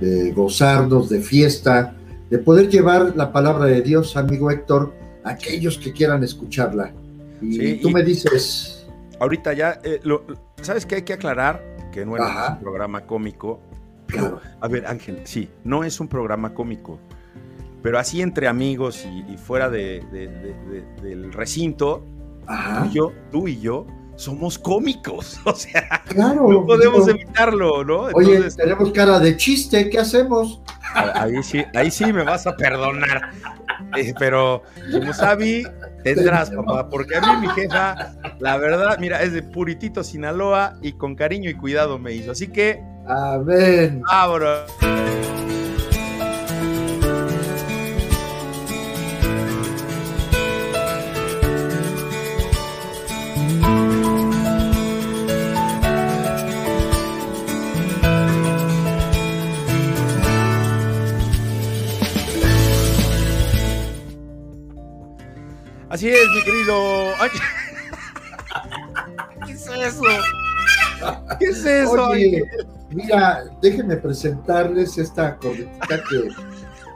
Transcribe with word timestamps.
de 0.00 0.32
gozarnos, 0.32 1.08
de 1.08 1.20
fiesta, 1.20 1.94
de 2.28 2.38
poder 2.38 2.68
llevar 2.68 3.14
la 3.16 3.32
palabra 3.32 3.66
de 3.66 3.82
Dios, 3.82 4.16
amigo 4.16 4.50
Héctor, 4.50 4.94
a 5.24 5.30
aquellos 5.30 5.78
que 5.78 5.92
quieran 5.92 6.22
escucharla. 6.24 6.92
Y 7.40 7.74
tú 7.74 7.90
me 7.90 8.02
dices... 8.02 8.86
Ahorita 9.18 9.52
ya, 9.52 9.80
eh, 9.84 10.00
¿sabes 10.62 10.86
qué 10.86 10.96
hay 10.96 11.02
que 11.02 11.12
aclarar? 11.12 11.62
Que 11.92 12.06
no 12.06 12.16
es 12.16 12.22
un 12.22 12.58
programa 12.60 13.06
cómico. 13.06 13.60
Claro. 14.06 14.40
A 14.60 14.68
ver, 14.68 14.86
Ángel, 14.86 15.20
sí, 15.24 15.48
no 15.64 15.84
es 15.84 16.00
un 16.00 16.08
programa 16.08 16.54
cómico 16.54 16.98
pero 17.82 17.98
así 17.98 18.20
entre 18.22 18.48
amigos 18.48 19.06
y, 19.06 19.36
fuera 19.36 19.70
de, 19.70 20.02
del 21.02 21.32
recinto, 21.32 22.04
Tú, 22.46 22.86
y 22.86 22.90
yo, 22.92 23.12
tú 23.30 23.48
y 23.48 23.60
yo 23.60 23.86
somos 24.20 24.58
cómicos, 24.58 25.40
o 25.44 25.54
sea, 25.54 26.04
no 26.14 26.66
podemos 26.66 27.08
evitarlo, 27.08 27.82
¿no? 27.84 28.02
oye, 28.12 28.50
tenemos 28.50 28.92
cara 28.92 29.18
de 29.18 29.36
chiste, 29.36 29.88
¿qué 29.88 29.98
hacemos? 29.98 30.60
Ahí 31.14 31.42
sí, 31.42 31.64
ahí 31.74 31.90
sí 31.90 32.12
me 32.12 32.22
vas 32.22 32.46
a 32.46 32.54
perdonar, 32.54 33.30
eh, 33.96 34.12
pero 34.18 34.62
como 34.92 35.14
Sabi, 35.14 35.64
tendrás, 36.04 36.50
papá, 36.50 36.88
porque 36.90 37.16
a 37.16 37.20
mí 37.20 37.46
mi 37.46 37.48
jefa, 37.48 38.12
la 38.40 38.58
verdad, 38.58 38.98
mira, 38.98 39.22
es 39.22 39.32
de 39.32 39.42
Puritito, 39.42 40.04
Sinaloa, 40.04 40.76
y 40.82 40.92
con 40.92 41.14
cariño 41.14 41.48
y 41.48 41.54
cuidado 41.54 41.98
me 41.98 42.12
hizo, 42.12 42.32
así 42.32 42.48
que... 42.48 42.82
Amén. 43.06 44.02
Abro. 44.06 44.66
Es, 66.30 66.36
mi 66.36 66.42
querido. 66.42 67.12
¿Qué 69.46 69.52
es 69.52 69.66
eso? 69.66 70.02
¿Qué 71.38 71.44
es 71.46 71.64
eso? 71.64 72.08
Oye, 72.08 72.44
mira, 72.90 73.44
déjenme 73.62 73.96
presentarles 73.96 74.98
esta 74.98 75.36
corretita 75.36 76.02
que 76.08 76.28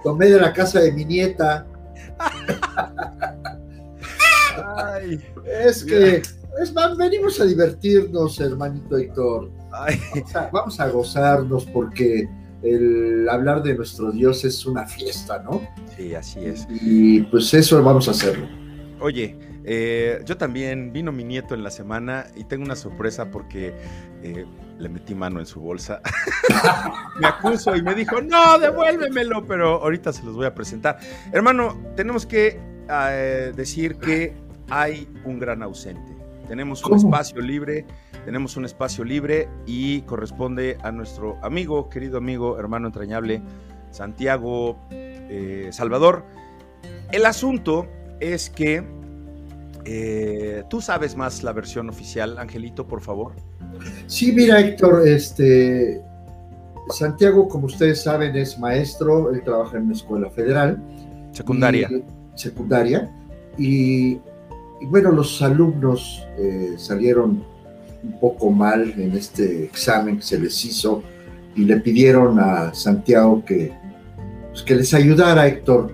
tomé 0.02 0.26
de 0.26 0.40
la 0.40 0.52
casa 0.52 0.80
de 0.80 0.92
mi 0.92 1.04
nieta. 1.04 1.66
Ay, 4.76 5.24
es 5.46 5.84
que 5.84 6.22
es 6.60 6.72
venimos 6.96 7.40
a 7.40 7.44
divertirnos, 7.44 8.40
hermanito 8.40 8.96
Héctor. 8.96 9.50
Vamos 9.70 10.36
a, 10.36 10.50
vamos 10.52 10.80
a 10.80 10.88
gozarnos 10.88 11.64
porque 11.66 12.28
el 12.62 13.28
hablar 13.28 13.62
de 13.62 13.74
nuestro 13.74 14.12
Dios 14.12 14.44
es 14.44 14.64
una 14.64 14.86
fiesta, 14.86 15.42
¿no? 15.42 15.60
Sí, 15.96 16.14
así 16.14 16.44
es. 16.44 16.66
Y 16.70 17.22
pues 17.22 17.52
eso 17.54 17.82
vamos 17.82 18.08
a 18.08 18.12
hacerlo. 18.12 18.46
Oye, 19.04 19.36
eh, 19.64 20.22
yo 20.24 20.38
también 20.38 20.90
vino 20.90 21.12
mi 21.12 21.24
nieto 21.24 21.54
en 21.54 21.62
la 21.62 21.70
semana 21.70 22.24
y 22.36 22.44
tengo 22.44 22.64
una 22.64 22.74
sorpresa 22.74 23.30
porque 23.30 23.74
eh, 24.22 24.46
le 24.78 24.88
metí 24.88 25.14
mano 25.14 25.40
en 25.40 25.44
su 25.44 25.60
bolsa. 25.60 26.00
me 27.20 27.26
acuso 27.26 27.76
y 27.76 27.82
me 27.82 27.94
dijo, 27.94 28.22
no, 28.22 28.58
devuélvemelo, 28.58 29.44
pero 29.44 29.82
ahorita 29.82 30.10
se 30.10 30.22
los 30.22 30.36
voy 30.36 30.46
a 30.46 30.54
presentar. 30.54 31.00
Hermano, 31.32 31.78
tenemos 31.96 32.24
que 32.24 32.58
eh, 32.88 33.52
decir 33.54 33.96
que 33.96 34.32
hay 34.70 35.06
un 35.26 35.38
gran 35.38 35.62
ausente. 35.62 36.16
Tenemos 36.48 36.82
un 36.82 36.96
espacio 36.96 37.42
libre, 37.42 37.84
tenemos 38.24 38.56
un 38.56 38.64
espacio 38.64 39.04
libre 39.04 39.50
y 39.66 40.00
corresponde 40.02 40.78
a 40.82 40.90
nuestro 40.90 41.36
amigo, 41.42 41.90
querido 41.90 42.16
amigo, 42.16 42.58
hermano 42.58 42.86
entrañable, 42.86 43.42
Santiago 43.90 44.78
Salvador. 45.72 46.24
El 47.12 47.26
asunto 47.26 47.86
es 48.20 48.48
que 48.48 48.82
eh, 49.84 50.64
tú 50.70 50.80
sabes 50.80 51.16
más 51.16 51.42
la 51.42 51.52
versión 51.52 51.88
oficial, 51.88 52.38
Angelito, 52.38 52.86
por 52.86 53.00
favor. 53.00 53.32
Sí, 54.06 54.32
mira, 54.32 54.60
Héctor, 54.60 55.06
este 55.06 56.02
Santiago, 56.90 57.48
como 57.48 57.66
ustedes 57.66 58.02
saben, 58.02 58.36
es 58.36 58.58
maestro, 58.58 59.32
él 59.32 59.42
trabaja 59.42 59.76
en 59.76 59.84
una 59.84 59.94
escuela 59.94 60.30
federal. 60.30 60.82
Secundaria. 61.32 61.88
secundaria. 62.34 63.10
Y, 63.58 64.18
bueno, 64.88 65.10
los 65.10 65.40
alumnos 65.42 66.26
eh, 66.38 66.74
salieron 66.76 67.42
un 68.02 68.20
poco 68.20 68.50
mal 68.50 68.92
en 68.98 69.12
este 69.12 69.64
examen 69.64 70.18
que 70.18 70.22
se 70.22 70.38
les 70.38 70.64
hizo 70.64 71.02
y 71.56 71.64
le 71.64 71.76
pidieron 71.76 72.38
a 72.38 72.74
Santiago 72.74 73.44
que, 73.44 73.72
pues, 74.50 74.62
que 74.62 74.76
les 74.76 74.92
ayudara, 74.92 75.46
Héctor, 75.46 75.92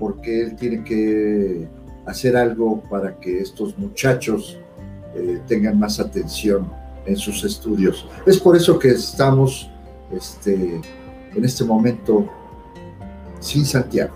porque 0.00 0.42
él 0.42 0.56
tiene 0.56 0.82
que 0.82 1.68
hacer 2.08 2.36
algo 2.36 2.82
para 2.90 3.18
que 3.18 3.40
estos 3.40 3.76
muchachos 3.78 4.58
eh, 5.14 5.40
tengan 5.46 5.78
más 5.78 6.00
atención 6.00 6.70
en 7.06 7.16
sus 7.16 7.44
estudios. 7.44 8.06
Es 8.26 8.38
por 8.38 8.56
eso 8.56 8.78
que 8.78 8.88
estamos 8.88 9.70
este, 10.12 10.80
en 11.34 11.44
este 11.44 11.64
momento 11.64 12.28
sin 13.40 13.64
Santiago. 13.64 14.14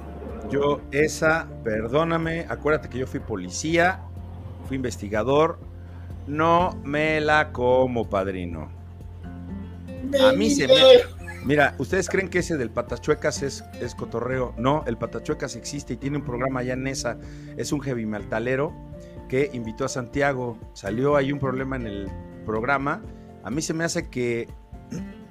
Yo 0.50 0.80
esa, 0.90 1.48
perdóname, 1.64 2.46
acuérdate 2.48 2.88
que 2.88 2.98
yo 2.98 3.06
fui 3.06 3.20
policía, 3.20 4.00
fui 4.66 4.76
investigador, 4.76 5.58
no 6.26 6.78
me 6.84 7.20
la 7.20 7.52
como, 7.52 8.08
padrino. 8.08 8.70
A 10.22 10.32
mí 10.32 10.50
se 10.50 10.66
me, 10.66 10.74
Mira, 11.44 11.74
¿ustedes 11.78 12.08
creen 12.08 12.28
que 12.28 12.38
ese 12.38 12.56
del 12.56 12.70
Patachuecas 12.70 13.42
es, 13.42 13.64
es 13.80 13.94
cotorreo? 13.96 14.54
No, 14.56 14.84
el 14.86 14.96
Patachuecas 14.96 15.56
existe 15.56 15.94
y 15.94 15.96
tiene 15.96 16.18
un 16.18 16.24
programa 16.24 16.60
allá 16.60 16.74
en 16.74 16.86
esa. 16.86 17.18
Es 17.56 17.72
un 17.72 17.80
heavy 17.80 18.06
metalero 18.06 18.72
que 19.28 19.50
invitó 19.52 19.84
a 19.84 19.88
Santiago. 19.88 20.56
Salió 20.72 21.16
ahí 21.16 21.32
un 21.32 21.40
problema 21.40 21.74
en 21.76 21.86
el 21.86 22.08
programa. 22.46 23.02
A 23.42 23.50
mí 23.50 23.60
se 23.60 23.74
me 23.74 23.82
hace 23.82 24.08
que 24.08 24.46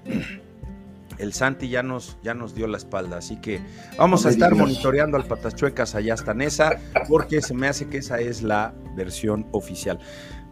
el 1.17 1.33
Santi 1.33 1.69
ya 1.69 1.81
nos, 1.81 2.17
ya 2.23 2.33
nos 2.33 2.55
dio 2.55 2.67
la 2.67 2.77
espalda. 2.77 3.17
Así 3.17 3.39
que 3.39 3.61
vamos 3.97 4.25
a 4.25 4.29
estar 4.29 4.53
monitoreando 4.53 5.15
al 5.15 5.25
Patachuecas 5.25 5.95
allá 5.95 6.15
hasta 6.15 6.33
Nesa, 6.33 6.77
porque 7.07 7.41
se 7.41 7.53
me 7.53 7.69
hace 7.69 7.87
que 7.87 7.99
esa 7.99 8.19
es 8.19 8.41
la 8.41 8.73
versión 8.97 9.47
oficial. 9.51 9.97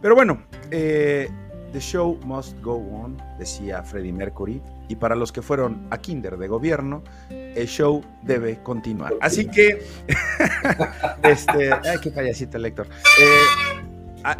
Pero 0.00 0.14
bueno, 0.14 0.42
eh, 0.70 1.28
The 1.72 1.80
show 1.80 2.18
must 2.24 2.60
go 2.62 2.74
on, 2.74 3.16
decía 3.38 3.82
Freddie 3.82 4.12
Mercury 4.12 4.60
y 4.88 4.96
para 4.96 5.14
los 5.14 5.30
que 5.30 5.40
fueron 5.40 5.86
a 5.90 5.98
Kinder 5.98 6.36
de 6.36 6.48
gobierno, 6.48 7.04
el 7.30 7.66
show 7.68 8.02
debe 8.22 8.60
continuar. 8.62 9.14
Así 9.20 9.46
que, 9.46 9.86
este, 11.22 11.72
ay, 11.72 11.98
qué 12.02 12.10
payasito 12.10 12.56
el 12.56 12.64
lector. 12.64 12.88
Eh, 13.20 14.18
ah, 14.24 14.36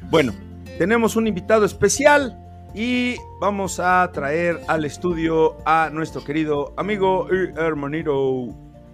bueno, 0.10 0.34
tenemos 0.76 1.16
un 1.16 1.26
invitado 1.26 1.64
especial 1.64 2.38
y 2.74 3.16
vamos 3.40 3.80
a 3.80 4.10
traer 4.12 4.60
al 4.68 4.84
estudio 4.84 5.56
a 5.64 5.88
nuestro 5.90 6.22
querido 6.22 6.74
amigo 6.76 7.28
y 7.32 7.58
hermanito 7.58 8.48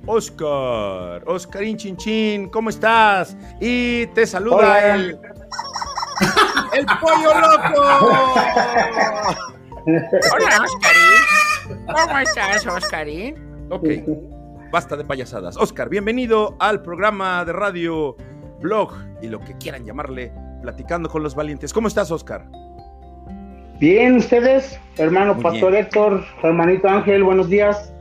Oscar. 0.06 1.22
Oscarín 1.26 1.76
Chinchín, 1.76 2.48
¿cómo 2.50 2.70
estás? 2.70 3.36
Y 3.60 4.06
te 4.08 4.26
saluda 4.26 4.94
el, 4.94 5.18
el 6.78 6.86
pollo 7.00 7.40
loco. 7.40 7.82
Hola, 9.86 10.64
Oscarín. 10.64 11.86
¿Cómo 11.86 12.18
estás, 12.18 12.66
Oscarín? 12.66 13.34
Ok, 13.70 13.84
basta 14.70 14.96
de 14.96 15.04
payasadas. 15.04 15.56
Oscar, 15.56 15.88
bienvenido 15.88 16.56
al 16.60 16.82
programa 16.82 17.44
de 17.44 17.52
radio, 17.52 18.16
blog 18.60 18.92
y 19.20 19.28
lo 19.28 19.40
que 19.40 19.56
quieran 19.58 19.84
llamarle, 19.84 20.32
Platicando 20.62 21.08
con 21.08 21.22
los 21.22 21.34
Valientes. 21.34 21.72
¿Cómo 21.72 21.88
estás, 21.88 22.10
Oscar? 22.10 22.46
Bien, 23.80 24.16
ustedes, 24.16 24.78
hermano 24.96 25.38
Pastor 25.38 25.74
Héctor, 25.74 26.24
hermanito 26.42 26.88
Ángel, 26.88 27.24
buenos 27.24 27.48
días. 27.48 27.92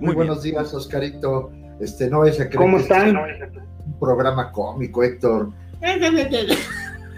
Muy, 0.00 0.14
buenos 0.14 0.42
días, 0.42 0.72
Oscarito. 0.74 1.50
Este, 1.80 2.08
no 2.10 2.24
es 2.24 2.38
¿Cómo 2.56 2.78
están? 2.78 3.16
un 3.16 3.98
programa 3.98 4.52
cómico, 4.52 5.02
Héctor. 5.02 5.50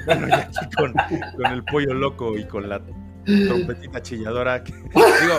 Bueno, 0.06 0.28
ya 0.28 0.36
aquí 0.38 0.66
con, 0.76 0.92
con 0.92 1.46
el 1.46 1.64
pollo 1.64 1.94
loco 1.94 2.36
y 2.38 2.44
con 2.44 2.68
la 2.68 2.80
trompetita 3.24 4.02
chilladora. 4.02 4.58
digo, 4.64 5.38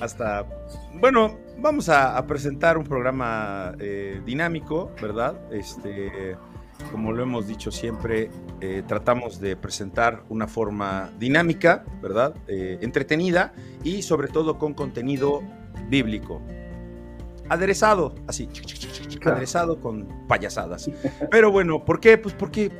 hasta. 0.00 0.46
Bueno, 0.94 1.38
vamos 1.58 1.88
a, 1.88 2.24
presentar 2.26 2.78
un 2.78 2.84
programa 2.84 3.74
eh, 3.78 4.20
dinámico, 4.24 4.92
¿verdad? 5.00 5.34
Este, 5.52 6.36
como 6.90 7.12
lo 7.12 7.22
hemos 7.22 7.46
dicho 7.46 7.70
siempre, 7.70 8.30
eh, 8.60 8.82
tratamos 8.86 9.40
de 9.40 9.56
presentar 9.56 10.22
una 10.28 10.46
forma 10.46 11.10
dinámica, 11.18 11.84
¿verdad? 12.02 12.34
Eh, 12.48 12.78
entretenida 12.82 13.52
y 13.84 14.02
sobre 14.02 14.28
todo 14.28 14.58
con 14.58 14.74
contenido 14.74 15.42
bíblico. 15.88 16.42
Aderezado, 17.48 18.14
así, 18.28 18.48
aderezado 19.24 19.80
con 19.80 20.26
payasadas. 20.26 20.90
Pero 21.30 21.50
bueno, 21.50 21.84
¿por 21.84 22.00
qué? 22.00 22.16
Pues 22.16 22.34
porque 22.34 22.70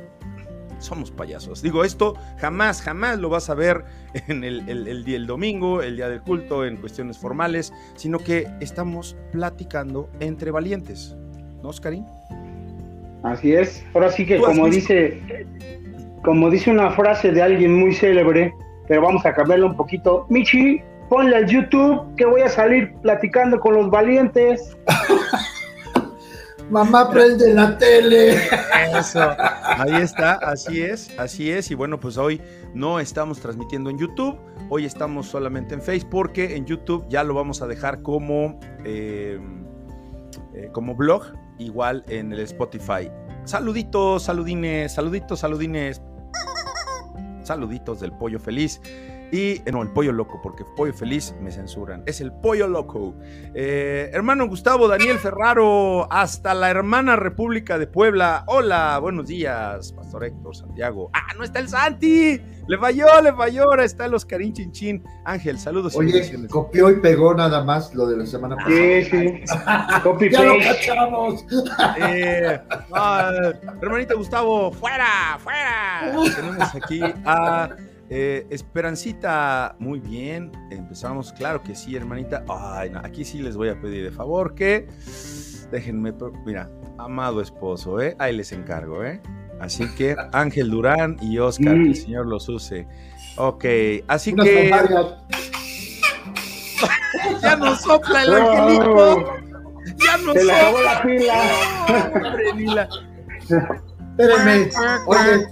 somos 0.79 1.11
payasos. 1.11 1.61
Digo, 1.61 1.83
esto 1.83 2.15
jamás, 2.37 2.81
jamás 2.81 3.19
lo 3.19 3.29
vas 3.29 3.49
a 3.49 3.55
ver 3.55 3.85
en 4.27 4.43
el, 4.43 4.67
el, 4.69 5.03
día, 5.03 5.17
el 5.17 5.27
domingo, 5.27 5.81
el 5.81 5.95
día 5.95 6.09
del 6.09 6.21
culto, 6.21 6.65
en 6.65 6.77
cuestiones 6.77 7.17
formales, 7.17 7.73
sino 7.95 8.19
que 8.19 8.47
estamos 8.59 9.15
platicando 9.31 10.09
entre 10.19 10.51
valientes. 10.51 11.15
¿No, 11.61 11.69
Oscarín? 11.69 12.05
Así 13.23 13.53
es. 13.53 13.85
Ahora 13.93 14.11
sí 14.11 14.25
que 14.25 14.37
como 14.37 14.67
dice, 14.67 15.21
como 16.23 16.49
dice 16.49 16.69
una 16.69 16.91
frase 16.91 17.31
de 17.31 17.41
alguien 17.41 17.73
muy 17.73 17.93
célebre, 17.93 18.53
pero 18.87 19.01
vamos 19.01 19.25
a 19.25 19.33
cambiarlo 19.33 19.67
un 19.67 19.77
poquito. 19.77 20.25
Michi, 20.29 20.81
ponle 21.09 21.35
al 21.37 21.47
YouTube 21.47 22.15
que 22.17 22.25
voy 22.25 22.41
a 22.41 22.49
salir 22.49 22.93
platicando 23.01 23.59
con 23.59 23.75
los 23.75 23.89
valientes. 23.89 24.77
Mamá, 26.69 27.09
prende 27.09 27.53
la 27.53 27.77
tele. 27.77 28.35
Eso, 28.97 29.35
ahí 29.37 29.95
está, 30.01 30.33
así 30.33 30.81
es, 30.81 31.09
así 31.17 31.51
es. 31.51 31.69
Y 31.71 31.75
bueno, 31.75 31.99
pues 31.99 32.17
hoy 32.17 32.41
no 32.73 32.99
estamos 32.99 33.39
transmitiendo 33.39 33.89
en 33.89 33.97
YouTube, 33.97 34.37
hoy 34.69 34.85
estamos 34.85 35.27
solamente 35.27 35.73
en 35.73 35.81
Facebook, 35.81 36.09
porque 36.09 36.55
en 36.55 36.65
YouTube 36.65 37.05
ya 37.09 37.23
lo 37.23 37.33
vamos 37.33 37.61
a 37.61 37.67
dejar 37.67 38.01
como, 38.01 38.59
eh, 38.85 39.39
eh, 40.53 40.69
como 40.71 40.95
blog, 40.95 41.23
igual 41.59 42.03
en 42.07 42.31
el 42.33 42.39
Spotify. 42.39 43.11
Saluditos, 43.45 44.23
saludines, 44.23 44.93
saluditos, 44.93 45.39
saludines. 45.39 46.01
Saluditos 47.43 47.99
del 47.99 48.13
pollo 48.13 48.39
feliz. 48.39 48.79
Y, 49.33 49.63
eh, 49.65 49.71
no, 49.71 49.81
el 49.81 49.89
pollo 49.89 50.11
loco, 50.11 50.39
porque 50.43 50.63
pollo 50.63 50.93
feliz 50.93 51.33
me 51.41 51.51
censuran. 51.51 52.03
Es 52.05 52.21
el 52.21 52.31
pollo 52.31 52.67
loco. 52.67 53.15
Eh, 53.55 54.11
hermano 54.13 54.47
Gustavo 54.47 54.87
Daniel 54.87 55.17
Ferraro, 55.17 56.07
hasta 56.13 56.53
la 56.53 56.69
hermana 56.69 57.15
República 57.15 57.79
de 57.79 57.87
Puebla. 57.87 58.43
Hola, 58.45 58.99
buenos 58.99 59.25
días, 59.25 59.91
Pastor 59.93 60.25
Héctor 60.25 60.55
Santiago. 60.55 61.09
Ah, 61.13 61.33
no 61.35 61.43
está 61.43 61.57
el 61.57 61.67
Santi. 61.67 62.39
Le 62.67 62.77
falló, 62.77 63.07
le 63.23 63.33
falló. 63.33 63.63
Ahora 63.63 63.85
está 63.85 64.05
el 64.05 64.13
Oscarín 64.13 64.53
Chinchín. 64.53 65.03
Ángel, 65.25 65.57
saludos. 65.57 65.95
Oye, 65.95 66.47
copió 66.47 66.91
y 66.91 66.99
pegó 66.99 67.33
nada 67.33 67.63
más 67.63 67.95
lo 67.95 68.05
de 68.05 68.17
la 68.17 68.27
semana 68.27 68.55
pasada. 68.55 68.75
Sí, 68.75 69.03
sí. 69.09 70.29
ya 70.29 70.43
lo 70.43 70.59
cachamos. 70.59 71.43
Eh, 71.97 72.59
hermanito 73.81 74.15
Gustavo, 74.15 74.71
fuera, 74.71 75.39
fuera. 75.39 76.13
Tenemos 76.35 76.75
aquí 76.75 77.01
a. 77.25 77.75
Eh, 78.15 78.45
Esperancita, 78.51 79.75
muy 79.79 79.99
bien. 79.99 80.51
Empezamos, 80.69 81.33
claro 81.33 81.63
que 81.63 81.73
sí, 81.73 81.95
hermanita. 81.95 82.45
Ay, 82.47 82.91
no, 82.91 82.99
aquí 82.99 83.25
sí 83.25 83.39
les 83.39 83.57
voy 83.57 83.69
a 83.69 83.81
pedir 83.81 84.03
de 84.03 84.11
favor 84.11 84.53
que 84.53 84.87
déjenme, 85.71 86.13
mira, 86.45 86.69
amado 86.99 87.41
esposo, 87.41 87.99
¿eh? 87.99 88.15
Ahí 88.19 88.35
les 88.37 88.51
encargo, 88.51 89.03
¿eh? 89.03 89.19
Así 89.59 89.87
que 89.95 90.15
Ángel 90.31 90.69
Durán 90.69 91.17
y 91.21 91.39
Oscar, 91.39 91.73
que 91.73 91.87
el 91.87 91.95
Señor 91.95 92.27
los 92.27 92.47
use. 92.47 92.87
Ok, 93.37 93.65
así 94.07 94.35
que. 94.35 94.69
ya 97.41 97.55
nos 97.55 97.81
sopla 97.81 98.23
el 98.23 98.33
angelito. 98.35 99.25
Ya 99.97 100.17
nos 100.17 100.33
Se 100.33 100.43
le 100.43 100.53
acabó 100.53 100.81
la 100.81 101.01
pila. 102.53 102.87
Espérenme. 104.17 104.69
Oye. 105.07 105.47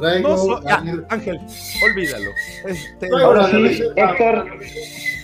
No, 0.00 0.60
Ángel, 1.08 1.40
olvídalo. 1.84 2.30
Este, 2.66 3.08
Ahora 3.22 3.48
sí, 3.48 3.82
Héctor, 3.96 4.46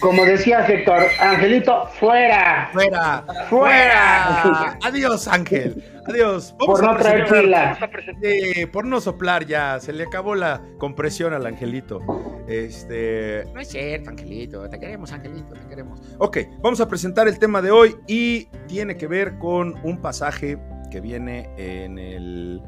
como 0.01 0.25
decías, 0.25 0.69
Héctor, 0.69 1.05
Angelito, 1.19 1.87
fuera. 1.99 2.69
Fuera. 2.73 3.25
Fuera. 3.49 4.79
Adiós, 4.83 5.27
Ángel. 5.29 5.83
Adiós. 6.07 6.55
por 6.59 6.83
no 6.83 6.97
traer 6.97 8.71
por 8.71 8.85
no 8.85 9.01
soplar 9.01 9.47
ya. 9.47 9.81
Se 9.81 9.93
le 9.93 10.05
acabó 10.05 10.35
la 10.35 10.63
compresión 10.79 11.33
al 11.33 11.47
Angelito. 11.47 12.01
Este. 12.47 13.45
No 13.55 13.61
es 13.61 13.69
cierto, 13.69 14.11
Angelito. 14.11 14.69
Te 14.69 14.79
queremos, 14.79 15.13
Angelito. 15.13 15.55
Te 15.55 15.67
queremos. 15.69 16.01
Ok, 16.19 16.39
vamos 16.61 16.81
a 16.81 16.89
presentar 16.89 17.27
el 17.29 17.39
tema 17.39 17.63
de 17.63 17.71
hoy 17.71 17.97
y 18.07 18.47
tiene 18.69 18.97
que 18.97 19.07
ver 19.07 19.39
con 19.39 19.75
un 19.83 20.01
pasaje 20.01 20.59
que 20.91 21.01
viene 21.01 21.51
en 21.57 21.99
el 21.99 22.63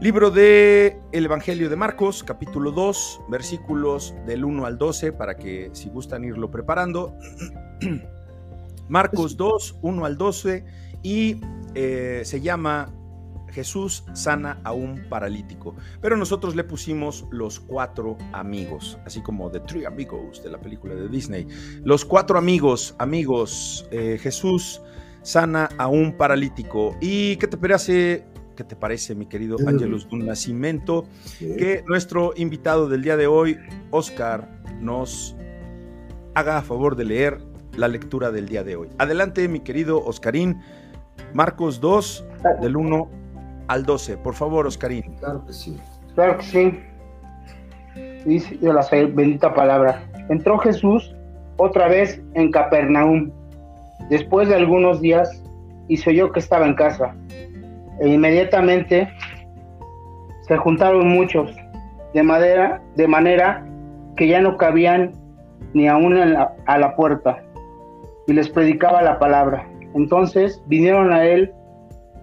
Libro 0.00 0.30
de 0.30 1.00
el 1.12 1.24
Evangelio 1.24 1.70
de 1.70 1.76
Marcos, 1.76 2.22
capítulo 2.22 2.70
2, 2.70 3.22
versículos 3.28 4.14
del 4.26 4.44
1 4.44 4.66
al 4.66 4.76
12, 4.76 5.12
para 5.12 5.36
que 5.36 5.70
si 5.72 5.88
gustan 5.88 6.24
irlo 6.24 6.50
preparando. 6.50 7.16
Marcos 8.88 9.36
2, 9.36 9.78
1 9.82 10.04
al 10.04 10.18
12, 10.18 10.64
y 11.02 11.40
eh, 11.74 12.22
se 12.24 12.40
llama 12.40 12.92
Jesús 13.48 14.04
sana 14.12 14.60
a 14.64 14.72
un 14.72 15.08
paralítico. 15.08 15.74
Pero 16.02 16.16
nosotros 16.16 16.54
le 16.54 16.64
pusimos 16.64 17.24
los 17.30 17.58
cuatro 17.58 18.18
amigos, 18.32 18.98
así 19.06 19.22
como 19.22 19.50
The 19.50 19.60
Three 19.60 19.86
Amigos 19.86 20.42
de 20.42 20.50
la 20.50 20.60
película 20.60 20.94
de 20.94 21.08
Disney. 21.08 21.48
Los 21.84 22.04
cuatro 22.04 22.38
amigos, 22.38 22.94
amigos, 22.98 23.88
eh, 23.90 24.18
Jesús 24.20 24.82
sana 25.22 25.70
a 25.78 25.88
un 25.88 26.16
paralítico. 26.16 26.94
¿Y 27.00 27.36
qué 27.36 27.46
te 27.48 27.56
parece 27.56 28.26
¿Qué 28.56 28.64
te 28.64 28.74
parece, 28.74 29.14
mi 29.14 29.26
querido 29.26 29.58
Ángelus 29.66 30.08
un 30.10 30.24
Nacimiento? 30.24 31.04
Que 31.38 31.84
nuestro 31.86 32.32
invitado 32.36 32.88
del 32.88 33.02
día 33.02 33.18
de 33.18 33.26
hoy, 33.26 33.58
Oscar, 33.90 34.48
nos 34.80 35.36
haga 36.34 36.56
a 36.56 36.62
favor 36.62 36.96
de 36.96 37.04
leer 37.04 37.38
la 37.76 37.86
lectura 37.86 38.30
del 38.30 38.48
día 38.48 38.64
de 38.64 38.76
hoy. 38.76 38.88
Adelante, 38.96 39.46
mi 39.48 39.60
querido 39.60 40.02
Oscarín. 40.02 40.62
Marcos 41.34 41.80
2, 41.80 42.24
del 42.62 42.76
1 42.76 43.10
al 43.68 43.84
12. 43.84 44.16
Por 44.16 44.34
favor, 44.34 44.66
Oscarín. 44.66 45.02
Claro 45.18 45.44
que 45.44 45.52
sí. 45.52 45.78
Claro 46.14 46.38
que 46.38 46.44
sí. 46.44 46.80
Dice 48.24 48.58
la 48.62 48.86
bendita 48.90 49.54
palabra. 49.54 50.02
Entró 50.30 50.56
Jesús 50.58 51.14
otra 51.58 51.88
vez 51.88 52.22
en 52.32 52.50
Capernaum. 52.50 53.30
Después 54.08 54.48
de 54.48 54.54
algunos 54.54 55.02
días, 55.02 55.42
y 55.88 55.98
se 55.98 56.10
oyó 56.10 56.32
que 56.32 56.40
estaba 56.40 56.66
en 56.66 56.74
casa 56.74 57.14
e 58.00 58.08
inmediatamente 58.08 59.08
se 60.42 60.56
juntaron 60.56 61.08
muchos, 61.08 61.54
de, 62.14 62.22
madera, 62.22 62.80
de 62.94 63.08
manera 63.08 63.66
que 64.16 64.28
ya 64.28 64.40
no 64.40 64.56
cabían 64.56 65.12
ni 65.74 65.88
aún 65.88 66.16
a 66.16 66.78
la 66.78 66.96
puerta, 66.96 67.42
y 68.26 68.32
les 68.32 68.48
predicaba 68.48 69.02
la 69.02 69.18
palabra. 69.18 69.66
Entonces 69.94 70.62
vinieron 70.66 71.12
a 71.12 71.24
él 71.24 71.52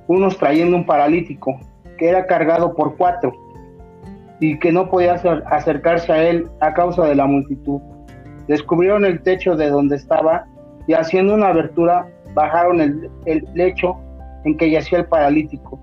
unos 0.08 0.38
trayendo 0.38 0.78
un 0.78 0.86
paralítico, 0.86 1.60
que 1.98 2.10
era 2.10 2.26
cargado 2.26 2.76
por 2.76 2.96
cuatro, 2.98 3.34
y 4.40 4.58
que 4.60 4.72
no 4.72 4.90
podía 4.90 5.14
acercarse 5.46 6.12
a 6.12 6.30
él 6.30 6.48
a 6.60 6.74
causa 6.74 7.06
de 7.06 7.16
la 7.16 7.26
multitud. 7.26 7.80
Descubrieron 8.48 9.06
el 9.06 9.22
techo 9.22 9.56
de 9.56 9.70
donde 9.70 9.96
estaba 9.96 10.46
y 10.88 10.94
haciendo 10.94 11.34
una 11.34 11.48
abertura 11.48 12.08
bajaron 12.34 12.82
el, 12.82 13.10
el 13.26 13.48
lecho 13.54 13.96
en 14.46 14.58
que 14.58 14.70
yacía 14.70 15.00
el 15.00 15.06
paralítico. 15.06 15.80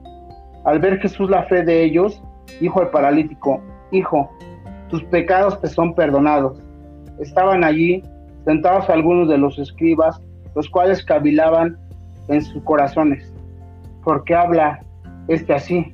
Al 0.64 0.79
ver 0.79 0.99
Jesús 1.00 1.31
la 1.31 1.45
fe 1.45 1.62
de 1.62 1.85
ellos, 1.85 2.23
dijo 2.61 2.81
al 2.81 2.90
paralítico, 2.90 3.61
Hijo, 3.93 4.31
tus 4.88 5.02
pecados 5.05 5.61
te 5.61 5.69
son 5.69 5.95
perdonados. 5.95 6.62
Estaban 7.19 7.64
allí 7.64 8.02
sentados 8.45 8.88
algunos 8.88 9.29
de 9.29 9.38
los 9.38 9.59
escribas, 9.59 10.21
los 10.55 10.69
cuales 10.69 11.05
cavilaban 11.05 11.79
en 12.29 12.43
sus 12.43 12.62
corazones. 12.64 13.33
¿Por 14.05 14.25
qué 14.25 14.35
habla 14.35 14.81
este 15.29 15.55
así? 15.55 15.93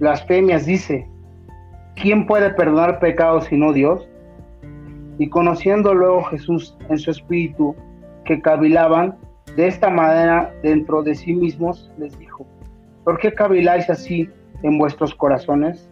Blasfemias 0.00 0.66
dice, 0.66 1.06
¿quién 1.94 2.26
puede 2.26 2.50
perdonar 2.50 2.98
pecados 2.98 3.44
sino 3.44 3.72
Dios? 3.72 4.08
Y 5.18 5.28
conociendo 5.28 5.92
luego 5.92 6.24
Jesús 6.24 6.76
en 6.88 6.98
su 6.98 7.10
espíritu 7.10 7.76
que 8.24 8.40
cavilaban, 8.40 9.16
de 9.56 9.66
esta 9.66 9.90
manera, 9.90 10.52
dentro 10.62 11.02
de 11.02 11.14
sí 11.14 11.34
mismos, 11.34 11.90
les 11.98 12.16
dijo, 12.18 12.46
¿por 13.04 13.18
qué 13.18 13.32
caviláis 13.32 13.90
así 13.90 14.28
en 14.62 14.78
vuestros 14.78 15.14
corazones? 15.14 15.90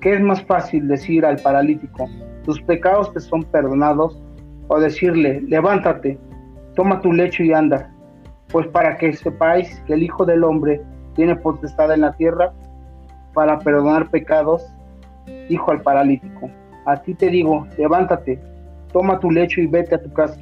¿Qué 0.00 0.14
es 0.14 0.20
más 0.20 0.42
fácil 0.44 0.88
decir 0.88 1.24
al 1.24 1.36
paralítico, 1.36 2.08
tus 2.44 2.60
pecados 2.62 3.12
te 3.12 3.20
son 3.20 3.42
perdonados? 3.44 4.20
O 4.68 4.80
decirle, 4.80 5.42
levántate, 5.42 6.18
toma 6.74 7.00
tu 7.02 7.12
lecho 7.12 7.42
y 7.42 7.52
anda. 7.52 7.90
Pues 8.50 8.66
para 8.68 8.96
que 8.96 9.12
sepáis 9.12 9.80
que 9.86 9.94
el 9.94 10.02
Hijo 10.02 10.24
del 10.24 10.42
Hombre 10.42 10.80
tiene 11.14 11.36
potestad 11.36 11.92
en 11.92 12.00
la 12.00 12.12
tierra 12.12 12.52
para 13.34 13.58
perdonar 13.58 14.08
pecados, 14.10 14.64
dijo 15.48 15.70
al 15.70 15.82
paralítico, 15.82 16.50
a 16.86 16.96
ti 16.96 17.14
te 17.14 17.28
digo, 17.28 17.66
levántate, 17.76 18.40
toma 18.92 19.18
tu 19.20 19.30
lecho 19.30 19.60
y 19.60 19.66
vete 19.66 19.94
a 19.94 20.02
tu 20.02 20.10
casa. 20.12 20.40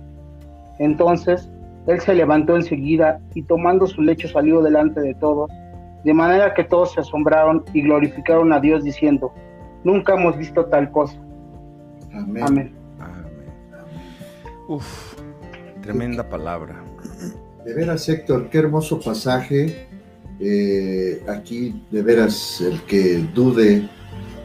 Entonces 0.79 1.51
él 1.87 2.01
se 2.01 2.15
levantó 2.15 2.57
enseguida 2.57 3.21
y 3.35 3.43
tomando 3.43 3.87
su 3.87 4.03
lecho 4.03 4.29
salió 4.29 4.63
delante 4.63 5.01
de 5.01 5.15
todos, 5.15 5.51
de 6.05 6.15
manera 6.15 6.55
que 6.55 6.65
todos 6.65 6.93
se 6.93 7.01
asombraron 7.01 7.65
y 7.73 7.83
glorificaron 7.83 8.53
a 8.53 8.61
Dios 8.61 8.85
diciendo, 8.85 9.33
nunca 9.85 10.15
hemos 10.15 10.37
visto 10.37 10.65
tal 10.67 10.91
cosa. 10.91 11.17
Amén. 12.13 12.43
Amén. 12.43 12.75
Uf, 14.69 15.15
tremenda 15.83 16.29
palabra. 16.29 16.83
De 17.65 17.75
veras, 17.75 18.09
Héctor, 18.09 18.49
qué 18.49 18.59
hermoso 18.59 19.01
pasaje. 19.01 19.89
eh, 20.41 21.23
aquí 21.29 21.85
de 21.91 22.03
veras 22.03 22.61
el 22.61 22.81
que 22.83 23.19
dude 23.33 23.89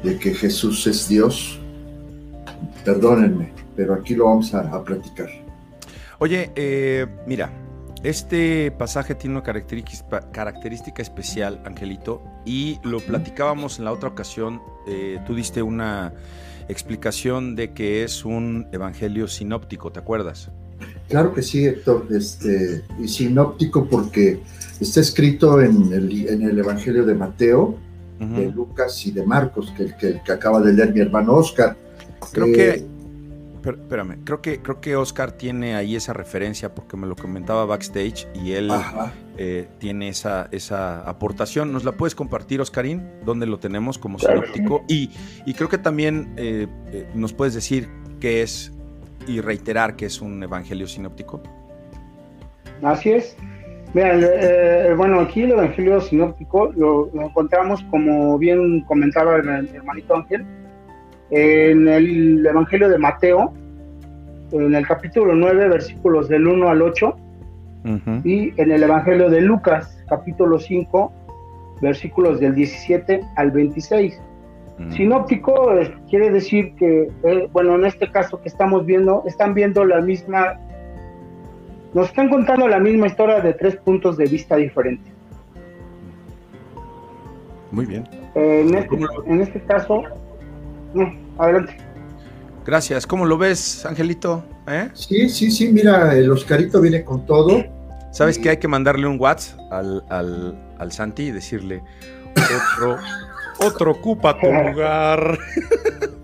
de 0.03 0.19
que 0.19 0.33
Jesús 0.33 0.85
es 0.85 1.07
Dios, 1.07 1.59
perdónenme, 2.85 3.51
pero 3.75 3.93
aquí 3.93 4.15
lo 4.15 4.25
vamos 4.25 4.53
a, 4.53 4.83
platicar. 4.83 5.29
Oye, 6.19 6.51
eh, 6.55 7.05
mira, 7.27 7.51
este 8.03 8.71
pasaje 8.71 9.13
tiene 9.13 9.35
una 9.35 9.43
característica, 9.43 10.31
característica, 10.31 11.01
especial, 11.01 11.61
Angelito, 11.63 12.23
y 12.43 12.79
lo 12.83 12.99
platicábamos 12.99 13.77
en 13.77 13.85
la 13.85 13.91
otra 13.91 14.09
ocasión. 14.09 14.61
Eh, 14.87 15.19
tú 15.27 15.35
diste 15.35 15.61
una 15.61 16.13
explicación 16.69 17.55
de 17.55 17.73
que 17.73 18.03
es 18.03 18.25
un 18.25 18.67
evangelio 18.71 19.27
sinóptico, 19.27 19.91
¿te 19.91 19.99
acuerdas? 19.99 20.49
Claro 21.07 21.33
que 21.33 21.43
sí, 21.43 21.65
Héctor, 21.65 22.07
este, 22.11 22.83
y 22.99 23.07
sinóptico 23.07 23.85
porque 23.85 24.41
está 24.79 24.99
escrito 24.99 25.61
en 25.61 25.93
el, 25.93 26.27
en 26.27 26.41
el 26.43 26.57
Evangelio 26.59 27.05
de 27.05 27.13
Mateo, 27.13 27.77
de 28.19 28.51
Lucas 28.51 29.05
y 29.05 29.11
de 29.11 29.23
Marcos, 29.23 29.71
que, 29.77 29.95
que, 29.95 30.19
que, 30.25 30.31
acaba 30.31 30.59
de 30.61 30.73
leer 30.73 30.93
mi 30.93 30.99
hermano 30.99 31.35
Oscar. 31.35 31.77
Creo 32.31 32.47
que, 32.47 32.83
eh, 33.75 33.79
espérame, 33.81 34.23
creo 34.23 34.41
que, 34.41 34.61
creo 34.61 34.81
que 34.81 34.95
Oscar 34.95 35.31
tiene 35.31 35.75
ahí 35.75 35.95
esa 35.95 36.13
referencia 36.13 36.73
porque 36.73 36.97
me 36.97 37.07
lo 37.07 37.15
comentaba 37.15 37.65
backstage 37.65 38.27
y 38.33 38.53
él 38.53 38.71
eh, 39.37 39.67
tiene 39.79 40.09
esa, 40.09 40.47
esa 40.51 41.07
aportación. 41.07 41.71
¿Nos 41.71 41.83
la 41.83 41.93
puedes 41.93 42.15
compartir, 42.15 42.61
Oscarín? 42.61 43.07
¿Dónde 43.25 43.45
lo 43.45 43.59
tenemos 43.59 43.97
como 43.97 44.19
sinóptico? 44.19 44.83
Y, 44.87 45.11
y, 45.45 45.53
creo 45.53 45.69
que 45.69 45.77
también 45.77 46.33
eh, 46.37 46.67
nos 47.13 47.33
puedes 47.33 47.53
decir 47.53 47.89
qué 48.19 48.41
es 48.41 48.73
y 49.27 49.41
reiterar 49.41 49.95
que 49.95 50.05
es 50.05 50.21
un 50.21 50.41
evangelio 50.41 50.87
sinóptico. 50.87 51.41
Así 52.81 53.11
es. 53.11 53.35
Mira, 53.93 54.13
eh, 54.19 54.93
bueno, 54.95 55.21
aquí 55.21 55.43
el 55.43 55.51
Evangelio 55.51 56.01
Sinóptico 56.01 56.71
lo, 56.75 57.09
encontramos, 57.13 57.81
como 57.89 58.37
bien 58.37 58.81
comentaba 58.81 59.37
el, 59.37 59.69
hermanito 59.73 60.15
Ángel, 60.15 60.45
en 61.31 61.87
el 61.87 62.45
Evangelio 62.45 62.89
de 62.89 62.97
Mateo, 62.97 63.53
en 64.51 64.75
el 64.75 64.87
capítulo 64.87 65.35
9, 65.35 65.69
versículos 65.69 66.29
del 66.29 66.47
1 66.47 66.69
al 66.69 66.81
8, 66.81 67.15
y 68.23 68.51
en 68.61 68.71
el 68.71 68.83
Evangelio 68.83 69.29
de 69.29 69.41
Lucas, 69.41 70.03
capítulo 70.09 70.59
5, 70.59 71.11
versículos 71.81 72.39
del 72.39 72.55
17 72.55 73.21
al 73.35 73.51
26. 73.51 74.19
Sinóptico 74.89 75.73
eh, 75.73 75.91
quiere 76.07 76.29
decir 76.29 76.73
que, 76.75 77.09
eh, 77.23 77.49
bueno, 77.51 77.75
en 77.75 77.85
este 77.85 78.11
caso 78.11 78.39
que 78.39 78.47
estamos 78.47 78.85
viendo, 78.85 79.23
están 79.25 79.55
viendo 79.55 79.83
la 79.83 80.01
misma 80.01 80.59
nos 81.93 82.09
están 82.09 82.29
contando 82.29 82.67
la 82.67 82.79
misma 82.79 83.07
historia 83.07 83.39
de 83.39 83.53
tres 83.53 83.75
puntos 83.77 84.17
de 84.17 84.25
vista 84.25 84.55
diferentes. 84.55 85.11
Muy 87.71 87.85
bien. 87.85 88.07
en, 88.35 88.75
este, 88.75 88.95
en, 89.25 89.41
este, 89.41 89.59
caso, 89.61 90.03
adelante. 91.37 91.77
Gracias. 92.65 93.07
¿Cómo 93.07 93.25
lo 93.25 93.37
ves, 93.37 93.85
Angelito? 93.85 94.43
¿Eh? 94.67 94.89
Sí, 94.93 95.29
sí, 95.29 95.51
sí. 95.51 95.69
Mira, 95.69 96.13
el 96.15 96.29
Oscarito 96.29 96.81
viene 96.81 97.03
con 97.03 97.25
todo. 97.25 97.63
¿Sabes 98.11 98.37
que 98.37 98.49
hay 98.49 98.57
que 98.57 98.67
mandarle 98.67 99.07
un 99.07 99.19
WhatsApp 99.19 99.71
al, 99.71 100.03
al, 100.09 100.59
al 100.79 100.91
Santi 100.91 101.23
y 101.23 101.31
decirle 101.31 101.83
otro, 102.75 102.97
otro 103.59 103.91
ocupa 103.91 104.37
tu 104.39 104.47
lugar? 104.47 105.37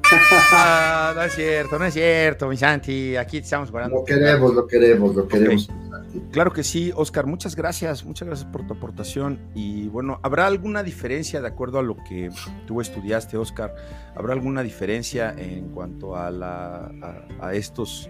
no 1.15 1.21
es 1.23 1.33
cierto, 1.33 1.79
no 1.79 1.85
es 1.85 1.93
cierto, 1.93 2.47
mi 2.47 2.57
Santi. 2.57 3.15
Aquí 3.15 3.37
estamos 3.37 3.71
guardando. 3.71 3.97
Lo 3.97 4.05
queremos, 4.05 4.53
lo 4.53 4.67
queremos, 4.67 5.15
lo 5.15 5.27
queremos. 5.27 5.69
Claro 6.31 6.51
que 6.51 6.63
sí, 6.63 6.91
Oscar, 6.95 7.25
muchas 7.25 7.55
gracias, 7.55 8.05
muchas 8.05 8.27
gracias 8.27 8.49
por 8.49 8.65
tu 8.65 8.73
aportación. 8.73 9.39
Y 9.55 9.87
bueno, 9.87 10.19
¿habrá 10.21 10.45
alguna 10.47 10.83
diferencia 10.83 11.41
de 11.41 11.47
acuerdo 11.47 11.79
a 11.79 11.83
lo 11.83 11.97
que 11.97 12.29
tú 12.67 12.81
estudiaste, 12.81 13.37
Oscar? 13.37 13.73
¿Habrá 14.15 14.33
alguna 14.33 14.61
diferencia 14.63 15.33
en 15.37 15.69
cuanto 15.69 16.15
a, 16.15 16.29
la, 16.29 16.91
a, 17.39 17.53
estos, 17.53 18.09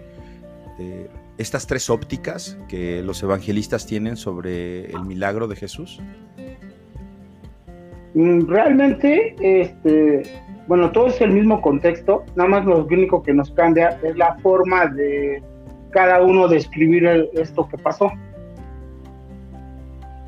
eh, 0.78 1.08
estas 1.38 1.66
tres 1.66 1.88
ópticas 1.88 2.58
que 2.68 3.02
los 3.02 3.22
evangelistas 3.22 3.86
tienen 3.86 4.16
sobre 4.16 4.86
el 4.86 5.04
milagro 5.04 5.48
de 5.48 5.56
Jesús? 5.56 6.00
Mm, 8.14 8.46
realmente, 8.46 9.34
este, 9.40 10.22
bueno, 10.66 10.90
todo 10.92 11.08
es 11.08 11.20
el 11.20 11.30
mismo 11.30 11.60
contexto, 11.60 12.24
nada 12.36 12.48
más 12.48 12.64
lo 12.64 12.84
único 12.84 13.22
que 13.22 13.34
nos 13.34 13.50
cambia 13.50 13.98
es 14.02 14.16
la 14.16 14.36
forma 14.36 14.86
de 14.86 15.42
cada 15.90 16.22
uno 16.22 16.48
de 16.48 16.56
escribir 16.56 17.30
esto 17.34 17.68
que 17.68 17.78
pasó. 17.78 18.10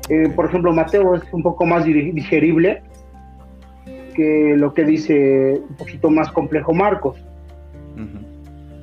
Eh, 0.09 0.29
por 0.35 0.45
ejemplo, 0.45 0.71
Mateo 0.71 1.15
es 1.15 1.23
un 1.33 1.43
poco 1.43 1.65
más 1.65 1.83
digerible 1.83 2.81
que 4.15 4.55
lo 4.55 4.73
que 4.73 4.83
dice 4.83 5.61
un 5.69 5.75
poquito 5.75 6.09
más 6.09 6.31
complejo 6.31 6.73
Marcos 6.73 7.17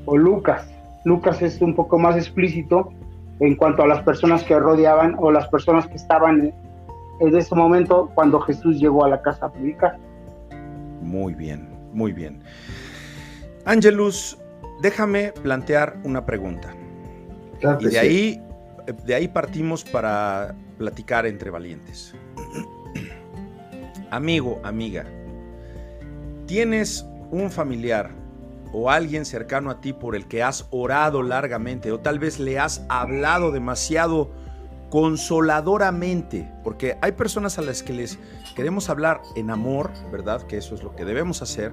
o 0.04 0.16
Lucas. 0.16 0.70
Lucas 1.04 1.40
es 1.40 1.60
un 1.62 1.74
poco 1.74 1.98
más 1.98 2.16
explícito 2.16 2.90
en 3.40 3.56
cuanto 3.56 3.82
a 3.82 3.86
las 3.86 4.02
personas 4.02 4.44
que 4.44 4.58
rodeaban 4.58 5.16
o 5.18 5.30
las 5.30 5.48
personas 5.48 5.86
que 5.86 5.96
estaban 5.96 6.52
en 7.20 7.36
ese 7.36 7.54
momento 7.54 8.10
cuando 8.14 8.40
Jesús 8.40 8.80
llegó 8.80 9.04
a 9.04 9.08
la 9.08 9.22
casa 9.22 9.46
a 9.46 9.52
predicar. 9.52 9.96
Muy 11.04 11.34
bien, 11.34 11.68
muy 11.92 12.12
bien. 12.12 12.42
Angelus, 13.64 14.38
déjame 14.80 15.32
plantear 15.32 15.98
una 16.04 16.26
pregunta. 16.26 16.74
y 17.80 17.86
de 17.86 17.98
ahí, 17.98 18.42
de 19.04 19.14
ahí 19.14 19.28
partimos 19.28 19.84
para 19.84 20.54
platicar 20.78 21.26
entre 21.26 21.50
valientes. 21.50 22.14
Amigo, 24.10 24.60
amiga, 24.64 25.04
¿tienes 26.46 27.04
un 27.30 27.50
familiar 27.50 28.10
o 28.72 28.90
alguien 28.90 29.24
cercano 29.24 29.70
a 29.70 29.80
ti 29.80 29.92
por 29.92 30.16
el 30.16 30.26
que 30.26 30.42
has 30.42 30.66
orado 30.70 31.22
largamente 31.22 31.92
o 31.92 32.00
tal 32.00 32.18
vez 32.18 32.38
le 32.38 32.58
has 32.58 32.84
hablado 32.88 33.50
demasiado 33.50 34.30
consoladoramente? 34.94 36.48
Porque 36.62 36.96
hay 37.02 37.10
personas 37.10 37.58
a 37.58 37.62
las 37.62 37.82
que 37.82 37.92
les 37.92 38.16
queremos 38.54 38.88
hablar 38.88 39.22
en 39.34 39.50
amor, 39.50 39.90
¿verdad? 40.12 40.42
Que 40.42 40.58
eso 40.58 40.76
es 40.76 40.84
lo 40.84 40.94
que 40.94 41.04
debemos 41.04 41.42
hacer. 41.42 41.72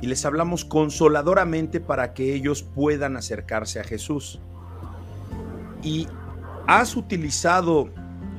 Y 0.00 0.06
les 0.06 0.24
hablamos 0.24 0.64
consoladoramente 0.64 1.80
para 1.80 2.14
que 2.14 2.34
ellos 2.34 2.62
puedan 2.62 3.18
acercarse 3.18 3.78
a 3.78 3.84
Jesús. 3.84 4.40
Y 5.82 6.08
has 6.66 6.96
utilizado 6.96 7.90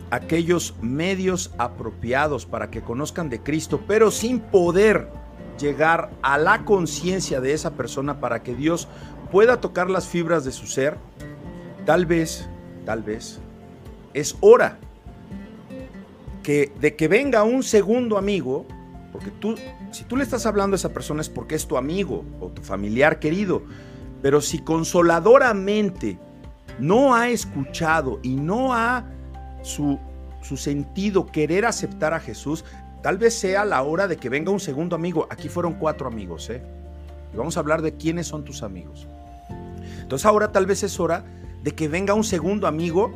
aquellos 0.10 0.74
medios 0.82 1.52
apropiados 1.60 2.48
para 2.48 2.72
que 2.72 2.82
conozcan 2.82 3.30
de 3.30 3.40
Cristo, 3.44 3.82
pero 3.88 4.10
sin 4.10 4.40
poder 4.40 5.10
llegar 5.60 6.10
a 6.24 6.40
la 6.40 6.66
conciencia 6.66 7.40
de 7.40 7.54
esa 7.54 7.76
persona 7.76 8.20
para 8.20 8.42
que 8.42 8.56
Dios 8.56 8.88
pueda 9.32 9.62
tocar 9.62 9.92
las 9.92 10.08
fibras 10.08 10.44
de 10.44 10.52
su 10.52 10.66
ser, 10.66 10.98
tal 11.86 12.08
vez, 12.08 12.50
tal 12.84 13.04
vez, 13.04 13.40
es 14.14 14.36
hora 14.42 14.78
que 16.44 16.72
de 16.80 16.96
que 16.96 17.08
venga 17.08 17.44
un 17.44 17.64
segundo 17.64 18.18
amigo, 18.18 18.66
porque 19.12 19.32
tú, 19.32 19.56
si 19.92 20.04
tú 20.04 20.18
le 20.18 20.24
estás 20.24 20.46
hablando 20.46 20.76
a 20.76 20.78
esa 20.78 20.94
persona 20.94 21.22
es 21.22 21.30
porque 21.30 21.56
es 21.56 21.68
tu 21.68 21.78
amigo 21.78 22.26
o 22.40 22.48
tu 22.50 22.62
familiar 22.62 23.20
querido, 23.20 23.64
pero 24.22 24.42
si 24.42 24.60
consoladoramente 24.60 26.20
no 26.80 27.16
ha 27.16 27.30
escuchado 27.30 28.20
y 28.24 28.36
no 28.36 28.74
ha 28.74 29.06
su, 29.62 30.00
su 30.42 30.58
sentido 30.58 31.26
querer 31.28 31.66
aceptar 31.66 32.14
a 32.14 32.20
Jesús, 32.20 32.66
tal 33.02 33.18
vez 33.18 33.34
sea 33.34 33.66
la 33.66 33.82
hora 33.84 34.08
de 34.08 34.18
que 34.18 34.30
venga 34.30 34.52
un 34.52 34.60
segundo 34.60 34.96
amigo. 34.96 35.28
Aquí 35.30 35.50
fueron 35.50 35.74
cuatro 35.74 36.08
amigos, 36.08 36.50
¿eh? 36.50 36.62
Y 37.34 37.38
vamos 37.38 37.58
a 37.58 37.62
hablar 37.62 37.82
de 37.82 37.96
quiénes 37.96 38.28
son 38.28 38.44
tus 38.44 38.64
amigos. 38.64 39.08
Entonces 40.02 40.26
ahora 40.26 40.52
tal 40.52 40.66
vez 40.66 40.84
es 40.84 41.00
hora 41.00 41.24
de 41.64 41.72
que 41.72 41.88
venga 41.88 42.14
un 42.14 42.24
segundo 42.24 42.68
amigo 42.68 43.12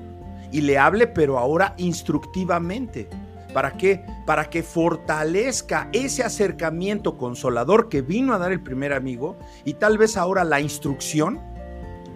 y 0.51 0.62
le 0.62 0.77
hable, 0.77 1.08
pero 1.08 1.38
ahora 1.38 1.74
instructivamente. 1.77 3.08
¿Para 3.54 3.77
qué? 3.77 4.06
Para 4.25 4.50
que 4.50 4.62
fortalezca 4.62 5.89
ese 5.92 6.24
acercamiento 6.24 7.18
consolador 7.18 7.89
que 7.89 8.01
vino 8.01 8.34
a 8.34 8.38
dar 8.38 8.51
el 8.51 8.62
primer 8.62 8.94
amigo 8.94 9.38
y 9.66 9.74
tal 9.74 9.98
vez 9.98 10.18
ahora 10.18 10.44
la 10.44 10.60
instrucción 10.62 11.39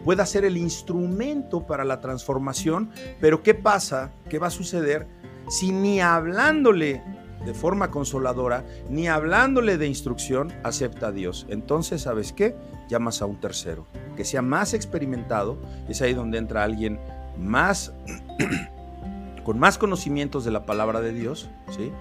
pueda 0.03 0.25
ser 0.25 0.45
el 0.45 0.57
instrumento 0.57 1.65
para 1.65 1.83
la 1.83 1.99
transformación. 1.99 2.91
Pero 3.19 3.43
¿qué 3.43 3.53
pasa? 3.53 4.11
¿Qué 4.29 4.39
va 4.39 4.47
a 4.47 4.51
suceder 4.51 5.07
si 5.49 5.71
ni 5.71 5.99
hablándole 5.99 7.03
de 7.45 7.53
forma 7.55 7.89
consoladora, 7.89 8.63
ni 8.89 9.07
hablándole 9.07 9.77
de 9.77 9.87
instrucción, 9.87 10.53
acepta 10.63 11.07
a 11.07 11.11
Dios? 11.11 11.47
Entonces, 11.49 12.03
¿sabes 12.03 12.33
qué? 12.33 12.55
Llamas 12.87 13.21
a 13.21 13.25
un 13.25 13.39
tercero, 13.39 13.87
que 14.15 14.25
sea 14.25 14.41
más 14.41 14.73
experimentado. 14.73 15.57
Es 15.89 16.01
ahí 16.01 16.13
donde 16.13 16.37
entra 16.37 16.63
alguien 16.63 16.99
más, 17.37 17.93
con 19.43 19.59
más 19.59 19.77
conocimientos 19.77 20.45
de 20.45 20.51
la 20.51 20.65
palabra 20.65 21.01
de 21.01 21.13
Dios, 21.13 21.49
¿sí? 21.69 21.91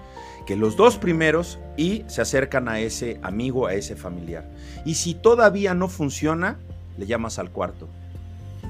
que 0.45 0.55
los 0.55 0.75
dos 0.75 0.97
primeros 0.97 1.59
y 1.77 2.03
se 2.07 2.21
acercan 2.21 2.67
a 2.67 2.79
ese 2.79 3.19
amigo, 3.21 3.67
a 3.67 3.73
ese 3.73 3.95
familiar. 3.95 4.49
Y 4.85 4.95
si 4.95 5.13
todavía 5.13 5.73
no 5.73 5.87
funciona, 5.87 6.57
le 6.97 7.05
llamas 7.05 7.39
al 7.39 7.51
cuarto. 7.51 7.87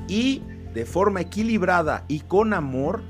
Y 0.07 0.43
de 0.73 0.85
forma 0.85 1.21
equilibrada 1.21 2.03
y 2.07 2.21
con 2.21 2.53
amor, 2.53 3.01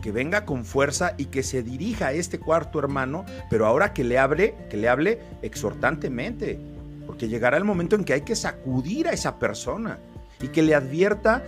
que 0.00 0.12
venga 0.12 0.44
con 0.44 0.64
fuerza 0.64 1.14
y 1.18 1.26
que 1.26 1.42
se 1.42 1.62
dirija 1.62 2.08
a 2.08 2.12
este 2.12 2.38
cuarto 2.38 2.78
hermano, 2.78 3.24
pero 3.50 3.66
ahora 3.66 3.92
que 3.92 4.04
le 4.04 4.18
hable, 4.18 4.54
que 4.70 4.76
le 4.76 4.88
hable 4.88 5.20
exhortantemente, 5.42 6.58
porque 7.06 7.28
llegará 7.28 7.56
el 7.56 7.64
momento 7.64 7.96
en 7.96 8.04
que 8.04 8.14
hay 8.14 8.22
que 8.22 8.36
sacudir 8.36 9.08
a 9.08 9.12
esa 9.12 9.38
persona 9.38 9.98
y 10.40 10.48
que 10.48 10.62
le 10.62 10.74
advierta 10.74 11.44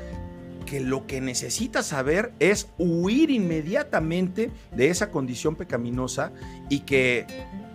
que 0.73 0.81
lo 0.81 1.07
que 1.07 1.21
necesita 1.21 1.83
saber 1.83 2.33
es 2.39 2.71
huir 2.79 3.31
inmediatamente 3.31 4.51
de 4.75 4.89
esa 4.89 5.11
condición 5.11 5.55
pecaminosa 5.55 6.33
y 6.71 6.81
que 6.81 7.27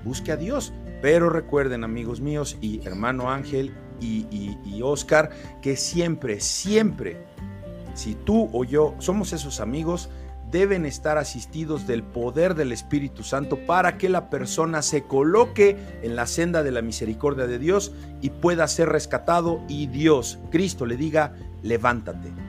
busque 0.04 0.32
a 0.32 0.36
Dios. 0.36 0.74
Pero 1.00 1.30
recuerden, 1.30 1.84
amigos 1.84 2.22
míos 2.22 2.58
y 2.60 2.84
hermano 2.88 3.30
Ángel 3.30 3.72
y, 4.01 4.25
y 4.66 4.82
Oscar, 4.82 5.30
que 5.62 5.75
siempre, 5.75 6.39
siempre, 6.39 7.18
si 7.94 8.16
tú 8.16 8.50
o 8.51 8.63
yo 8.63 8.96
somos 8.98 9.32
esos 9.32 9.60
amigos, 9.60 10.10
deben 10.50 10.84
estar 10.88 11.20
asistidos 11.20 11.86
del 11.86 12.01
poder 12.01 12.56
del 12.56 12.72
Espíritu 12.72 13.22
Santo 13.22 13.60
para 13.68 14.00
que 14.00 14.10
la 14.10 14.32
persona 14.32 14.82
se 14.82 15.04
coloque 15.04 15.77
en 16.01 16.16
la 16.16 16.25
senda 16.25 16.63
de 16.63 16.72
la 16.72 16.82
misericordia 16.82 17.46
de 17.46 17.60
Dios 17.60 17.92
y 18.22 18.32
pueda 18.32 18.68
ser 18.68 18.89
rescatado 18.89 19.62
y 19.68 19.86
Dios, 19.86 20.39
Cristo, 20.50 20.88
le 20.88 20.98
diga, 20.98 21.36
levántate. 21.62 22.47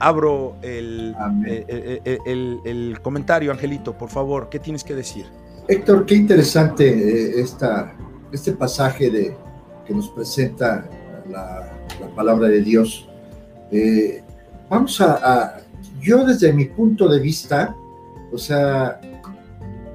Abro 0.00 0.56
el, 0.62 1.14
eh, 1.46 1.64
eh, 1.68 2.18
eh, 2.24 2.58
el, 2.64 3.00
comentario, 3.02 3.50
Angelito, 3.50 3.96
por 3.96 4.10
favor, 4.10 4.48
¿qué 4.48 4.58
tienes 4.58 4.84
que 4.84 4.94
decir? 4.94 5.26
Héctor, 5.66 6.06
qué 6.06 6.14
interesante 6.14 7.40
esta, 7.40 7.94
este 8.32 8.52
pasaje 8.52 9.10
de, 9.10 9.36
que 9.84 9.94
nos 9.94 10.08
presenta 10.10 10.88
la, 11.28 11.72
palabra 12.14 12.48
de 12.48 12.62
Dios. 12.62 13.08
vamos 14.68 15.00
a 15.00 15.60
yo 16.00 16.24
desde 16.24 16.52
mi 16.52 16.66
punto 16.66 17.08
de 17.08 17.20
vista, 17.20 17.74
o 18.32 18.38
sea, 18.38 19.00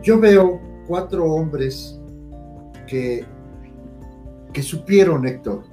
yo 0.01 0.19
veo 0.19 0.59
cuatro 0.87 1.25
hombres 1.25 1.99
que, 2.87 3.25
que 4.51 4.61
supieron, 4.61 5.25
Héctor, 5.25 5.63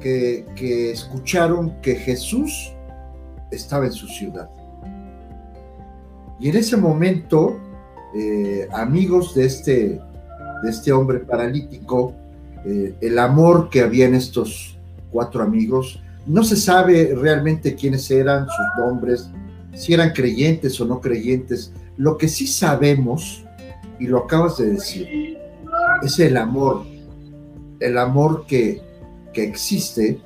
que, 0.00 0.46
que 0.54 0.92
escucharon 0.92 1.80
que 1.80 1.96
Jesús 1.96 2.72
estaba 3.50 3.86
en 3.86 3.92
su 3.92 4.06
ciudad. 4.06 4.48
Y 6.40 6.48
en 6.48 6.56
ese 6.56 6.76
momento, 6.76 7.58
eh, 8.14 8.68
amigos 8.72 9.34
de 9.34 9.46
este, 9.46 10.00
de 10.62 10.70
este 10.70 10.92
hombre 10.92 11.20
paralítico, 11.20 12.14
eh, 12.64 12.94
el 13.00 13.18
amor 13.18 13.70
que 13.70 13.82
había 13.82 14.06
en 14.06 14.14
estos 14.14 14.78
cuatro 15.10 15.42
amigos, 15.42 16.02
no 16.26 16.44
se 16.44 16.56
sabe 16.56 17.14
realmente 17.14 17.74
quiénes 17.74 18.10
eran, 18.10 18.46
sus 18.46 18.84
nombres, 18.84 19.30
si 19.74 19.94
eran 19.94 20.10
creyentes 20.10 20.80
o 20.80 20.84
no 20.84 21.00
creyentes. 21.00 21.72
Lo 21.96 22.18
que 22.18 22.28
sí 22.28 22.46
sabemos, 22.46 23.44
y 23.98 24.06
lo 24.06 24.18
acabas 24.18 24.58
de 24.58 24.70
decir, 24.70 25.38
es 26.02 26.18
el 26.18 26.36
amor, 26.36 26.84
el 27.80 27.98
amor 27.98 28.44
que, 28.46 28.82
que 29.32 29.44
existe 29.44 30.20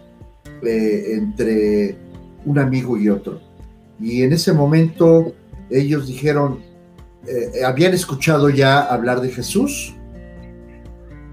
eh, 0.62 1.05
entre 1.12 1.97
un 2.45 2.59
amigo 2.59 2.97
y 2.97 3.09
otro. 3.09 3.41
Y 4.01 4.23
en 4.23 4.33
ese 4.33 4.53
momento 4.53 5.35
ellos 5.71 6.07
dijeron, 6.07 6.61
eh, 7.27 7.65
habían 7.65 7.95
escuchado 7.95 8.51
ya 8.51 8.81
hablar 8.81 9.21
de 9.21 9.31
Jesús, 9.31 9.95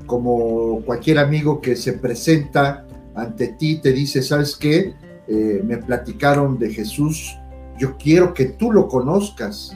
como 0.05 0.81
cualquier 0.85 1.19
amigo 1.19 1.61
que 1.61 1.75
se 1.75 1.93
presenta 1.93 2.85
ante 3.15 3.49
ti, 3.49 3.79
te 3.81 3.91
dice, 3.91 4.21
¿sabes 4.21 4.55
qué? 4.55 4.93
Eh, 5.27 5.61
me 5.63 5.77
platicaron 5.77 6.57
de 6.57 6.73
Jesús 6.73 7.39
yo 7.79 7.97
quiero 7.97 8.33
que 8.33 8.45
tú 8.45 8.71
lo 8.71 8.87
conozcas. 8.87 9.75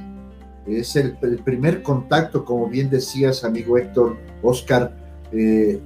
Es 0.67 0.95
el, 0.95 1.15
primer 1.43 1.81
contacto, 1.81 2.45
como 2.45 2.67
bien 2.67 2.89
decías, 2.89 3.43
amigo 3.43 3.77
Héctor, 3.77 4.17
Oscar, 4.43 4.95
eh, 5.31 5.81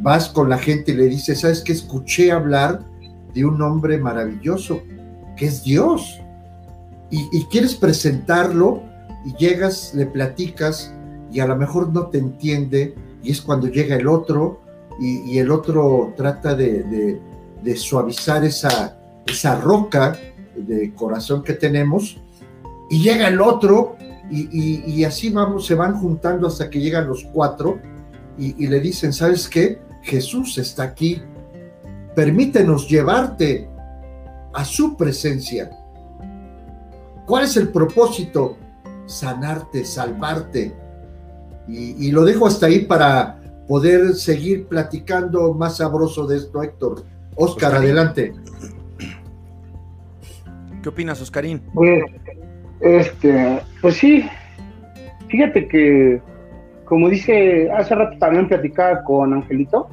vas 0.00 0.28
con 0.28 0.48
la 0.48 0.58
gente 0.58 0.92
y 0.92 0.96
le 0.96 1.06
dices, 1.06 1.40
¿sabes 1.40 1.62
qué? 1.62 1.72
Escuché 1.72 2.30
hablar 2.30 2.84
de 3.34 3.44
un 3.44 3.60
hombre 3.60 3.98
maravilloso, 3.98 4.82
es 5.46 5.62
Dios. 5.62 6.20
Y, 7.10 7.44
quieres 7.50 7.74
presentarlo 7.74 8.82
y 9.26 9.34
llegas, 9.36 9.92
le 9.94 10.06
platicas 10.06 10.94
y 11.30 11.40
a 11.40 11.46
lo 11.46 11.56
mejor 11.56 11.92
no 11.92 12.06
te 12.06 12.16
entiende 12.16 12.94
y 13.22 13.32
es 13.32 13.42
cuando 13.42 13.68
llega 13.68 13.96
el 13.96 14.08
otro 14.08 14.60
y, 14.98 15.36
el 15.38 15.50
otro 15.50 16.14
trata 16.16 16.54
de, 16.54 17.20
de 17.62 17.76
suavizar 17.76 18.44
esa, 18.44 18.96
esa 19.26 19.60
roca 19.60 20.16
de 20.56 20.92
corazón 20.94 21.42
que 21.42 21.54
tenemos, 21.54 22.20
y 22.90 23.02
llega 23.02 23.28
el 23.28 23.40
otro, 23.40 23.96
y, 24.30 25.04
así 25.04 25.30
vamos, 25.30 25.66
se 25.66 25.74
van 25.74 25.94
juntando 25.94 26.46
hasta 26.46 26.70
que 26.70 26.80
llegan 26.80 27.06
los 27.06 27.24
cuatro, 27.32 27.78
y, 28.38 28.66
le 28.66 28.80
dicen, 28.80 29.12
¿sabes 29.12 29.48
qué? 29.48 29.78
Jesús 30.02 30.58
está 30.58 30.82
aquí, 30.82 31.22
permítenos 32.14 32.88
llevarte 32.88 33.68
a 34.52 34.64
su 34.64 34.96
presencia. 34.96 35.70
¿Cuál 37.26 37.44
es 37.44 37.56
el 37.56 37.68
propósito? 37.68 38.56
Sanarte, 39.06 39.84
salvarte. 39.84 40.74
Y, 41.68 42.08
y, 42.08 42.10
lo 42.10 42.24
dejo 42.24 42.46
hasta 42.46 42.66
ahí 42.66 42.80
para 42.80 43.40
poder 43.68 44.14
seguir 44.14 44.66
platicando 44.66 45.54
más 45.54 45.76
sabroso 45.76 46.26
de 46.26 46.38
esto, 46.38 46.62
Héctor. 46.62 47.04
Oscar, 47.36 47.74
adelante. 47.74 48.32
¿Qué 50.82 50.88
opinas, 50.88 51.20
Oscarín? 51.22 51.62
Pues, 51.72 52.02
este, 52.80 53.60
pues 53.80 53.96
sí, 53.96 54.28
fíjate 55.28 55.68
que, 55.68 56.20
como 56.84 57.08
dice, 57.08 57.70
hace 57.70 57.94
rato 57.94 58.18
también 58.18 58.48
platicaba 58.48 59.04
con 59.04 59.32
Angelito, 59.32 59.88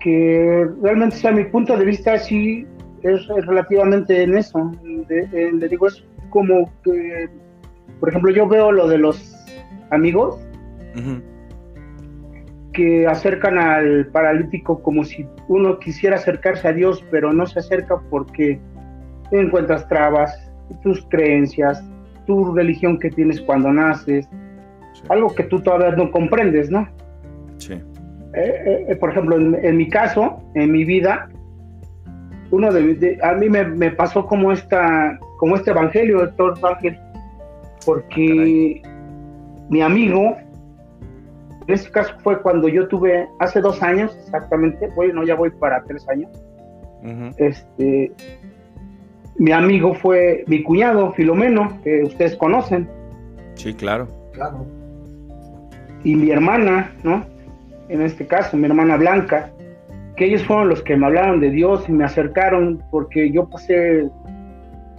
que 0.00 0.66
realmente, 0.82 1.16
sea, 1.16 1.32
mi 1.32 1.44
punto 1.44 1.76
de 1.76 1.84
vista 1.84 2.18
sí 2.18 2.66
es, 3.04 3.26
relativamente 3.46 4.22
en 4.22 4.36
eso. 4.36 4.72
le 5.08 5.68
digo, 5.68 5.86
es 5.86 6.04
como 6.30 6.70
que, 6.82 7.28
por 8.00 8.08
ejemplo, 8.08 8.30
yo 8.30 8.48
veo 8.48 8.72
lo 8.72 8.88
de 8.88 8.98
los 8.98 9.34
amigos 9.90 10.38
que 12.72 13.06
acercan 13.06 13.58
al 13.58 14.06
paralítico 14.08 14.82
como 14.82 15.04
si 15.04 15.26
uno 15.48 15.78
quisiera 15.78 16.16
acercarse 16.16 16.66
a 16.68 16.72
Dios, 16.72 17.04
pero 17.10 17.32
no 17.32 17.46
se 17.46 17.60
acerca 17.60 18.00
porque 18.10 18.58
encuentras 19.30 19.88
trabas, 19.88 20.36
tus 20.82 21.04
creencias, 21.06 21.82
tu 22.26 22.52
religión 22.54 22.98
que 22.98 23.10
tienes 23.10 23.40
cuando 23.40 23.72
naces, 23.72 24.28
algo 25.08 25.34
que 25.34 25.44
tú 25.44 25.60
todavía 25.60 25.90
no 25.92 26.10
comprendes, 26.10 26.70
¿no? 26.70 26.88
Sí. 27.58 27.74
Eh, 27.74 27.82
eh, 28.34 28.86
eh, 28.88 28.96
por 28.96 29.10
ejemplo, 29.10 29.36
en, 29.36 29.76
mi 29.76 29.88
caso, 29.88 30.42
en 30.54 30.72
mi 30.72 30.84
vida, 30.84 31.28
uno 32.50 32.72
de, 32.72 33.18
a 33.22 33.32
mí 33.32 33.48
me, 33.48 33.90
pasó 33.92 34.26
como 34.26 34.52
esta, 34.52 35.18
como 35.38 35.56
este 35.56 35.70
evangelio, 35.70 36.20
doctor 36.20 36.58
Ángel, 36.62 36.98
porque 37.84 38.82
mi 39.68 39.82
amigo, 39.82 40.36
en 41.66 41.74
este 41.74 41.90
caso 41.90 42.14
fue 42.22 42.40
cuando 42.42 42.68
yo 42.68 42.86
tuve, 42.88 43.28
hace 43.40 43.60
dos 43.60 43.82
años 43.82 44.16
exactamente, 44.24 44.88
bueno, 44.94 45.24
ya 45.24 45.34
voy 45.34 45.50
para 45.50 45.82
tres 45.84 46.06
años, 46.08 46.30
este, 47.36 48.12
mi 49.36 49.52
amigo 49.52 49.94
fue 49.94 50.44
mi 50.46 50.62
cuñado, 50.62 51.12
Filomeno, 51.12 51.80
que 51.82 52.02
ustedes 52.04 52.36
conocen. 52.36 52.88
Sí, 53.54 53.74
claro. 53.74 54.08
Claro. 54.32 54.64
Y 56.02 56.14
mi 56.14 56.30
hermana, 56.30 56.92
¿no? 57.02 57.24
En 57.88 58.00
este 58.00 58.26
caso, 58.26 58.56
mi 58.56 58.66
hermana 58.66 58.96
Blanca, 58.96 59.50
que 60.16 60.26
ellos 60.26 60.44
fueron 60.44 60.68
los 60.68 60.82
que 60.82 60.96
me 60.96 61.06
hablaron 61.06 61.40
de 61.40 61.50
Dios 61.50 61.88
y 61.88 61.92
me 61.92 62.04
acercaron 62.04 62.82
porque 62.90 63.30
yo 63.30 63.48
pasé 63.48 64.08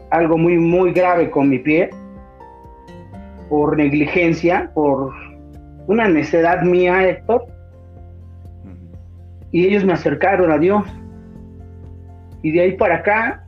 algo 0.09 0.37
muy, 0.37 0.57
muy 0.57 0.91
grave 0.91 1.29
con 1.31 1.49
mi 1.49 1.59
pie, 1.59 1.89
por 3.49 3.77
negligencia, 3.77 4.71
por 4.73 5.13
una 5.87 6.07
necedad 6.07 6.63
mía, 6.63 7.07
Héctor. 7.07 7.45
Y 9.51 9.65
ellos 9.67 9.85
me 9.85 9.93
acercaron 9.93 10.51
a 10.51 10.57
Dios. 10.57 10.83
Y 12.41 12.51
de 12.51 12.61
ahí 12.61 12.71
para 12.73 12.95
acá 12.95 13.45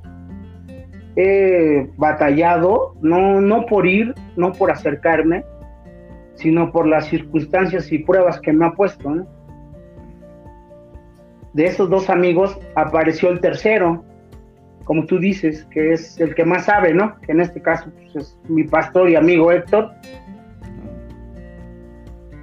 he 1.15 1.89
batallado, 1.97 2.95
no, 3.01 3.41
no 3.41 3.65
por 3.65 3.85
ir, 3.87 4.13
no 4.35 4.53
por 4.53 4.71
acercarme, 4.71 5.43
sino 6.35 6.71
por 6.71 6.87
las 6.87 7.07
circunstancias 7.07 7.91
y 7.91 7.99
pruebas 7.99 8.39
que 8.39 8.53
me 8.53 8.65
ha 8.65 8.71
puesto. 8.71 9.27
De 11.57 11.65
esos 11.65 11.89
dos 11.89 12.07
amigos 12.11 12.55
apareció 12.75 13.31
el 13.31 13.39
tercero, 13.39 14.05
como 14.83 15.07
tú 15.07 15.17
dices, 15.17 15.65
que 15.71 15.91
es 15.91 16.19
el 16.19 16.35
que 16.35 16.45
más 16.45 16.65
sabe, 16.65 16.93
¿no? 16.93 17.19
Que 17.21 17.31
en 17.31 17.41
este 17.41 17.59
caso 17.63 17.89
pues, 17.91 18.15
es 18.15 18.37
mi 18.47 18.63
pastor 18.63 19.09
y 19.09 19.15
amigo 19.15 19.51
Héctor, 19.51 19.91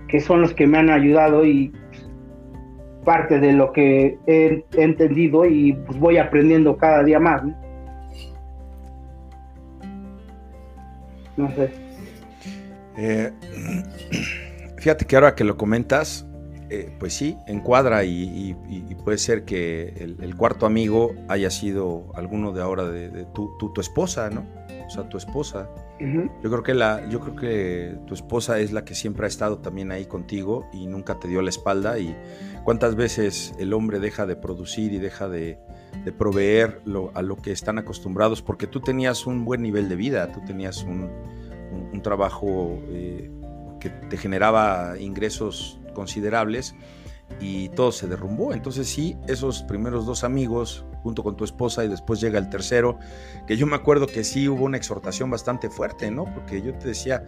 que 0.09 0.18
son 0.18 0.40
los 0.40 0.53
que 0.53 0.66
me 0.66 0.79
han 0.79 0.90
ayudado 0.90 1.44
y 1.44 1.68
pues, 1.68 2.11
parte 3.05 3.38
de 3.38 3.53
lo 3.53 3.70
que 3.72 4.18
he, 4.27 4.64
entendido 4.72 5.46
y 5.46 5.74
pues, 5.87 5.96
voy 5.96 6.18
aprendiendo 6.18 6.77
cada 6.77 7.05
día 7.05 7.20
más. 7.20 7.44
¿no? 7.44 7.55
No 11.37 11.50
sé. 11.53 11.70
Eh, 12.96 13.31
fíjate 14.79 15.05
que 15.05 15.14
ahora 15.14 15.37
que 15.37 15.44
lo 15.44 15.57
comentas, 15.57 16.27
eh, 16.70 16.96
pues 16.98 17.12
sí, 17.12 17.37
encuadra 17.46 18.05
y, 18.05 18.57
puede 19.05 19.18
ser 19.18 19.44
que 19.44 20.16
el, 20.20 20.35
cuarto 20.35 20.64
amigo 20.64 21.14
haya 21.29 21.50
sido 21.50 22.11
alguno 22.14 22.53
de 22.53 22.62
ahora 22.62 22.88
de, 22.88 23.27
tu, 23.35 23.55
tu, 23.59 23.81
esposa, 23.81 24.31
¿no? 24.31 24.46
O 24.87 24.90
sea, 24.90 25.09
tu 25.09 25.18
esposa. 25.18 25.68
Yo 26.00 26.50
creo 26.50 26.62
que 26.62 26.74
la, 26.74 27.07
yo 27.09 27.20
creo 27.20 27.37
que 27.37 27.98
tu 28.07 28.14
esposa 28.14 28.59
es 28.61 28.72
la 28.72 28.85
que 28.85 28.94
siempre 28.94 29.27
ha 29.27 29.29
estado 29.29 29.59
también 29.59 29.92
ahí 29.92 30.07
contigo 30.07 30.66
y 30.72 30.87
nunca 30.87 31.18
te 31.18 31.29
dio 31.29 31.42
la 31.42 31.50
espalda. 31.50 31.98
Y 31.98 32.16
cuántas 32.64 32.96
veces 32.96 33.55
el 33.59 33.74
hombre 33.74 34.00
deja 34.00 34.24
de 34.24 34.37
producir 34.37 34.92
y 34.92 34.98
deja 34.98 35.29
de, 35.29 35.59
proveer 36.18 36.81
a 37.14 37.22
lo 37.22 37.37
que 37.37 37.53
están 37.53 37.79
acostumbrados, 37.79 38.42
porque 38.42 38.66
tú 38.66 38.81
tenías 38.81 39.27
un 39.27 39.44
buen 39.44 39.62
nivel 39.62 39.88
de 39.88 39.96
vida, 39.96 40.33
tú 40.33 40.40
tenías 40.46 40.83
un, 40.83 41.11
trabajo 42.03 42.79
eh, 42.88 43.31
que 43.81 43.88
te 43.88 44.18
generaba 44.18 44.98
ingresos 44.98 45.81
considerables 45.95 46.75
y 47.41 47.69
todo 47.71 47.93
se 47.93 48.07
derrumbó. 48.07 48.53
Entonces 48.53 48.89
sí, 48.89 49.17
esos 49.29 49.63
primeros 49.63 50.07
dos 50.07 50.25
amigos 50.25 50.85
junto 51.03 51.23
con 51.23 51.37
tu 51.37 51.45
esposa 51.45 51.85
y 51.85 51.89
después 51.89 52.21
llega 52.21 52.39
el 52.39 52.49
tercero, 52.49 52.99
que 53.47 53.57
yo 53.57 53.67
me 53.67 53.77
acuerdo 53.77 54.07
que 54.07 54.25
sí 54.25 54.49
hubo 54.49 54.65
una 54.65 54.77
exhortación 54.77 55.31
bastante 55.31 55.69
fuerte, 55.69 56.11
¿no? 56.11 56.25
Porque 56.25 56.63
yo 56.63 56.75
te 56.75 56.89
decía, 56.89 57.25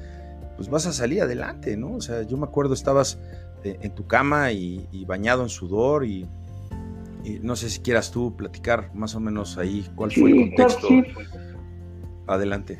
pues 0.56 0.70
vas 0.70 0.86
a 0.86 0.92
salir 0.92 1.22
adelante, 1.22 1.76
¿no? 1.76 1.94
O 1.94 2.00
sea, 2.00 2.22
yo 2.22 2.36
me 2.38 2.44
acuerdo 2.44 2.74
estabas 2.74 3.18
eh, 3.64 3.78
en 3.82 3.94
tu 3.94 4.06
cama 4.06 4.52
y, 4.52 5.04
bañado 5.06 5.42
en 5.42 5.48
sudor 5.48 6.04
y, 6.04 6.26
no 7.42 7.56
sé 7.56 7.68
si 7.70 7.80
quieras 7.80 8.12
tú 8.12 8.36
platicar 8.36 8.94
más 8.94 9.16
o 9.16 9.20
menos 9.20 9.58
ahí 9.58 9.84
cuál 9.96 10.12
fue 10.12 10.30
el 10.30 10.54
contexto. 10.54 10.88
Adelante. 12.28 12.78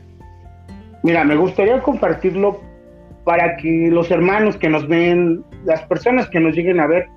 Mira, 1.03 1.25
me 1.25 1.37
gustaría 1.37 1.83
compartirlo 1.83 2.61
para 3.27 3.57
que 3.57 3.89
los 3.91 4.09
hermanos 4.13 4.57
que 4.57 4.69
nos 4.69 4.87
ven, 4.87 5.45
las 5.65 5.83
personas 5.83 6.31
que 6.31 6.39
nos 6.39 6.55
lleguen 6.55 6.79
a 6.79 6.87
ver, 6.87 7.09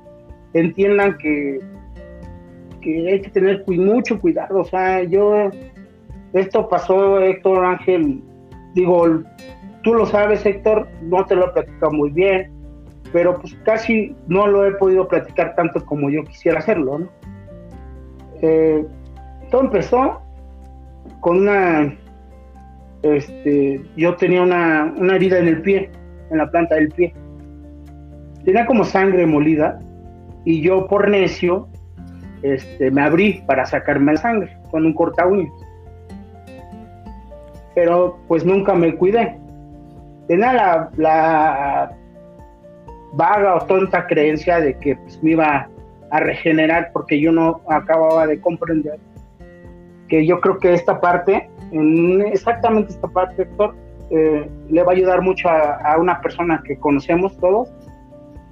entiendan 0.54 1.16
que, 1.20 1.60
hay 2.84 3.22
que 3.22 3.30
tener 3.30 3.64
mucho 3.68 4.20
cuidado. 4.20 4.62
O 4.62 4.64
sea, 4.66 5.04
yo, 5.04 5.52
esto 6.34 6.68
pasó, 6.68 7.20
Héctor 7.20 7.64
Ángel, 7.64 8.24
digo, 8.74 9.22
tú 9.84 9.94
lo 9.94 10.08
sabes, 10.08 10.44
Héctor, 10.48 10.88
no 11.04 11.24
te 11.28 11.36
lo 11.36 11.46
he 11.46 11.52
platicado 11.52 11.92
muy 11.92 12.10
bien, 12.10 12.52
pero 13.14 13.40
pues 13.40 13.54
casi 13.64 14.16
no 14.28 14.48
lo 14.48 14.66
he 14.66 14.72
podido 14.72 15.08
platicar 15.08 15.54
tanto 15.54 15.86
como 15.86 16.10
yo 16.10 16.24
quisiera 16.24 16.58
hacerlo, 16.58 16.98
¿no? 16.98 17.10
Eh, 18.42 18.84
empezó 19.52 20.24
con 21.20 21.38
una, 21.38 21.96
este, 23.04 23.84
yo 23.96 24.16
tenía 24.16 24.42
una, 24.42 24.92
una 24.98 25.16
herida 25.16 25.38
en 25.38 25.50
el 25.50 25.62
pie, 25.62 25.92
en 26.30 26.38
la 26.38 26.50
planta 26.50 26.76
del 26.76 26.90
pie. 26.90 27.14
Tenía 28.46 28.66
como 28.66 28.84
sangre 28.84 29.26
molida 29.26 29.80
y 30.46 30.62
yo 30.62 30.88
por 30.88 31.10
necio 31.10 31.68
este, 32.42 32.90
me 32.92 33.02
abrí 33.02 33.44
para 33.46 33.66
sacarme 33.66 34.14
la 34.14 34.20
sangre 34.20 34.58
con 34.72 34.86
un 34.86 34.94
corta 34.94 35.26
uñas. 35.26 35.52
Pero 37.76 38.18
pues 38.28 38.46
nunca 38.46 38.74
me 38.74 38.96
cuidé. 38.96 39.38
Tenía 40.28 40.90
la, 40.98 41.92
vaga 43.14 43.56
o 43.56 43.66
tonta 43.66 44.06
creencia 44.06 44.60
de 44.60 44.78
que 44.78 44.96
pues, 44.96 45.22
me 45.24 45.32
iba 45.32 45.68
a 46.12 46.20
regenerar 46.20 46.92
porque 46.94 47.20
yo 47.20 47.32
no 47.32 47.62
acababa 47.68 48.28
de 48.28 48.40
comprender 48.40 49.00
que 50.08 50.26
yo 50.26 50.40
creo 50.42 50.58
que 50.58 50.74
esta 50.74 51.00
parte, 51.00 51.50
exactamente 52.32 52.92
esta 52.92 53.08
parte, 53.08 53.44
Héctor, 53.44 53.76
eh, 54.12 54.50
le 54.70 54.84
va 54.84 54.92
a 54.92 54.96
ayudar 54.96 55.22
mucho 55.22 55.50
a, 55.50 55.98
una 56.00 56.20
persona 56.22 56.62
que 56.66 56.78
conocemos 56.78 57.38
todos, 57.38 57.72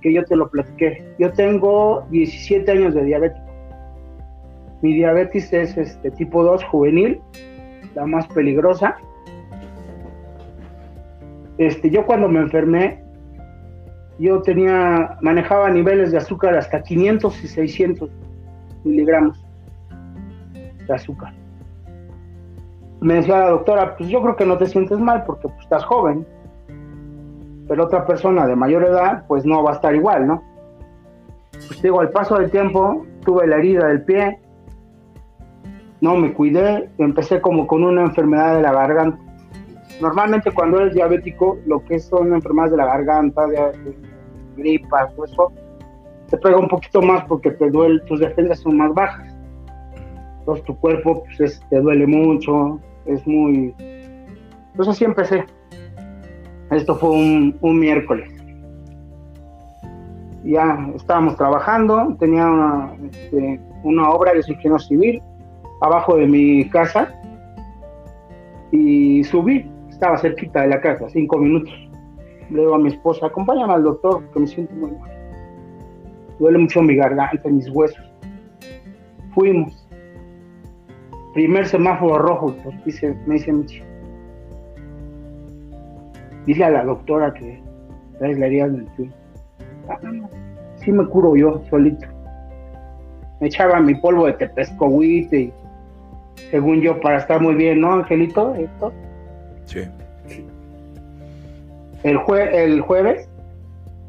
que 0.02 0.14
yo 0.14 0.24
te 0.26 0.36
lo 0.36 0.50
platiqué. 0.50 1.04
Yo 1.18 1.32
tengo 1.34 2.06
17 2.12 2.72
años 2.72 2.94
de 2.94 3.04
diabetes. 3.04 3.42
Mi 4.82 4.94
diabetes 4.94 5.52
es 5.54 5.76
este 5.78 6.12
tipo 6.12 6.44
2 6.44 6.64
juvenil, 6.66 7.20
la 7.96 8.06
más 8.06 8.28
peligrosa. 8.28 8.98
Este, 11.58 11.90
yo 11.90 12.06
cuando 12.06 12.28
me 12.28 12.40
enfermé, 12.40 13.04
yo 14.20 14.42
tenía, 14.44 15.18
manejaba 15.22 15.72
niveles 15.72 16.12
de 16.12 16.18
azúcar 16.18 16.56
hasta 16.56 16.84
500 16.84 17.44
y 17.44 17.48
600 17.48 18.12
miligramos 18.84 19.44
de 20.88 20.94
azúcar 20.94 21.37
me 23.00 23.16
decía 23.16 23.40
la 23.40 23.50
doctora, 23.50 23.96
pues 23.96 24.10
yo 24.10 24.22
creo 24.22 24.36
que 24.36 24.46
no 24.46 24.58
te 24.58 24.66
sientes 24.66 25.00
mal 25.00 25.24
porque 25.26 25.48
pues, 25.48 25.62
estás 25.62 25.84
joven, 25.86 26.26
pero 27.68 27.86
otra 27.86 28.06
persona 28.06 28.48
de 28.48 28.56
mayor 28.56 28.84
edad, 28.84 29.26
pues 29.28 29.46
no 29.46 29.64
va 29.64 29.72
a 29.72 29.76
estar 29.76 29.94
igual, 29.96 30.28
¿no? 30.28 30.44
Pues 31.52 31.82
digo, 31.82 32.00
al 32.00 32.10
paso 32.10 32.38
del 32.38 32.50
tiempo 32.50 33.06
tuve 33.24 33.48
la 33.48 33.58
herida 33.58 33.88
del 33.88 34.04
pie, 34.04 34.40
no 36.02 36.16
me 36.16 36.34
cuidé, 36.34 36.90
empecé 36.98 37.42
como 37.42 37.68
con 37.68 37.84
una 37.84 38.02
enfermedad 38.04 38.56
de 38.56 38.62
la 38.62 38.72
garganta. 38.72 39.20
Normalmente 40.00 40.52
cuando 40.52 40.80
eres 40.80 40.94
diabético, 40.94 41.58
lo 41.66 41.84
que 41.84 42.00
son 42.00 42.34
enfermedades 42.34 42.72
de 42.72 42.78
la 42.78 42.86
garganta, 42.86 43.48
de, 43.48 43.98
gripas, 44.56 45.12
eso, 45.28 45.52
te 46.30 46.38
pega 46.38 46.58
un 46.58 46.68
poquito 46.68 47.02
más 47.02 47.26
porque 47.26 47.52
te 47.52 47.70
duele, 47.70 48.00
tus 48.02 48.20
defensas 48.20 48.60
son 48.60 48.78
más 48.78 48.94
bajas. 48.94 49.27
Entonces 50.48 50.66
tu 50.66 50.78
cuerpo 50.80 51.26
pues, 51.38 51.62
te 51.70 51.82
duele 51.82 52.08
mucho, 52.08 52.80
es 53.06 53.28
muy... 53.28 53.76
Entonces 54.72 54.96
así 54.96 55.04
empecé. 55.04 55.44
Esto 56.72 56.96
fue 56.96 57.10
un, 57.10 57.80
miércoles. 57.80 58.32
Ya 60.46 60.90
estábamos 60.96 61.36
trabajando, 61.36 62.16
tenía 62.18 62.48
una, 62.48 62.94
este, 63.12 63.60
obra 63.84 64.32
de 64.32 64.40
ingeniero 64.40 64.80
civil 64.80 65.22
abajo 65.82 66.16
de 66.16 66.26
mi 66.28 66.70
casa 66.70 67.14
y 68.72 69.26
subí, 69.26 69.70
estaba 69.90 70.18
cerquita 70.18 70.62
de 70.62 70.70
la 70.70 70.80
casa, 70.80 71.10
cinco 71.10 71.40
minutos. 71.40 71.74
Le 72.52 72.62
digo 72.62 72.76
a 72.76 72.80
mi 72.80 72.88
esposa, 72.88 73.26
acompáñame 73.26 73.74
al 73.74 73.84
doctor 73.84 74.24
que 74.32 74.40
me 74.40 74.48
siento 74.48 74.74
muy 74.76 74.92
mal. 74.92 75.12
Duele 76.40 76.58
mucho 76.58 76.82
mi 76.82 76.96
garganta, 76.96 77.50
mis 77.50 77.70
huesos. 77.70 78.06
Fuimos 79.34 79.77
primer 81.38 81.68
semáforo 81.68 82.18
rojo, 82.18 82.56
pues, 82.64 82.84
dice, 82.84 83.16
me 83.28 83.36
dice 83.36 83.54
Michi. 83.54 83.84
Dile 86.48 86.66
a 86.66 86.72
la 86.72 86.84
doctora 86.84 87.32
que 87.32 87.62
traes 88.18 88.40
la 88.40 88.48
herida 88.48 88.68
del 88.68 88.86
pie. 88.98 89.12
Ah, 89.88 90.00
sí 90.78 90.92
me 90.92 91.06
curo 91.06 91.36
yo 91.36 91.62
solito. 91.70 92.08
Me 93.40 93.50
echaba 93.50 93.80
mi 93.80 93.94
polvo 93.94 94.26
de 94.26 94.34
tepescohuite 94.34 95.40
y 95.40 95.54
según 96.50 96.82
yo 96.82 97.00
para 97.02 97.20
estar 97.20 97.40
muy 97.40 97.54
bien, 97.54 97.82
¿no, 97.82 97.94
Angelito? 97.94 98.56
Esto. 98.56 98.92
Sí. 99.66 99.84
El, 102.02 102.20
el 102.52 102.82
jueves 102.82 103.30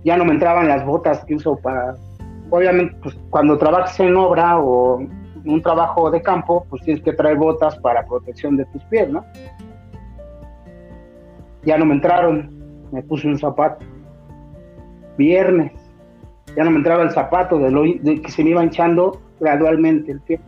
ya 0.03 0.17
no 0.17 0.25
me 0.25 0.33
entraban 0.33 0.67
las 0.67 0.83
botas 0.87 1.23
que 1.27 1.35
uso 1.35 1.57
para... 1.57 1.95
Obviamente, 2.49 2.97
pues 3.03 3.15
cuando 3.29 3.59
trabajas 3.59 4.01
en 4.01 4.17
obra 4.17 4.59
o 4.59 5.07
un 5.45 5.63
trabajo 5.63 6.11
de 6.11 6.23
campo, 6.23 6.67
pues 6.69 6.83
tienes 6.83 7.03
que 7.03 7.13
traer 7.13 7.37
botas 7.37 7.77
para 7.79 8.07
protección 8.07 8.57
de 8.57 8.65
tus 8.67 8.83
pies, 8.85 9.09
¿no? 9.11 9.25
Ya 11.65 11.77
no 11.77 11.85
me 11.85 11.95
entraron, 11.95 12.51
me 12.93 13.03
puse 13.03 13.27
un 13.27 13.39
zapato. 13.39 13.85
Viernes, 15.17 15.73
ya 16.57 16.65
no 16.65 16.71
me 16.71 16.79
entraba 16.79 17.03
el 17.03 17.11
zapato 17.11 17.59
de, 17.59 17.71
lo, 17.71 17.83
que 17.83 18.31
se 18.31 18.45
me 18.45 18.51
iba 18.51 18.63
hinchando 18.63 19.21
gradualmente 19.41 20.13
el 20.13 20.21
pie. 20.21 20.41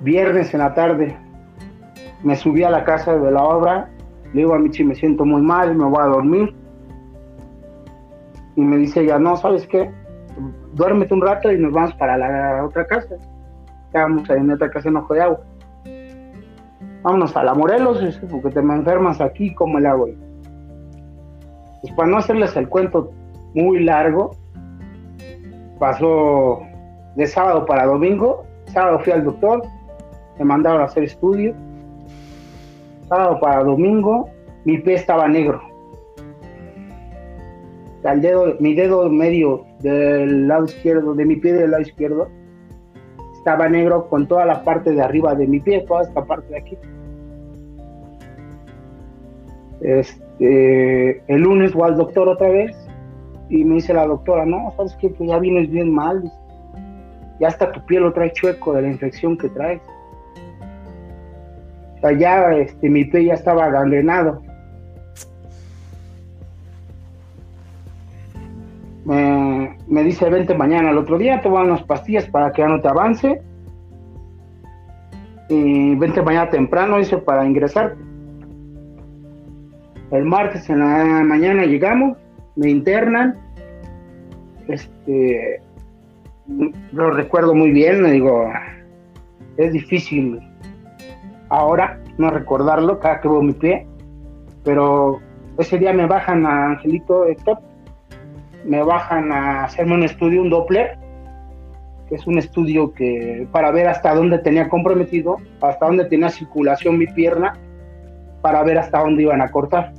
Viernes 0.00 0.54
en 0.54 0.60
la 0.60 0.74
tarde, 0.74 1.16
me 2.22 2.36
subí 2.36 2.62
a 2.62 2.70
la 2.70 2.84
casa 2.84 3.16
de 3.16 3.30
la 3.30 3.42
obra, 3.42 3.90
le 4.32 4.40
digo 4.40 4.54
a 4.54 4.58
Michi, 4.58 4.84
me 4.84 4.94
siento 4.94 5.24
muy 5.24 5.42
mal, 5.42 5.74
me 5.74 5.84
voy 5.84 6.02
a 6.02 6.06
dormir. 6.06 6.54
Y 8.56 8.60
me 8.62 8.76
dice 8.76 9.00
ella, 9.00 9.18
no, 9.18 9.36
¿sabes 9.36 9.66
qué? 9.66 9.90
Duérmete 10.74 11.14
un 11.14 11.22
rato 11.22 11.50
y 11.52 11.58
nos 11.58 11.72
vamos 11.72 11.94
para 11.94 12.16
la 12.16 12.64
otra 12.64 12.86
casa. 12.86 13.16
Estábamos 13.86 14.28
ahí 14.30 14.38
en 14.38 14.50
otra 14.50 14.70
casa 14.70 14.88
en 14.88 14.96
Ojo 14.96 15.14
de 15.14 15.22
Agua. 15.22 15.40
Vámonos 17.02 17.36
a 17.36 17.44
la 17.44 17.54
Morelos, 17.54 18.20
porque 18.30 18.50
te 18.50 18.62
me 18.62 18.74
enfermas 18.74 19.20
aquí, 19.20 19.54
como 19.54 19.78
el 19.78 19.86
agua. 19.86 20.08
Pues 21.80 21.94
para 21.94 22.08
no 22.08 22.18
hacerles 22.18 22.54
el 22.56 22.68
cuento 22.68 23.10
muy 23.54 23.82
largo, 23.82 24.36
pasó 25.78 26.60
de 27.16 27.26
sábado 27.26 27.64
para 27.64 27.86
domingo. 27.86 28.44
Sábado 28.66 29.00
fui 29.00 29.12
al 29.12 29.24
doctor, 29.24 29.62
me 30.38 30.44
mandaron 30.44 30.82
a 30.82 30.84
hacer 30.84 31.04
estudio. 31.04 31.54
Sábado 33.08 33.40
para 33.40 33.64
domingo, 33.64 34.28
mi 34.64 34.78
pie 34.78 34.94
estaba 34.94 35.26
negro 35.26 35.70
al 38.04 38.20
dedo, 38.20 38.56
mi 38.60 38.74
dedo 38.74 39.08
medio 39.08 39.64
del 39.82 40.48
lado 40.48 40.64
izquierdo, 40.64 41.14
de 41.14 41.24
mi 41.24 41.36
pie 41.36 41.52
del 41.52 41.70
lado 41.70 41.82
izquierdo, 41.82 42.28
estaba 43.34 43.68
negro 43.68 44.08
con 44.08 44.26
toda 44.28 44.44
la 44.44 44.64
parte 44.64 44.92
de 44.92 45.00
arriba 45.00 45.34
de 45.34 45.46
mi 45.46 45.60
pie, 45.60 45.84
toda 45.88 46.02
esta 46.02 46.24
parte 46.24 46.48
de 46.48 46.58
aquí. 46.58 46.78
Este, 49.80 51.22
el 51.26 51.40
lunes 51.40 51.72
voy 51.72 51.88
al 51.88 51.96
doctor 51.96 52.28
otra 52.28 52.50
vez 52.50 52.76
y 53.48 53.64
me 53.64 53.76
dice 53.76 53.94
la 53.94 54.06
doctora, 54.06 54.44
no, 54.44 54.72
sabes 54.76 54.94
que 54.96 55.12
ya 55.18 55.38
vienes 55.38 55.70
bien 55.70 55.92
mal, 55.92 56.30
ya 57.40 57.48
hasta 57.48 57.72
tu 57.72 57.84
piel 57.86 58.02
lo 58.02 58.12
trae 58.12 58.30
chueco 58.32 58.74
de 58.74 58.82
la 58.82 58.88
infección 58.88 59.36
que 59.38 59.48
traes. 59.48 59.80
O 61.96 62.00
sea, 62.00 62.12
ya 62.12 62.52
este, 62.52 62.88
mi 62.88 63.04
pie 63.04 63.24
ya 63.24 63.34
estaba 63.34 63.68
gangrenado. 63.70 64.42
Me, 69.04 69.76
me 69.88 70.04
dice, 70.04 70.28
vente 70.28 70.54
mañana 70.54 70.90
al 70.90 70.98
otro 70.98 71.18
día, 71.18 71.40
te 71.40 71.48
unas 71.48 71.82
pastillas 71.84 72.26
para 72.28 72.52
que 72.52 72.62
ya 72.62 72.68
no 72.68 72.80
te 72.80 72.88
avance. 72.88 73.40
Y 75.48 75.94
vente 75.96 76.22
mañana 76.22 76.50
temprano, 76.50 76.98
dice, 76.98 77.18
para 77.18 77.44
ingresar. 77.44 77.96
El 80.10 80.24
martes 80.24 80.68
en 80.68 80.80
la 80.80 81.22
mañana 81.24 81.64
llegamos, 81.64 82.18
me 82.56 82.70
internan. 82.70 83.38
Este, 84.68 85.60
lo 86.92 87.10
recuerdo 87.10 87.54
muy 87.54 87.70
bien, 87.70 88.02
me 88.02 88.12
digo, 88.12 88.48
es 89.56 89.72
difícil 89.72 90.40
ahora 91.50 92.00
no 92.16 92.30
recordarlo 92.30 92.98
cada 92.98 93.20
que 93.20 93.28
veo 93.28 93.42
mi 93.42 93.52
pie, 93.52 93.86
pero 94.64 95.20
ese 95.58 95.78
día 95.78 95.92
me 95.92 96.06
bajan 96.06 96.46
a 96.46 96.66
Angelito 96.66 97.24
me 98.64 98.82
bajan 98.82 99.32
a 99.32 99.64
hacerme 99.64 99.94
un 99.94 100.04
estudio, 100.04 100.42
un 100.42 100.50
Doppler, 100.50 100.98
que 102.08 102.16
es 102.16 102.26
un 102.26 102.38
estudio 102.38 102.92
que 102.92 103.46
para 103.52 103.70
ver 103.70 103.88
hasta 103.88 104.14
dónde 104.14 104.38
tenía 104.38 104.68
comprometido, 104.68 105.36
hasta 105.60 105.86
dónde 105.86 106.04
tenía 106.06 106.28
circulación 106.28 106.98
mi 106.98 107.06
pierna, 107.06 107.54
para 108.42 108.62
ver 108.62 108.78
hasta 108.78 109.00
dónde 109.00 109.22
iban 109.22 109.42
a 109.42 109.50
cortar. 109.50 109.92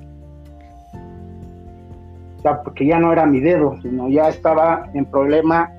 O 2.37 2.41
sea, 2.41 2.63
porque 2.63 2.85
ya 2.85 2.99
no 2.99 3.13
era 3.13 3.25
mi 3.25 3.39
dedo, 3.39 3.77
sino 3.81 4.09
ya 4.09 4.29
estaba 4.29 4.89
en 4.93 5.05
problema 5.05 5.71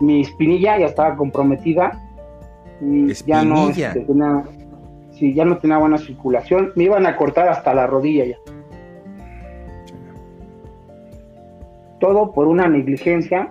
mi 0.00 0.22
espinilla 0.22 0.78
ya 0.78 0.86
estaba 0.86 1.16
comprometida 1.16 1.92
y 2.80 3.12
ya 3.26 3.42
no 3.42 3.70
este, 3.70 4.00
tenía, 4.00 4.44
ya 5.12 5.44
no 5.44 5.58
tenía 5.58 5.78
buena 5.78 5.98
circulación, 5.98 6.72
me 6.76 6.84
iban 6.84 7.06
a 7.06 7.16
cortar 7.16 7.48
hasta 7.48 7.74
la 7.74 7.86
rodilla 7.86 8.26
ya. 8.26 8.36
Todo 12.00 12.32
por 12.32 12.46
una 12.46 12.68
negligencia, 12.68 13.50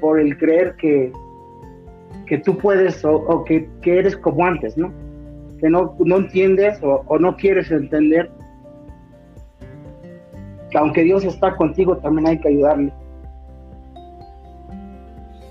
por 0.00 0.18
el 0.18 0.36
creer 0.36 0.74
que, 0.76 1.12
que 2.26 2.38
tú 2.38 2.56
puedes 2.58 3.04
o, 3.04 3.44
que, 3.44 3.68
eres 3.84 4.16
como 4.16 4.44
antes, 4.44 4.76
¿no? 4.76 4.92
Que 5.60 5.70
no, 5.70 5.94
no 6.00 6.16
entiendes 6.16 6.80
o 6.82 7.18
no 7.18 7.36
quieres 7.36 7.70
entender 7.70 8.30
que 10.70 10.78
aunque 10.78 11.02
Dios 11.02 11.24
está 11.24 11.54
contigo, 11.54 11.98
también 11.98 12.26
hay 12.26 12.38
que 12.40 12.48
ayudarle 12.48 12.92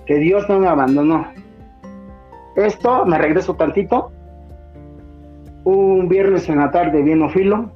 que 0.05 0.17
Dios 0.17 0.47
no 0.49 0.59
me 0.59 0.67
abandonó. 0.67 1.25
Esto, 2.55 3.05
me 3.05 3.17
regreso 3.17 3.55
tantito. 3.55 4.11
Un 5.63 6.09
viernes 6.09 6.49
en 6.49 6.57
la 6.57 6.71
tarde 6.71 7.01
vino 7.01 7.29
Filo 7.29 7.71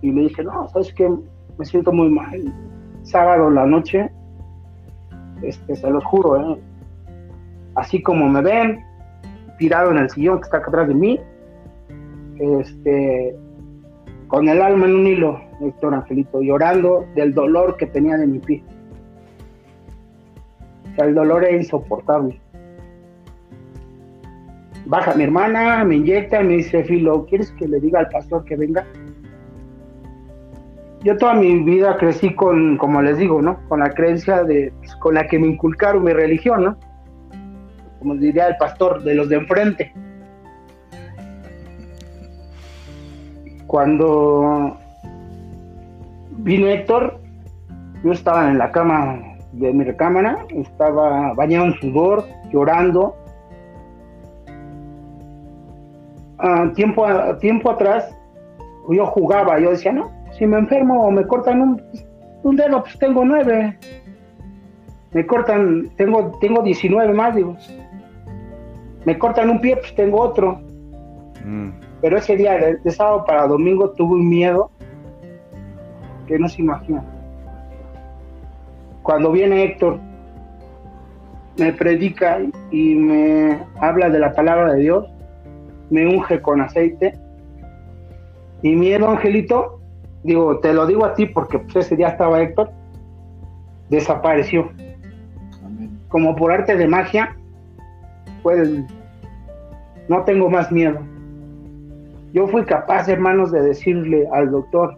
y 0.00 0.10
le 0.10 0.22
dije, 0.22 0.42
no, 0.42 0.66
sabes 0.68 0.92
que 0.94 1.08
me 1.08 1.64
siento 1.64 1.92
muy 1.92 2.08
mal. 2.08 2.52
Sábado 3.08 3.50
la 3.50 3.66
noche, 3.66 4.10
este, 5.42 5.76
se 5.76 5.90
los 5.90 6.04
juro, 6.04 6.54
¿eh? 6.54 6.60
así 7.74 8.02
como 8.02 8.28
me 8.28 8.42
ven, 8.42 8.84
tirado 9.58 9.90
en 9.90 9.98
el 9.98 10.10
sillón 10.10 10.38
que 10.40 10.44
está 10.44 10.58
acá 10.58 10.68
atrás 10.68 10.88
de 10.88 10.94
mí, 10.94 11.20
este, 12.38 13.36
con 14.28 14.48
el 14.48 14.60
alma 14.60 14.86
en 14.86 14.94
un 14.94 15.06
hilo, 15.06 15.40
Héctor 15.60 15.94
Angelito, 15.94 16.42
llorando 16.42 17.06
del 17.14 17.34
dolor 17.34 17.76
que 17.76 17.86
tenía 17.86 18.16
de 18.16 18.26
mi 18.26 18.38
pie 18.38 18.62
el 21.04 21.14
dolor 21.14 21.44
es 21.44 21.64
insoportable. 21.64 22.40
Baja 24.86 25.14
mi 25.14 25.24
hermana, 25.24 25.84
me 25.84 25.96
inyecta, 25.96 26.40
me 26.40 26.56
dice, 26.56 26.82
Filo, 26.84 27.26
¿quieres 27.26 27.50
que 27.52 27.68
le 27.68 27.78
diga 27.78 28.00
al 28.00 28.08
pastor 28.08 28.44
que 28.44 28.56
venga? 28.56 28.86
Yo 31.04 31.16
toda 31.16 31.34
mi 31.34 31.62
vida 31.62 31.96
crecí 31.96 32.34
con, 32.34 32.76
como 32.76 33.00
les 33.02 33.18
digo, 33.18 33.40
¿no? 33.40 33.60
Con 33.68 33.80
la 33.80 33.90
creencia 33.90 34.42
de, 34.42 34.72
pues, 34.78 34.96
con 34.96 35.14
la 35.14 35.26
que 35.26 35.38
me 35.38 35.46
inculcaron 35.46 36.02
mi 36.02 36.12
religión, 36.12 36.64
¿no? 36.64 36.76
Como 38.00 38.16
diría 38.16 38.48
el 38.48 38.56
pastor, 38.56 39.02
de 39.02 39.14
los 39.14 39.28
de 39.28 39.36
enfrente. 39.36 39.92
Cuando 43.66 44.76
vino 46.38 46.66
Héctor, 46.66 47.20
yo 48.02 48.12
estaba 48.12 48.50
en 48.50 48.58
la 48.58 48.72
cama 48.72 49.20
de 49.52 49.72
mi 49.72 49.84
recámara, 49.84 50.38
estaba 50.50 51.32
bañado 51.34 51.66
en 51.66 51.74
sudor, 51.74 52.24
llorando. 52.50 53.14
Ah, 56.38 56.70
tiempo, 56.74 57.06
tiempo 57.40 57.70
atrás 57.70 58.14
yo 58.88 59.06
jugaba, 59.06 59.58
yo 59.58 59.70
decía, 59.70 59.92
no, 59.92 60.10
si 60.38 60.46
me 60.46 60.58
enfermo 60.58 61.06
o 61.06 61.10
me 61.10 61.26
cortan 61.26 61.60
un, 61.60 61.82
un 62.42 62.56
dedo, 62.56 62.82
pues 62.82 62.98
tengo 62.98 63.24
nueve. 63.24 63.78
Me 65.12 65.26
cortan, 65.26 65.90
tengo, 65.96 66.38
tengo 66.40 66.62
19 66.62 67.12
más, 67.12 67.34
digo. 67.34 67.56
Me 69.04 69.18
cortan 69.18 69.50
un 69.50 69.60
pie, 69.60 69.76
pues 69.76 69.94
tengo 69.94 70.20
otro. 70.20 70.60
Mm. 71.44 71.70
Pero 72.00 72.18
ese 72.18 72.36
día, 72.36 72.58
de, 72.58 72.76
de, 72.76 72.90
sábado 72.90 73.24
para 73.24 73.46
domingo, 73.46 73.90
tuve 73.90 74.14
un 74.14 74.28
miedo 74.28 74.70
que 76.26 76.38
no 76.38 76.48
se 76.48 76.62
imagina 76.62 77.02
cuando 79.08 79.32
viene 79.32 79.64
Héctor, 79.64 79.98
me 81.56 81.72
predica 81.72 82.40
y 82.70 82.94
me 82.94 83.58
habla 83.80 84.10
de 84.10 84.18
la 84.18 84.34
palabra 84.34 84.74
de 84.74 84.80
Dios, 84.80 85.06
me 85.88 86.06
unge 86.06 86.42
con 86.42 86.60
aceite. 86.60 87.18
Y 88.60 88.76
miedo, 88.76 89.08
Angelito, 89.08 89.77
digo, 90.22 90.58
te 90.58 90.72
lo 90.72 90.86
digo 90.86 91.04
a 91.04 91.14
ti 91.14 91.26
porque 91.26 91.58
pues, 91.58 91.86
ese 91.86 91.96
día 91.96 92.08
estaba 92.08 92.40
Héctor, 92.40 92.70
desapareció. 93.88 94.70
Como 96.08 96.34
por 96.36 96.52
arte 96.52 96.76
de 96.76 96.86
magia, 96.86 97.36
pues 98.42 98.68
no 100.08 100.22
tengo 100.24 100.48
más 100.48 100.72
miedo. 100.72 101.00
Yo 102.32 102.46
fui 102.48 102.64
capaz, 102.64 103.08
hermanos, 103.08 103.52
de 103.52 103.62
decirle 103.62 104.26
al 104.32 104.50
doctor, 104.50 104.96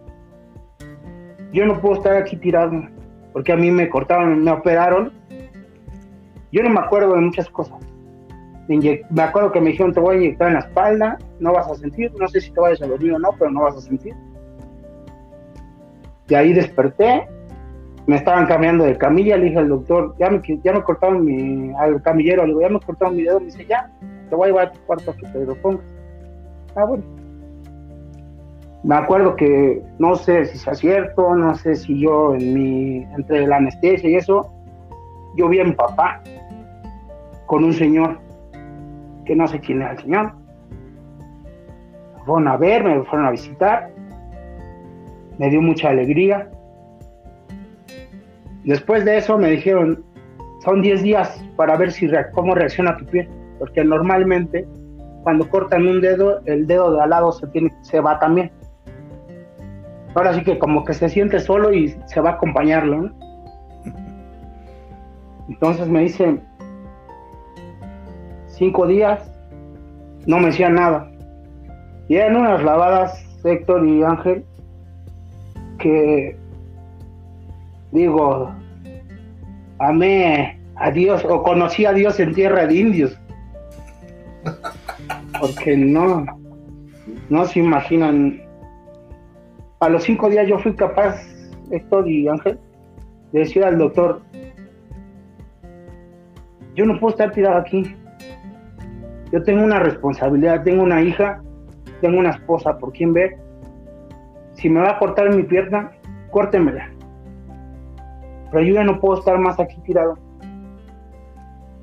yo 1.53 1.65
no 1.65 1.79
puedo 1.79 1.95
estar 1.95 2.15
aquí 2.15 2.37
tirado 2.37 2.71
porque 3.33 3.51
a 3.51 3.57
mí 3.57 3.71
me 3.71 3.89
cortaron, 3.89 4.43
me 4.43 4.51
operaron. 4.51 5.11
Yo 6.51 6.63
no 6.63 6.69
me 6.69 6.79
acuerdo 6.79 7.13
de 7.15 7.21
muchas 7.21 7.49
cosas. 7.49 7.77
Me 8.67 9.21
acuerdo 9.21 9.51
que 9.51 9.59
me 9.59 9.71
dijeron, 9.71 9.93
te 9.93 9.99
voy 9.99 10.15
a 10.15 10.17
inyectar 10.19 10.47
en 10.47 10.53
la 10.55 10.59
espalda, 10.61 11.17
no 11.39 11.53
vas 11.53 11.69
a 11.69 11.75
sentir, 11.75 12.11
no 12.17 12.27
sé 12.27 12.39
si 12.39 12.51
te 12.51 12.59
vayas 12.59 12.81
a 12.81 12.87
dormir 12.87 13.13
o 13.13 13.19
no, 13.19 13.29
pero 13.37 13.51
no 13.51 13.63
vas 13.63 13.75
a 13.75 13.81
sentir. 13.81 14.15
De 16.31 16.37
ahí 16.37 16.53
desperté, 16.53 17.27
me 18.07 18.15
estaban 18.15 18.45
cambiando 18.45 18.85
de 18.85 18.97
camilla, 18.97 19.35
le 19.35 19.45
dije 19.45 19.57
al 19.57 19.67
doctor, 19.67 20.15
ya 20.17 20.29
me, 20.29 20.41
ya 20.63 20.71
me 20.71 20.81
cortaron 20.81 21.25
mi, 21.25 21.73
al 21.75 22.01
camillero, 22.01 22.43
le 22.43 22.47
digo, 22.47 22.61
ya 22.61 22.69
me 22.69 22.79
cortaron 22.79 23.17
mi 23.17 23.23
dedo, 23.23 23.39
me 23.39 23.47
dice, 23.47 23.65
ya, 23.65 23.91
te 24.29 24.35
voy 24.35 24.45
a 24.45 24.47
llevar 24.47 24.67
a 24.67 24.71
tu 24.71 24.79
cuarto 24.85 25.11
a 25.11 25.17
que 25.17 25.27
te 25.27 25.45
lo 25.45 25.55
pongas. 25.55 25.85
Ah, 26.75 26.85
bueno 26.85 27.03
me 28.83 28.95
acuerdo 28.95 29.35
que 29.35 29.83
no 29.99 30.15
sé 30.15 30.45
si 30.45 30.57
sea 30.57 30.73
cierto, 30.73 31.35
no 31.35 31.53
sé 31.55 31.75
si 31.75 31.99
yo 31.99 32.33
en 32.33 32.53
mi, 32.53 33.03
entre 33.15 33.45
la 33.45 33.57
anestesia 33.57 34.09
y 34.09 34.15
eso, 34.15 34.51
yo 35.35 35.49
vi 35.49 35.59
a 35.59 35.65
mi 35.65 35.73
papá 35.73 36.21
con 37.45 37.63
un 37.63 37.73
señor, 37.73 38.19
que 39.25 39.35
no 39.35 39.47
sé 39.47 39.59
quién 39.59 39.81
era 39.81 39.91
el 39.91 39.99
señor. 39.99 40.33
Me 42.17 42.25
fueron 42.25 42.47
a 42.47 42.57
ver, 42.57 42.83
me 42.83 43.03
fueron 43.03 43.27
a 43.27 43.31
visitar, 43.31 43.91
me 45.41 45.49
dio 45.49 45.61
mucha 45.61 45.89
alegría. 45.89 46.49
Después 48.63 49.03
de 49.03 49.17
eso 49.17 49.37
me 49.37 49.49
dijeron, 49.49 50.01
son 50.63 50.81
10 50.81 51.03
días 51.03 51.43
para 51.57 51.75
ver 51.75 51.91
si 51.91 52.09
cómo 52.31 52.55
reacciona 52.55 52.95
tu 52.95 53.05
piel, 53.07 53.27
porque 53.59 53.83
normalmente 53.83 54.65
cuando 55.23 55.49
cortan 55.49 55.85
un 55.85 55.99
dedo, 55.99 56.39
el 56.45 56.65
dedo 56.65 56.93
de 56.93 57.01
al 57.01 57.09
lado 57.09 57.33
se, 57.33 57.45
tiene, 57.47 57.73
se 57.81 57.99
va 57.99 58.17
también 58.17 58.49
ahora 60.15 60.33
sí 60.33 60.43
que 60.43 60.59
como 60.59 60.83
que 60.83 60.93
se 60.93 61.09
siente 61.09 61.39
solo 61.39 61.73
y 61.73 61.95
se 62.05 62.21
va 62.21 62.31
a 62.31 62.33
acompañarlo. 62.33 63.11
Entonces 65.49 65.87
me 65.87 66.01
dice, 66.01 66.39
cinco 68.47 68.87
días, 68.87 69.19
no 70.25 70.39
me 70.39 70.47
decía 70.47 70.69
nada. 70.69 71.09
Y 72.07 72.15
eran 72.15 72.35
unas 72.35 72.63
lavadas, 72.63 73.25
Héctor 73.43 73.85
y 73.87 74.03
Ángel, 74.03 74.45
que 75.81 76.37
digo, 77.91 78.53
amé 79.79 80.59
a 80.75 80.91
Dios 80.91 81.25
o 81.25 81.43
conocí 81.43 81.85
a 81.85 81.93
Dios 81.93 82.19
en 82.19 82.33
tierra 82.33 82.67
de 82.67 82.75
indios. 82.75 83.19
Porque 85.39 85.75
no, 85.75 86.25
no 87.29 87.45
se 87.45 87.59
imaginan 87.59 88.41
a 89.81 89.89
los 89.89 90.03
cinco 90.03 90.29
días 90.29 90.47
yo 90.47 90.59
fui 90.59 90.75
capaz, 90.75 91.19
Héctor 91.71 92.07
y 92.07 92.27
Ángel, 92.27 92.59
de 93.31 93.39
decir 93.39 93.63
al 93.63 93.79
doctor, 93.79 94.21
yo 96.75 96.85
no 96.85 96.99
puedo 96.99 97.11
estar 97.11 97.31
tirado 97.31 97.57
aquí. 97.57 97.95
Yo 99.31 99.43
tengo 99.43 99.63
una 99.63 99.79
responsabilidad, 99.79 100.63
tengo 100.63 100.83
una 100.83 101.01
hija, 101.01 101.41
tengo 101.99 102.19
una 102.19 102.29
esposa 102.29 102.77
por 102.77 102.93
quien 102.93 103.13
ver. 103.13 103.37
Si 104.61 104.69
me 104.69 104.79
va 104.79 104.91
a 104.91 104.99
cortar 104.99 105.35
mi 105.35 105.41
pierna, 105.41 105.91
córtemela. 106.29 106.87
Pero 108.51 108.63
yo 108.63 108.75
ya 108.75 108.83
no 108.83 108.99
puedo 108.99 109.17
estar 109.17 109.39
más 109.39 109.59
aquí 109.59 109.75
tirado. 109.81 110.19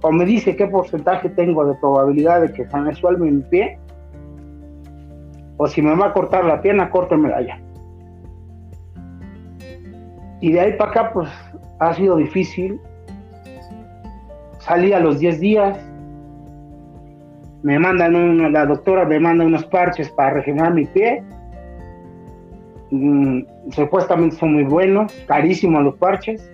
O 0.01 0.13
me 0.13 0.25
dice 0.25 0.55
qué 0.55 0.65
porcentaje 0.69 1.29
tengo 1.31 1.67
de 1.67 1.75
probabiliddad 1.75 2.43
de 2.43 2.53
que 2.53 2.69
se 2.69 2.77
me 2.77 2.95
suelve 2.95 3.29
mi 3.29 3.43
pie. 3.43 3.81
O 5.57 5.67
si 5.67 5.83
me 5.83 5.93
va 5.97 6.07
a 6.07 6.13
cortar 6.13 6.45
la 6.45 6.63
pierna, 6.63 6.89
córtemela 6.89 7.43
ya. 7.43 7.61
Y 10.41 10.53
de 10.53 10.61
ahí 10.61 10.73
para 10.75 10.91
acá, 10.93 11.13
pues 11.13 11.29
ha 11.81 11.95
sido 11.95 12.17
difícil. 12.17 12.81
Salí 14.61 14.93
a 14.93 15.01
los 15.01 15.19
10 15.19 15.41
días. 15.41 15.77
Me 17.65 17.77
mandan, 17.77 18.15
una, 18.15 18.49
la 18.49 18.67
doctora 18.67 19.05
me 19.05 19.19
manda 19.19 19.45
unos 19.45 19.65
parches 19.65 20.09
para 20.11 20.35
regenerar 20.35 20.75
mi 20.75 20.85
pie. 20.85 21.25
Mm, 22.91 23.43
supuestamente 23.71 24.37
son 24.37 24.55
muy 24.55 24.65
buenos, 24.65 25.13
carísimos 25.27 25.83
los 25.85 25.97
parches. 25.97 26.51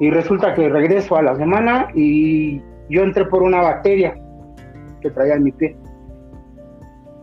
Y 0.00 0.10
resulta 0.10 0.54
que 0.54 0.68
regreso 0.68 1.16
a 1.16 1.22
la 1.22 1.36
semana 1.36 1.88
y 1.94 2.60
yo 2.90 3.02
entré 3.02 3.24
por 3.26 3.42
una 3.42 3.62
bacteria 3.62 4.14
que 5.00 5.10
traía 5.10 5.34
en 5.34 5.44
mi 5.44 5.52
pie. 5.52 5.76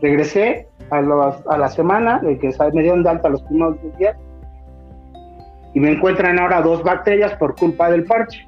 Regresé 0.02 0.67
a, 0.89 1.02
la 1.02 1.67
semana 1.67 2.21
que 2.21 2.52
me 2.74 2.82
dieron 2.82 3.04
de 3.04 3.10
alta 3.10 3.30
los 3.30 3.43
primeros 3.43 3.78
días 3.97 4.17
y 5.74 5.80
me 5.80 5.91
encuentran 5.91 6.39
ahora 6.39 6.62
dos 6.62 6.84
bacterias 6.84 7.34
por 7.36 7.56
culpa 7.56 7.89
del 7.89 8.06
parche. 8.06 8.47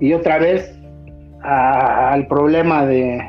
Y 0.00 0.12
otra 0.12 0.38
vez 0.38 0.78
al 1.42 2.26
problema 2.26 2.86
de 2.86 3.22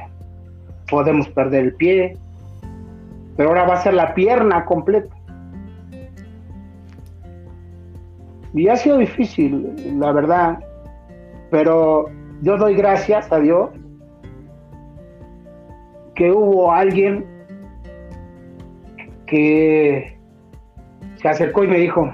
podemos 0.89 1.27
perder 1.29 1.65
el 1.65 1.75
pie, 1.75 2.17
pero 3.35 3.49
ahora 3.49 3.65
va 3.65 3.73
a 3.75 3.81
ser 3.81 3.93
la 3.93 4.13
pierna 4.13 4.65
completa. 4.65 5.13
Y 8.53 8.69
ha 8.69 8.75
sido 8.77 8.97
difícil, 8.97 9.99
la 9.99 10.13
verdad, 10.13 10.59
pero 11.51 12.05
yo 12.41 12.57
doy 12.57 12.75
gracias 12.75 13.29
a 13.31 13.39
Dios 13.39 13.69
que 16.15 16.31
hubo 16.31 16.71
alguien 16.71 17.25
que 19.27 20.17
se 21.17 21.27
acercó 21.27 21.65
y 21.65 21.67
me 21.67 21.79
dijo, 21.79 22.13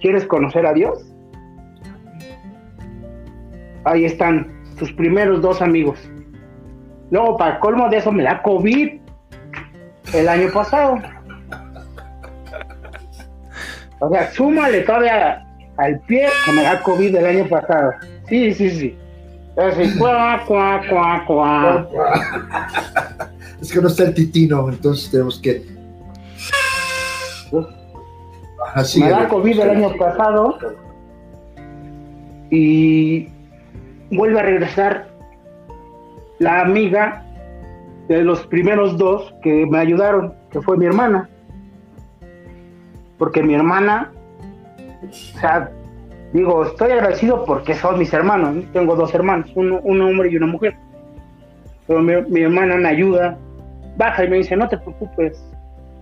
¿quieres 0.00 0.26
conocer 0.26 0.66
a 0.66 0.74
Dios? 0.74 1.14
Ahí 3.84 4.04
están 4.04 4.52
tus 4.78 4.92
primeros 4.92 5.40
dos 5.40 5.62
amigos. 5.62 6.10
Luego, 7.10 7.38
para 7.38 7.58
colmo 7.60 7.88
de 7.88 7.96
eso, 7.96 8.12
me 8.12 8.22
da 8.22 8.42
COVID 8.42 8.97
el 10.14 10.28
año 10.28 10.52
pasado. 10.52 10.98
O 14.00 14.10
sea, 14.10 14.30
súmale 14.32 14.82
todavía 14.82 15.44
al 15.76 15.98
pie 16.00 16.28
que 16.44 16.52
me 16.52 16.62
da 16.62 16.82
COVID 16.82 17.16
el 17.16 17.26
año 17.26 17.48
pasado. 17.48 17.92
Sí, 18.28 18.54
sí, 18.54 18.70
sí. 18.70 18.98
Así, 19.56 19.98
cuá, 19.98 20.44
cuá, 20.46 20.80
cuá, 20.88 21.24
cuá. 21.26 21.88
Es 23.60 23.72
que 23.72 23.80
no 23.80 23.88
está 23.88 24.04
el 24.04 24.14
titino, 24.14 24.68
entonces 24.68 25.10
tenemos 25.10 25.40
que. 25.40 25.66
Así. 28.74 29.02
me 29.02 29.10
da 29.10 29.26
COVID 29.26 29.60
el 29.60 29.70
año 29.70 29.96
pasado 29.96 30.58
y 32.50 33.28
vuelve 34.10 34.38
a 34.38 34.42
regresar 34.42 35.08
la 36.38 36.60
amiga 36.60 37.24
de 38.08 38.24
los 38.24 38.46
primeros 38.46 38.96
dos 38.96 39.34
que 39.42 39.66
me 39.66 39.78
ayudaron, 39.78 40.34
que 40.50 40.60
fue 40.62 40.76
mi 40.76 40.86
hermana. 40.86 41.28
Porque 43.18 43.42
mi 43.42 43.54
hermana, 43.54 44.10
o 45.02 45.12
sea, 45.12 45.70
digo, 46.32 46.64
estoy 46.64 46.92
agradecido 46.92 47.44
porque 47.44 47.74
son 47.74 47.98
mis 47.98 48.12
hermanos, 48.12 48.54
¿no? 48.54 48.62
tengo 48.72 48.96
dos 48.96 49.14
hermanos, 49.14 49.50
uno, 49.54 49.80
un 49.82 50.00
hombre 50.00 50.30
y 50.30 50.36
una 50.36 50.46
mujer. 50.46 50.74
Pero 51.86 52.00
mi, 52.00 52.14
mi 52.28 52.42
hermana 52.42 52.76
me 52.76 52.88
ayuda, 52.88 53.38
baja 53.96 54.24
y 54.24 54.28
me 54.28 54.38
dice, 54.38 54.56
no 54.56 54.68
te 54.68 54.78
preocupes. 54.78 55.44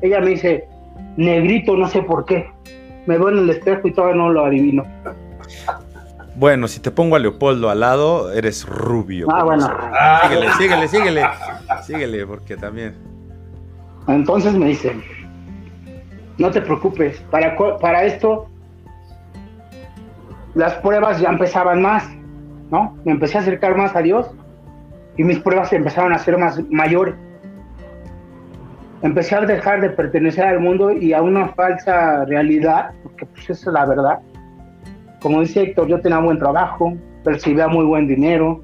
Ella 0.01 0.21
me 0.21 0.31
dice, 0.31 0.69
negrito, 1.17 1.77
no 1.77 1.89
sé 1.89 2.03
por 2.03 2.25
qué. 2.25 2.47
Me 3.07 3.19
veo 3.19 3.31
en 3.31 3.39
el 3.39 3.51
espejo 3.51 3.89
y 3.89 3.93
todavía 3.93 4.17
no 4.17 4.31
lo 4.31 4.45
adivino. 4.45 4.85
Bueno, 6.37 6.69
si 6.69 6.81
te 6.81 6.91
pongo 6.91 7.17
a 7.17 7.19
Leopoldo 7.19 7.71
al 7.71 7.81
lado, 7.81 8.31
eres 8.31 8.67
rubio. 8.69 9.27
Ah, 9.33 9.43
bueno. 9.43 9.67
Síguele, 10.23 10.53
síguele, 10.53 10.89
síguele. 10.89 11.23
Síguele, 11.83 12.27
porque 12.27 12.57
también. 12.57 12.95
Entonces 14.07 14.53
me 14.53 14.67
dice, 14.67 14.95
no 16.39 16.51
te 16.51 16.61
preocupes, 16.61 17.19
para, 17.31 17.57
para 17.81 18.05
esto 18.05 18.49
las 20.55 20.75
pruebas 20.75 21.21
ya 21.21 21.31
empezaban 21.31 21.83
más, 21.83 22.07
¿no? 22.71 22.97
Me 23.05 23.13
empecé 23.13 23.39
a 23.39 23.41
acercar 23.41 23.77
más 23.77 23.97
a 23.97 24.03
Dios 24.03 24.31
y 25.17 25.25
mis 25.25 25.39
pruebas 25.39 25.73
empezaron 25.73 26.13
a 26.13 26.19
ser 26.19 26.39
más 26.39 26.61
mayores. 26.71 27.15
Empecé 29.03 29.35
a 29.37 29.41
dejar 29.41 29.81
de 29.81 29.91
pertenecer 29.91 30.45
al 30.45 30.61
mundo 30.61 30.93
y 30.93 31.13
a 31.13 31.23
una 31.23 31.49
falsa 31.49 32.25
realidad, 32.25 32.93
porque 33.03 33.27
pues 33.27 33.51
esa 33.51 33.71
es 33.71 33.75
la 33.75 33.87
verdad. 33.87 34.19
Como 35.21 35.41
dice 35.41 35.63
Héctor, 35.63 35.89
yo 35.89 36.01
tenía 36.01 36.19
buen 36.19 36.39
trabajo, 36.39 36.93
percibía 37.25 37.69
muy 37.69 37.85
buen 37.85 38.07
dinero, 38.07 38.63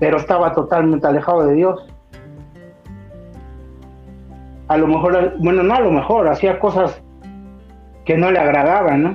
pero 0.00 0.16
estaba 0.16 0.52
totalmente 0.52 1.06
alejado 1.06 1.46
de 1.46 1.54
Dios 1.54 1.86
a 4.68 4.76
lo 4.76 4.86
mejor, 4.88 5.34
bueno, 5.38 5.62
no 5.62 5.74
a 5.74 5.80
lo 5.80 5.90
mejor, 5.92 6.28
hacía 6.28 6.58
cosas 6.58 7.00
que 8.04 8.16
no 8.16 8.30
le 8.30 8.38
agradaban, 8.38 9.02
¿no? 9.02 9.12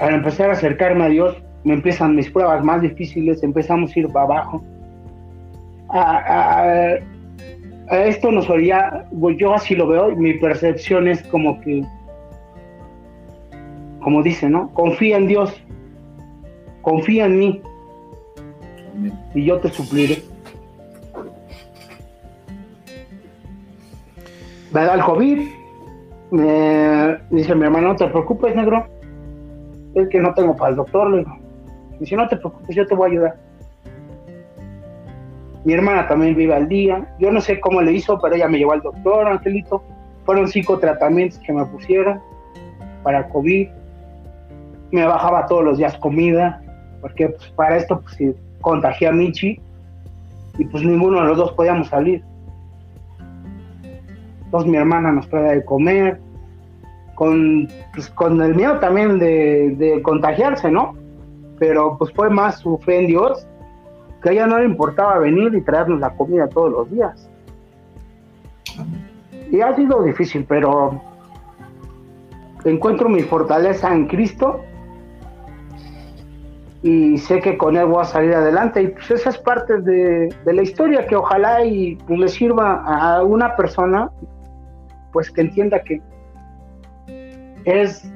Al 0.00 0.14
empezar 0.14 0.50
a 0.50 0.52
acercarme 0.52 1.04
a 1.04 1.08
Dios, 1.08 1.42
me 1.64 1.74
empiezan 1.74 2.14
mis 2.16 2.30
pruebas 2.30 2.62
más 2.64 2.82
difíciles, 2.82 3.42
empezamos 3.42 3.94
a 3.94 4.00
ir 4.00 4.08
para 4.08 4.24
abajo. 4.26 4.62
A, 5.88 6.18
a- 6.18 6.94
a 7.88 8.04
esto 8.04 8.30
nos 8.30 8.48
pues, 9.18 9.36
yo 9.38 9.54
así 9.54 9.74
lo 9.74 9.88
veo, 9.88 10.14
mi 10.14 10.34
percepción 10.34 11.08
es 11.08 11.22
como 11.24 11.60
que, 11.60 11.82
como 14.00 14.22
dice, 14.22 14.48
¿no? 14.48 14.72
Confía 14.74 15.16
en 15.16 15.26
Dios, 15.26 15.54
confía 16.82 17.26
en 17.26 17.38
mí 17.38 17.62
y 19.34 19.44
yo 19.44 19.60
te 19.60 19.68
supliré. 19.70 20.22
me 24.72 24.84
da 24.84 24.94
el 24.94 25.02
COVID. 25.02 25.48
Me 26.30 27.18
dice 27.30 27.54
mi 27.54 27.64
hermano, 27.64 27.88
no 27.88 27.96
te 27.96 28.06
preocupes, 28.06 28.54
negro. 28.54 28.86
Es 29.94 30.08
que 30.08 30.20
no 30.20 30.32
tengo 30.34 30.56
para 30.56 30.70
el 30.70 30.76
doctor, 30.76 31.10
le 31.10 31.18
digo. 31.18 31.36
Dice, 31.98 32.16
no 32.16 32.28
te 32.28 32.36
preocupes, 32.36 32.74
yo 32.74 32.86
te 32.86 32.94
voy 32.94 33.08
a 33.08 33.12
ayudar. 33.12 33.36
Mi 35.64 35.74
hermana 35.74 36.08
también 36.08 36.36
vive 36.36 36.54
al 36.54 36.68
día. 36.68 37.14
Yo 37.18 37.30
no 37.30 37.40
sé 37.40 37.60
cómo 37.60 37.82
le 37.82 37.92
hizo, 37.92 38.18
pero 38.20 38.36
ella 38.36 38.48
me 38.48 38.58
llevó 38.58 38.72
al 38.72 38.80
doctor, 38.80 39.26
Angelito. 39.26 39.82
Fueron 40.24 40.48
cinco 40.48 40.78
tratamientos 40.78 41.38
que 41.40 41.52
me 41.52 41.64
pusieron 41.66 42.20
para 43.02 43.28
COVID. 43.28 43.68
Me 44.92 45.04
bajaba 45.06 45.46
todos 45.46 45.64
los 45.64 45.78
días 45.78 45.96
comida, 45.98 46.60
porque 47.00 47.28
pues, 47.28 47.48
para 47.50 47.76
esto 47.76 48.00
pues, 48.00 48.34
contagié 48.60 49.08
a 49.08 49.12
Michi 49.12 49.60
y 50.58 50.64
pues 50.64 50.82
ninguno 50.84 51.20
de 51.20 51.28
los 51.28 51.36
dos 51.36 51.52
podíamos 51.52 51.88
salir. 51.88 52.22
Entonces 54.44 54.70
mi 54.70 54.76
hermana 54.76 55.12
nos 55.12 55.28
trae 55.28 55.56
de 55.56 55.64
comer, 55.64 56.20
con, 57.14 57.68
pues, 57.94 58.08
con 58.10 58.40
el 58.42 58.54
miedo 58.54 58.78
también 58.78 59.18
de, 59.18 59.74
de 59.76 60.02
contagiarse, 60.02 60.70
¿no? 60.70 60.94
Pero 61.58 61.96
pues 61.98 62.12
fue 62.14 62.30
más 62.30 62.58
su 62.58 62.78
fe 62.78 63.00
en 63.00 63.06
Dios, 63.06 63.46
que 64.22 64.30
a 64.30 64.32
ella 64.32 64.46
no 64.46 64.58
le 64.58 64.64
importaba 64.64 65.18
venir 65.18 65.54
y 65.54 65.60
traernos 65.60 66.00
la 66.00 66.10
comida 66.10 66.48
todos 66.48 66.72
los 66.72 66.90
días. 66.90 67.30
Y 69.50 69.60
ha 69.60 69.74
sido 69.76 70.02
difícil, 70.02 70.44
pero 70.48 71.00
encuentro 72.64 73.08
mi 73.08 73.22
fortaleza 73.22 73.92
en 73.94 74.06
Cristo 74.06 74.60
y 76.82 77.18
sé 77.18 77.40
que 77.40 77.58
con 77.58 77.76
él 77.76 77.86
voy 77.86 78.00
a 78.00 78.04
salir 78.04 78.34
adelante 78.34 78.82
y 78.82 78.88
pues 78.88 79.10
esa 79.10 79.30
es 79.30 79.38
parte 79.38 79.80
de, 79.80 80.34
de 80.44 80.52
la 80.52 80.62
historia 80.62 81.06
que 81.06 81.16
ojalá 81.16 81.64
y 81.64 81.96
pues, 82.06 82.18
le 82.18 82.28
sirva 82.28 82.82
a 82.84 83.22
una 83.22 83.54
persona 83.56 84.10
pues 85.12 85.30
que 85.30 85.42
entienda 85.42 85.82
que 85.82 86.00
es 87.64 88.10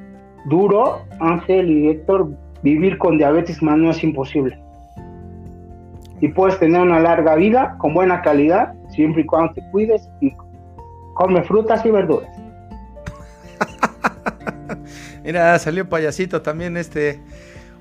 duro, 0.45 1.05
Ángel 1.19 1.69
y 1.69 1.89
Héctor, 1.89 2.29
vivir 2.63 2.97
con 2.97 3.17
diabetes, 3.17 3.61
más 3.61 3.77
no 3.77 3.91
es 3.91 4.03
imposible. 4.03 4.59
Y 6.21 6.29
puedes 6.29 6.57
tener 6.59 6.81
una 6.81 6.99
larga 6.99 7.35
vida 7.35 7.75
con 7.77 7.93
buena 7.93 8.21
calidad 8.21 8.73
siempre 8.89 9.21
y 9.21 9.25
cuando 9.25 9.53
te 9.53 9.61
cuides 9.71 10.09
y 10.21 10.33
come 11.13 11.43
frutas 11.43 11.85
y 11.85 11.91
verduras. 11.91 12.29
Mira, 15.23 15.59
salió 15.59 15.87
payasito 15.87 16.41
también 16.41 16.77
este. 16.77 17.19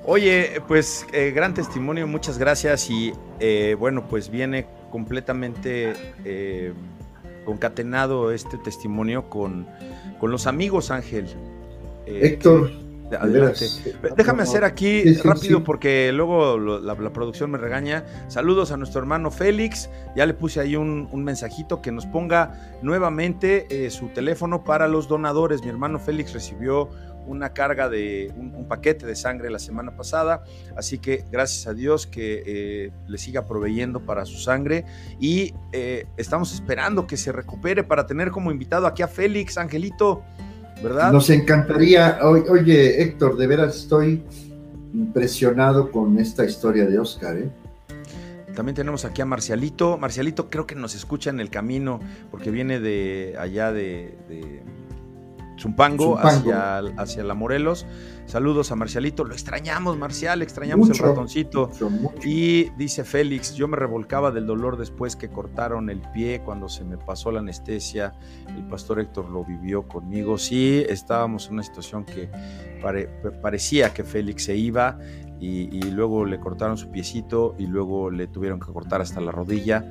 Oye, 0.06 0.60
pues 0.68 1.06
eh, 1.12 1.32
gran 1.34 1.54
testimonio, 1.54 2.06
muchas 2.06 2.36
gracias 2.36 2.90
y 2.90 3.12
eh, 3.40 3.74
bueno, 3.78 4.06
pues 4.06 4.30
viene 4.30 4.66
completamente 4.90 5.94
eh, 6.24 6.74
concatenado 7.46 8.30
este 8.30 8.58
testimonio 8.58 9.30
con, 9.30 9.66
con 10.20 10.30
los 10.30 10.46
amigos, 10.46 10.90
Ángel. 10.90 11.26
Héctor, 12.06 12.70
Adelante. 13.20 13.66
Déjame 14.16 14.42
hacer 14.42 14.64
aquí 14.64 15.14
rápido 15.16 15.62
porque 15.62 16.10
luego 16.12 16.58
la, 16.58 16.94
producción 17.12 17.50
me 17.50 17.58
regaña. 17.58 18.04
Saludos 18.28 18.72
a 18.72 18.76
nuestro 18.76 19.00
hermano 19.00 19.30
Félix. 19.30 19.90
Ya 20.16 20.26
le 20.26 20.34
puse 20.34 20.60
ahí 20.60 20.76
un, 20.76 21.08
mensajito 21.24 21.82
que 21.82 21.92
nos 21.92 22.06
ponga 22.06 22.78
nuevamente 22.82 23.66
eh, 23.70 23.90
su 23.90 24.08
teléfono 24.08 24.64
para 24.64 24.88
los 24.88 25.06
donadores. 25.08 25.62
Mi 25.62 25.68
hermano 25.68 25.98
Félix 25.98 26.32
recibió 26.32 26.88
una 27.26 27.52
carga 27.52 27.88
de 27.88 28.32
un, 28.36 28.66
paquete 28.68 29.04
de 29.06 29.14
sangre 29.14 29.50
la 29.50 29.58
semana 29.58 29.94
pasada, 29.94 30.42
así 30.76 30.98
que 30.98 31.24
gracias 31.30 31.66
a 31.66 31.74
Dios 31.74 32.06
que 32.06 32.42
eh, 32.46 32.90
le 33.06 33.18
siga 33.18 33.46
proveyendo 33.46 34.00
para 34.00 34.24
su 34.24 34.38
sangre 34.38 34.86
y 35.20 35.52
eh, 35.72 36.06
estamos 36.16 36.54
esperando 36.54 37.06
que 37.06 37.18
se 37.18 37.30
recupere 37.30 37.84
para 37.84 38.06
tener 38.06 38.30
como 38.30 38.50
invitado 38.50 38.86
aquí 38.86 39.02
a 39.02 39.08
Félix, 39.08 39.58
Angelito. 39.58 40.22
Nos 41.12 41.30
encantaría, 41.30 42.18
oye 42.22 43.02
Héctor, 43.02 43.36
de 43.36 43.46
veras 43.46 43.76
estoy 43.76 44.22
impresionado 44.92 45.90
con 45.90 46.18
esta 46.18 46.44
historia 46.44 46.86
de 46.86 46.98
Oscar. 46.98 47.36
¿eh? 47.36 47.50
También 48.54 48.74
tenemos 48.76 49.04
aquí 49.04 49.20
a 49.20 49.26
Marcialito. 49.26 49.98
Marcialito 49.98 50.48
creo 50.48 50.66
que 50.66 50.74
nos 50.74 50.94
escucha 50.94 51.30
en 51.30 51.40
el 51.40 51.50
camino 51.50 52.00
porque 52.30 52.50
viene 52.50 52.80
de 52.80 53.34
allá 53.38 53.72
de, 53.72 54.16
de 54.28 54.62
Zumpango, 55.58 56.18
Hacia, 56.18 56.78
hacia 56.78 57.24
la 57.24 57.34
Morelos. 57.34 57.86
Saludos 58.26 58.72
a 58.72 58.76
Marcialito. 58.76 59.24
Lo 59.24 59.34
extrañamos, 59.34 59.96
Marcial, 59.96 60.42
extrañamos 60.42 60.90
el 60.90 60.98
ratoncito. 60.98 61.70
Y 62.24 62.70
dice 62.70 63.04
Félix, 63.04 63.54
yo 63.54 63.68
me 63.68 63.76
revolcaba 63.76 64.30
del 64.30 64.46
dolor 64.46 64.76
después 64.76 65.16
que 65.16 65.28
cortaron 65.28 65.90
el 65.90 66.00
pie 66.12 66.40
cuando 66.44 66.68
se 66.68 66.84
me 66.84 66.96
pasó 66.96 67.30
la 67.30 67.40
anestesia. 67.40 68.14
El 68.48 68.66
pastor 68.66 69.00
Héctor 69.00 69.28
lo 69.30 69.44
vivió 69.44 69.86
conmigo. 69.86 70.38
Sí, 70.38 70.84
estábamos 70.88 71.46
en 71.48 71.54
una 71.54 71.62
situación 71.62 72.04
que 72.04 72.30
parecía 73.42 73.92
que 73.94 74.04
Félix 74.04 74.44
se 74.44 74.56
iba 74.56 74.98
y, 75.40 75.76
y 75.76 75.90
luego 75.90 76.24
le 76.24 76.38
cortaron 76.40 76.76
su 76.76 76.90
piecito 76.90 77.54
y 77.58 77.66
luego 77.66 78.10
le 78.10 78.26
tuvieron 78.26 78.60
que 78.60 78.72
cortar 78.72 79.00
hasta 79.00 79.20
la 79.20 79.32
rodilla 79.32 79.84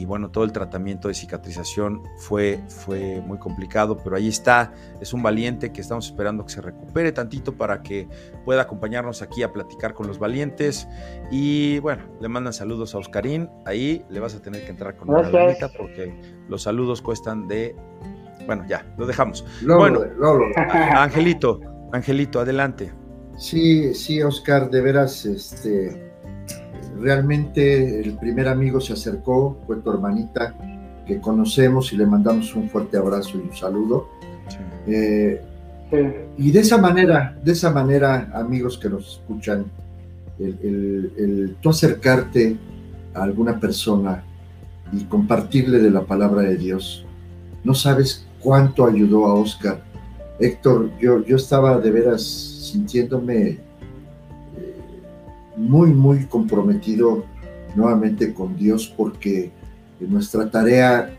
y 0.00 0.06
bueno, 0.06 0.30
todo 0.30 0.44
el 0.44 0.52
tratamiento 0.52 1.08
de 1.08 1.14
cicatrización 1.14 2.02
fue, 2.16 2.58
fue 2.68 3.20
muy 3.20 3.38
complicado, 3.38 3.98
pero 4.02 4.16
ahí 4.16 4.28
está, 4.28 4.72
es 4.98 5.12
un 5.12 5.22
valiente 5.22 5.72
que 5.72 5.82
estamos 5.82 6.06
esperando 6.06 6.46
que 6.46 6.52
se 6.52 6.62
recupere 6.62 7.12
tantito 7.12 7.52
para 7.52 7.82
que 7.82 8.08
pueda 8.46 8.62
acompañarnos 8.62 9.20
aquí 9.20 9.42
a 9.42 9.52
platicar 9.52 9.92
con 9.92 10.06
los 10.06 10.18
valientes. 10.18 10.88
Y 11.30 11.80
bueno, 11.80 12.04
le 12.18 12.28
mandan 12.28 12.54
saludos 12.54 12.94
a 12.94 12.98
Oscarín, 12.98 13.50
ahí 13.66 14.02
le 14.08 14.20
vas 14.20 14.34
a 14.34 14.40
tener 14.40 14.64
que 14.64 14.70
entrar 14.70 14.96
con 14.96 15.10
una 15.10 15.20
lanita 15.30 15.68
porque 15.68 16.18
los 16.48 16.62
saludos 16.62 17.02
cuestan 17.02 17.46
de... 17.46 17.76
Bueno, 18.46 18.64
ya, 18.66 18.90
lo 18.96 19.06
dejamos. 19.06 19.44
bueno, 19.66 20.00
Angelito, 20.96 21.60
Angelito, 21.92 22.40
adelante. 22.40 22.90
Sí, 23.36 23.92
sí, 23.92 24.22
Oscar, 24.22 24.70
de 24.70 24.80
veras, 24.80 25.26
este 25.26 26.09
realmente 27.00 28.00
el 28.00 28.16
primer 28.16 28.48
amigo 28.48 28.80
se 28.80 28.92
acercó, 28.92 29.58
fue 29.66 29.76
tu 29.76 29.90
hermanita, 29.90 30.54
que 31.06 31.20
conocemos 31.20 31.92
y 31.92 31.96
le 31.96 32.06
mandamos 32.06 32.54
un 32.54 32.68
fuerte 32.68 32.96
abrazo 32.96 33.38
y 33.38 33.48
un 33.48 33.56
saludo. 33.56 34.08
Eh, 34.86 35.42
y 36.38 36.52
de 36.52 36.60
esa 36.60 36.78
manera, 36.78 37.36
de 37.42 37.52
esa 37.52 37.70
manera, 37.70 38.30
amigos 38.34 38.78
que 38.78 38.88
nos 38.88 39.14
escuchan, 39.14 39.66
el, 40.38 41.12
el, 41.16 41.56
tú 41.60 41.70
acercarte 41.70 42.56
a 43.12 43.22
alguna 43.22 43.58
persona 43.58 44.22
y 44.92 45.04
compartirle 45.04 45.78
de 45.78 45.90
la 45.90 46.02
palabra 46.02 46.42
de 46.42 46.56
Dios, 46.56 47.04
no 47.64 47.74
sabes 47.74 48.26
cuánto 48.40 48.86
ayudó 48.86 49.26
a 49.26 49.34
Oscar. 49.34 49.82
Héctor, 50.38 50.90
yo, 50.98 51.24
yo 51.24 51.36
estaba 51.36 51.78
de 51.78 51.90
veras 51.90 52.22
sintiéndome 52.22 53.58
muy, 55.60 55.90
muy 55.92 56.24
comprometido 56.24 57.24
nuevamente 57.74 58.32
con 58.32 58.56
Dios 58.56 58.92
porque 58.96 59.52
nuestra 60.00 60.50
tarea, 60.50 61.14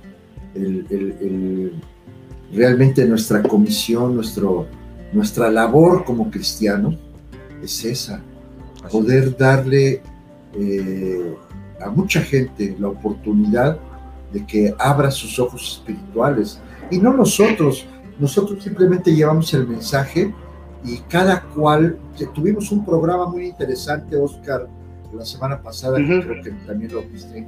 realmente 2.51 3.05
nuestra 3.05 3.43
comisión, 3.43 4.15
nuestro, 4.15 4.65
nuestra 5.13 5.51
labor 5.51 6.03
como 6.03 6.31
cristianos 6.31 6.95
es 7.61 7.85
esa, 7.85 8.21
poder 8.91 9.37
darle 9.37 10.01
eh, 10.55 11.35
a 11.79 11.89
mucha 11.89 12.21
gente 12.21 12.75
la 12.79 12.87
oportunidad 12.87 13.79
de 14.33 14.45
que 14.45 14.73
abra 14.79 15.11
sus 15.11 15.37
ojos 15.39 15.77
espirituales. 15.77 16.59
Y 16.89 16.97
no 16.97 17.13
nosotros, 17.13 17.85
nosotros 18.19 18.63
simplemente 18.63 19.13
llevamos 19.13 19.53
el 19.53 19.67
mensaje 19.67 20.33
y 20.83 20.97
cada 21.09 21.43
cual, 21.43 21.97
tuvimos 22.33 22.71
un 22.71 22.83
programa 22.83 23.27
muy 23.27 23.47
interesante, 23.47 24.15
Oscar, 24.17 24.67
la 25.13 25.25
semana 25.25 25.61
pasada, 25.61 25.97
creo 25.97 26.41
que 26.41 26.51
también 26.65 26.93
lo 26.93 27.03
viste, 27.03 27.47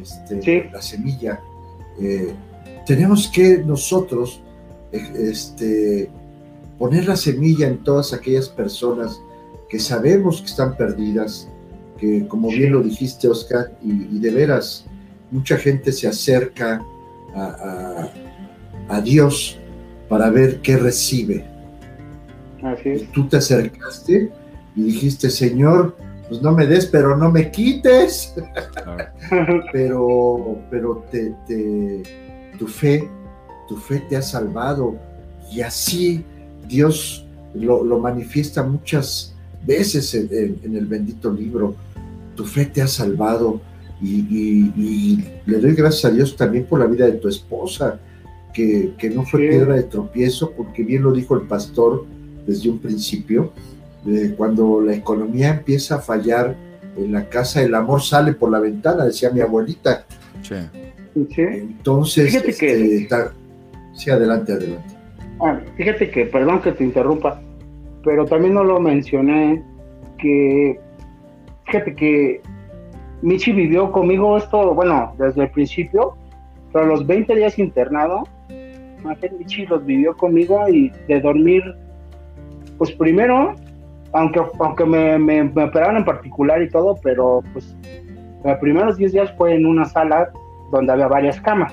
este, 0.00 0.70
la 0.72 0.80
semilla. 0.80 1.40
Eh, 2.00 2.32
tenemos 2.86 3.28
que 3.28 3.58
nosotros 3.58 4.40
eh, 4.90 5.12
este, 5.30 6.10
poner 6.78 7.06
la 7.06 7.16
semilla 7.16 7.66
en 7.66 7.82
todas 7.82 8.12
aquellas 8.14 8.48
personas 8.48 9.20
que 9.68 9.78
sabemos 9.78 10.40
que 10.40 10.46
están 10.46 10.76
perdidas, 10.76 11.48
que 11.98 12.26
como 12.26 12.48
bien 12.48 12.72
lo 12.72 12.82
dijiste, 12.82 13.28
Oscar, 13.28 13.76
y, 13.82 14.18
de 14.18 14.30
veras, 14.30 14.86
mucha 15.30 15.56
gente 15.56 15.92
se 15.92 16.08
acerca 16.08 16.82
a, 17.34 18.08
a 18.88 19.00
Dios 19.00 19.58
para 20.08 20.30
ver 20.30 20.60
qué 20.60 20.76
recibe 20.76 21.51
Tú 23.12 23.28
te 23.28 23.38
acercaste 23.38 24.30
y 24.76 24.82
dijiste, 24.82 25.30
Señor, 25.30 25.96
pues 26.28 26.40
no 26.40 26.52
me 26.52 26.66
des, 26.66 26.86
pero 26.86 27.16
no 27.16 27.30
me 27.30 27.50
quites. 27.50 28.34
pero 29.72 30.58
pero 30.70 31.04
te, 31.10 31.34
tu 32.58 32.66
fe, 32.66 33.08
tu 33.68 33.76
fe 33.76 34.02
te 34.08 34.16
ha 34.16 34.22
salvado. 34.22 34.96
Y 35.50 35.60
así 35.60 36.24
Dios 36.68 37.26
lo, 37.54 37.98
manifiesta 37.98 38.62
muchas 38.62 39.34
veces 39.66 40.14
en, 40.14 40.58
el 40.74 40.86
bendito 40.86 41.32
libro. 41.32 41.74
Tu 42.34 42.44
fe 42.44 42.66
te 42.66 42.80
ha 42.80 42.86
salvado. 42.86 43.60
Y, 44.00 45.22
le 45.46 45.58
doy 45.58 45.74
gracias 45.74 46.06
a 46.06 46.14
Dios 46.14 46.36
también 46.36 46.64
por 46.64 46.80
la 46.80 46.86
vida 46.86 47.06
de 47.06 47.12
tu 47.12 47.28
esposa, 47.28 48.00
que, 48.52 48.94
que 48.98 49.10
no 49.10 49.24
fue 49.24 49.48
piedra 49.48 49.76
de 49.76 49.84
tropiezo, 49.84 50.52
porque 50.52 50.82
bien 50.82 51.02
lo 51.02 51.12
dijo 51.12 51.36
el 51.36 51.46
pastor, 51.46 52.04
desde 52.46 52.70
un 52.70 52.78
principio. 52.78 53.52
cuando 54.36 54.80
la 54.80 54.94
economía 54.94 55.50
empieza 55.50 55.96
a 55.96 55.98
fallar 55.98 56.56
en 56.96 57.12
la 57.12 57.28
casa, 57.28 57.62
el 57.62 57.74
amor 57.74 58.02
sale 58.02 58.32
por 58.32 58.50
la 58.50 58.58
ventana, 58.58 59.04
decía 59.04 59.30
mi 59.30 59.40
abuelita. 59.40 60.04
Sí. 60.42 60.56
Entonces, 61.36 62.30
fíjate 62.30 62.54
que... 62.54 62.96
Este, 62.96 63.16
sí, 63.94 64.10
adelante, 64.10 64.52
adelante. 64.52 64.94
Ah, 65.40 65.60
fíjate 65.76 66.10
que, 66.10 66.26
perdón 66.26 66.60
que 66.62 66.72
te 66.72 66.84
interrumpa, 66.84 67.40
pero 68.04 68.24
también 68.26 68.54
no 68.54 68.64
lo 68.64 68.80
mencioné, 68.80 69.62
que 70.18 70.78
fíjate 71.66 71.94
que 71.94 72.40
Michi 73.22 73.52
vivió 73.52 73.90
conmigo 73.92 74.36
esto, 74.36 74.74
bueno, 74.74 75.14
desde 75.18 75.42
el 75.42 75.50
principio, 75.50 76.16
pero 76.72 76.86
los 76.86 77.06
20 77.06 77.34
días 77.34 77.58
internado, 77.58 78.24
Michi 79.38 79.66
los 79.66 79.84
vivió 79.84 80.16
conmigo 80.16 80.68
y 80.68 80.90
de 81.08 81.20
dormir 81.20 81.62
pues 82.82 82.90
primero, 82.96 83.54
aunque, 84.12 84.42
aunque 84.58 84.84
me, 84.84 85.42
operaron 85.42 85.98
en 85.98 86.04
particular 86.04 86.60
y 86.60 86.68
todo, 86.68 86.96
pero 87.00 87.40
pues 87.52 87.76
los 88.44 88.58
primeros 88.58 88.96
10 88.96 89.12
días 89.12 89.32
fue 89.38 89.54
en 89.54 89.66
una 89.66 89.84
sala 89.84 90.32
donde 90.72 90.92
había 90.92 91.06
varias 91.06 91.40
camas. 91.42 91.72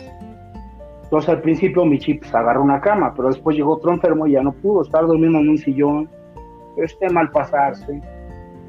Entonces 1.06 1.32
al 1.32 1.42
principio 1.42 1.84
mi 1.84 1.98
chip 1.98 2.20
pues, 2.20 2.36
agarró 2.36 2.62
una 2.62 2.80
cama, 2.80 3.12
pero 3.16 3.30
después 3.30 3.58
llegó 3.58 3.74
otro 3.74 3.92
enfermo 3.92 4.28
y 4.28 4.34
ya 4.34 4.44
no 4.44 4.52
pudo 4.52 4.84
estar 4.84 5.08
durmiendo 5.08 5.40
en 5.40 5.50
un 5.50 5.58
sillón. 5.58 6.08
Este 6.78 7.10
mal 7.10 7.32
pasarse, 7.32 8.00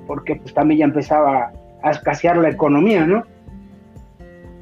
porque 0.06 0.36
pues 0.36 0.54
también 0.54 0.78
ya 0.78 0.84
empezaba 0.86 1.52
a 1.82 1.90
escasear 1.90 2.38
la 2.38 2.48
economía, 2.48 3.04
¿no? 3.04 3.22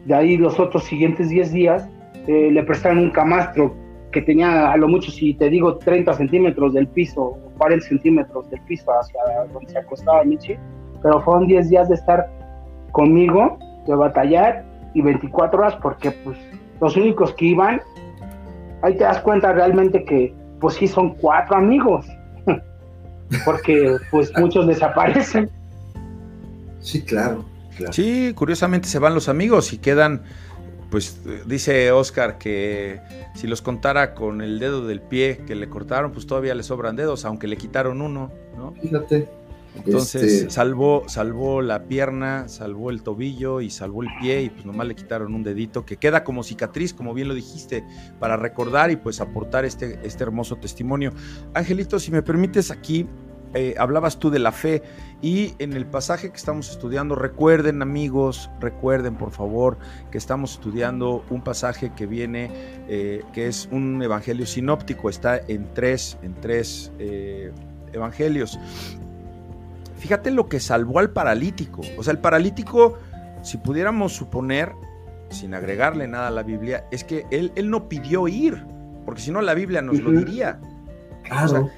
De 0.05 0.15
ahí 0.17 0.37
los 0.37 0.59
otros 0.59 0.83
siguientes 0.83 1.29
10 1.29 1.53
días 1.53 1.89
eh, 2.27 2.51
le 2.51 2.63
prestaron 2.65 2.99
un 2.99 3.11
camastro 3.11 3.73
que 4.19 4.27
tenía 4.27 4.73
a 4.73 4.77
lo 4.77 4.89
mucho, 4.89 5.13
si 5.13 5.35
te 5.35 5.49
digo, 5.49 5.77
30 5.77 6.13
centímetros 6.15 6.75
del 6.75 6.89
piso 6.89 7.39
40 7.57 7.87
centímetros 7.87 8.51
del 8.51 8.61
piso 8.63 8.91
hacia 8.91 9.21
donde 9.53 9.71
se 9.71 9.79
acostaba 9.79 10.25
Michi, 10.25 10.57
pero 11.03 11.21
fueron 11.23 11.47
10 11.47 11.71
días 11.71 11.89
de 11.89 11.95
estar 11.95 12.29
conmigo, 12.93 13.59
de 13.87 13.95
batallar, 13.95 14.65
y 14.95 15.03
24 15.03 15.59
horas 15.59 15.77
porque 15.83 16.11
pues 16.11 16.39
los 16.81 16.97
únicos 16.97 17.33
que 17.35 17.47
iban, 17.47 17.81
ahí 18.83 18.97
te 18.97 19.05
das 19.05 19.21
cuenta 19.21 19.53
realmente 19.53 20.05
que 20.05 20.35
pues 20.61 20.75
sí 20.75 20.89
son 20.89 21.15
cuatro 21.15 21.57
amigos, 21.57 22.07
porque 23.45 23.97
pues 24.11 24.33
muchos 24.39 24.67
desaparecen. 24.67 25.51
Sí, 26.81 27.03
claro, 27.03 27.45
Sí, 27.91 28.33
curiosamente 28.35 28.89
se 28.89 28.99
van 28.99 29.15
los 29.15 29.29
amigos 29.29 29.73
y 29.73 29.79
quedan, 29.79 30.23
pues 30.91 31.21
dice 31.47 31.93
Oscar 31.93 32.39
que 32.39 33.01
si 33.35 33.47
los 33.47 33.63
contara 33.63 34.15
con 34.15 34.41
el 34.41 34.59
dedo 34.59 34.87
del 34.87 35.01
pie 35.01 35.43
que 35.47 35.55
le 35.55 35.69
cortaron, 35.69 36.13
pues 36.13 36.27
todavía 36.27 36.55
le 36.55 36.63
sobran 36.63 36.97
dedos, 36.97 37.25
aunque 37.25 37.47
le 37.47 37.57
quitaron 37.57 38.01
uno, 38.01 38.33
¿no? 38.57 38.75
Fíjate. 38.81 39.29
Entonces 39.75 40.23
este 40.23 40.51
salvó, 40.51 41.05
salvó 41.07 41.63
la 41.63 41.85
pierna, 41.85 42.49
salvó 42.49 42.91
el 42.91 43.03
tobillo 43.03 43.61
y 43.61 43.71
salvó 43.71 44.03
el 44.03 44.09
pie 44.21 44.43
y 44.43 44.51
pues 44.51 44.65
nomás 44.65 44.87
le 44.87 44.95
quitaron 44.95 45.35
un 45.35 45.43
dedito 45.43 45.85
que 45.85 45.97
queda 45.97 46.25
como 46.25 46.43
cicatriz, 46.43 46.95
como 46.95 47.15
bien 47.15 47.29
lo 47.29 47.35
dijiste, 47.35 47.85
para 48.19 48.37
recordar 48.37 48.91
y 48.91 48.97
pues 48.97 49.21
aportar 49.21 49.65
este, 49.65 50.01
este 50.03 50.25
hermoso 50.25 50.57
testimonio. 50.57 51.13
Angelito, 51.55 51.99
si 51.99 52.11
me 52.11 52.23
permites 52.23 52.71
aquí, 52.71 53.07
eh, 53.55 53.75
hablabas 53.79 54.19
tú 54.19 54.31
de 54.31 54.39
la 54.39 54.53
fe 54.53 54.83
y 55.23 55.55
en 55.59 55.73
el 55.73 55.87
pasaje 55.87 56.31
que 56.31 56.37
estamos 56.37 56.71
estudiando, 56.71 57.15
recuerden 57.15 57.83
amigos, 57.83 58.51
recuerden 58.61 59.17
por 59.17 59.33
favor 59.33 59.79
que 60.11 60.19
estamos 60.19 60.53
estudiando 60.53 61.25
un 61.31 61.43
pasaje 61.43 61.93
que 61.97 62.07
viene, 62.07 62.51
eh, 62.89 63.23
que 63.33 63.49
es 63.49 63.69
un 63.73 64.03
evangelio 64.03 64.47
sinóptico, 64.47 65.11
está 65.11 65.41
en 65.49 65.73
tres, 65.75 66.19
en 66.23 66.35
tres 66.35 66.93
eh, 66.99 67.53
evangelios. 67.93 68.59
Fíjate 69.97 70.31
lo 70.31 70.49
que 70.49 70.61
salvó 70.61 71.01
al 71.01 71.11
paralítico. 71.11 71.81
O 71.97 72.05
sea, 72.05 72.13
el 72.13 72.19
paralítico, 72.19 72.99
si 73.43 73.57
pudiéramos 73.57 74.13
suponer, 74.13 74.73
sin 75.31 75.55
agregarle 75.55 76.07
nada 76.07 76.29
a 76.29 76.31
la 76.31 76.43
Biblia, 76.43 76.85
es 76.93 77.03
que 77.03 77.27
él, 77.31 77.51
él 77.57 77.71
no 77.71 77.89
pidió 77.89 78.29
ir, 78.29 78.65
porque 79.05 79.21
si 79.21 79.33
no 79.33 79.41
la 79.41 79.55
Biblia 79.55 79.83
nos 79.83 79.99
lo 80.01 80.13
diría. 80.13 80.61
O 81.45 81.49
sea, 81.49 81.69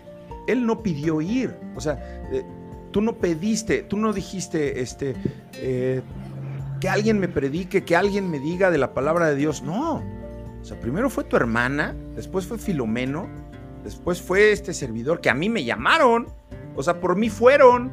él 0.51 0.66
no 0.66 0.82
pidió 0.82 1.20
ir. 1.20 1.55
O 1.76 1.80
sea, 1.80 1.94
eh, 2.32 2.44
tú 2.90 3.01
no 3.01 3.16
pediste, 3.16 3.82
tú 3.82 3.96
no 3.96 4.12
dijiste, 4.12 4.80
este, 4.80 5.14
eh, 5.55 6.03
que 6.80 6.88
alguien 6.88 7.18
me 7.18 7.28
predique, 7.28 7.84
que 7.84 7.96
alguien 7.96 8.30
me 8.30 8.38
diga 8.38 8.70
de 8.70 8.78
la 8.78 8.94
palabra 8.94 9.28
de 9.28 9.36
Dios. 9.36 9.62
No. 9.62 10.03
O 10.61 10.64
sea, 10.64 10.78
primero 10.78 11.11
fue 11.11 11.24
tu 11.24 11.36
hermana, 11.36 11.94
después 12.14 12.46
fue 12.46 12.59
Filomeno, 12.59 13.28
después 13.84 14.20
fue 14.20 14.53
este 14.53 14.74
servidor 14.74 15.20
que 15.20 15.30
a 15.30 15.34
mí 15.34 15.48
me 15.48 15.64
llamaron. 15.64 16.28
O 16.76 16.82
sea, 16.82 17.01
por 17.01 17.16
mí 17.16 17.28
fueron. 17.28 17.90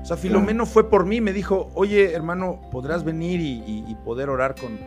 O 0.00 0.04
sea, 0.04 0.16
Filomeno 0.16 0.64
fue 0.64 0.88
por 0.88 1.04
mí, 1.04 1.20
me 1.20 1.32
dijo, 1.32 1.70
oye, 1.74 2.12
hermano, 2.12 2.60
¿podrás 2.70 3.04
venir 3.04 3.40
y, 3.40 3.94
poder 4.04 4.30
orar 4.30 4.54
con, 4.54 4.78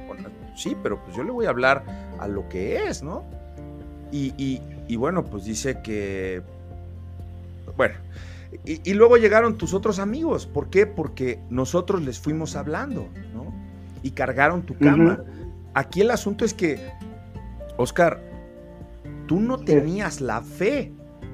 Sí, 0.56 0.76
pero 0.82 1.02
pues 1.04 1.16
yo 1.16 1.24
le 1.24 1.32
voy 1.32 1.46
a 1.46 1.50
hablar 1.50 1.84
a 2.20 2.28
lo 2.28 2.48
que 2.50 2.88
es, 2.88 3.04
¿no? 3.04 3.24
Y, 4.12 4.96
bueno, 4.96 5.24
pues 5.24 5.46
dice 5.46 5.82
que... 5.82 6.42
Bueno, 7.78 7.96
y, 8.66 8.94
luego 8.94 9.18
llegaron 9.18 9.58
tus 9.58 9.74
otros 9.74 10.00
amigos. 10.00 10.46
¿Por 10.46 10.70
qué? 10.70 10.86
Porque 10.86 11.40
nosotros 11.50 12.02
les 12.02 12.20
fuimos 12.20 12.56
hablando, 12.56 13.08
¿no? 13.34 13.54
Y 14.04 14.12
cargaron 14.12 14.64
tu 14.64 14.78
cama. 14.78 15.24
Aquí 15.74 16.02
el 16.02 16.12
asunto 16.12 16.44
es 16.44 16.54
que, 16.54 16.92
Oscar, 17.78 18.22
tú 19.28 19.40
no 19.40 19.60
tenías 19.60 20.20
la 20.20 20.42
fe 20.42 20.92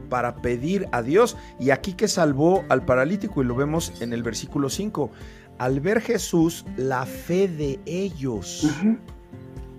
para 0.10 0.36
pedir 0.38 0.88
a 0.92 1.02
Dios. 1.02 1.38
Y 1.60 1.72
aquí 1.72 1.94
que 1.94 2.08
salvó 2.08 2.64
al 2.70 2.86
paralítico, 2.86 3.42
y 3.42 3.46
lo 3.46 3.56
vemos 3.56 4.00
en 4.00 4.14
el 4.14 4.22
versículo 4.22 4.70
5, 4.70 5.10
al 5.58 5.80
ver 5.80 6.02
Jesús 6.02 6.66
la 6.78 7.06
fe 7.08 7.48
de 7.48 7.80
ellos. 7.88 8.64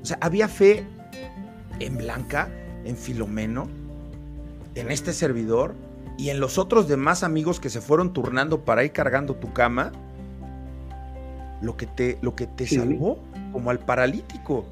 O 0.02 0.04
sea, 0.04 0.18
había 0.20 0.48
fe 0.48 0.84
en 1.78 1.96
Blanca, 1.98 2.50
en 2.84 2.96
Filomeno, 2.96 3.68
en 4.74 4.90
este 4.90 5.12
servidor 5.12 5.74
y 6.18 6.30
en 6.30 6.40
los 6.40 6.58
otros 6.58 6.88
demás 6.88 7.22
amigos 7.22 7.60
que 7.60 7.70
se 7.70 7.80
fueron 7.80 8.12
turnando 8.12 8.64
para 8.64 8.84
ir 8.84 8.90
cargando 8.90 9.36
tu 9.36 9.52
cama. 9.52 9.92
Lo 11.62 11.76
que 11.76 11.86
te, 11.86 12.18
lo 12.22 12.34
que 12.34 12.46
te 12.48 12.66
salvó, 12.66 13.20
como 13.52 13.70
al 13.70 13.78
paralítico. 13.78 14.66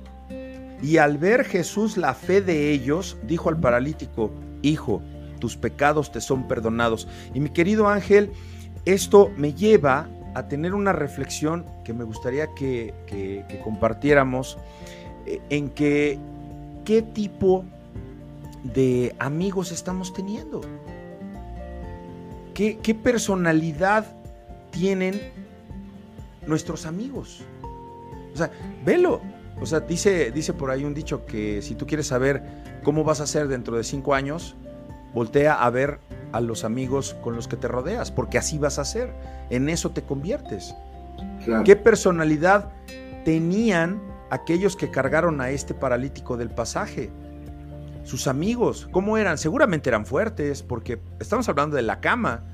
Y 0.82 0.98
al 0.98 1.18
ver 1.18 1.44
Jesús 1.44 1.96
la 1.96 2.14
fe 2.14 2.42
de 2.42 2.72
ellos, 2.72 3.16
dijo 3.26 3.48
al 3.48 3.58
paralítico, 3.58 4.32
Hijo, 4.62 5.00
tus 5.38 5.56
pecados 5.56 6.10
te 6.10 6.20
son 6.20 6.48
perdonados. 6.48 7.06
Y 7.32 7.38
mi 7.38 7.50
querido 7.50 7.88
Ángel, 7.88 8.32
esto 8.84 9.30
me 9.36 9.54
lleva 9.54 10.08
a 10.34 10.48
tener 10.48 10.74
una 10.74 10.92
reflexión 10.92 11.64
que 11.84 11.92
me 11.92 12.02
gustaría 12.02 12.48
que, 12.54 12.92
compartiéramos 13.62 14.58
eh, 15.26 15.40
en 15.50 15.70
que 15.70 16.18
qué 16.84 17.02
tipo 17.02 17.64
de 18.64 19.14
amigos 19.20 19.70
estamos 19.70 20.12
teniendo. 20.12 20.60
¿Qué, 22.56 22.78
qué 22.82 22.94
personalidad 22.94 24.06
tienen 24.70 25.20
nuestros 26.46 26.86
amigos? 26.86 27.44
O 28.32 28.36
sea, 28.36 28.50
velo. 28.84 29.20
O 29.60 29.66
sea, 29.66 29.80
dice, 29.80 30.32
dice 30.32 30.52
por 30.52 30.70
ahí 30.70 30.84
un 30.84 30.94
dicho 30.94 31.24
que 31.26 31.62
si 31.62 31.74
tú 31.74 31.86
quieres 31.86 32.08
saber 32.08 32.42
cómo 32.82 33.04
vas 33.04 33.20
a 33.20 33.26
ser 33.26 33.48
dentro 33.48 33.76
de 33.76 33.84
cinco 33.84 34.14
años, 34.14 34.56
Voltea 35.16 35.54
a 35.54 35.70
ver 35.70 35.98
a 36.32 36.42
los 36.42 36.62
amigos 36.62 37.16
con 37.22 37.36
los 37.36 37.48
que 37.48 37.56
te 37.56 37.68
rodeas, 37.68 38.10
porque 38.10 38.36
así 38.36 38.58
vas 38.58 38.78
a 38.78 38.84
ser. 38.84 39.14
En 39.48 39.70
eso 39.70 39.92
te 39.92 40.02
conviertes. 40.02 40.74
¿Qué 41.64 41.74
personalidad 41.74 42.68
tenían 43.24 43.98
aquellos 44.28 44.76
que 44.76 44.90
cargaron 44.90 45.40
a 45.40 45.48
este 45.48 45.72
paralítico 45.72 46.36
del 46.36 46.50
pasaje? 46.50 47.10
Sus 48.06 48.28
amigos, 48.28 48.88
¿cómo 48.92 49.18
eran? 49.18 49.36
Seguramente 49.36 49.90
eran 49.90 50.06
fuertes, 50.06 50.62
porque 50.62 51.00
estamos 51.18 51.48
hablando 51.48 51.74
de 51.74 51.82
la 51.82 52.00
cama, 52.00 52.44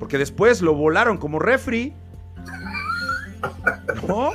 porque 0.00 0.18
después 0.18 0.60
lo 0.60 0.74
volaron 0.74 1.18
como 1.18 1.38
refri. 1.38 1.94
¿No? 4.08 4.32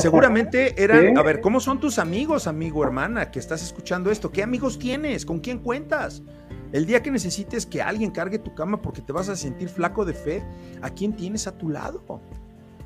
Seguramente 0.00 0.82
eran. 0.82 1.18
A 1.18 1.22
ver, 1.22 1.42
¿cómo 1.42 1.60
son 1.60 1.80
tus 1.80 1.98
amigos, 1.98 2.46
amigo, 2.46 2.82
hermana, 2.82 3.30
que 3.30 3.38
estás 3.38 3.62
escuchando 3.62 4.10
esto? 4.10 4.32
¿Qué 4.32 4.42
amigos 4.42 4.78
tienes? 4.78 5.26
¿Con 5.26 5.40
quién 5.40 5.58
cuentas? 5.58 6.22
El 6.72 6.86
día 6.86 7.02
que 7.02 7.10
necesites 7.10 7.66
que 7.66 7.82
alguien 7.82 8.10
cargue 8.10 8.38
tu 8.38 8.54
cama 8.54 8.80
porque 8.80 9.02
te 9.02 9.12
vas 9.12 9.28
a 9.28 9.36
sentir 9.36 9.68
flaco 9.68 10.06
de 10.06 10.14
fe, 10.14 10.42
¿a 10.80 10.88
quién 10.88 11.14
tienes 11.14 11.46
a 11.46 11.58
tu 11.58 11.68
lado? 11.68 12.22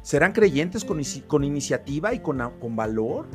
¿Serán 0.02 0.32
creyentes 0.32 0.84
con, 0.84 1.00
con 1.28 1.44
iniciativa 1.44 2.12
y 2.12 2.18
con, 2.18 2.40
con, 2.58 2.74
valor? 2.74 3.28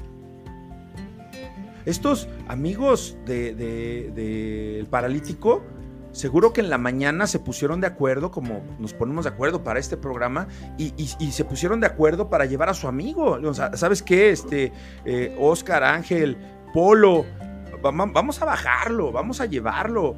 Estos 1.85 2.27
amigos 2.47 3.17
del 3.25 3.55
de, 3.57 4.87
paralítico, 4.89 5.63
seguro 6.11 6.53
que 6.53 6.61
en 6.61 6.69
la 6.69 6.77
mañana 6.77 7.27
se 7.27 7.39
pusieron 7.39 7.81
de 7.81 7.87
acuerdo, 7.87 8.31
como 8.31 8.61
nos 8.79 8.93
ponemos 8.93 9.25
de 9.25 9.31
acuerdo 9.31 9.63
para 9.63 9.79
este 9.79 9.97
programa, 9.97 10.47
y, 10.77 10.91
se 11.07 11.45
pusieron 11.45 11.79
de 11.79 11.87
acuerdo 11.87 12.29
para 12.29 12.45
llevar 12.45 12.69
a 12.69 12.73
su 12.73 12.87
amigo. 12.87 13.39
¿Sabes 13.53 14.01
qué? 14.01 14.31
Este, 14.31 14.71
eh, 15.05 15.35
Oscar, 15.39 15.83
Ángel, 15.83 16.37
Polo, 16.73 17.25
vamos 17.81 18.41
a 18.41 18.45
bajarlo, 18.45 19.11
vamos 19.11 19.39
a 19.41 19.45
llevarlo. 19.45 20.15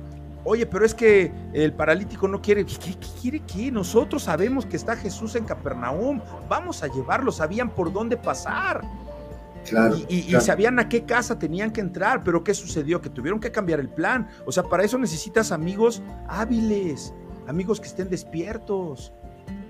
Oye, 0.50 0.66
pero 0.66 0.86
es 0.86 0.94
que 0.94 1.30
el 1.52 1.74
paralítico 1.74 2.26
no 2.26 2.42
quiere. 2.42 2.66
¿Qué, 2.66 2.96
quiere 3.22 3.42
que? 3.42 3.70
Nosotros 3.70 4.24
sabemos 4.24 4.66
que 4.66 4.78
está 4.78 4.96
Jesús 4.96 5.36
en 5.36 5.44
Capernaum. 5.44 6.22
Vamos 6.48 6.84
a 6.84 6.88
llevarlo. 6.88 7.34
Sabían 7.34 7.70
por 7.70 7.92
dónde 7.92 8.16
pasar. 8.16 8.82
Claro, 9.68 9.98
y, 10.08 10.32
sabían 10.40 10.80
a 10.80 10.88
qué 10.88 11.04
casa 11.04 11.38
tenían 11.38 11.72
que 11.72 11.82
entrar, 11.82 12.24
pero 12.24 12.44
¿qué 12.44 12.54
sucedió? 12.54 13.02
Que 13.02 13.10
tuvieron 13.10 13.40
que 13.40 13.52
cambiar 13.52 13.80
el 13.80 13.90
plan. 13.90 14.28
O 14.46 14.52
sea, 14.52 14.64
para 14.64 14.84
eso 14.84 14.98
necesitas 14.98 15.52
amigos 15.52 16.02
hábiles, 16.28 17.14
amigos 17.48 17.80
que 17.82 17.88
estén 17.88 18.10
despiertos, 18.10 19.12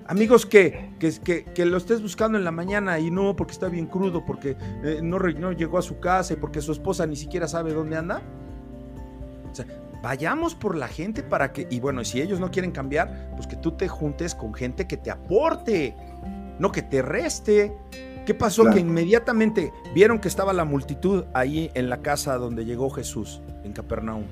amigos 0.08 0.46
que, 0.46 0.94
que, 1.00 1.46
que, 1.46 1.66
lo 1.66 1.78
estés 1.78 2.02
buscando 2.02 2.38
en 2.38 2.44
la 2.44 2.52
mañana 2.52 3.00
y 3.00 3.12
no 3.12 3.36
porque 3.36 3.54
está 3.54 3.70
bien 3.70 3.88
crudo, 3.88 4.26
porque 4.26 4.56
eh, 4.84 5.00
no, 5.02 5.20
no 5.20 5.52
llegó 5.52 5.78
a 5.78 5.82
su 5.82 6.00
casa 6.00 6.34
y 6.34 6.36
porque 6.38 6.62
su 6.62 6.72
esposa 6.72 7.06
ni 7.06 7.16
siquiera 7.16 7.48
sabe 7.48 7.74
dónde 7.74 7.98
anda. 7.98 8.22
O 9.52 9.56
sea, 9.56 9.66
vayamos 10.02 10.56
por 10.56 10.76
la 10.76 10.88
gente 10.88 11.24
para 11.24 11.52
que, 11.52 11.68
y 11.70 11.80
bueno, 11.80 12.04
si 12.04 12.22
ellos 12.22 12.40
no 12.40 12.52
quieren 12.52 12.72
cambiar, 12.72 13.32
pues 13.36 13.48
que 13.48 13.56
tú 13.56 13.72
te 13.72 13.88
juntes 13.88 14.36
con 14.36 14.54
gente 14.54 14.88
que 14.88 14.98
te 14.98 15.12
aporte, 15.12 15.96
no 16.60 16.72
que 16.72 16.82
te 16.82 17.02
reste. 17.02 17.76
¿Qué 18.28 18.34
pasó? 18.34 18.70
Que 18.70 18.82
inmediatamente 18.82 19.72
vieron 19.96 20.20
que 20.20 20.28
estaba 20.28 20.52
la 20.52 20.66
multitud 20.66 21.24
ahí 21.34 21.72
en 21.76 21.90
la 21.90 22.02
casa 22.02 22.36
donde 22.36 22.66
llegó 22.66 22.90
Jesús, 22.90 23.42
en 23.64 23.72
Capernaum. 23.72 24.26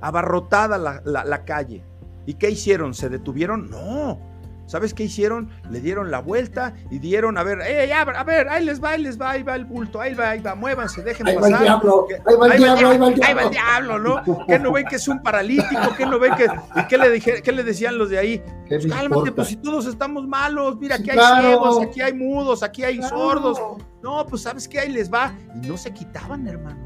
Abarrotada 0.00 0.78
la, 0.78 1.02
la, 1.04 1.44
calle. 1.44 1.82
¿Y 2.24 2.34
qué 2.34 2.50
hicieron? 2.50 2.94
¿Se 2.94 3.08
detuvieron? 3.08 3.68
No. 3.68 4.20
¿Sabes 4.66 4.94
qué 4.94 5.04
hicieron? 5.04 5.50
Le 5.70 5.80
dieron 5.80 6.10
la 6.10 6.20
vuelta 6.20 6.72
y 6.90 6.98
dieron, 6.98 7.36
a 7.36 7.42
ver, 7.42 7.58
¡eh, 7.66 7.92
a 7.92 8.24
ver, 8.24 8.48
ahí 8.48 8.64
les 8.64 8.82
va, 8.82 8.90
ahí 8.90 9.02
les 9.02 9.20
va, 9.20 9.30
ahí 9.32 9.42
va 9.42 9.54
el 9.56 9.64
bulto, 9.66 10.00
ahí 10.00 10.14
va, 10.14 10.30
ahí 10.30 10.40
va, 10.40 10.54
muévanse, 10.54 11.02
dejen 11.02 11.26
Ahí 11.26 11.34
va 11.34 11.40
pasar. 11.42 11.58
el 11.58 11.64
diablo, 11.64 12.06
Que- 12.08 12.14
ahí 12.14 12.36
va 12.40 12.46
el 12.46 12.58
diablo, 12.58 12.88
ahí 12.88 12.98
va 12.98 13.08
el 13.08 13.22
ahí 13.22 13.34
va 13.34 13.42
el 13.42 13.50
diablo. 13.50 13.98
diablo, 13.98 14.22
¿no? 14.24 14.46
¿Qué 14.46 14.58
no 14.58 14.72
ven 14.72 14.86
que 14.86 14.96
es 14.96 15.08
un 15.08 15.22
paralítico? 15.22 15.94
¿Qué 15.96 16.06
no 16.06 16.18
ven 16.18 16.34
que.? 16.36 16.46
¿Y 16.76 16.86
qué 16.86 16.96
le, 16.96 17.10
dije, 17.10 17.42
qué 17.42 17.52
le 17.52 17.64
decían 17.64 17.98
los 17.98 18.08
de 18.08 18.18
ahí? 18.18 18.38
¿Qué 18.68 18.78
Pues 18.78 18.86
cálmate, 18.86 19.04
importa? 19.06 19.32
pues 19.34 19.48
si 19.48 19.56
todos 19.56 19.86
estamos 19.86 20.26
malos, 20.26 20.78
mira, 20.78 20.94
aquí 20.96 21.10
hay 21.10 21.16
Claro. 21.16 21.48
ciegos, 21.48 21.82
aquí 21.82 22.00
hay 22.00 22.12
mudos, 22.14 22.62
aquí 22.62 22.84
hay 22.84 22.98
Claro. 22.98 23.16
sordos. 23.16 23.60
No, 24.02 24.24
pues 24.26 24.42
sabes 24.42 24.66
qué, 24.68 24.78
ahí 24.80 24.92
les 24.92 25.12
va. 25.12 25.34
Y 25.62 25.66
no 25.66 25.76
se 25.76 25.92
quitaban, 25.92 26.46
hermano. 26.48 26.78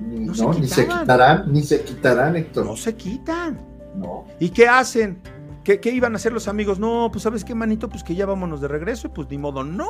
No 0.00 0.32
no, 0.32 0.34
se 0.34 0.60
ni 0.60 0.66
se 0.66 0.88
quitarán, 0.88 1.44
ni 1.52 1.62
se 1.62 1.82
quitarán, 1.82 2.34
Héctor. 2.36 2.66
No 2.66 2.76
se 2.76 2.94
quitan. 2.96 3.58
No. 3.94 4.24
¿Y 4.40 4.48
qué 4.50 4.66
hacen? 4.66 5.20
¿Qué, 5.64 5.78
qué 5.80 5.90
iban 5.92 6.12
a 6.14 6.16
hacer 6.16 6.32
los 6.32 6.48
amigos? 6.48 6.78
No, 6.80 7.08
pues 7.12 7.22
sabes 7.22 7.44
qué, 7.44 7.54
manito, 7.54 7.88
pues 7.88 8.02
que 8.02 8.14
ya 8.16 8.26
vámonos 8.26 8.60
de 8.60 8.68
regreso 8.68 9.06
y 9.06 9.10
pues 9.10 9.28
ni 9.30 9.38
modo. 9.38 9.62
No, 9.62 9.88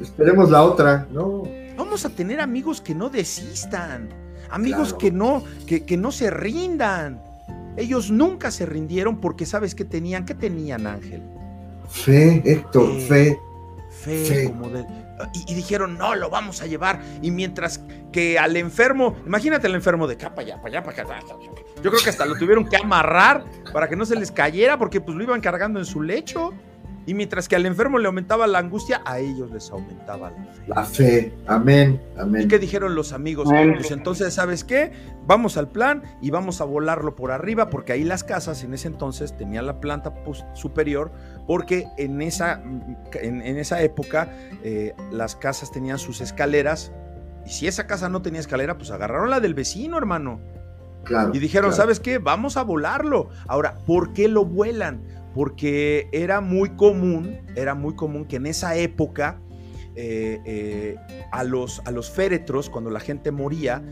Esperemos 0.00 0.50
la 0.50 0.62
otra, 0.62 1.06
no. 1.10 1.42
vamos 1.76 2.04
a 2.06 2.08
tener 2.10 2.40
amigos 2.40 2.80
que 2.80 2.94
no 2.94 3.10
desistan, 3.10 4.08
amigos 4.50 4.88
Claro. 4.94 4.98
que 4.98 5.10
no, 5.12 5.42
que, 5.66 5.84
que 5.84 5.96
no 5.96 6.10
se 6.10 6.30
rindan. 6.30 7.22
Ellos 7.76 8.10
nunca 8.10 8.50
se 8.50 8.64
rindieron 8.66 9.20
porque 9.20 9.44
sabes 9.46 9.74
qué 9.74 9.84
tenían, 9.84 10.24
¿qué 10.24 10.34
tenían, 10.34 10.86
Ángel? 10.86 11.22
Fe, 11.88 12.40
Héctor, 12.44 12.88
Fe. 13.00 13.06
fe. 13.08 13.38
Fe, 13.90 14.24
Fe. 14.24 14.44
como 14.48 14.68
de- 14.70 14.86
y, 15.46 15.54
dijeron, 15.54 15.96
no, 15.96 16.14
lo 16.14 16.30
vamos 16.30 16.62
a 16.62 16.66
llevar. 16.66 17.00
Y 17.22 17.30
mientras 17.30 17.80
que 18.12 18.38
al 18.38 18.56
enfermo, 18.56 19.16
imagínate 19.26 19.66
al 19.66 19.74
enfermo 19.74 20.06
de 20.06 20.16
capa 20.16 20.42
allá, 20.42 20.56
para 20.56 20.68
allá, 20.68 20.82
para 20.82 21.02
acá. 21.02 21.36
Yo 21.82 21.90
creo 21.90 22.02
que 22.02 22.10
hasta 22.10 22.24
lo 22.24 22.36
tuvieron 22.36 22.68
que 22.68 22.76
amarrar 22.76 23.44
para 23.72 23.88
que 23.88 23.96
no 23.96 24.06
se 24.06 24.16
les 24.16 24.30
cayera, 24.30 24.78
porque 24.78 25.00
pues 25.00 25.16
lo 25.16 25.22
iban 25.22 25.40
cargando 25.40 25.78
en 25.78 25.86
su 25.86 26.02
lecho. 26.02 26.52
Y 27.06 27.14
mientras 27.14 27.48
que 27.48 27.56
al 27.56 27.66
enfermo 27.66 27.98
le 27.98 28.06
aumentaba 28.06 28.46
la 28.46 28.58
angustia, 28.58 29.02
a 29.04 29.18
ellos 29.18 29.50
les 29.50 29.70
aumentaba 29.70 30.30
la 30.30 30.44
fe. 30.44 30.62
La 30.66 30.84
fe. 30.84 31.34
Amén, 31.46 32.00
¿Y 32.16 32.20
amén. 32.20 32.48
qué 32.48 32.58
dijeron 32.58 32.94
los 32.94 33.12
amigos? 33.12 33.48
Amén. 33.48 33.74
Pues 33.74 33.90
entonces, 33.90 34.32
¿sabes 34.34 34.64
qué? 34.64 34.92
Vamos 35.26 35.56
al 35.56 35.68
plan 35.68 36.02
y 36.22 36.30
vamos 36.30 36.60
a 36.60 36.64
volarlo 36.64 37.14
por 37.14 37.30
arriba, 37.30 37.68
porque 37.68 37.92
ahí 37.92 38.04
las 38.04 38.24
casas 38.24 38.64
en 38.64 38.74
ese 38.74 38.88
entonces 38.88 39.36
tenían 39.36 39.66
la 39.66 39.80
planta 39.80 40.14
pues, 40.24 40.44
superior, 40.54 41.12
porque 41.46 41.86
en 41.98 42.22
esa, 42.22 42.62
en, 43.20 43.42
en 43.42 43.58
esa 43.58 43.82
época 43.82 44.30
eh, 44.62 44.94
las 45.10 45.36
casas 45.36 45.70
tenían 45.70 45.98
sus 45.98 46.20
escaleras, 46.20 46.92
y 47.46 47.50
si 47.50 47.66
esa 47.66 47.86
casa 47.86 48.08
no 48.08 48.22
tenía 48.22 48.40
escalera, 48.40 48.76
pues 48.76 48.90
agarraron 48.90 49.30
la 49.30 49.40
del 49.40 49.54
vecino, 49.54 49.98
hermano. 49.98 50.40
Claro. 51.04 51.32
Y 51.34 51.38
dijeron, 51.38 51.70
claro. 51.70 51.82
¿sabes 51.82 52.00
qué? 52.00 52.18
Vamos 52.18 52.56
a 52.56 52.62
volarlo. 52.62 53.28
Ahora, 53.46 53.76
¿por 53.86 54.14
qué 54.14 54.28
lo 54.28 54.44
vuelan? 54.46 55.02
Porque 55.34 56.08
era 56.12 56.40
muy 56.40 56.70
común, 56.70 57.38
era 57.56 57.74
muy 57.74 57.94
común 57.94 58.24
que 58.24 58.36
en 58.36 58.46
esa 58.46 58.76
época 58.76 59.40
eh, 59.96 60.40
eh, 60.44 60.96
a, 61.32 61.44
los, 61.44 61.80
a 61.84 61.90
los 61.90 62.10
féretros, 62.10 62.70
cuando 62.70 62.90
la 62.90 63.00
gente 63.00 63.30
moría, 63.32 63.82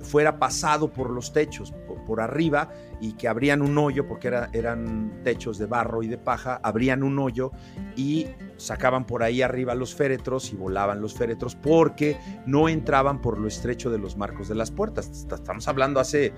fuera 0.00 0.38
pasado 0.38 0.92
por 0.92 1.10
los 1.10 1.32
techos, 1.32 1.72
por, 2.06 2.20
arriba, 2.20 2.70
y 3.00 3.12
que 3.12 3.28
abrían 3.28 3.60
un 3.60 3.76
hoyo, 3.76 4.06
porque 4.08 4.28
era- 4.28 4.48
eran 4.52 5.20
techos 5.24 5.58
de 5.58 5.66
barro 5.66 6.02
y 6.02 6.08
de 6.08 6.16
paja, 6.18 6.58
abrían 6.62 7.02
un 7.02 7.18
hoyo 7.18 7.50
y 7.96 8.26
sacaban 8.56 9.04
por 9.06 9.22
ahí 9.22 9.42
arriba 9.42 9.74
los 9.74 9.94
féretros 9.94 10.52
y 10.52 10.56
volaban 10.56 11.00
los 11.02 11.14
féretros 11.14 11.54
porque 11.54 12.16
no 12.46 12.68
entraban 12.68 13.20
por 13.20 13.38
lo 13.38 13.46
estrecho 13.46 13.90
de 13.90 13.98
los 13.98 14.16
marcos 14.16 14.48
de 14.48 14.54
las 14.54 14.70
puertas. 14.70 15.10
Est- 15.10 15.32
Estamos 15.32 15.68
hablando 15.68 16.00
hace 16.00 16.32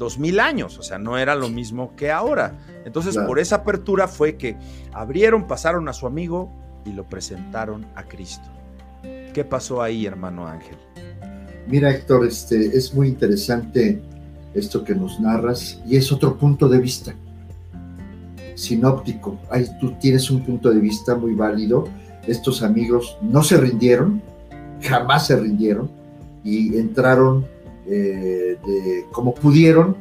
dos 0.00 0.18
mil 0.18 0.40
años, 0.40 0.78
o 0.78 0.82
sea, 0.82 0.98
no 0.98 1.16
era 1.18 1.36
lo 1.36 1.48
mismo 1.50 1.94
que 1.94 2.10
ahora. 2.10 2.58
Entonces, 2.84 3.12
Claro. 3.12 3.28
por 3.28 3.38
esa 3.38 3.56
apertura 3.56 4.08
fue 4.08 4.36
que 4.36 4.56
abrieron, 4.92 5.46
pasaron 5.46 5.88
a 5.88 5.92
su 5.92 6.06
amigo 6.06 6.50
y 6.86 6.92
lo 6.92 7.04
presentaron 7.04 7.86
a 7.94 8.04
Cristo. 8.04 8.48
¿Qué 9.34 9.44
pasó 9.44 9.82
ahí, 9.82 10.06
hermano 10.06 10.48
Ángel? 10.48 10.76
Mira, 11.68 11.90
Héctor, 11.90 12.26
este, 12.26 12.56
es 12.76 12.92
muy 12.94 13.08
interesante 13.08 14.00
esto 14.54 14.82
que 14.82 14.94
nos 14.94 15.20
narras 15.20 15.78
y 15.86 15.96
es 15.96 16.10
otro 16.10 16.36
punto 16.36 16.66
de 16.68 16.78
vista 16.78 17.14
sinóptico. 18.54 19.38
Ahí 19.50 19.66
tú 19.80 19.92
tienes 20.00 20.30
un 20.30 20.44
punto 20.44 20.70
de 20.70 20.80
vista 20.80 21.14
muy 21.14 21.34
válido. 21.34 21.84
Estos 22.26 22.62
amigos 22.62 23.16
no 23.22 23.42
se 23.42 23.56
rindieron, 23.58 24.22
jamás 24.82 25.26
se 25.26 25.36
rindieron 25.36 25.90
y 26.42 26.76
entraron 26.78 27.46
eh, 27.90 28.56
de- 28.66 29.04
como 29.12 29.34
pudieron, 29.34 29.96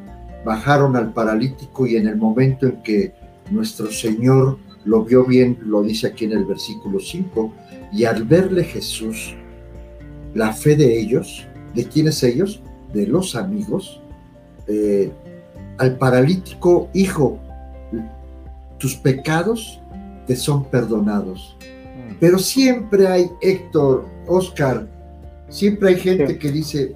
bajaron 0.46 0.96
al 0.96 1.12
paralítico 1.14 1.86
y 1.88 1.96
en 1.98 2.08
el 2.08 2.16
momento 2.18 2.68
en 2.68 2.82
que 2.84 3.14
nuestro 3.52 3.92
Señor 3.92 4.58
lo 4.86 5.04
vio 5.04 5.26
bien, 5.26 5.58
lo 5.66 5.82
dice 5.82 6.08
aquí 6.08 6.26
en 6.26 6.34
el 6.34 6.46
versículo 6.46 7.00
5, 7.00 7.52
y 7.92 8.06
al 8.06 8.24
verle 8.24 8.64
Jesús, 8.64 9.36
la 10.34 10.54
fe 10.54 10.76
de 10.76 11.00
ellos, 11.00 11.46
¿de 11.74 11.84
quiénes 11.86 12.22
ellos? 12.24 12.62
De 12.94 13.06
los 13.08 13.36
amigos, 13.36 14.02
eh, 14.68 15.12
al 15.78 15.98
paralítico, 15.98 16.90
hijo, 16.94 17.40
tus 18.78 18.96
pecados 18.96 19.82
te 20.28 20.36
son 20.36 20.66
perdonados. 20.66 21.58
Pero 22.20 22.38
siempre 22.40 23.08
hay, 23.08 23.30
Héctor, 23.42 24.06
Oscar, 24.28 24.88
siempre 25.50 25.90
hay 25.90 25.96
gente 25.98 26.34
Sí. 26.34 26.38
que 26.40 26.52
dice, 26.52 26.96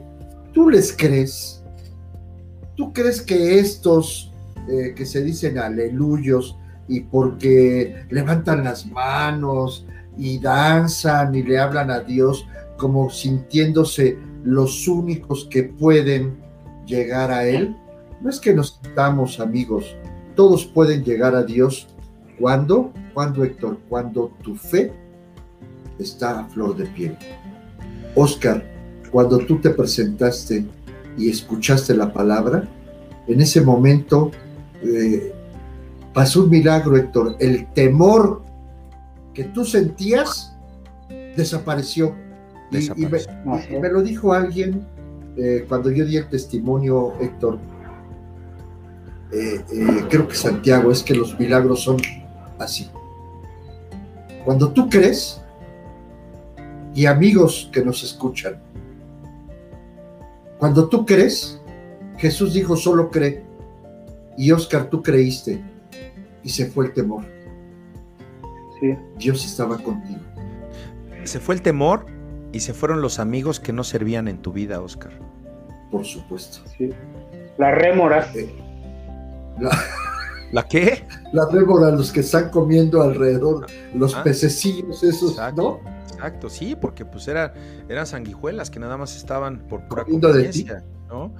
¿tú 0.53 0.69
les 0.69 0.95
crees? 0.95 1.63
¿Tú 2.75 2.93
crees 2.93 3.21
que 3.21 3.59
estos 3.59 4.31
eh, 4.69 4.93
que 4.95 5.05
se 5.05 5.23
dicen 5.23 5.57
aleluyos 5.57 6.57
y 6.87 7.01
porque 7.01 8.05
levantan 8.09 8.63
las 8.63 8.85
manos 8.85 9.85
y 10.17 10.39
danzan 10.39 11.35
y 11.35 11.43
le 11.43 11.59
hablan 11.59 11.91
a 11.91 11.99
Dios 11.99 12.47
como 12.77 13.09
sintiéndose 13.09 14.17
los 14.43 14.87
únicos 14.87 15.47
que 15.49 15.63
pueden 15.63 16.37
llegar 16.85 17.31
a 17.31 17.45
Él? 17.45 17.75
No 18.21 18.29
es 18.29 18.39
que 18.39 18.53
nos 18.53 18.79
sintamos 18.81 19.39
amigos, 19.39 19.95
todos 20.35 20.65
pueden 20.65 21.03
llegar 21.03 21.35
a 21.35 21.43
Dios. 21.43 21.87
¿Cuándo? 22.39 22.91
¿Cuándo, 23.13 23.43
Héctor? 23.43 23.79
Cuando 23.89 24.31
tu 24.41 24.55
fe 24.55 24.91
está 25.99 26.39
a 26.39 26.45
flor 26.45 26.75
de 26.75 26.85
piel. 26.87 27.17
Oscar, 28.15 28.72
cuando 29.13 29.37
tú 29.37 29.59
te 29.61 29.69
presentaste 29.69 30.65
y 31.17 31.29
escuchaste 31.29 31.95
la 31.95 32.11
palabra, 32.11 32.67
en 33.27 33.39
ese 33.39 33.61
momento 33.61 34.31
eh, 34.83 35.31
pasó 36.13 36.43
un 36.43 36.49
milagro, 36.49 36.97
Héctor. 36.97 37.37
El 37.39 37.67
temor 37.73 38.41
que 39.33 39.45
tú 39.45 39.63
sentías 39.63 40.53
desapareció. 41.37 42.15
Y- 42.71 42.77
y 43.03 43.05
me- 43.05 43.19
y 43.69 43.91
lo 43.91 44.01
dijo 44.01 44.33
alguien 44.33 44.85
eh, 45.37 45.65
cuando 45.69 45.89
yo 45.91 46.05
di 46.05 46.17
el 46.17 46.27
testimonio, 46.27 47.13
Héctor. 47.21 47.59
Eh, 49.31 49.61
creo 50.09 50.27
que 50.27 50.35
Santiago, 50.35 50.91
es 50.91 51.01
que 51.01 51.15
los 51.15 51.39
milagros 51.39 51.81
son 51.83 51.97
así. 52.59 52.87
Cuando 54.45 54.71
tú 54.71 54.89
crees, 54.89 55.41
y 56.93 57.05
amigos 57.07 57.69
que 57.71 57.83
nos 57.83 58.03
escuchan, 58.03 58.61
cuando 60.63 60.87
tú 60.87 61.05
crees, 61.05 61.59
Jesús 62.15 62.53
dijo 62.53 62.77
solo 62.77 63.11
cree, 63.11 63.43
y 64.37 64.49
Oscar, 64.53 64.89
tú 64.89 65.03
creíste, 65.03 65.61
y 66.41 66.47
se 66.47 66.67
fue 66.67 66.85
el 66.85 66.93
temor. 66.93 67.25
Sí. 68.79 68.95
Dios 69.17 69.43
estaba 69.43 69.77
contigo. 69.77 70.21
Se 71.25 71.41
fue 71.41 71.55
el 71.55 71.61
temor 71.61 72.05
y 72.53 72.61
se 72.61 72.73
fueron 72.73 73.01
los 73.01 73.19
amigos 73.19 73.59
que 73.59 73.73
no 73.73 73.83
servían 73.83 74.29
en 74.29 74.37
tu 74.37 74.53
vida, 74.53 74.79
Oscar. 74.79 75.11
Por 75.91 76.05
supuesto. 76.05 76.59
sí. 76.77 76.91
Las 77.57 77.75
rémoras. 77.75 78.33
Eh, 78.33 78.49
La, 79.59 79.69
¿La 80.53 80.63
qué? 80.65 81.05
la 81.33 81.45
rémora, 81.51 81.91
los 81.91 82.09
que 82.13 82.21
están 82.21 82.51
comiendo 82.51 83.01
alrededor, 83.01 83.65
los 83.93 84.15
Ah. 84.15 84.23
pececillos 84.23 85.03
esos, 85.03 85.31
Exacto. 85.31 85.81
¿no? 85.83 85.92
Exacto, 86.11 86.49
sí, 86.49 86.75
porque 86.79 87.05
pues 87.05 87.27
eran, 87.27 87.51
eran 87.89 88.05
sanguijuelas 88.05 88.69
que 88.69 88.79
nada 88.79 88.97
más 88.97 89.15
estaban 89.15 89.59
por 89.67 89.87
pura 89.87 90.05
conveniencia, 90.05 90.83
¿no? 91.07 91.33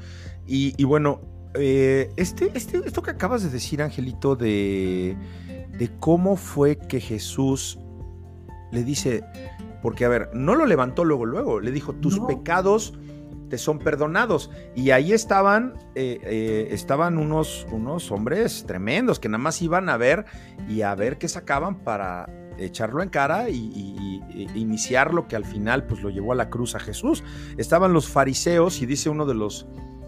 Y, 0.46 0.74
y 0.78 0.84
bueno, 0.84 1.22
eh, 1.56 2.10
este, 2.18 2.52
este, 2.54 2.78
esto 2.86 3.02
que 3.02 3.12
acabas 3.12 3.44
de 3.44 3.50
decir, 3.50 3.82
Angelito, 3.82 4.36
de, 4.36 5.16
de 5.78 5.92
cómo 6.00 6.36
fue 6.36 6.78
que 6.78 7.00
Jesús 7.00 7.80
le 8.72 8.84
dice, 8.84 9.24
porque 9.82 10.06
a 10.06 10.10
ver, 10.10 10.30
no 10.34 10.56
lo 10.56 10.66
levantó 10.66 11.06
luego, 11.06 11.26
luego, 11.26 11.60
le 11.60 11.72
dijo, 11.72 11.94
tus 11.94 12.20
No. 12.20 12.28
pecados 12.28 12.94
te 13.50 13.58
son 13.60 13.78
perdonados. 13.78 14.50
Y 14.74 14.90
ahí 14.90 15.14
estaban, 15.14 15.74
eh, 15.94 16.20
eh, 16.24 16.68
estaban 16.72 17.20
unos, 17.20 17.68
unos 17.72 18.12
hombres 18.12 18.64
tremendos 18.66 19.20
que 19.20 19.30
nada 19.30 19.38
más 19.44 19.62
iban 19.62 19.90
a 19.90 19.98
ver 19.98 20.26
y 20.68 20.82
a 20.82 20.96
ver 20.96 21.20
qué 21.20 21.28
sacaban 21.28 21.76
para 21.84 22.28
echarlo 22.58 23.02
en 23.02 23.10
cara 23.10 23.50
y, 23.50 24.22
e 24.34 24.58
iniciar 24.58 25.14
lo 25.14 25.28
que 25.28 25.36
al 25.36 25.46
final 25.46 25.86
pues 25.86 26.02
lo 26.02 26.10
llevó 26.10 26.34
a 26.34 26.36
la 26.36 26.50
cruz 26.50 26.76
a 26.76 26.80
Jesús. 26.80 27.24
Estaban 27.58 27.94
los 27.94 28.08
fariseos 28.08 28.82
y 28.82 28.86
dice 28.86 29.10
uno 29.10 29.26
de 29.26 29.36
los 29.36 29.68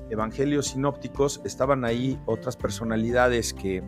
evangelios 0.10 0.68
sinópticos, 0.68 1.42
estaban 1.46 1.84
ahí 1.84 2.20
otras 2.26 2.58
personalidades 2.58 3.54
que 3.54 3.84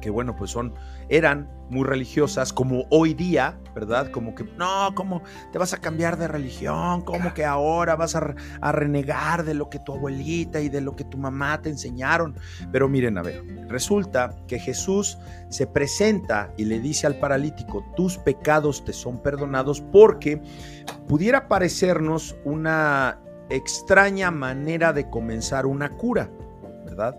que 0.00 0.10
bueno, 0.10 0.34
pues 0.34 0.50
son, 0.50 0.74
eran 1.10 1.50
muy 1.70 1.84
religiosas, 1.84 2.52
como 2.52 2.84
hoy 2.90 3.14
día, 3.14 3.56
¿verdad? 3.74 4.10
Como 4.10 4.34
que, 4.34 4.44
no, 4.56 4.92
¿cómo 4.94 5.22
te 5.52 5.58
vas 5.58 5.72
a 5.72 5.78
cambiar 5.78 6.18
de 6.18 6.26
religión? 6.26 7.02
¿Cómo 7.02 7.32
que 7.32 7.44
ahora 7.44 7.94
vas 7.94 8.16
a, 8.16 8.34
a, 8.60 8.72
renegar 8.72 9.44
de 9.44 9.54
lo 9.54 9.70
que 9.70 9.78
tu 9.78 9.94
abuelita 9.94 10.60
y 10.60 10.68
de 10.68 10.80
lo 10.80 10.96
que 10.96 11.04
tu 11.04 11.16
mamá 11.16 11.62
te 11.62 11.68
enseñaron? 11.68 12.36
Pero 12.72 12.88
miren, 12.88 13.18
a 13.18 13.22
ver, 13.22 13.44
resulta 13.68 14.34
que 14.48 14.58
Jesús 14.58 15.16
se 15.48 15.66
presenta 15.66 16.52
y 16.56 16.64
le 16.64 16.80
dice 16.80 17.06
al 17.06 17.16
paralítico, 17.16 17.84
tus 17.96 18.18
pecados 18.18 18.84
te 18.84 18.92
son 18.92 19.22
perdonados 19.22 19.80
porque 19.80 20.42
pudiera 21.06 21.46
parecernos 21.46 22.36
una 22.44 23.20
extraña 23.48 24.30
manera 24.30 24.92
de 24.92 25.08
comenzar 25.08 25.66
una 25.66 25.90
cura, 25.90 26.28
¿verdad? 26.84 27.16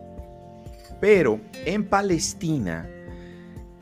Pero 0.99 1.39
en 1.65 1.87
Palestina, 1.87 2.87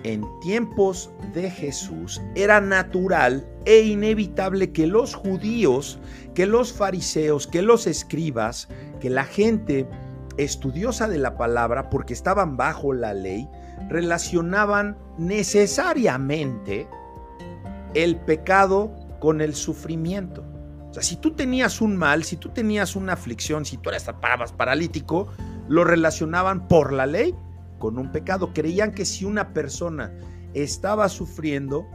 en 0.04 0.24
tiempos 0.40 1.12
de 1.34 1.50
Jesús, 1.50 2.22
era 2.36 2.62
natural 2.62 3.46
e 3.66 3.82
inevitable 3.82 4.72
que 4.72 4.88
los 4.88 5.14
judíos, 5.14 6.00
que 6.34 6.46
los 6.46 6.72
fariseos, 6.72 7.48
que 7.48 7.62
los 7.62 7.88
escribas, 7.88 8.70
que 9.00 9.10
la 9.10 9.26
gente 9.26 9.88
estudiosa 10.38 11.08
de 11.08 11.18
la 11.18 11.38
palabra, 11.38 11.90
porque 11.90 12.14
estaban 12.14 12.56
bajo 12.56 12.94
la 12.94 13.14
ley, 13.14 13.50
relacionaban 13.90 14.98
necesariamente 15.18 16.88
el 17.94 18.16
pecado 18.18 18.96
con 19.20 19.42
el 19.42 19.54
sufrimiento. 19.54 20.46
O 20.90 20.94
sea, 20.94 21.04
si 21.04 21.18
tú 21.18 21.32
tenías 21.32 21.82
un 21.82 21.98
mal, 21.98 22.24
si 22.24 22.38
tú 22.38 22.50
tenías 22.50 22.96
una 22.96 23.14
aflicción, 23.14 23.66
si 23.66 23.78
tú 23.78 23.90
eras 23.90 24.10
paralítico, 24.58 25.28
lo 25.68 25.84
relacionaban 25.84 26.68
por 26.68 26.94
la 26.94 27.06
ley 27.06 27.36
con 27.80 27.98
un 27.98 28.12
pecado. 28.12 28.52
Creían 28.54 28.92
que 28.92 29.06
si 29.06 29.26
una 29.26 29.54
persona 29.54 30.14
estaba 30.54 31.10
sufriendo 31.10 31.88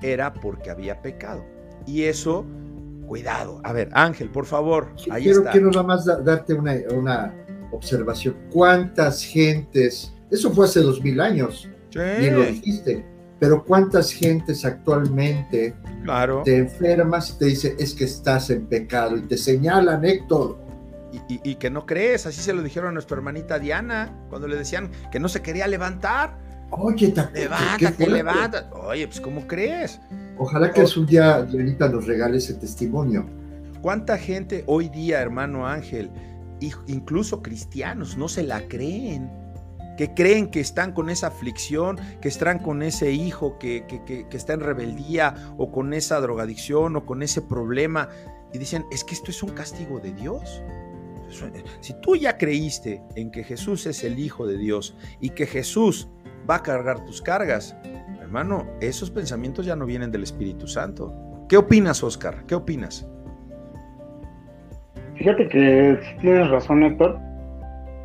era 0.00 0.32
porque 0.32 0.70
había 0.70 1.02
pecado. 1.02 1.44
Y 1.86 2.04
eso, 2.04 2.46
cuidado. 3.06 3.60
A 3.64 3.72
ver, 3.72 3.90
Ángel, 3.92 4.30
por 4.30 4.46
favor, 4.46 4.94
ahí 5.10 5.24
quiero, 5.24 5.40
está. 5.40 5.50
Quiero 5.52 5.70
nada 5.70 5.82
más 5.82 6.06
darte 6.06 6.54
una, 6.54 6.74
una, 6.94 7.34
observación. 7.72 8.36
¿Cuántas 8.50 9.24
gentes, 9.24 10.14
eso 10.30 10.52
fue 10.52 10.66
hace 10.66 10.80
dos 10.80 11.02
mil 11.02 11.20
años, 11.20 11.68
Sí. 11.90 11.98
bien 12.20 12.36
lo 12.36 12.44
dijiste, 12.44 13.04
pero 13.38 13.64
cuántas 13.64 14.12
gentes 14.12 14.64
actualmente 14.64 15.74
Claro. 16.04 16.42
te 16.44 16.56
enfermas 16.58 17.30
y 17.30 17.38
te 17.38 17.44
dice 17.46 17.76
es 17.78 17.94
que 17.94 18.04
estás 18.04 18.50
en 18.50 18.66
pecado 18.66 19.16
y 19.16 19.22
te 19.22 19.36
señalan, 19.36 20.04
Héctor. 20.04 20.58
Y, 21.12 21.18
y- 21.34 21.40
y 21.44 21.54
que 21.56 21.68
no 21.70 21.84
crees, 21.84 22.24
así 22.26 22.40
se 22.40 22.52
lo 22.54 22.62
dijeron 22.62 22.88
a 22.88 22.92
nuestra 22.92 23.16
hermanita 23.18 23.58
Diana, 23.58 24.10
cuando 24.30 24.48
le 24.48 24.56
decían 24.56 24.90
que 25.10 25.20
no 25.20 25.28
se 25.28 25.42
quería 25.42 25.66
levantar. 25.66 26.38
Oye, 26.70 27.08
ta- 27.10 27.30
qué 27.32 27.40
Levántate, 27.42 28.06
levántate. 28.08 28.74
Oye, 28.74 29.06
pues 29.06 29.20
¿cómo 29.20 29.46
crees? 29.46 30.00
Ojalá 30.38 30.72
que 30.72 30.82
es 30.82 30.96
un 30.96 31.04
día, 31.04 31.42
Dianita, 31.42 31.88
nos 31.88 32.06
regale 32.06 32.38
ese 32.38 32.54
testimonio. 32.54 33.26
¿Cuánta 33.82 34.16
gente 34.16 34.64
hoy 34.66 34.88
día, 34.88 35.20
hermano 35.20 35.66
Ángel, 35.66 36.10
incluso 36.86 37.42
cristianos, 37.42 38.16
no 38.16 38.28
se 38.28 38.42
la 38.42 38.62
creen? 38.68 39.30
Que 39.98 40.14
creen 40.14 40.50
que 40.50 40.60
están 40.60 40.92
con 40.92 41.10
esa 41.10 41.26
aflicción, 41.26 41.98
que 42.22 42.28
están 42.28 42.58
con 42.58 42.82
ese 42.82 43.12
hijo 43.12 43.58
que, 43.58 43.84
que- 43.86 44.02
que- 44.04 44.26
que 44.26 44.36
está 44.38 44.54
en 44.54 44.60
rebeldía, 44.60 45.34
o 45.58 45.70
con 45.70 45.92
esa 45.92 46.18
drogadicción, 46.20 46.96
o 46.96 47.04
con 47.04 47.22
ese 47.22 47.42
problema, 47.42 48.08
y 48.54 48.58
dicen, 48.58 48.86
es 48.90 49.04
que 49.04 49.14
esto 49.14 49.30
es 49.30 49.42
un 49.42 49.50
castigo 49.50 49.98
de 50.00 50.12
Dios. 50.12 50.62
Eso- 51.32 51.50
Si 51.80 51.94
tú 52.00 52.14
ya 52.16 52.36
creíste 52.38 53.02
en 53.16 53.30
que 53.30 53.42
Jesús 53.42 53.86
es 53.86 54.04
el 54.04 54.18
Hijo 54.18 54.46
de 54.46 54.58
Dios 54.58 54.96
y 55.20 55.30
que 55.30 55.46
Jesús 55.46 56.08
va 56.48 56.56
a 56.56 56.62
cargar 56.62 57.04
tus 57.04 57.22
cargas, 57.22 57.76
hermano, 58.20 58.66
esos 58.80 59.10
pensamientos 59.10 59.64
ya 59.66 59.76
no 59.76 59.86
vienen 59.86 60.10
del 60.10 60.22
Espíritu 60.22 60.66
Santo. 60.66 61.14
¿Qué 61.48 61.56
opinas, 61.56 62.02
Oscar? 62.02 62.44
¿Qué 62.46 62.54
opinas? 62.54 63.08
Fíjate 65.16 65.48
que 65.48 65.98
tienes 66.20 66.48
razón, 66.50 66.82
Héctor, 66.82 67.18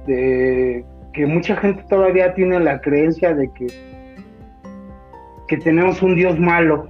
de 0.06 0.86
que 1.14 1.26
mucha 1.26 1.56
gente 1.56 1.84
todavía 1.90 2.34
tiene 2.36 2.60
la 2.60 2.80
creencia 2.82 3.34
de 3.34 3.50
que, 3.54 3.68
que 5.48 5.58
tenemos 5.58 6.02
un 6.02 6.16
Dios 6.16 6.38
malo. 6.40 6.90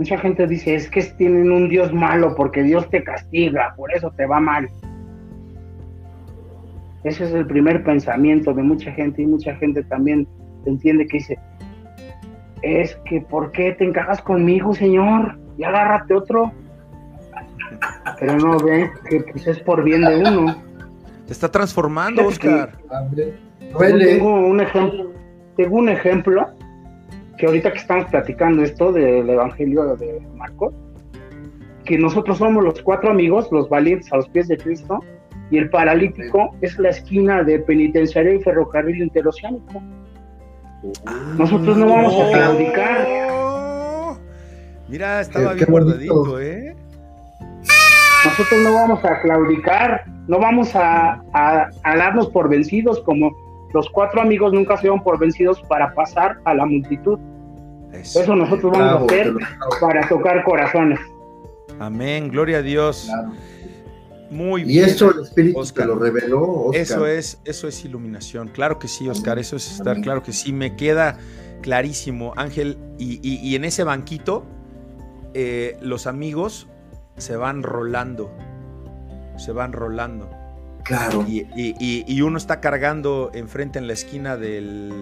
Mucha 0.00 0.16
gente 0.16 0.46
dice, 0.46 0.74
es 0.74 0.88
que 0.88 1.02
tienen 1.02 1.52
un 1.52 1.68
Dios 1.68 1.92
malo 1.92 2.34
porque 2.34 2.62
Dios 2.62 2.88
te 2.88 3.04
castiga, 3.04 3.74
por 3.76 3.94
eso 3.94 4.10
te 4.16 4.24
va 4.24 4.40
mal. 4.40 4.66
Ese 7.04 7.24
es 7.24 7.32
el 7.32 7.46
primer 7.46 7.84
pensamiento 7.84 8.54
de 8.54 8.62
mucha 8.62 8.92
gente 8.92 9.20
y 9.20 9.26
mucha 9.26 9.54
gente 9.56 9.84
también 9.84 10.26
entiende 10.64 11.06
que 11.06 11.18
dice, 11.18 11.38
es 12.62 12.94
que 13.04 13.20
¿por 13.20 13.52
qué 13.52 13.72
te 13.72 13.84
encajas 13.84 14.22
conmigo, 14.22 14.72
Señor? 14.72 15.38
Y 15.58 15.64
agárrate 15.64 16.14
otro 16.14 16.50
pero 18.18 18.38
no 18.38 18.58
ven 18.58 18.90
que 19.10 19.20
pues 19.20 19.46
es 19.46 19.58
por 19.60 19.84
bien 19.84 20.00
de 20.00 20.16
uno. 20.16 20.56
Te 21.26 21.34
está 21.34 21.50
transformando, 21.50 22.26
Oscar. 22.26 22.72
Duele. 23.70 24.16
tengo 24.16 24.46
un 24.46 24.62
ejemplo, 24.62 25.12
tengo 25.58 25.76
un 25.76 25.90
ejemplo 25.90 26.48
que 27.40 27.46
ahorita 27.46 27.72
que 27.72 27.78
estamos 27.78 28.04
platicando 28.10 28.62
esto 28.62 28.92
del 28.92 29.30
Evangelio 29.30 29.96
de 29.96 30.20
Marcos, 30.36 30.74
que 31.86 31.96
nosotros 31.96 32.36
somos 32.36 32.62
los 32.62 32.82
cuatro 32.82 33.10
amigos, 33.10 33.48
los 33.50 33.66
valientes 33.70 34.12
a 34.12 34.16
los 34.16 34.28
pies 34.28 34.46
de 34.48 34.58
Cristo, 34.58 35.00
y 35.50 35.56
el 35.56 35.70
paralítico 35.70 36.54
es 36.60 36.78
la 36.78 36.90
esquina 36.90 37.42
de 37.42 37.58
penitenciario 37.60 38.34
y 38.34 38.42
ferrocarril 38.42 39.00
interoceánico. 39.02 39.82
Nosotros 41.38 41.78
no 41.78 41.86
vamos 41.88 42.14
a 42.20 42.30
claudicar. 42.30 43.06
Oh. 43.32 44.18
Mira, 44.88 45.22
estaba 45.22 45.48
Qué- 45.50 45.54
bien 45.54 45.66
qué 45.66 45.72
guardadito, 45.72 46.40
¿eh? 46.40 46.76
Nosotros 48.26 48.60
no 48.62 48.74
vamos 48.74 49.02
a 49.02 49.18
claudicar, 49.22 50.04
no 50.28 50.38
vamos 50.38 50.76
a, 50.76 51.22
a, 51.32 51.70
a 51.84 51.96
darnos 51.96 52.28
por 52.28 52.50
vencidos 52.50 53.00
como 53.00 53.30
los 53.72 53.88
cuatro 53.88 54.20
amigos 54.20 54.52
nunca 54.52 54.76
se 54.76 54.82
dieron 54.82 55.02
por 55.02 55.18
vencidos 55.18 55.62
para 55.62 55.94
pasar 55.94 56.36
a 56.44 56.52
la 56.52 56.66
multitud. 56.66 57.18
Eso. 57.92 58.20
Eso 58.22 58.36
nosotros 58.36 58.72
vamos 58.72 59.06
Bravo, 59.06 59.10
a 59.10 59.12
hacer 59.12 59.34
para 59.80 60.08
tocar 60.08 60.44
corazones. 60.44 60.98
Amén, 61.78 62.28
gloria 62.28 62.58
a 62.58 62.62
Dios. 62.62 63.04
Claro. 63.06 63.32
Muy 64.30 64.62
Y 64.62 64.64
bien. 64.66 64.84
eso 64.84 65.10
el 65.12 65.24
Espíritu 65.24 65.58
Oscar. 65.58 65.86
te 65.86 65.88
lo 65.92 65.98
reveló, 65.98 66.40
Oscar. 66.66 66.80
Eso 66.82 67.06
es, 67.06 67.40
eso 67.44 67.66
es 67.66 67.84
iluminación. 67.84 68.48
Claro 68.48 68.78
que 68.78 68.86
sí, 68.86 69.08
Oscar, 69.08 69.38
eso 69.40 69.56
es 69.56 69.72
estar, 69.72 70.00
claro 70.02 70.22
que 70.22 70.32
sí, 70.32 70.52
me 70.52 70.76
queda 70.76 71.18
clarísimo, 71.62 72.32
Ángel. 72.36 72.78
Y, 72.98 73.18
y- 73.28 73.40
y 73.42 73.56
en 73.56 73.64
ese 73.64 73.82
banquito, 73.82 74.44
eh, 75.34 75.76
los 75.82 76.06
amigos 76.06 76.68
se 77.16 77.34
van 77.36 77.64
rolando, 77.64 78.30
se 79.36 79.50
van 79.50 79.72
rolando. 79.72 80.30
Claro. 80.84 81.24
Y, 81.26 81.40
y- 81.56 81.74
y- 81.80 82.04
y 82.06 82.22
uno 82.22 82.38
está 82.38 82.60
cargando 82.60 83.30
enfrente 83.34 83.78
en 83.80 83.86
la 83.88 83.94
esquina 83.94 84.36
del, 84.36 84.92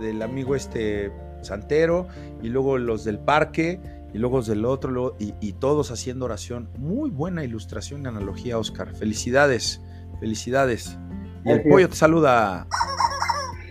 del 0.00 0.22
amigo 0.22 0.56
este 0.56 1.12
santero, 1.44 2.06
y 2.42 2.48
luego 2.48 2.78
los 2.78 3.04
del 3.04 3.18
parque, 3.18 3.80
y 4.12 4.18
luego 4.18 4.36
los 4.38 4.46
del 4.46 4.64
otro, 4.64 4.90
luego- 4.90 5.16
y, 5.18 5.34
y 5.40 5.52
todos 5.54 5.90
haciendo 5.90 6.24
oración. 6.26 6.68
Muy 6.78 7.10
buena 7.10 7.42
ilustración 7.44 8.02
y 8.04 8.06
analogía, 8.06 8.58
Oscar. 8.58 8.94
Felicidades, 8.94 9.80
felicidades. 10.20 10.98
Y 11.44 11.50
el 11.50 11.62
pollo 11.62 11.88
te 11.88 11.96
saluda. 11.96 12.66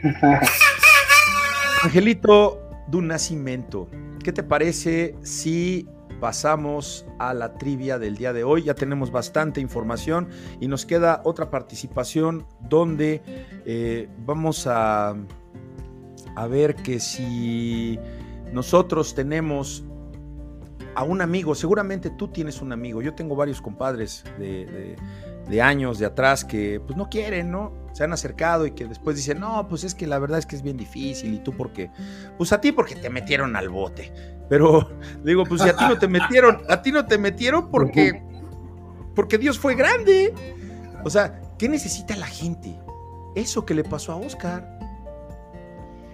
Angelito 1.83 2.61
du 2.87 3.01
Nacimiento, 3.01 3.89
¿qué 4.23 4.31
te 4.31 4.43
parece 4.43 5.15
si 5.23 5.87
pasamos 6.21 7.05
a 7.19 7.33
la 7.33 7.55
trivia 7.57 7.99
del 7.99 8.15
día 8.15 8.31
de 8.31 8.43
hoy? 8.45 8.63
Ya 8.63 8.73
tenemos 8.75 9.11
bastante 9.11 9.59
información 9.59 10.29
y 10.61 10.67
nos 10.67 10.85
queda 10.85 11.21
otra 11.25 11.49
participación 11.49 12.45
donde 12.61 13.21
eh, 13.65 14.07
vamos 14.25 14.65
a, 14.67 15.15
a 16.35 16.47
ver 16.47 16.75
que 16.75 16.99
si 16.99 17.99
nosotros 18.51 19.13
tenemos 19.15 19.83
a 20.95 21.03
un 21.03 21.21
amigo, 21.21 21.55
seguramente 21.55 22.09
tú 22.11 22.27
tienes 22.27 22.61
un 22.61 22.71
amigo, 22.71 23.01
yo 23.01 23.13
tengo 23.15 23.35
varios 23.35 23.61
compadres 23.61 24.23
de, 24.37 24.65
de- 24.65 24.95
de 25.47 25.61
años 25.61 25.99
de 25.99 26.05
atrás 26.05 26.45
que 26.45 26.79
pues 26.79 26.95
no 26.95 27.09
quieren, 27.09 27.51
¿no? 27.51 27.73
Se 27.91 28.05
han 28.05 28.13
acercado 28.13 28.65
y 28.65 28.71
que 28.71 28.85
después 28.85 29.17
dicen, 29.17 29.41
no, 29.41 29.67
pues 29.67 29.83
es 29.83 29.93
que 29.93 30.07
la 30.07 30.17
verdad 30.17 30.39
es 30.39 30.45
que 30.45 30.55
es 30.55 30.61
bien 30.61 30.77
difícil 30.77 31.33
y 31.33 31.39
tú 31.39 31.51
porque, 31.57 31.91
pues 32.37 32.53
a 32.53 32.61
ti 32.61 32.71
porque 32.71 32.95
te 32.95 33.09
metieron 33.09 33.55
al 33.57 33.67
bote, 33.67 34.13
pero 34.47 34.89
digo, 35.25 35.43
pues 35.43 35.61
si 35.61 35.67
a 35.67 35.75
ti 35.75 35.83
no 35.89 35.97
te 35.99 36.07
metieron, 36.07 36.59
a 36.69 36.81
ti 36.81 36.93
no 36.93 37.05
te 37.05 37.17
metieron 37.17 37.69
porque, 37.69 38.23
porque 39.15 39.37
Dios 39.37 39.59
fue 39.59 39.75
grande. 39.75 40.33
O 41.03 41.09
sea, 41.09 41.41
¿qué 41.57 41.67
necesita 41.67 42.15
la 42.15 42.27
gente? 42.27 42.79
Eso 43.35 43.65
que 43.65 43.73
le 43.73 43.83
pasó 43.83 44.13
a 44.13 44.15
Oscar. 44.15 44.79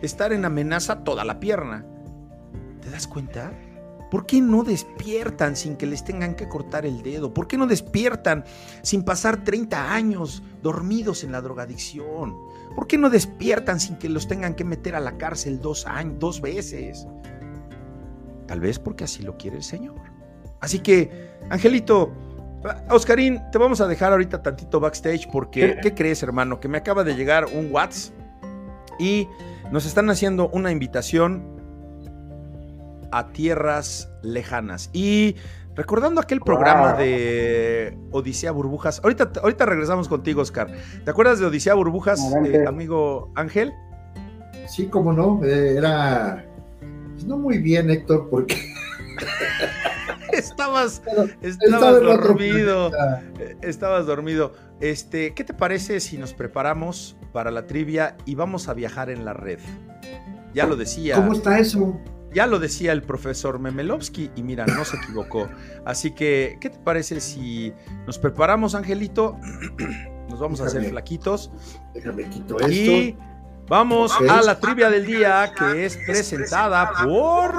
Estar 0.01 0.33
en 0.33 0.45
amenaza 0.45 1.03
toda 1.03 1.25
la 1.25 1.39
pierna. 1.39 1.85
¿Te 2.81 2.89
das 2.89 3.07
cuenta? 3.07 3.51
¿Por 4.09 4.25
qué 4.25 4.41
no 4.41 4.63
despiertan 4.63 5.55
sin 5.55 5.75
que 5.75 5.85
les 5.85 6.03
tengan 6.03 6.35
que 6.35 6.47
cortar 6.47 6.85
el 6.85 7.03
dedo? 7.03 7.33
¿Por 7.33 7.47
qué 7.47 7.57
no 7.57 7.67
despiertan 7.67 8.43
sin 8.81 9.03
pasar 9.03 9.43
30 9.43 9.93
años 9.93 10.41
dormidos 10.63 11.23
en 11.23 11.31
la 11.31 11.41
drogadicción? 11.41 12.35
¿Por 12.75 12.87
qué 12.87 12.97
no 12.97 13.09
despiertan 13.09 13.79
sin 13.79 13.97
que 13.97 14.09
los 14.09 14.27
tengan 14.27 14.55
que 14.55 14.63
meter 14.63 14.95
a 14.95 14.99
la 14.99 15.17
cárcel 15.17 15.59
dos, 15.59 15.85
años, 15.85 16.15
dos 16.17 16.41
veces? 16.41 17.05
Tal 18.47 18.59
vez 18.59 18.79
porque 18.79 19.03
así 19.03 19.21
lo 19.21 19.37
quiere 19.37 19.57
el 19.57 19.63
Señor. 19.63 20.01
Así 20.59 20.79
que, 20.79 21.29
Angelito, 21.51 22.11
Oscarín, 22.89 23.39
te 23.51 23.59
vamos 23.59 23.79
a 23.79 23.87
dejar 23.87 24.11
ahorita 24.11 24.41
tantito 24.41 24.79
backstage 24.79 25.29
porque, 25.31 25.77
¿qué 25.83 25.93
crees, 25.93 26.23
hermano? 26.23 26.59
Que 26.59 26.67
me 26.67 26.79
acaba 26.79 27.03
de 27.03 27.15
llegar 27.15 27.45
un 27.45 27.71
WhatsApp 27.71 28.13
y 28.99 29.27
nos 29.71 29.85
están 29.85 30.09
haciendo 30.09 30.49
una 30.49 30.71
invitación 30.71 31.43
a 33.11 33.31
tierras 33.31 34.09
lejanas. 34.21 34.89
Y 34.93 35.35
recordando 35.75 36.21
aquel 36.21 36.41
programa 36.41 36.93
de 36.93 37.97
Odisea 38.11 38.51
Burbujas, 38.51 39.01
ahorita, 39.03 39.31
ahorita 39.41 39.65
regresamos 39.65 40.07
contigo, 40.07 40.41
Oscar. 40.41 40.69
¿Te 41.03 41.11
acuerdas 41.11 41.39
de 41.39 41.45
Odisea 41.45 41.73
Burbujas, 41.73 42.19
eh, 42.45 42.65
amigo 42.67 43.31
Ángel? 43.35 43.73
Sí, 44.67 44.87
cómo 44.87 45.13
no, 45.13 45.43
eh, 45.43 45.75
era 45.77 46.45
pues, 47.13 47.25
no 47.25 47.37
muy 47.37 47.57
bien, 47.57 47.89
Héctor, 47.89 48.27
porque 48.29 48.55
estabas, 50.33 51.01
estabas 51.41 52.01
dormido. 52.01 52.91
Estabas 53.61 54.05
dormido. 54.05 54.53
Este, 54.81 55.33
¿qué 55.33 55.43
te 55.43 55.53
parece 55.53 55.99
si 55.99 56.17
nos 56.17 56.33
preparamos 56.33 57.17
para 57.33 57.51
la 57.51 57.67
trivia 57.67 58.15
y 58.25 58.35
vamos 58.35 58.69
a 58.69 58.73
viajar 58.73 59.09
en 59.09 59.25
la 59.25 59.33
red? 59.33 59.59
Ya 60.53 60.65
lo 60.65 60.75
decía. 60.75 61.15
¿Cómo 61.15 61.33
está 61.33 61.59
eso? 61.59 61.99
Ya 62.33 62.45
lo 62.45 62.59
decía 62.59 62.91
el 62.91 63.01
profesor 63.01 63.59
Memelovsky 63.59 64.31
y 64.35 64.43
mira, 64.43 64.65
no 64.65 64.85
se 64.85 64.97
equivocó. 64.97 65.49
Así 65.85 66.11
que, 66.11 66.57
¿qué 66.61 66.69
te 66.69 66.77
parece 66.79 67.19
si 67.19 67.73
nos 68.05 68.19
preparamos, 68.19 68.75
Angelito? 68.75 69.37
Nos 70.29 70.39
vamos 70.39 70.61
a 70.61 70.65
hacer 70.65 70.85
flaquitos. 70.85 71.51
Déjame 71.91 72.29
quito 72.29 72.59
esto. 72.59 72.71
Y 72.71 73.17
vamos 73.67 74.13
a 74.29 74.43
la 74.43 74.59
trivia 74.59 74.91
del 74.91 75.07
día 75.07 75.51
que 75.57 75.85
es 75.85 75.97
presentada 76.05 76.91
por... 77.03 77.51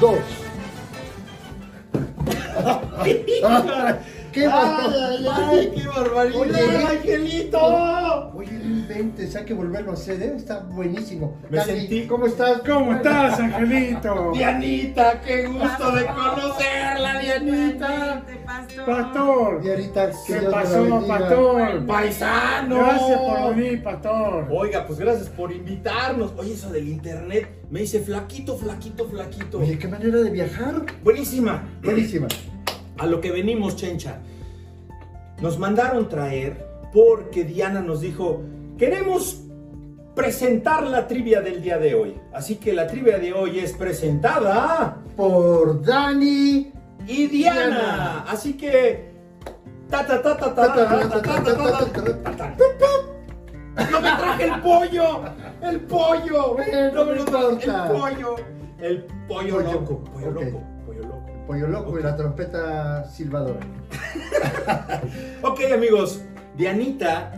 dos. 0.00 0.18
¡Qué, 4.32 4.46
ay, 4.46 5.72
¡Qué 5.74 5.86
barbaridad, 5.88 6.40
Oye, 6.40 6.86
Angelito! 6.86 8.30
Oye, 8.34 8.52
no 8.52 8.64
inventes, 8.64 9.34
hay 9.36 9.44
que 9.44 9.54
volverlo 9.54 9.92
a 9.92 9.94
hacer, 9.94 10.22
¿eh? 10.22 10.34
Está 10.36 10.60
buenísimo. 10.60 11.36
Me 11.50 11.58
Dani, 11.58 11.72
sentí- 11.72 12.06
¿Cómo 12.06 12.26
estás? 12.26 12.60
¿Cómo 12.66 12.92
estás, 12.92 13.40
Angelito? 13.40 14.32
Dianita, 14.34 15.20
qué 15.20 15.46
gusto 15.46 15.92
de 15.92 16.06
conocerla, 16.06 17.20
Dianita. 17.20 18.24
Pastor. 18.86 19.62
Dianita, 19.62 20.10
¿Qué 20.26 20.34
pasó, 20.50 21.04
pastor? 21.06 21.86
Paisano. 21.86 22.76
Gracias 22.76 23.18
por 23.18 23.54
venir, 23.56 23.82
pastor. 23.82 24.46
Oiga, 24.50 24.86
pues 24.86 24.98
gracias 24.98 25.28
por 25.28 25.52
invitarnos. 25.52 26.32
Oye, 26.36 26.54
eso 26.54 26.70
del 26.70 26.88
internet 26.88 27.48
me 27.70 27.80
dice 27.80 28.00
flaquito, 28.00 28.56
flaquito, 28.56 29.06
flaquito. 29.08 29.58
Oye, 29.60 29.78
qué 29.78 29.88
manera 29.88 30.18
de 30.18 30.30
viajar. 30.30 30.84
Buenísima. 31.02 31.68
Buenísima. 31.82 32.28
A 32.98 33.06
lo 33.06 33.20
que 33.20 33.30
venimos, 33.30 33.76
Chencha. 33.76 34.18
Nos 35.40 35.58
mandaron 35.58 36.08
traer 36.08 36.66
porque 36.92 37.44
Diana 37.44 37.80
nos 37.80 38.00
dijo, 38.00 38.42
queremos 38.76 39.42
presentar 40.14 40.82
la 40.84 41.06
trivia 41.06 41.40
del 41.40 41.62
día 41.62 41.78
de 41.78 41.94
hoy. 41.94 42.20
Así 42.32 42.56
que 42.56 42.72
la 42.72 42.88
trivia 42.88 43.18
de 43.18 43.32
hoy 43.32 43.60
es 43.60 43.72
presentada 43.72 44.96
por 45.16 45.80
Dani 45.82 46.72
y 47.06 47.26
Diana. 47.28 48.24
Así 48.26 48.54
que... 48.54 49.12
¡No 53.90 54.00
me 54.00 54.10
traje 54.10 54.44
el 54.44 54.60
pollo! 54.60 55.22
¡El 55.62 55.80
pollo! 55.82 56.56
No 56.92 57.04
me 57.04 57.14
lo 57.14 57.24
traje 57.24 57.64
el 57.64 57.92
pollo. 57.92 58.36
El 58.80 59.04
pollo 59.28 59.60
loco. 59.60 60.04
Pollo 60.12 60.30
loco. 60.32 60.77
Pollo 61.48 61.66
loco. 61.66 61.98
Y 61.98 62.02
la 62.02 62.14
trompeta 62.14 63.04
silbadora. 63.06 63.60
Ok, 65.42 65.60
amigos, 65.72 66.20
Dianita 66.58 67.32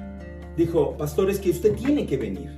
dijo, 0.57 0.97
pastor, 0.97 1.31
es 1.31 1.39
que 1.39 1.51
usted 1.51 1.75
tiene 1.77 2.07
que 2.07 2.17
venir. 2.17 2.51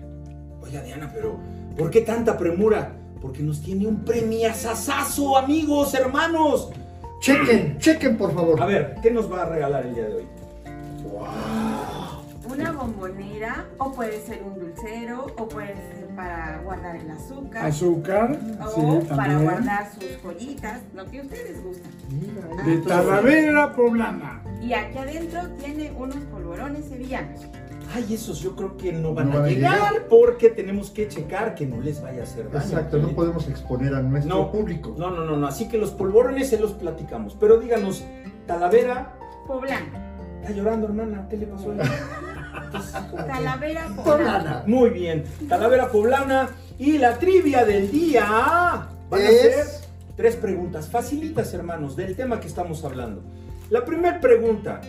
Oiga, 0.63 0.81
Diana, 0.83 1.11
pero 1.13 1.39
¿por 1.77 1.91
qué 1.91 2.01
tanta 2.01 2.39
premura? 2.39 2.95
Porque 3.21 3.43
nos 3.43 3.61
tiene 3.61 3.87
un 3.87 4.03
premiazazazo, 4.03 5.37
amigos, 5.37 5.93
hermanos. 5.93 6.71
Chequen, 7.21 7.79
chequen, 7.81 8.17
por 8.17 8.33
favor. 8.33 8.63
A 8.63 8.65
ver, 8.65 8.97
¿qué 9.03 9.11
nos 9.11 9.31
va 9.31 9.43
a 9.43 9.49
regalar 9.51 9.85
el 9.85 9.95
día 9.95 10.05
de 10.07 10.15
hoy? 10.15 10.27
Una 12.51 12.73
bombonera, 12.73 13.67
o 13.77 13.93
puede 13.93 14.25
ser 14.25 14.43
un 14.43 14.59
dulcero, 14.59 15.27
o 15.37 15.49
puede 15.49 15.75
ser 15.75 16.02
para 16.17 16.61
guardar 16.65 16.97
el 16.97 17.11
azúcar, 17.11 17.67
Azúcar. 17.67 18.39
o 18.61 19.01
Sí, 19.01 19.07
para 19.09 19.39
guardar 19.39 19.91
sus 19.93 20.23
joyitas, 20.23 20.81
lo 20.95 21.05
que 21.07 21.21
ustedes 21.21 21.63
gustan. 21.63 21.91
Mira, 22.11 22.63
De 22.65 22.77
Talavera 22.87 23.73
Poblana. 23.75 24.43
Y 24.61 24.73
aquí 24.75 24.99
adentro 24.99 25.49
tiene 25.59 25.91
unos 25.93 26.17
polvorones 26.31 26.85
sevillanos. 26.87 27.41
Ay, 27.95 28.15
esos 28.15 28.41
yo 28.41 28.57
creo 28.57 28.77
que 28.79 28.93
no 28.93 29.13
van 29.13 29.29
No 29.31 29.37
a 29.37 29.41
van 29.41 29.45
a 29.45 29.49
llegar, 29.51 29.75
llegar. 29.93 30.07
porque 30.09 30.49
tenemos 30.51 30.91
que 30.91 31.09
checar 31.09 31.55
que 31.55 31.67
no 31.67 31.79
les 31.81 32.01
vaya 32.03 32.21
a 32.21 32.25
hacer 32.25 32.51
daño. 32.51 32.65
Exacto, 32.65 32.99
no 32.99 33.09
podemos 33.11 33.49
exponer 33.49 33.95
a 33.95 34.01
nuestro 34.03 34.35
No. 34.35 34.51
público. 34.53 34.95
No, 34.97 35.11
no, 35.11 35.25
no, 35.27 35.37
no. 35.37 35.47
Así 35.47 35.69
que 35.69 35.77
los 35.79 35.91
polvorones 35.91 36.49
se 36.49 36.59
los 36.59 36.73
platicamos. 36.73 37.37
Pero 37.39 37.59
díganos, 37.59 38.03
Talavera, 38.47 39.15
Poblana. 39.47 40.17
está 40.41 40.53
llorando, 40.55 40.87
hermana. 40.87 41.27
¿Qué 41.29 41.37
le 41.37 41.47
pasó 41.47 41.71
a 41.73 41.75
Talavera 43.27 43.89
poblana. 44.05 44.65
Muy 44.67 44.91
bien, 44.91 45.25
Talavera 45.49 45.91
Poblana 45.91 46.51
y 46.79 46.99
la 46.99 47.19
trivia 47.19 47.65
del 47.65 47.91
día 47.91 48.89
van 49.11 49.21
a 49.21 49.29
Es- 49.29 49.41
ser 49.41 49.67
tres 50.17 50.37
preguntas 50.37 50.89
facilitas, 50.89 51.53
hermanos, 51.55 51.97
del 51.97 52.17
tema 52.17 52.41
que 52.41 52.47
estamos 52.49 52.85
hablando. 52.85 53.23
La 53.71 53.85
primera 53.85 54.21
pregunta, 54.21 54.81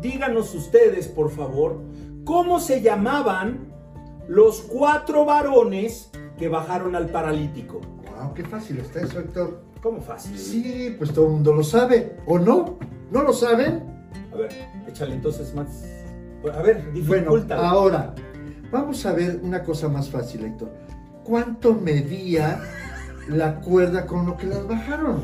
díganos 0.00 0.54
ustedes, 0.54 1.08
por 1.08 1.30
favor, 1.30 1.80
¿cómo 2.24 2.60
se 2.60 2.80
llamaban 2.82 3.68
los 4.28 4.60
cuatro 4.62 5.24
varones 5.24 6.10
que 6.38 6.48
bajaron 6.48 6.94
al 6.94 7.08
paralítico? 7.08 7.80
Wow, 8.16 8.34
qué 8.34 8.44
fácil 8.44 8.78
está 8.78 9.00
eso, 9.00 9.18
Héctor. 9.20 9.62
¿Cómo 9.82 10.00
fácil? 10.00 10.38
Sí, 10.38 10.94
pues 10.98 11.12
todo 11.12 11.26
el 11.26 11.32
mundo 11.32 11.54
lo 11.54 11.64
sabe. 11.64 12.16
¿O 12.26 12.38
no? 12.38 12.78
¿No 13.10 13.22
lo 13.22 13.32
saben? 13.32 13.82
A 14.32 14.36
ver, 14.36 14.50
échale 14.86 15.14
entonces 15.14 15.54
más. 15.54 15.68
A 16.54 16.62
ver, 16.62 16.82
Bueno, 17.06 17.32
dificulta. 17.32 17.56
ahora, 17.68 18.14
vamos 18.70 19.04
a 19.06 19.12
ver 19.12 19.40
una 19.42 19.62
cosa 19.62 19.88
más 19.88 20.08
fácil, 20.08 20.44
Héctor. 20.44 20.70
¿Cuánto 21.24 21.74
medía 21.74 22.60
la 23.28 23.56
cuerda 23.56 24.06
con 24.06 24.26
lo 24.26 24.36
que 24.36 24.46
las 24.46 24.66
bajaron? 24.66 25.22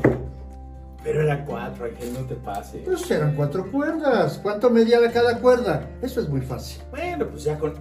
Pero 1.03 1.21
era 1.21 1.43
cuatro, 1.45 1.85
Ángel, 1.85 2.13
no 2.13 2.19
te 2.21 2.35
pases. 2.35 2.81
Pues 2.85 3.09
eran 3.09 3.33
cuatro 3.35 3.69
cuerdas. 3.71 4.39
¿Cuánto 4.43 4.69
medía 4.69 4.99
la 4.99 5.11
cada 5.11 5.39
cuerda? 5.39 5.87
Eso 6.01 6.21
es 6.21 6.29
muy 6.29 6.41
fácil, 6.41 6.81
Bueno, 6.91 7.25
pues 7.27 7.43
ya 7.45 7.57
con. 7.57 7.73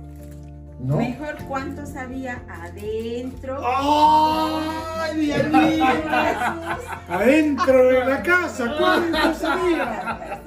¿no? 0.79 0.99
Mejor 0.99 1.35
cuántos 1.49 1.97
había 1.97 2.43
adentro. 2.49 3.59
¡Ay, 3.67 5.17
Dianita! 5.21 6.79
Adentro 7.09 7.89
de 7.89 8.05
la 8.05 8.23
casa. 8.23 8.75
¿Cuánto 8.79 9.35
sabía? 9.35 10.41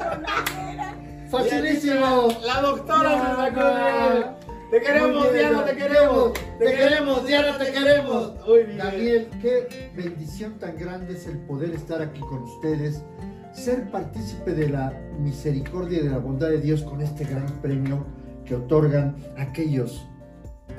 ¡Facilísimo! 1.30 2.30
La 2.44 2.62
doctora 2.62 3.12
se 3.12 3.36
sacó. 3.36 4.40
Te 4.72 4.82
queremos, 4.82 5.34
Diana, 5.34 5.66
te 5.66 5.76
queremos. 5.76 6.34
Te 6.34 6.66
queremos, 6.66 7.28
Diana, 7.28 7.58
te 7.58 7.72
queremos. 7.72 8.34
Muy 8.48 8.64
bien. 8.64 8.78
Daniel, 8.78 9.30
qué 9.42 9.92
bendición 9.96 10.60
tan 10.60 10.78
grande 10.78 11.14
es 11.14 11.28
el 11.28 11.38
poder 11.40 11.72
estar 11.72 12.02
aquí 12.02 12.20
con 12.20 12.44
ustedes, 12.44 13.04
ser 13.52 13.90
partícipe 13.92 14.54
de 14.54 14.70
la 14.70 14.92
misericordia 15.20 16.00
y 16.00 16.04
de 16.04 16.10
la 16.10 16.18
bondad 16.18 16.50
de 16.50 16.62
Dios 16.62 16.82
con 16.84 17.02
este 17.02 17.26
gran 17.26 17.48
premio 17.62 18.06
que 18.46 18.56
otorgan 18.56 19.16
aquellos 19.38 20.08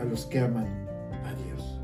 a 0.00 0.04
los 0.04 0.26
que 0.26 0.40
aman 0.40 0.66
a 1.24 1.32
Dios. 1.44 1.80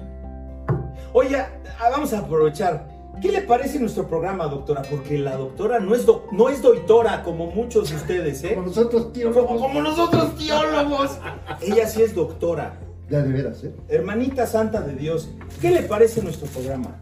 Oye, 1.12 1.36
ah, 1.38 1.88
vamos 1.90 2.12
a 2.12 2.20
aprovechar. 2.20 2.95
¿Qué 3.20 3.32
le 3.32 3.40
parece 3.42 3.80
nuestro 3.80 4.06
programa, 4.06 4.46
doctora? 4.46 4.82
Porque 4.90 5.18
la 5.18 5.36
doctora 5.36 5.80
no 5.80 5.94
es, 5.94 6.04
doc- 6.06 6.30
no 6.32 6.48
es 6.48 6.60
doitora 6.62 7.22
como 7.22 7.46
muchos 7.50 7.88
de 7.90 7.96
ustedes, 7.96 8.44
¿eh? 8.44 8.54
Como 8.54 8.66
nosotros, 8.68 9.12
tío, 9.12 9.32
Como, 9.32 9.58
como 9.58 9.80
nosotros, 9.82 10.36
teólogos. 10.36 11.18
Ella 11.62 11.86
sí 11.88 12.02
es 12.02 12.14
doctora. 12.14 12.74
Ya 13.08 13.22
de 13.22 13.32
veras, 13.32 13.62
¿eh? 13.64 13.74
Hermanita 13.88 14.46
Santa 14.46 14.80
de 14.80 14.94
Dios, 14.94 15.30
¿qué 15.60 15.70
le 15.70 15.82
parece 15.82 16.22
nuestro 16.22 16.46
programa? 16.48 16.96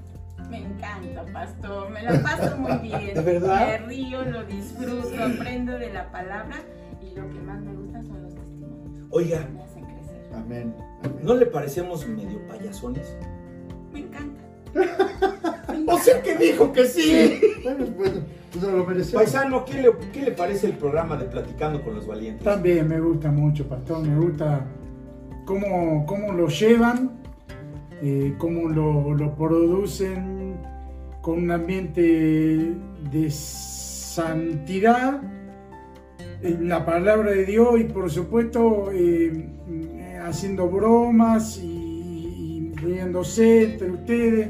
Me 0.50 0.58
encanta, 0.58 1.24
pastor. 1.32 1.90
Me 1.90 2.02
la 2.02 2.22
paso 2.22 2.56
muy 2.58 2.76
bien. 2.78 3.14
¿De 3.14 3.20
verdad? 3.22 3.66
Me 3.66 3.78
río, 3.86 4.22
lo 4.24 4.44
disfruto, 4.44 5.08
aprendo 5.20 5.72
de 5.78 5.92
la 5.92 6.12
palabra 6.12 6.56
y 7.02 7.18
lo 7.18 7.28
que 7.28 7.40
más 7.40 7.60
me 7.62 7.74
gusta 7.74 8.02
son 8.02 8.22
los 8.22 8.34
testimonios. 8.34 9.06
Oiga, 9.10 9.48
Me 9.52 9.62
hacen 9.62 9.84
crecer. 9.84 10.28
Amén. 10.34 10.74
amén. 11.02 11.18
¿no 11.22 11.34
le 11.34 11.46
parecemos 11.46 12.06
medio 12.06 12.38
payasones? 12.46 13.16
Me 13.92 14.00
encanta. 14.00 14.40
O 15.87 15.99
sea 15.99 16.22
que 16.22 16.37
dijo 16.37 16.72
que 16.72 16.87
sí. 16.87 17.41
Bueno, 17.62 17.87
bueno, 17.97 18.20
pues 18.53 18.64
no 18.64 18.76
lo 18.76 18.85
merecemos. 18.87 19.22
Paisano, 19.22 19.64
¿qué 19.64 19.82
le, 19.82 19.91
¿qué 20.12 20.22
le 20.22 20.30
parece 20.32 20.66
el 20.66 20.74
programa 20.74 21.16
de 21.16 21.26
Platicando 21.26 21.82
con 21.82 21.95
los 21.95 22.07
Valientes? 22.07 22.45
También 22.45 22.89
me 22.89 23.01
gusta 23.01 23.30
mucho, 23.30 23.68
pastor. 23.68 24.07
Me 24.07 24.16
gusta 24.16 24.66
cómo, 25.45 26.05
cómo 26.07 26.32
lo 26.32 26.49
llevan, 26.49 27.12
eh, 28.03 28.35
cómo 28.39 28.68
lo, 28.68 29.14
lo 29.14 29.35
producen 29.35 30.57
con 31.20 31.43
un 31.43 31.51
ambiente 31.51 32.74
de 33.11 33.30
santidad 33.30 35.20
en 36.43 36.68
la 36.68 36.85
palabra 36.85 37.30
de 37.30 37.47
Dios 37.47 37.80
y 37.80 37.85
por 37.85 38.11
supuesto 38.11 38.91
eh, 38.93 39.49
haciendo 40.22 40.68
bromas 40.68 41.59
y, 41.59 42.70
y 42.70 42.72
riéndose 42.76 43.72
entre 43.72 43.91
ustedes, 43.91 44.49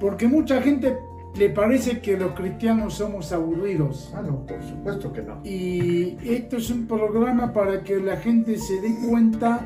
porque 0.00 0.28
mucha 0.28 0.60
gente 0.62 0.98
le 1.36 1.50
parece 1.50 2.00
que 2.00 2.16
los 2.16 2.32
cristianos 2.32 2.94
somos 2.94 3.32
aburridos. 3.32 4.12
Ah, 4.14 4.22
no, 4.22 4.44
por 4.46 4.62
supuesto 4.62 5.12
que 5.12 5.22
no. 5.22 5.40
Y 5.44 6.16
esto 6.24 6.56
es 6.56 6.70
un 6.70 6.86
programa 6.86 7.52
para 7.52 7.82
que 7.82 8.00
la 8.00 8.16
gente 8.16 8.58
se 8.58 8.80
dé 8.80 8.94
cuenta 9.08 9.64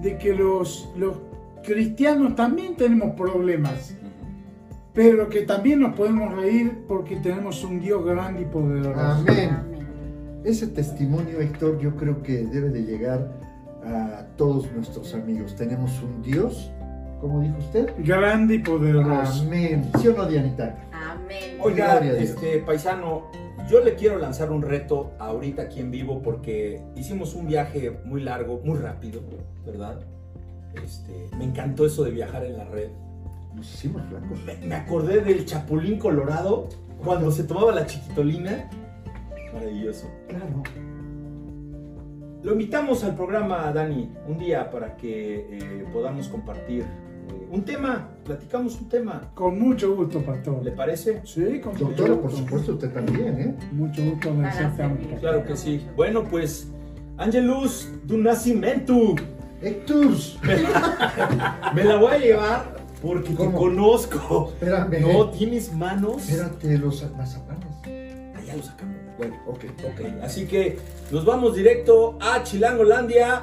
de 0.00 0.16
que 0.16 0.34
los, 0.34 0.88
los 0.96 1.16
cristianos 1.62 2.34
también 2.34 2.74
tenemos 2.76 3.14
problemas, 3.14 3.94
pero 4.94 5.28
que 5.28 5.42
también 5.42 5.80
nos 5.80 5.94
podemos 5.94 6.34
reír 6.34 6.84
porque 6.88 7.16
tenemos 7.16 7.62
un 7.64 7.80
Dios 7.80 8.04
grande 8.04 8.42
y 8.42 8.44
poderoso. 8.46 8.98
Amén. 8.98 9.70
Ese 10.44 10.68
testimonio, 10.68 11.40
Héctor, 11.40 11.78
yo 11.80 11.94
creo 11.96 12.22
que 12.22 12.44
debe 12.44 12.70
de 12.70 12.82
llegar 12.82 13.30
a 13.84 14.24
todos 14.36 14.72
nuestros 14.72 15.14
amigos. 15.14 15.54
Tenemos 15.54 16.02
un 16.02 16.22
Dios, 16.22 16.70
como 17.20 17.40
dijo 17.40 17.58
usted. 17.58 17.92
Grande 17.98 18.56
y 18.56 18.58
poderoso. 18.60 19.42
Amén. 19.42 19.90
¿Sí 19.98 20.08
o 20.08 20.16
no, 20.16 20.26
Dianita? 20.26 20.76
Amén. 20.92 21.58
Oiga, 21.60 21.98
este 21.98 22.58
paisano, 22.58 23.30
yo 23.68 23.80
le 23.84 23.94
quiero 23.94 24.18
lanzar 24.18 24.50
un 24.50 24.62
reto 24.62 25.12
ahorita 25.18 25.62
aquí 25.62 25.80
en 25.80 25.90
vivo 25.90 26.22
porque 26.22 26.82
hicimos 26.96 27.34
un 27.34 27.46
viaje 27.46 27.98
muy 28.04 28.22
largo, 28.22 28.60
muy 28.64 28.78
rápido, 28.78 29.20
¿verdad? 29.64 30.00
Este, 30.82 31.28
me 31.36 31.44
encantó 31.44 31.86
eso 31.86 32.04
de 32.04 32.10
viajar 32.10 32.44
en 32.44 32.56
la 32.56 32.64
red. 32.64 32.90
Nos 33.54 33.72
hicimos 33.74 34.02
flacos. 34.08 34.38
Me, 34.44 34.66
me 34.66 34.74
acordé 34.74 35.20
del 35.20 35.44
Chapulín 35.44 35.98
Colorado 35.98 36.68
cuando 37.04 37.30
se 37.30 37.44
tomaba 37.44 37.72
la 37.72 37.86
chiquitolina. 37.86 38.70
Maravilloso. 39.52 40.08
Claro. 40.28 40.62
Lo 42.42 42.52
invitamos 42.52 43.04
al 43.04 43.16
programa, 43.16 43.70
Dani, 43.70 44.10
un 44.26 44.38
día 44.38 44.70
para 44.70 44.96
que 44.96 45.46
eh, 45.50 45.84
podamos 45.92 46.28
compartir 46.28 46.86
eh, 47.30 47.48
un 47.50 47.62
tema, 47.64 48.08
platicamos 48.24 48.80
un 48.80 48.88
tema. 48.88 49.30
Con 49.34 49.58
mucho 49.58 49.94
gusto, 49.94 50.20
pastor. 50.20 50.62
¿Le 50.64 50.72
parece? 50.72 51.20
Sí, 51.24 51.60
con 51.60 51.72
mucho 51.72 51.84
Doctora, 51.86 52.14
por 52.14 52.22
gusto. 52.22 52.38
supuesto, 52.38 52.72
usted 52.72 52.90
también, 52.92 53.40
¿eh? 53.40 53.54
Mucho 53.72 54.02
gusto 54.04 54.34
aceptamos. 54.44 54.98
servir. 54.98 55.18
Claro 55.20 55.44
que 55.44 55.56
sí. 55.56 55.86
Bueno, 55.96 56.24
pues, 56.24 56.68
Angelus 57.16 57.88
do 58.04 58.16
Nascimento. 58.16 59.14
Héctor, 59.62 60.06
Me 61.74 61.84
la 61.84 61.96
voy 61.96 62.12
a 62.12 62.18
llevar 62.18 62.76
porque 63.02 63.30
te 63.34 63.50
conozco. 63.52 64.52
espérame. 64.54 65.00
No 65.00 65.28
tienes 65.30 65.72
manos. 65.74 66.28
Espérate, 66.28 66.78
los 66.78 67.02
mazapanes. 67.16 67.66
Ah, 67.84 68.40
ya 68.46 68.56
lo 68.56 68.62
sacamos. 68.62 68.96
Bueno, 69.18 69.36
ok. 69.46 69.64
Ok, 69.84 70.22
así 70.22 70.46
que 70.46 70.78
nos 71.10 71.26
vamos 71.26 71.54
directo 71.54 72.16
a 72.22 72.42
Chilangolandia. 72.42 73.42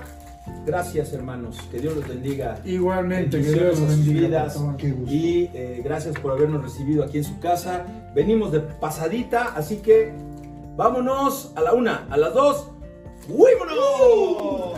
Gracias, 0.65 1.13
hermanos. 1.13 1.57
Que 1.71 1.79
Dios 1.79 1.95
los 1.95 2.07
bendiga. 2.07 2.59
Igualmente, 2.65 3.41
que 3.41 3.51
Dios 3.53 3.79
los 3.79 3.89
a 3.89 3.95
sus 3.95 4.05
bendiga. 4.05 4.27
vidas. 4.27 4.63
Y 5.07 5.49
eh, 5.53 5.81
gracias 5.83 6.19
por 6.19 6.31
habernos 6.31 6.61
recibido 6.63 7.03
aquí 7.03 7.19
en 7.19 7.23
su 7.23 7.39
casa. 7.39 7.85
Venimos 8.13 8.51
de 8.51 8.59
pasadita, 8.59 9.53
así 9.55 9.77
que 9.77 10.11
vámonos 10.75 11.53
a 11.55 11.61
la 11.61 11.73
una, 11.73 12.05
a 12.09 12.17
las 12.17 12.33
dos. 12.33 12.69
¡Fuímonos! 13.27 14.77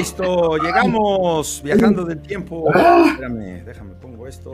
Listo, 0.00 0.56
llegamos 0.56 1.60
viajando 1.62 2.06
del 2.06 2.22
tiempo. 2.22 2.72
Espérame, 2.72 3.62
déjame 3.66 3.92
pongo 3.96 4.26
esto. 4.26 4.52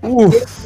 Uf, 0.00 0.64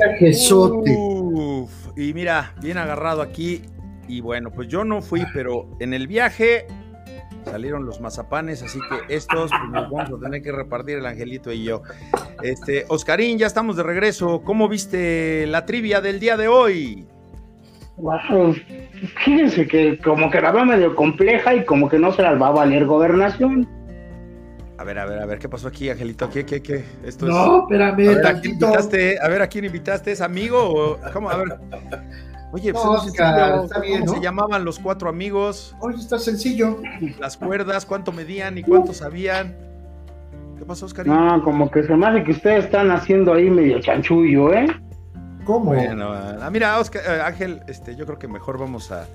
uf. 0.86 1.70
Y 1.96 2.12
mira, 2.12 2.52
bien 2.60 2.76
agarrado 2.76 3.22
aquí. 3.22 3.62
Y 4.08 4.20
bueno, 4.20 4.50
pues 4.50 4.68
yo 4.68 4.84
no 4.84 5.00
fui, 5.00 5.24
pero 5.32 5.66
en 5.80 5.94
el 5.94 6.06
viaje 6.06 6.66
salieron 7.46 7.86
los 7.86 8.02
mazapanes, 8.02 8.62
así 8.62 8.78
que 8.90 9.14
estos 9.14 9.50
pues, 9.50 9.70
nos 9.72 9.90
vamos 9.90 10.10
a 10.10 10.22
tener 10.22 10.42
que 10.42 10.52
repartir 10.52 10.98
el 10.98 11.06
angelito 11.06 11.50
y 11.50 11.64
yo. 11.64 11.80
Este, 12.42 12.84
Oscarín, 12.88 13.38
ya 13.38 13.46
estamos 13.46 13.76
de 13.76 13.84
regreso. 13.84 14.42
¿Cómo 14.44 14.68
viste 14.68 15.46
la 15.46 15.64
trivia 15.64 16.02
del 16.02 16.20
día 16.20 16.36
de 16.36 16.48
hoy? 16.48 17.06
Wow. 17.96 18.54
Fíjense 19.24 19.66
que 19.66 19.98
como 19.98 20.30
que 20.30 20.40
la 20.40 20.52
va 20.52 20.64
medio 20.64 20.94
compleja 20.94 21.54
y 21.54 21.64
como 21.64 21.88
que 21.88 21.98
no 21.98 22.12
se 22.12 22.22
las 22.22 22.40
va 22.40 22.48
a 22.48 22.52
valer 22.52 22.84
gobernación. 22.84 23.66
A 24.78 24.84
ver, 24.84 24.98
a 24.98 25.06
ver, 25.06 25.18
a 25.20 25.26
ver, 25.26 25.38
¿qué 25.38 25.48
pasó 25.48 25.68
aquí, 25.68 25.88
Angelito? 25.88 26.28
¿Qué, 26.28 26.44
qué, 26.44 26.60
qué? 26.62 26.84
Esto 27.02 27.26
es... 27.26 27.32
No, 27.32 27.62
espérame, 27.62 28.08
A 28.08 28.12
ver, 28.12 28.26
¿a 28.26 28.40
quién 28.40 28.52
invitaste? 28.54 29.18
A 29.18 29.28
ver, 29.28 29.40
¿a 29.42 29.46
quién 29.46 29.64
invitaste? 29.64 30.12
¿Es 30.12 30.20
amigo 30.20 30.58
o 30.62 30.98
cómo? 31.14 31.30
A 31.30 31.36
ver. 31.38 31.48
Oye, 32.52 32.72
pues 32.72 32.84
No, 32.84 32.92
no 32.92 32.98
Oscar, 32.98 33.64
está 33.64 33.80
bien, 33.80 34.00
¿cómo 34.00 34.12
¿no? 34.12 34.18
se 34.18 34.20
llamaban 34.22 34.64
los 34.64 34.78
cuatro 34.78 35.08
amigos? 35.08 35.74
Oye, 35.80 35.96
está 35.96 36.18
sencillo. 36.18 36.80
Las 37.18 37.38
cuerdas, 37.38 37.86
cuánto 37.86 38.12
medían 38.12 38.58
y 38.58 38.62
cuánto 38.62 38.92
sabían. 38.92 39.56
¿Qué 40.58 40.64
pasó, 40.64 40.86
Oscar? 40.86 41.06
No, 41.06 41.42
como 41.42 41.70
que 41.70 41.82
se 41.82 41.96
me 41.96 42.06
hace 42.06 42.22
que 42.24 42.32
ustedes 42.32 42.66
están 42.66 42.90
haciendo 42.90 43.32
ahí 43.32 43.50
medio 43.50 43.80
chanchullo, 43.80 44.52
¿eh? 44.52 44.66
¿Cómo? 45.46 45.66
Bueno, 45.66 46.10
ah, 46.12 46.50
mira, 46.50 46.78
Oscar, 46.80 47.02
eh, 47.06 47.20
Ángel, 47.22 47.62
este, 47.68 47.94
yo 47.94 48.04
creo 48.04 48.18
que 48.18 48.26
mejor 48.26 48.58
vamos 48.58 48.90
a. 48.90 49.06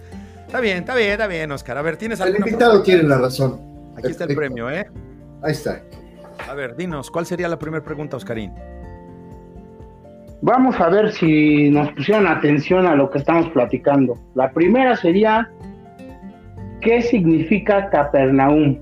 Está 0.47 0.61
bien, 0.61 0.77
está 0.77 0.95
bien, 0.95 1.11
está 1.11 1.27
bien, 1.27 1.51
Oscar. 1.51 1.77
A 1.77 1.81
ver, 1.81 1.97
¿tienes 1.97 2.21
El 2.21 2.37
invitado 2.37 2.81
tiene 2.81 3.03
la 3.03 3.17
razón. 3.17 3.59
Aquí 3.97 4.07
está 4.07 4.23
el 4.23 4.35
premio, 4.35 4.69
¿eh? 4.69 4.89
Ahí 5.43 5.51
está. 5.51 5.81
A 6.49 6.53
ver, 6.53 6.77
dinos, 6.77 7.11
¿cuál 7.11 7.25
sería 7.25 7.49
la 7.49 7.59
primera 7.59 7.83
pregunta, 7.83 8.15
Oscarín? 8.15 8.53
Vamos 10.41 10.79
a 10.79 10.89
ver 10.89 11.11
si 11.11 11.69
nos 11.69 11.91
pusieron 11.91 12.25
atención 12.25 12.87
a 12.87 12.95
lo 12.95 13.11
que 13.11 13.19
estamos 13.19 13.49
platicando. 13.49 14.17
La 14.33 14.51
primera 14.51 14.95
sería, 14.95 15.51
¿qué 16.79 17.01
significa 17.01 17.89
Capernaum? 17.89 18.79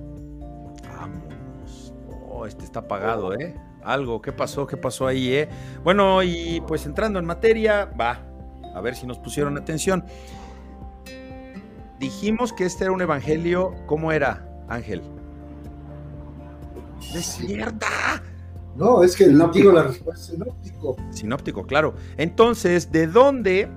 Vámonos. 0.88 1.93
Oh, 2.30 2.45
este 2.45 2.64
está 2.64 2.82
apagado, 2.82 3.34
¿eh? 3.34 3.56
Algo, 3.84 4.21
¿qué 4.21 4.32
pasó? 4.32 4.67
¿Qué 4.67 4.77
pasó 4.77 5.07
ahí, 5.07 5.34
eh? 5.34 5.49
Bueno, 5.84 6.21
y 6.23 6.61
pues 6.67 6.86
entrando 6.86 7.17
en 7.19 7.25
materia, 7.25 7.86
va, 7.86 8.19
a 8.75 8.82
ver 8.82 8.95
si 8.95 9.07
nos 9.07 9.17
pusieron 9.19 9.57
atención. 9.57 10.03
Dijimos 11.99 12.53
que 12.53 12.65
este 12.65 12.86
era 12.86 12.93
un 12.93 13.01
evangelio, 13.01 13.73
¿cómo 13.86 14.11
era, 14.11 14.47
Ángel? 14.67 15.01
Desierta. 17.13 18.21
No, 18.75 19.03
es 19.03 19.15
que 19.15 19.27
no 19.27 19.47
digo 19.49 19.71
la 19.71 19.84
respuesta 19.84 20.23
sinóptico. 20.32 20.95
Sinóptico, 21.11 21.63
claro. 21.65 21.95
Entonces, 22.17 22.91
¿de 22.91 23.07
dónde? 23.07 23.67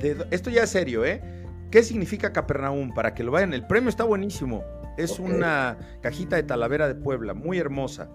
de 0.00 0.16
dó- 0.18 0.26
esto 0.30 0.50
ya 0.50 0.62
es 0.64 0.70
serio, 0.70 1.04
¿eh? 1.04 1.22
¿Qué 1.70 1.82
significa 1.82 2.32
Capernaum? 2.32 2.92
Para 2.92 3.14
que 3.14 3.22
lo 3.22 3.30
vayan, 3.32 3.52
el 3.54 3.66
premio 3.66 3.88
está 3.88 4.04
buenísimo. 4.04 4.64
Es 4.98 5.18
una 5.18 5.78
cajita 6.02 6.36
de 6.36 6.42
Talavera 6.42 6.88
de 6.88 6.94
Puebla, 6.94 7.34
muy 7.34 7.58
hermosa. 7.58 8.08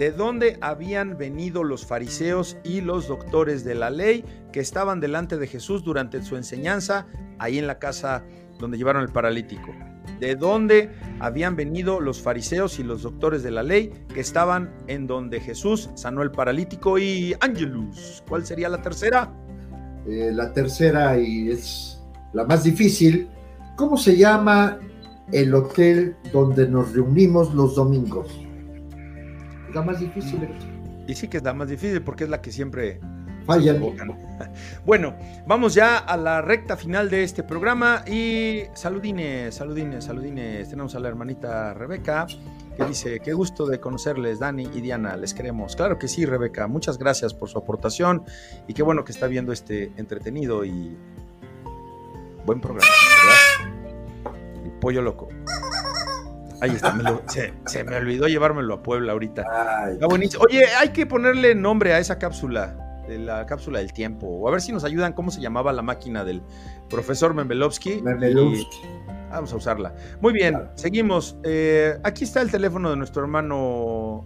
¿De 0.00 0.12
dónde 0.12 0.56
habían 0.62 1.18
venido 1.18 1.62
los 1.62 1.84
fariseos 1.84 2.56
y 2.64 2.80
los 2.80 3.06
doctores 3.06 3.64
de 3.64 3.74
la 3.74 3.90
ley 3.90 4.24
que 4.50 4.60
estaban 4.60 4.98
delante 4.98 5.36
de 5.36 5.46
Jesús 5.46 5.84
durante 5.84 6.22
su 6.22 6.36
enseñanza 6.36 7.06
ahí 7.38 7.58
en 7.58 7.66
la 7.66 7.78
casa 7.78 8.24
donde 8.58 8.78
llevaron 8.78 9.02
el 9.02 9.10
paralítico? 9.10 9.74
de 10.18 10.36
dónde 10.36 10.90
habían 11.18 11.54
venido 11.54 12.00
los 12.00 12.22
fariseos 12.22 12.78
y 12.78 12.82
los 12.82 13.02
doctores 13.02 13.42
de 13.42 13.50
la 13.50 13.62
ley 13.62 13.92
que 14.12 14.20
estaban 14.20 14.72
en 14.86 15.06
donde 15.06 15.38
Jesús 15.38 15.90
sanó 15.94 16.22
el 16.22 16.30
paralítico 16.30 16.98
y 16.98 17.34
Angelus. 17.40 18.22
¿Cuál 18.26 18.46
sería 18.46 18.70
la 18.70 18.80
tercera? 18.80 19.30
Eh, 20.06 20.30
la 20.32 20.52
tercera 20.54 21.18
y 21.18 21.50
es 21.50 22.02
la 22.32 22.44
más 22.44 22.64
difícil. 22.64 23.28
¿Cómo 23.76 23.98
se 23.98 24.16
llama 24.16 24.78
el 25.30 25.54
hotel 25.54 26.16
donde 26.32 26.66
nos 26.68 26.92
reunimos 26.94 27.54
los 27.54 27.74
domingos? 27.74 28.28
La 29.74 29.82
más 29.82 30.00
difícil. 30.00 30.48
Y 31.06 31.14
sí 31.14 31.28
que 31.28 31.38
es 31.38 31.42
la 31.42 31.54
más 31.54 31.68
difícil 31.68 32.02
porque 32.02 32.24
es 32.24 32.30
la 32.30 32.40
que 32.40 32.52
siempre 32.52 33.00
Fallan. 33.46 33.80
Bueno, 34.84 35.14
vamos 35.46 35.74
ya 35.74 35.98
a 35.98 36.16
la 36.16 36.40
recta 36.40 36.76
final 36.76 37.10
de 37.10 37.22
este 37.22 37.42
programa 37.42 38.04
y 38.06 38.62
saludines, 38.74 39.54
saludines, 39.54 40.04
saludines. 40.04 40.68
Tenemos 40.68 40.94
a 40.94 41.00
la 41.00 41.08
hermanita 41.08 41.74
Rebeca 41.74 42.26
que 42.76 42.84
dice, 42.84 43.20
qué 43.20 43.32
gusto 43.32 43.66
de 43.66 43.80
conocerles, 43.80 44.38
Dani 44.38 44.68
y 44.72 44.80
Diana, 44.80 45.16
les 45.16 45.34
queremos. 45.34 45.76
Claro 45.76 45.98
que 45.98 46.08
sí, 46.08 46.24
Rebeca, 46.24 46.66
muchas 46.66 46.98
gracias 46.98 47.34
por 47.34 47.48
su 47.48 47.58
aportación 47.58 48.24
y 48.66 48.74
qué 48.74 48.82
bueno 48.82 49.04
que 49.04 49.12
está 49.12 49.26
viendo 49.26 49.52
este 49.52 49.92
entretenido 49.96 50.64
y 50.64 50.96
buen 52.46 52.60
programa, 52.60 52.88
¿verdad? 54.24 54.64
El 54.64 54.70
pollo 54.72 55.02
loco. 55.02 55.28
Ahí 56.60 56.70
está, 56.70 56.92
me 56.92 57.02
lo- 57.02 57.22
se, 57.28 57.52
se 57.66 57.84
me 57.84 57.96
olvidó 57.96 58.26
llevármelo 58.28 58.74
a 58.74 58.82
Puebla 58.82 59.12
ahorita. 59.12 59.44
Ay, 59.84 59.94
Está 59.94 60.06
buenísimo. 60.06 60.44
Oye, 60.48 60.64
hay 60.78 60.90
que 60.90 61.06
ponerle 61.06 61.54
nombre 61.54 61.92
a 61.94 61.98
esa 61.98 62.18
cápsula, 62.18 63.02
de 63.08 63.18
la 63.18 63.46
cápsula 63.46 63.78
del 63.80 63.92
tiempo. 63.92 64.26
O 64.26 64.46
a 64.48 64.50
ver 64.50 64.60
si 64.60 64.72
nos 64.72 64.84
ayudan 64.84 65.12
cómo 65.14 65.30
se 65.30 65.40
llamaba 65.40 65.72
la 65.72 65.82
máquina 65.82 66.24
del 66.24 66.42
profesor 66.88 67.34
Membelovsky. 67.34 68.02
Mermelowski. 68.02 68.76
Y 68.86 69.30
Vamos 69.30 69.52
a 69.52 69.56
usarla. 69.56 69.94
Muy 70.20 70.32
bien, 70.32 70.54
Claro. 70.54 70.70
seguimos. 70.74 71.36
Eh, 71.44 71.96
aquí 72.02 72.24
está 72.24 72.40
el 72.42 72.50
teléfono 72.50 72.90
de 72.90 72.96
nuestro 72.96 73.22
hermano 73.22 74.24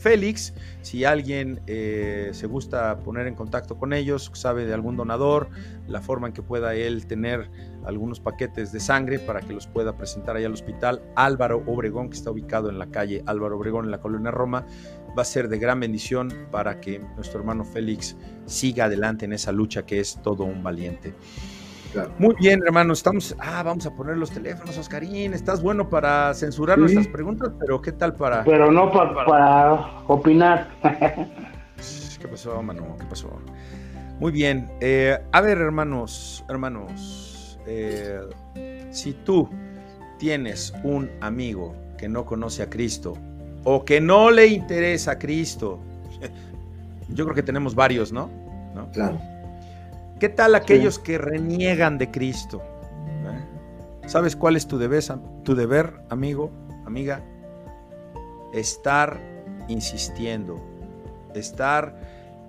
Félix. 0.00 0.54
Si 0.82 1.04
alguien 1.04 1.60
eh, 1.66 2.30
se 2.32 2.46
gusta 2.46 2.98
poner 3.00 3.26
en 3.26 3.34
contacto 3.34 3.76
con 3.78 3.92
ellos, 3.92 4.30
sabe 4.34 4.64
de 4.64 4.72
algún 4.72 4.96
donador, 4.96 5.50
la 5.86 6.00
forma 6.00 6.28
en 6.28 6.32
que 6.32 6.42
pueda 6.42 6.74
él 6.74 7.06
tener 7.06 7.50
algunos 7.84 8.18
paquetes 8.18 8.72
de 8.72 8.80
sangre 8.80 9.18
para 9.18 9.40
que 9.40 9.52
los 9.52 9.66
pueda 9.66 9.96
presentar 9.96 10.36
allá 10.36 10.46
al 10.46 10.54
hospital 10.54 11.02
Álvaro 11.16 11.62
Obregón, 11.66 12.10
que 12.10 12.16
está 12.16 12.30
ubicado 12.30 12.70
en 12.70 12.78
la 12.78 12.86
calle 12.86 13.22
Álvaro 13.26 13.56
Obregón, 13.56 13.84
en 13.84 13.90
la 13.90 14.00
colonia 14.00 14.30
Roma, 14.30 14.66
va 15.16 15.22
a 15.22 15.26
ser 15.26 15.48
de 15.48 15.58
gran 15.58 15.80
bendición 15.80 16.32
para 16.50 16.80
que 16.80 16.98
nuestro 17.16 17.40
hermano 17.40 17.64
Félix 17.64 18.16
siga 18.46 18.86
adelante 18.86 19.24
en 19.26 19.32
esa 19.32 19.52
lucha 19.52 19.84
que 19.84 20.00
es 20.00 20.18
todo 20.22 20.44
un 20.44 20.62
valiente. 20.62 21.14
Claro. 21.92 22.12
Muy 22.18 22.34
bien, 22.38 22.60
hermano, 22.64 22.92
estamos. 22.92 23.34
Ah, 23.40 23.62
vamos 23.64 23.84
a 23.86 23.90
poner 23.92 24.16
los 24.16 24.30
teléfonos, 24.30 24.78
Oscarín. 24.78 25.34
Estás 25.34 25.60
bueno 25.62 25.88
para 25.88 26.32
censurar 26.34 26.76
Sí. 26.76 26.82
nuestras 26.82 27.08
preguntas, 27.08 27.50
pero 27.58 27.80
¿qué 27.82 27.92
tal 27.92 28.14
para.? 28.14 28.44
Pero 28.44 28.70
no 28.70 28.92
pa- 28.92 29.24
para 29.24 29.72
opinar. 30.06 30.68
¿Qué 32.20 32.28
pasó, 32.28 32.62
mano? 32.62 32.96
¿Qué 32.98 33.06
pasó? 33.06 33.30
Muy 34.20 34.30
bien. 34.32 34.70
eh, 34.80 35.18
a 35.32 35.40
ver, 35.40 35.58
hermanos, 35.58 36.44
hermanos. 36.48 37.58
eh, 37.66 38.20
si 38.90 39.12
tú 39.12 39.48
tienes 40.18 40.72
un 40.82 41.10
amigo 41.20 41.74
que 41.98 42.08
no 42.08 42.24
conoce 42.24 42.62
a 42.62 42.70
Cristo 42.70 43.14
o 43.64 43.84
que 43.84 44.00
no 44.00 44.30
le 44.30 44.46
interesa 44.48 45.12
a 45.12 45.18
Cristo, 45.18 45.78
yo 47.08 47.24
creo 47.24 47.34
que 47.34 47.42
tenemos 47.42 47.74
varios, 47.74 48.12
¿no? 48.12 48.30
¿No? 48.74 48.90
Claro. 48.92 49.18
¿Qué 50.20 50.28
tal 50.28 50.54
aquellos 50.54 50.98
que 50.98 51.16
reniegan 51.16 51.96
de 51.96 52.10
Cristo? 52.10 52.62
¿Eh? 53.24 54.06
¿Sabes 54.06 54.36
cuál 54.36 54.54
es 54.54 54.68
tu 54.68 54.76
deber, 54.76 55.02
tu 55.44 55.54
deber, 55.54 55.94
amigo, 56.10 56.52
amiga? 56.84 57.24
Estar 58.52 59.18
insistiendo, 59.68 60.62
estar 61.34 61.98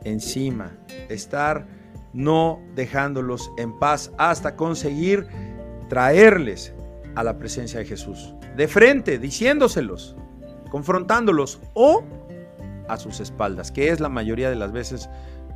encima, 0.04 0.78
estar 1.08 1.66
no 2.12 2.60
dejándolos 2.76 3.50
en 3.58 3.80
paz 3.80 4.12
hasta 4.18 4.58
conseguir 4.58 5.28
traerles 5.88 6.74
a 7.16 7.24
la 7.24 7.38
presencia 7.38 7.80
de 7.80 7.86
Jesús. 7.86 8.36
De 8.58 8.68
frente, 8.68 9.18
diciéndoselos, 9.18 10.18
confrontándolos 10.70 11.62
o 11.74 12.04
a 12.90 12.98
sus 12.98 13.22
espaldas, 13.22 13.72
que 13.72 13.92
es 13.92 14.02
la 14.02 14.10
mayoría 14.10 14.50
de 14.50 14.58
las 14.58 14.74
veces 14.74 15.10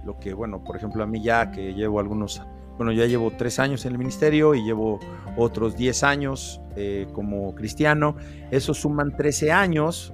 lo 0.06 0.20
que, 0.20 0.34
bueno, 0.34 0.64
por 0.64 0.76
ejemplo, 0.76 1.04
a 1.04 1.08
mí 1.08 1.22
ya 1.22 1.52
que 1.52 1.74
llevo 1.74 2.00
algunos, 2.00 2.42
bueno, 2.78 2.92
ya 2.92 3.06
llevo 3.06 3.32
tres 3.32 3.60
años 3.60 3.86
en 3.86 3.94
el 3.94 3.98
ministerio 3.98 4.54
y 4.56 4.64
llevo 4.64 5.00
otros 5.38 5.76
10 5.76 6.04
años 6.04 6.62
eh, 6.76 7.08
como 7.14 7.56
cristiano, 7.56 8.16
eso 8.52 8.74
suman 8.74 9.16
13 9.16 9.52
años, 9.52 10.14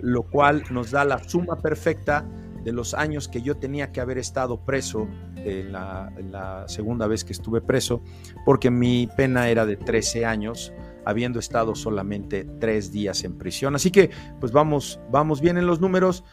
lo 0.00 0.22
cual 0.22 0.64
nos 0.70 0.90
da 0.90 1.04
la 1.04 1.22
suma 1.22 1.56
perfecta 1.56 2.24
de 2.64 2.72
los 2.72 2.94
años 2.94 3.28
que 3.28 3.42
yo 3.42 3.56
tenía 3.56 3.92
que 3.92 4.00
haber 4.00 4.18
estado 4.18 4.64
preso 4.64 5.08
en 5.36 5.72
la, 5.72 6.12
en 6.16 6.30
la 6.30 6.64
segunda 6.68 7.06
vez 7.06 7.24
que 7.24 7.32
estuve 7.32 7.60
preso, 7.60 8.02
porque 8.44 8.70
mi 8.70 9.08
pena 9.16 9.48
era 9.48 9.66
de 9.66 9.76
13 9.76 10.24
años, 10.24 10.72
habiendo 11.04 11.38
estado 11.38 11.74
solamente 11.74 12.46
tres 12.60 12.92
días 12.92 13.24
en 13.24 13.36
prisión. 13.36 13.74
Así 13.74 13.90
que, 13.90 14.10
pues 14.40 14.52
vamos, 14.52 15.00
vamos 15.10 15.40
bien 15.40 15.58
en 15.58 15.66
los 15.66 15.80
números. 15.80 16.24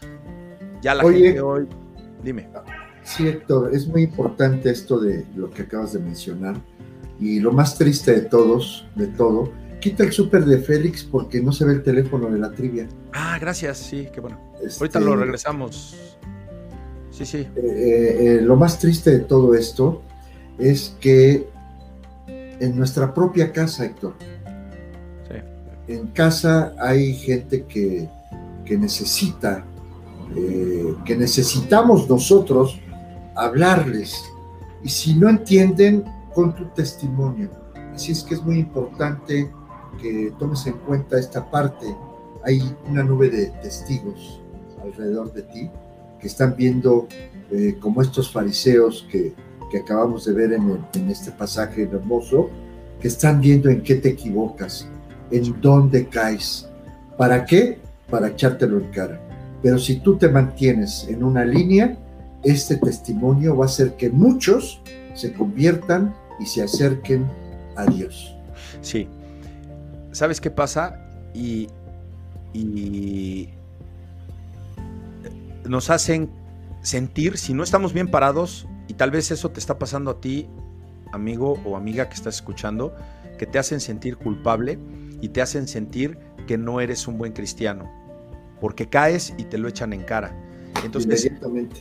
Ya 0.81 0.93
la 0.93 1.03
Oye. 1.03 1.25
gente 1.27 1.41
hoy, 1.41 1.67
dime. 2.23 2.47
Sí, 3.03 3.27
Héctor, 3.27 3.73
es 3.73 3.87
muy 3.87 4.03
importante 4.03 4.69
esto 4.69 4.99
de 4.99 5.25
lo 5.35 5.49
que 5.49 5.63
acabas 5.63 5.93
de 5.93 5.99
mencionar. 5.99 6.55
Y 7.19 7.39
lo 7.39 7.51
más 7.51 7.77
triste 7.77 8.13
de 8.13 8.21
todos, 8.21 8.87
de 8.95 9.07
todo, 9.07 9.51
quita 9.79 10.03
el 10.03 10.11
súper 10.11 10.45
de 10.45 10.59
Félix 10.59 11.03
porque 11.03 11.41
no 11.41 11.51
se 11.51 11.65
ve 11.65 11.73
el 11.73 11.83
teléfono 11.83 12.29
de 12.29 12.39
la 12.39 12.51
trivia. 12.51 12.87
Ah, 13.13 13.37
gracias, 13.39 13.77
sí, 13.77 14.07
qué 14.13 14.21
bueno. 14.21 14.39
Este, 14.63 14.83
Ahorita 14.83 14.99
lo 14.99 15.15
regresamos. 15.15 15.95
Sí, 17.11 17.25
sí. 17.25 17.37
eh, 17.37 17.49
eh, 17.57 18.39
lo 18.41 18.55
más 18.55 18.79
triste 18.79 19.11
de 19.11 19.19
todo 19.19 19.53
esto 19.53 20.01
es 20.57 20.95
que 21.01 21.47
en 22.27 22.77
nuestra 22.77 23.13
propia 23.13 23.51
casa, 23.51 23.85
Héctor, 23.85 24.13
sí. 25.27 25.93
en 25.93 26.07
casa 26.07 26.73
hay 26.79 27.13
gente 27.15 27.65
que, 27.65 28.07
que 28.65 28.77
necesita, 28.77 29.65
eh, 30.35 30.93
que 31.05 31.17
necesitamos 31.17 32.09
nosotros 32.09 32.79
hablarles. 33.39 34.23
Y 34.83 34.89
si 34.89 35.13
no 35.13 35.29
entienden, 35.29 36.03
con 36.33 36.55
tu 36.55 36.65
testimonio. 36.67 37.49
Así 37.93 38.11
es 38.11 38.23
que 38.23 38.35
es 38.35 38.43
muy 38.43 38.59
importante 38.59 39.51
que 40.01 40.31
tomes 40.39 40.65
en 40.67 40.73
cuenta 40.73 41.19
esta 41.19 41.49
parte. 41.49 41.85
Hay 42.45 42.61
una 42.87 43.03
nube 43.03 43.29
de 43.29 43.47
testigos 43.61 44.39
alrededor 44.81 45.33
de 45.33 45.41
ti 45.43 45.69
que 46.19 46.27
están 46.27 46.55
viendo 46.55 47.07
eh, 47.51 47.77
como 47.79 48.01
estos 48.01 48.31
fariseos 48.31 49.07
que, 49.11 49.33
que 49.71 49.79
acabamos 49.79 50.25
de 50.25 50.33
ver 50.33 50.53
en, 50.53 50.79
en 50.93 51.09
este 51.09 51.31
pasaje 51.31 51.83
hermoso, 51.83 52.49
que 53.01 53.07
están 53.07 53.41
viendo 53.41 53.69
en 53.69 53.81
qué 53.81 53.95
te 53.95 54.09
equivocas, 54.09 54.87
en 55.31 55.59
dónde 55.61 56.07
caes. 56.07 56.69
¿Para 57.17 57.45
qué? 57.45 57.79
Para 58.09 58.29
echártelo 58.29 58.79
en 58.79 58.91
cara. 58.91 59.19
Pero 59.61 59.77
si 59.77 59.99
tú 59.99 60.17
te 60.17 60.29
mantienes 60.29 61.05
en 61.09 61.23
una 61.23 61.43
línea, 61.43 61.97
este 62.43 62.77
testimonio 62.77 63.55
va 63.55 63.65
a 63.65 63.67
hacer 63.67 63.95
que 63.95 64.09
muchos 64.09 64.81
se 65.13 65.33
conviertan 65.33 66.15
y 66.39 66.45
se 66.45 66.63
acerquen 66.63 67.27
a 67.75 67.85
Dios. 67.85 68.35
Sí. 68.81 69.07
¿Sabes 70.11 70.41
qué 70.41 70.49
pasa? 70.49 70.99
Y, 71.33 71.67
y 72.53 73.49
nos 75.67 75.89
hacen 75.89 76.29
sentir, 76.81 77.37
si 77.37 77.53
no 77.53 77.63
estamos 77.63 77.93
bien 77.93 78.09
parados, 78.09 78.67
y 78.87 78.93
tal 78.95 79.11
vez 79.11 79.31
eso 79.31 79.51
te 79.51 79.59
está 79.59 79.77
pasando 79.77 80.11
a 80.11 80.21
ti, 80.21 80.47
amigo 81.11 81.59
o 81.65 81.75
amiga 81.75 82.09
que 82.09 82.15
estás 82.15 82.35
escuchando, 82.35 82.95
que 83.37 83.45
te 83.45 83.59
hacen 83.59 83.79
sentir 83.79 84.17
culpable 84.17 84.79
y 85.21 85.29
te 85.29 85.41
hacen 85.41 85.67
sentir 85.67 86.17
que 86.47 86.57
no 86.57 86.81
eres 86.81 87.07
un 87.07 87.17
buen 87.17 87.33
cristiano, 87.33 87.89
porque 88.59 88.89
caes 88.89 89.33
y 89.37 89.43
te 89.43 89.57
lo 89.57 89.67
echan 89.67 89.93
en 89.93 90.03
cara. 90.03 90.35
Entonces, 90.83 91.31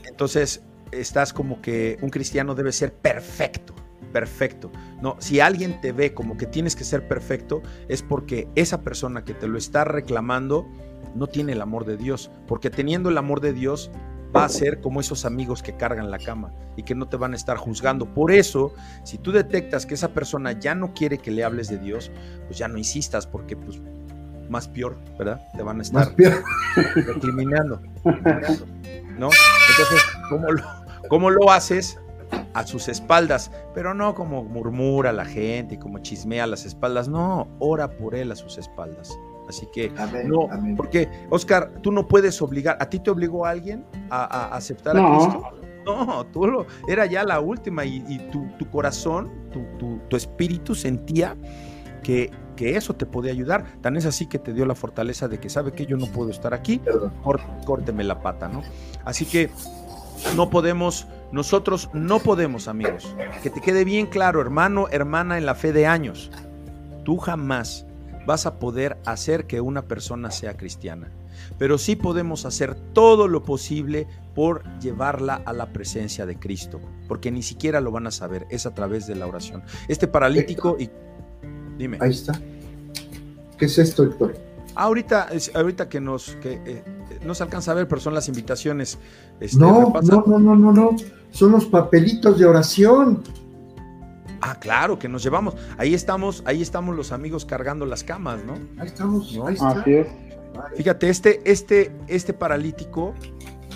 entonces 0.06 0.62
estás 0.93 1.32
como 1.32 1.60
que 1.60 1.98
un 2.02 2.10
cristiano 2.10 2.55
debe 2.55 2.73
ser 2.73 2.93
perfecto, 2.93 3.74
perfecto. 4.12 4.70
No, 5.02 5.16
si 5.19 5.40
alguien 5.40 5.81
te 5.81 5.93
ve 5.93 6.15
como 6.15 6.36
que 6.36 6.47
tienes 6.47 6.74
que 6.77 6.85
ser 6.85 7.06
perfecto, 7.06 7.62
es 7.89 8.02
porque 8.02 8.48
esa 8.55 8.82
persona 8.82 9.24
que 9.24 9.35
te 9.35 9.48
lo 9.48 9.59
está 9.59 9.85
reclamando 9.85 10.66
no 11.15 11.27
tiene 11.27 11.52
el 11.52 11.62
amor 11.62 11.85
de 11.85 11.97
Dios, 11.97 12.31
porque 12.47 12.70
teniendo 12.70 13.09
el 13.10 13.19
amor 13.19 13.40
de 13.40 13.52
Dios 13.52 13.90
va 14.35 14.44
a 14.44 14.48
ser 14.48 14.81
como 14.81 15.01
esos 15.01 15.24
amigos 15.24 15.62
que 15.62 15.77
cargan 15.77 16.10
la 16.10 16.19
cama 16.19 16.52
y 16.77 16.82
que 16.82 16.94
no 16.94 17.09
te 17.09 17.16
van 17.16 17.32
a 17.32 17.36
estar 17.36 17.56
juzgando. 17.56 18.12
Por 18.12 18.31
eso, 18.31 18.74
si 19.05 19.19
tú 19.19 19.32
detectas 19.32 19.86
que 19.86 19.94
esa 19.94 20.12
persona 20.12 20.52
ya 20.52 20.74
no 20.74 20.93
quiere 20.93 21.19
que 21.19 21.31
le 21.31 21.44
hables 21.44 21.69
de 21.69 21.78
Dios, 21.78 22.10
pues 22.47 22.59
ya 22.59 22.69
no 22.69 22.78
insistas, 22.78 23.27
porque 23.27 23.56
pues 23.56 23.81
más 24.48 24.69
peor, 24.69 24.97
¿verdad? 25.19 25.47
Te 25.56 25.62
van 25.62 25.78
a 25.78 25.82
estar 25.82 26.15
recriminando, 26.94 27.82
¿no? 29.19 29.28
Entonces, 29.70 30.03
¿cómo 30.28 30.51
lo, 30.51 30.62
cómo 31.09 31.31
lo 31.31 31.51
haces? 31.51 31.99
a 32.53 32.66
sus 32.66 32.89
espaldas, 32.89 33.51
pero 33.73 33.95
no 33.95 34.15
como 34.15 34.45
murmura 34.45 35.12
la 35.12 35.24
gente 35.24 35.77
y 35.77 35.78
como 35.78 36.01
chismea 36.01 36.45
a 36.45 36.47
las 36.47 36.66
espaldas, 36.66 37.09
no, 37.09 37.49
ora 37.59 37.89
por 37.97 38.15
él 38.15 38.31
a 38.32 38.36
sus 38.36 38.59
espaldas. 38.59 39.16
Así 39.49 39.66
que 39.73 39.90
Amén, 39.97 40.28
no, 40.28 40.47
amén. 40.51 40.77
porque 40.77 41.09
Oscar, 41.31 41.73
tú 41.82 41.90
no 41.90 42.07
puedes 42.07 42.43
obligar, 42.43 42.77
¿a 42.81 42.90
ti 42.90 42.99
te 42.99 43.11
obligó 43.11 43.47
alguien 43.47 43.86
a, 44.11 44.24
a 44.24 44.57
aceptar 44.57 44.95
a 44.97 45.01
No. 45.01 45.11
Cristo? 45.16 45.51
No, 45.86 46.27
tú 46.27 46.47
lo, 46.47 46.66
era 46.86 47.07
ya 47.07 47.24
la 47.24 47.40
última 47.40 47.86
y, 47.86 48.05
y 48.09 48.19
tu, 48.31 48.47
tu 48.59 48.69
corazón, 48.70 49.31
tu, 49.51 49.61
tu- 49.78 49.99
tu 50.09 50.16
espíritu 50.16 50.74
sentía 50.74 51.35
que, 52.03 52.31
que 52.59 52.77
eso 52.77 52.97
te 52.97 53.07
podía 53.07 53.31
ayudar. 53.31 53.65
Tan 53.81 53.97
es 53.97 54.05
así 54.05 54.27
que 54.27 54.41
te 54.41 54.53
dio 54.53 54.67
la 54.67 54.75
fortaleza 54.75 55.29
de 55.29 55.39
que 55.39 55.49
sabe 55.49 55.73
que 55.73 55.87
yo 55.87 55.97
no 55.97 56.07
puedo 56.07 56.31
estar 56.31 56.53
aquí, 56.53 56.81
córteme 57.65 58.03
la 58.03 58.21
pata, 58.21 58.49
¿no? 58.49 58.65
Así 59.05 59.25
que 59.27 59.49
no 60.35 60.51
podemos, 60.51 61.07
nosotros 61.31 61.89
no 61.93 62.19
podemos, 62.19 62.67
amigos. 62.67 63.15
Que 63.45 63.51
te 63.51 63.61
quede 63.61 63.85
bien 63.85 64.07
claro, 64.07 64.41
hermano, 64.41 64.89
hermana, 64.91 65.39
en 65.39 65.47
la 65.47 65.55
fe 65.55 65.73
de 65.73 65.87
años. 65.87 66.33
Tú 67.05 67.19
jamás 67.19 67.87
vas 68.27 68.45
a 68.45 68.59
poder 68.59 68.99
hacer 69.07 69.47
que 69.47 69.61
una 69.61 69.83
persona 69.83 70.33
sea 70.33 70.57
cristiana. 70.57 71.13
Pero 71.59 71.79
sí 71.79 71.95
podemos 71.95 72.45
hacer 72.45 72.75
todo 72.93 73.29
lo 73.29 73.45
posible 73.45 74.09
por 74.35 74.65
llevarla 74.81 75.41
a 75.45 75.53
la 75.53 75.73
presencia 75.73 76.27
de 76.27 76.37
Cristo, 76.37 76.81
porque 77.07 77.31
ni 77.31 77.45
siquiera 77.45 77.81
lo 77.81 77.93
van 77.93 78.09
a 78.09 78.11
saber, 78.11 78.47
es 78.51 78.67
a 78.67 78.75
través 78.75 79.07
de 79.07 79.15
la 79.15 79.29
oración. 79.29 79.63
Este 79.87 80.09
paralítico 80.09 80.77
y 80.79 80.91
dime. 81.79 81.99
Ahí 82.01 82.11
está. 82.11 82.39
¿Qué 83.57 83.65
es 83.67 83.79
esto, 83.79 84.05
Héctor? 84.05 84.37
Ahorita, 84.75 85.29
es- 85.33 85.51
ahorita 85.55 85.89
que 85.89 86.01
nos 86.01 86.37
que 86.37 86.61
eh, 86.65 86.83
no 87.25 87.35
se 87.35 87.43
alcanza 87.43 87.73
a 87.73 87.75
ver, 87.75 87.89
pero 87.89 88.01
son 88.01 88.15
las 88.15 88.29
invitaciones. 88.29 88.99
este, 89.41 89.59
No, 89.59 89.93
no, 90.03 90.25
no, 90.27 90.39
no, 90.39 90.57
no, 90.57 90.73
no. 90.73 90.97
Son 91.31 91.51
los 91.53 91.67
papelitos 91.67 92.39
de 92.39 92.47
oración. 92.47 93.23
Ah, 94.41 94.57
claro, 94.61 94.99
que 94.99 95.09
nos 95.09 95.23
llevamos. 95.25 95.57
Ahí 95.79 95.95
estamos, 95.95 96.43
ahí 96.47 96.63
estamos 96.63 96.95
los 96.95 97.11
amigos 97.11 97.45
cargando 97.45 97.87
las 97.87 98.05
camas, 98.05 98.45
¿no? 98.45 98.55
Ahí 98.81 98.87
estamos. 98.87 99.35
No, 99.35 99.47
ahí 99.49 99.55
está. 99.55 99.71
Así 99.71 99.95
es. 99.95 100.07
Fíjate, 100.77 101.09
este, 101.09 101.41
este, 101.45 101.93
este 102.07 102.33
paralítico 102.33 103.15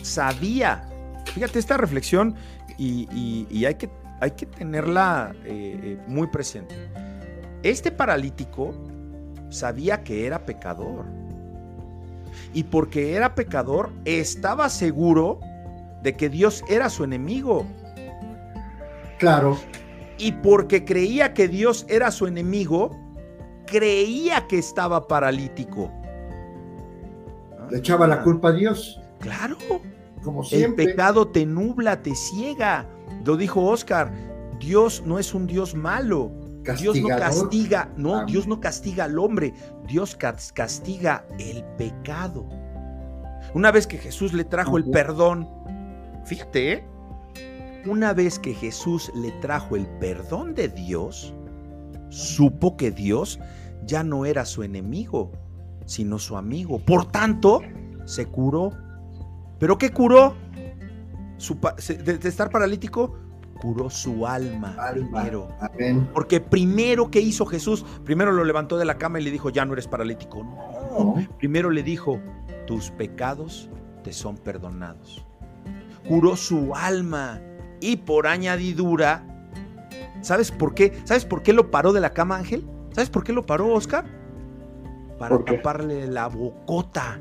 sabía. 0.03 0.89
Fíjate 1.35 1.59
esta 1.59 1.77
reflexión 1.77 2.35
y, 2.79 3.09
y- 3.13 3.47
y 3.51 3.65
hay, 3.65 3.75
que, 3.75 3.91
hay 4.21 4.33
que 4.33 4.47
tenerla 4.47 5.35
eh, 5.45 5.81
eh, 5.83 5.99
muy 6.07 6.29
presente. 6.29 6.75
Este 7.63 7.91
paralítico 7.91 8.75
sabía 9.51 10.03
que 10.03 10.27
era 10.27 10.45
pecador. 10.45 11.05
Y 12.55 12.65
porque 12.65 13.15
era 13.15 13.35
pecador, 13.35 13.91
estaba 14.05 14.69
seguro 14.69 15.39
de 16.03 16.15
que 16.17 16.29
Dios 16.29 16.65
era 16.69 16.89
su 16.91 17.05
enemigo. 17.05 17.65
Claro. 19.19 19.59
Y 20.19 20.33
porque 20.33 20.85
creía 20.85 21.35
que 21.35 21.49
Dios 21.49 21.87
era 21.89 22.11
su 22.11 22.27
enemigo, 22.27 22.91
creía 23.67 24.47
que 24.49 24.59
estaba 24.59 25.07
paralítico. 25.07 25.91
Le 27.71 27.79
echaba 27.79 28.07
la 28.07 28.23
culpa 28.23 28.49
a 28.49 28.53
Dios, 28.53 29.01
Claro. 29.21 29.57
como 30.23 30.43
El 30.43 30.47
siempre. 30.49 30.87
pecado 30.87 31.29
te 31.29 31.47
nubla, 31.47 32.03
te 32.03 32.15
ciega. 32.15 32.87
Lo 33.25 33.37
dijo 33.37 33.63
Oscar. 33.65 34.13
Dios 34.59 35.03
no 35.07 35.19
es 35.19 35.33
un 35.35 35.47
Dios 35.47 35.75
malo. 35.75 36.31
Dios 36.79 37.01
no 37.01 37.09
castiga, 37.09 37.91
no, 37.97 38.15
Amén. 38.17 38.27
Dios 38.27 38.47
no 38.47 38.61
castiga 38.61 39.05
al 39.05 39.19
hombre. 39.19 39.55
Dios 39.87 40.15
cas- 40.17 40.53
castiga 40.53 41.25
el 41.39 41.65
pecado. 41.77 42.49
Una 43.55 43.71
vez 43.71 43.87
que 43.87 43.99
Jesús 43.99 44.33
le 44.33 44.45
trajo 44.45 44.77
el 44.79 44.85
perdón, 44.91 45.49
fíjate, 46.25 46.73
¿eh? 46.73 46.85
una 47.87 48.13
vez 48.13 48.39
que 48.39 48.55
Jesús 48.55 49.11
le 49.15 49.33
trajo 49.33 49.77
el 49.77 49.87
perdón 49.99 50.55
de 50.55 50.69
Dios, 50.69 51.35
supo 52.09 52.77
que 52.77 52.91
Dios 52.91 53.41
ya 53.85 54.05
no 54.05 54.25
era 54.25 54.45
su 54.45 54.63
enemigo, 54.63 55.33
sino 55.87 56.19
su 56.19 56.37
amigo. 56.37 56.79
Por 56.79 57.11
tanto, 57.11 57.61
se 58.05 58.27
curó. 58.27 58.71
¿Pero 59.59 59.79
qué 59.79 59.91
curó? 59.91 60.35
Su 61.37 61.59
de 62.05 62.29
estar 62.29 62.51
paralítico, 62.51 63.17
curó 63.63 63.89
su 63.89 64.27
alma, 64.27 64.75
Alma. 64.79 64.91
primero. 65.23 65.49
Amén. 65.61 66.11
Porque 66.13 66.41
primero 66.41 67.11
que 67.11 67.21
hizo 67.21 67.47
Jesús, 67.47 67.87
primero 68.05 68.33
lo 68.33 68.43
levantó 68.45 68.77
de 68.77 68.85
la 68.85 68.99
cama 68.99 69.21
y 69.21 69.23
le 69.23 69.31
dijo, 69.31 69.51
ya 69.51 69.65
no 69.65 69.73
eres 69.75 69.87
paralítico. 69.87 70.43
No, 70.43 71.15
¿No? 71.17 71.29
primero 71.39 71.71
le 71.71 71.85
dijo, 71.85 72.21
tus 72.67 72.91
pecados 72.91 73.71
te 74.03 74.13
son 74.13 74.37
perdonados. 74.37 75.25
Curó 76.09 76.35
su 76.37 76.75
alma 76.75 77.41
y 77.81 77.97
por 77.97 78.27
añadidura, 78.27 79.25
¿sabes 80.23 80.51
por 80.51 80.75
qué? 80.75 81.01
¿Sabes 81.05 81.25
por 81.25 81.45
qué 81.45 81.53
lo 81.53 81.71
paró 81.71 81.93
de 81.93 82.01
la 82.01 82.13
cama, 82.13 82.37
Ángel? 82.37 82.67
¿Sabes 82.91 83.11
por 83.11 83.23
qué 83.23 83.33
lo 83.33 83.47
paró, 83.47 83.73
Oscar? 83.73 84.05
Para 85.21 85.39
taparle 85.45 86.09
la 86.09 86.27
bocota 86.27 87.21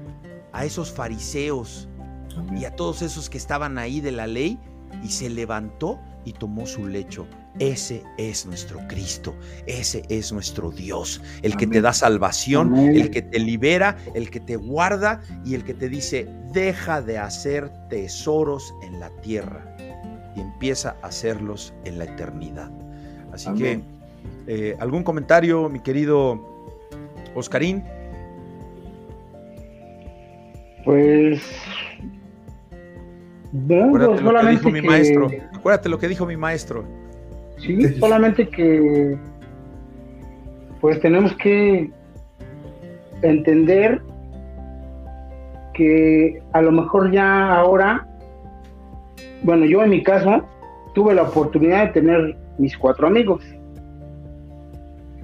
a 0.52 0.66
esos 0.66 0.92
fariseos 0.92 1.88
Amén. 2.36 2.58
y 2.58 2.66
a 2.66 2.76
todos 2.76 3.04
esos 3.04 3.30
que 3.30 3.38
estaban 3.38 3.78
ahí 3.78 4.02
de 4.02 4.12
la 4.12 4.26
ley 4.26 4.60
y 5.04 5.10
se 5.10 5.30
levantó 5.30 6.00
y 6.26 6.34
tomó 6.34 6.66
su 6.66 6.88
lecho. 6.88 7.28
Ese 7.60 8.04
es 8.18 8.46
nuestro 8.46 8.80
Cristo, 8.88 9.36
ese 9.66 10.04
es 10.10 10.32
nuestro 10.32 10.72
Dios, 10.72 11.22
el 11.42 11.58
que 11.58 11.68
te 11.68 11.82
da 11.82 11.92
salvación, 11.94 12.70
Amén. 12.74 12.96
el 12.96 13.12
que 13.12 13.22
te 13.22 13.40
libera, 13.40 13.98
el 14.16 14.30
que 14.30 14.40
te 14.40 14.56
guarda 14.56 15.22
y 15.44 15.56
el 15.56 15.64
que 15.66 15.74
te 15.74 15.90
dice, 15.90 16.28
deja 16.54 17.02
de 17.02 17.18
hacer 17.18 17.70
tesoros 17.90 18.74
en 18.84 19.00
la 19.02 19.10
tierra 19.22 19.76
y 20.36 20.40
empieza 20.40 20.96
a 21.02 21.08
hacerlos 21.08 21.74
en 21.84 21.98
la 22.00 22.06
eternidad. 22.06 22.72
Así 23.34 23.50
Amén. 23.50 23.84
que, 24.46 24.70
eh, 24.72 24.78
¿algún 24.80 25.04
comentario, 25.04 25.68
mi 25.68 25.82
querido 25.82 26.40
Oscarín? 27.36 27.84
Pues. 30.86 31.42
No, 33.52 33.92
que 33.94 34.18
solamente 34.18 34.52
dijo 34.52 34.70
mi 34.70 34.82
que- 34.82 34.88
maestro. 34.88 35.30
Acuérdate 35.62 35.90
lo 35.90 36.00
que 36.00 36.08
dijo 36.08 36.26
mi 36.26 36.36
maestro. 36.36 36.84
Sí, 37.58 37.88
solamente 38.00 38.50
que. 38.50 39.16
Pues 40.82 41.00
tenemos 41.02 41.36
que 41.36 41.92
entender 43.22 44.02
que 45.76 46.42
a 46.54 46.64
lo 46.64 46.72
mejor 46.72 47.12
ya 47.12 47.54
ahora. 47.54 48.08
Bueno, 49.44 49.66
yo 49.66 49.84
en 49.84 49.92
mi 49.92 50.02
caso 50.02 50.44
tuve 50.96 51.14
la 51.14 51.22
oportunidad 51.22 51.86
de 51.86 51.94
tener 51.94 52.38
mis 52.58 52.76
cuatro 52.76 53.06
amigos. 53.06 53.44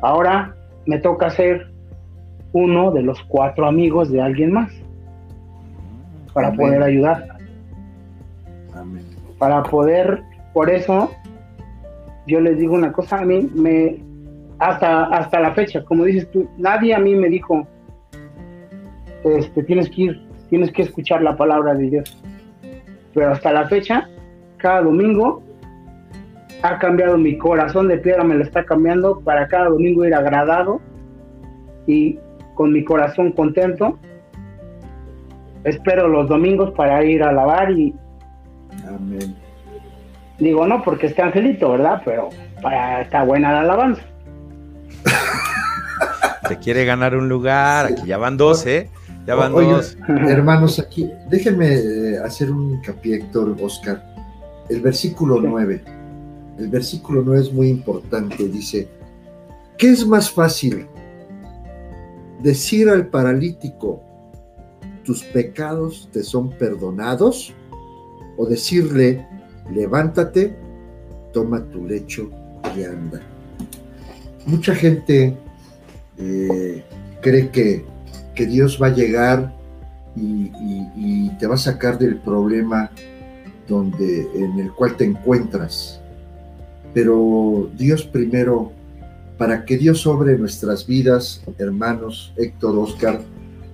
Ahora 0.03 0.55
me 0.85 0.99
toca 0.99 1.31
ser 1.31 1.71
uno 2.51 2.91
de 2.91 3.01
los 3.01 3.19
cuatro 3.23 3.65
amigos 3.67 4.11
de 4.11 4.21
alguien 4.21 4.51
más 4.51 4.71
para 6.31 6.53
poder 6.53 6.83
ayudar. 6.83 7.36
Para 9.37 9.63
poder, 9.63 10.23
por 10.53 10.69
eso 10.69 11.11
yo 12.27 12.39
les 12.41 12.57
digo 12.57 12.75
una 12.75 12.91
cosa, 12.91 13.19
a 13.19 13.25
mí 13.25 13.49
me, 13.55 14.03
hasta, 14.59 15.05
hasta 15.05 15.39
la 15.39 15.53
fecha, 15.53 15.83
como 15.83 16.03
dices 16.03 16.29
tú, 16.31 16.47
nadie 16.57 16.93
a 16.93 16.99
mí 16.99 17.15
me 17.15 17.29
dijo, 17.29 17.67
este, 19.23 19.63
tienes 19.63 19.89
que 19.89 20.01
ir, 20.01 20.27
tienes 20.49 20.71
que 20.71 20.83
escuchar 20.83 21.21
la 21.21 21.35
palabra 21.35 21.73
de 21.73 21.89
Dios. 21.89 22.23
Pero 23.13 23.31
hasta 23.31 23.51
la 23.51 23.67
fecha, 23.67 24.09
cada 24.57 24.81
domingo 24.81 25.41
ha 26.63 26.79
cambiado 26.79 27.17
mi 27.17 27.37
corazón 27.37 27.87
de 27.87 27.97
piedra, 27.97 28.23
me 28.23 28.35
lo 28.35 28.43
está 28.43 28.65
cambiando 28.65 29.19
para 29.21 29.47
cada 29.47 29.69
domingo 29.69 30.05
ir 30.05 30.13
agradado 30.13 30.81
y 31.85 32.19
con 32.55 32.73
mi 32.73 32.83
corazón 32.83 33.31
contento. 33.31 33.97
Espero 35.63 36.07
los 36.07 36.27
domingos 36.27 36.71
para 36.71 37.03
ir 37.03 37.23
a 37.23 37.29
alabar 37.29 37.71
y, 37.71 37.93
Amén. 38.85 39.35
Digo, 40.39 40.67
no 40.67 40.83
porque 40.83 41.07
esté 41.07 41.21
Angelito, 41.21 41.71
¿verdad? 41.71 42.01
Pero 42.05 42.29
para 42.61 43.01
está 43.01 43.23
buena 43.23 43.51
la 43.51 43.61
alabanza. 43.61 44.01
Se 46.47 46.57
quiere 46.59 46.85
ganar 46.85 47.15
un 47.15 47.27
lugar. 47.27 47.87
Aquí 47.87 48.07
ya 48.07 48.17
van 48.17 48.37
dos, 48.37 48.65
¿eh? 48.65 48.89
Ya 49.25 49.35
van 49.35 49.51
dos. 49.51 49.97
Hermanos, 50.07 50.79
aquí, 50.79 51.09
déjenme 51.29 51.73
eh, 51.73 52.19
hacer 52.23 52.51
un 52.51 52.75
hincapié, 52.75 53.15
Héctor, 53.15 53.55
Oscar. 53.61 54.03
El 54.69 54.81
versículo 54.81 55.41
9. 55.41 55.83
El 56.59 56.69
versículo 56.69 57.21
9 57.25 57.41
es 57.41 57.51
muy 57.51 57.69
importante. 57.69 58.47
Dice, 58.47 58.87
¿qué 59.77 59.89
es 59.89 60.05
más 60.05 60.29
fácil? 60.29 60.87
Decir 62.41 62.89
al 62.89 63.07
paralítico, 63.07 64.01
tus 65.03 65.23
pecados 65.23 66.09
te 66.11 66.23
son 66.23 66.51
perdonados, 66.51 67.53
o 68.37 68.45
decirle, 68.45 69.25
levántate, 69.73 70.55
toma 71.33 71.63
tu 71.65 71.85
lecho 71.85 72.29
y 72.75 72.83
anda. 72.83 73.21
Mucha 74.45 74.73
gente 74.75 75.35
eh, 76.17 76.83
cree 77.21 77.49
que, 77.49 77.83
que 78.35 78.45
Dios 78.45 78.79
va 78.81 78.87
a 78.87 78.93
llegar 78.93 79.53
y, 80.15 80.21
y- 80.61 80.87
y 80.95 81.29
te 81.37 81.47
va 81.47 81.55
a 81.55 81.59
sacar 81.59 81.97
del 81.99 82.17
problema 82.17 82.89
donde, 83.67 84.21
en 84.33 84.59
el 84.59 84.71
cual 84.73 84.95
te 84.95 85.03
encuentras. 85.03 85.99
pero 86.93 87.69
Dios 87.77 88.03
primero, 88.03 88.71
para 89.37 89.65
que 89.65 89.77
Dios 89.77 89.99
sobre 90.01 90.35
nuestras 90.37 90.87
vidas, 90.87 91.43
hermanos, 91.59 92.33
Héctor, 92.37 92.75
Oscar, 92.79 93.21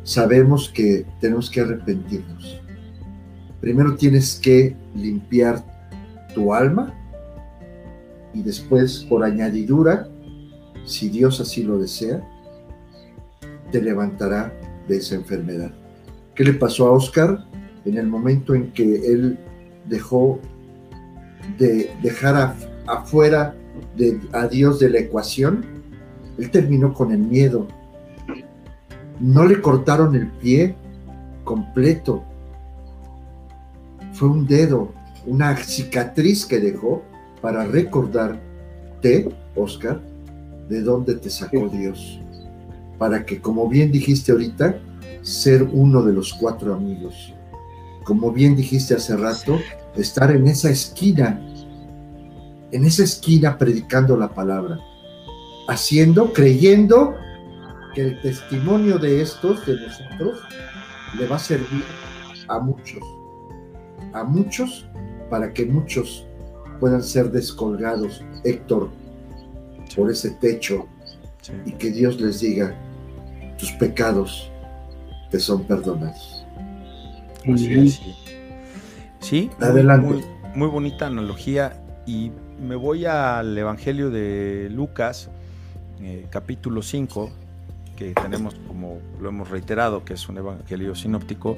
sabemos 0.04 0.68
que 0.70 1.06
tenemos 1.22 1.50
que 1.50 1.62
arrepentirnos. 1.62 2.60
Primero 3.64 3.96
tienes 3.96 4.42
que 4.44 4.76
limpiar 4.94 5.64
tu 6.36 6.54
alma 6.54 6.94
y 8.34 8.44
después, 8.44 9.06
por 9.08 9.24
añadidura, 9.24 10.10
si 10.84 11.08
Dios 11.08 11.40
así 11.40 11.64
lo 11.64 11.78
desea, 11.78 12.22
te 13.72 13.82
levantará 13.82 14.54
de 14.90 14.98
esa 14.98 15.16
enfermedad. 15.16 15.72
¿Qué 16.36 16.44
le 16.44 16.52
pasó 16.52 16.88
a 16.88 16.92
Oscar 16.92 17.46
en 17.86 17.98
el 17.98 18.06
momento 18.06 18.54
en 18.54 18.74
que 18.74 19.08
él 19.08 19.40
dejó 19.88 20.42
de 21.58 21.90
dejar 22.04 22.58
afuera 22.86 23.56
de, 23.96 24.20
a 24.34 24.46
Dios 24.48 24.78
de 24.82 24.90
la 24.90 25.00
ecuación? 25.00 25.64
Él 26.38 26.52
terminó 26.52 26.94
con 26.94 27.14
el 27.14 27.20
miedo. 27.20 27.70
No 29.22 29.46
le 29.46 29.62
cortaron 29.62 30.16
el 30.16 30.28
pie 30.28 30.76
completo. 31.46 32.26
Fue 34.24 34.32
un 34.32 34.48
dedo, 34.48 34.94
una 35.26 35.58
cicatriz 35.58 36.46
que 36.46 36.58
dejó 36.58 37.04
para 37.42 37.66
recordarte, 37.66 39.30
Oscar, 39.54 40.00
de 40.70 40.82
dónde 40.82 41.16
te 41.16 41.30
sacó 41.30 41.68
Dios. 41.68 42.22
Para 42.98 43.26
que, 43.26 43.42
como 43.42 43.68
bien 43.68 43.92
dijiste 43.92 44.32
ahorita, 44.32 44.80
ser 45.24 45.64
uno 45.64 46.04
de 46.04 46.14
los 46.14 46.34
cuatro 46.36 46.74
amigos. 46.74 47.34
Como 48.06 48.32
bien 48.32 48.56
dijiste 48.56 48.96
hace 48.96 49.18
rato, 49.18 49.60
estar 49.98 50.32
en 50.32 50.48
esa 50.48 50.70
esquina, 50.70 51.46
en 52.72 52.86
esa 52.86 53.04
esquina 53.04 53.58
predicando 53.58 54.16
la 54.16 54.34
palabra, 54.34 54.80
haciendo, 55.68 56.32
creyendo 56.32 57.14
que 57.94 58.04
el 58.04 58.22
testimonio 58.22 58.98
de 59.00 59.22
estos, 59.22 59.66
de 59.66 59.76
nosotros, 59.76 60.40
le 61.20 61.28
va 61.28 61.36
a 61.36 61.40
servir 61.40 61.84
a 62.48 62.60
muchos, 62.60 63.04
a 64.14 64.24
muchos, 64.24 64.88
para 65.30 65.54
que 65.54 65.66
muchos 65.66 66.28
puedan 66.80 67.04
ser 67.04 67.32
descolgados, 67.32 68.24
Héctor, 68.44 68.90
por 69.96 70.10
ese 70.12 70.32
techo 70.32 70.88
y 71.66 71.72
que 71.74 71.92
Dios 71.92 72.20
les 72.20 72.40
diga, 72.40 72.76
tus 73.58 73.72
pecados 73.74 74.52
te 75.30 75.40
son 75.40 75.64
perdonados. 75.64 76.46
Sí, 77.58 77.90
sí. 79.20 79.50
Adelante. 79.60 80.24
Muy, 80.56 80.68
bonita 80.68 81.08
analogía 81.08 81.82
y 82.06 82.32
me 82.62 82.76
voy 82.76 83.06
al 83.06 83.58
Evangelio 83.58 84.10
de 84.10 84.70
Lucas, 84.72 85.30
eh, 86.02 86.28
capítulo 86.30 86.82
5, 86.82 87.32
que 87.96 88.14
tenemos, 88.14 88.56
como 88.68 89.00
lo 89.20 89.30
hemos 89.30 89.50
reiterado, 89.50 90.06
que 90.06 90.14
es 90.14 90.30
un 90.30 90.38
Evangelio 90.38 90.96
sinóptico, 90.96 91.58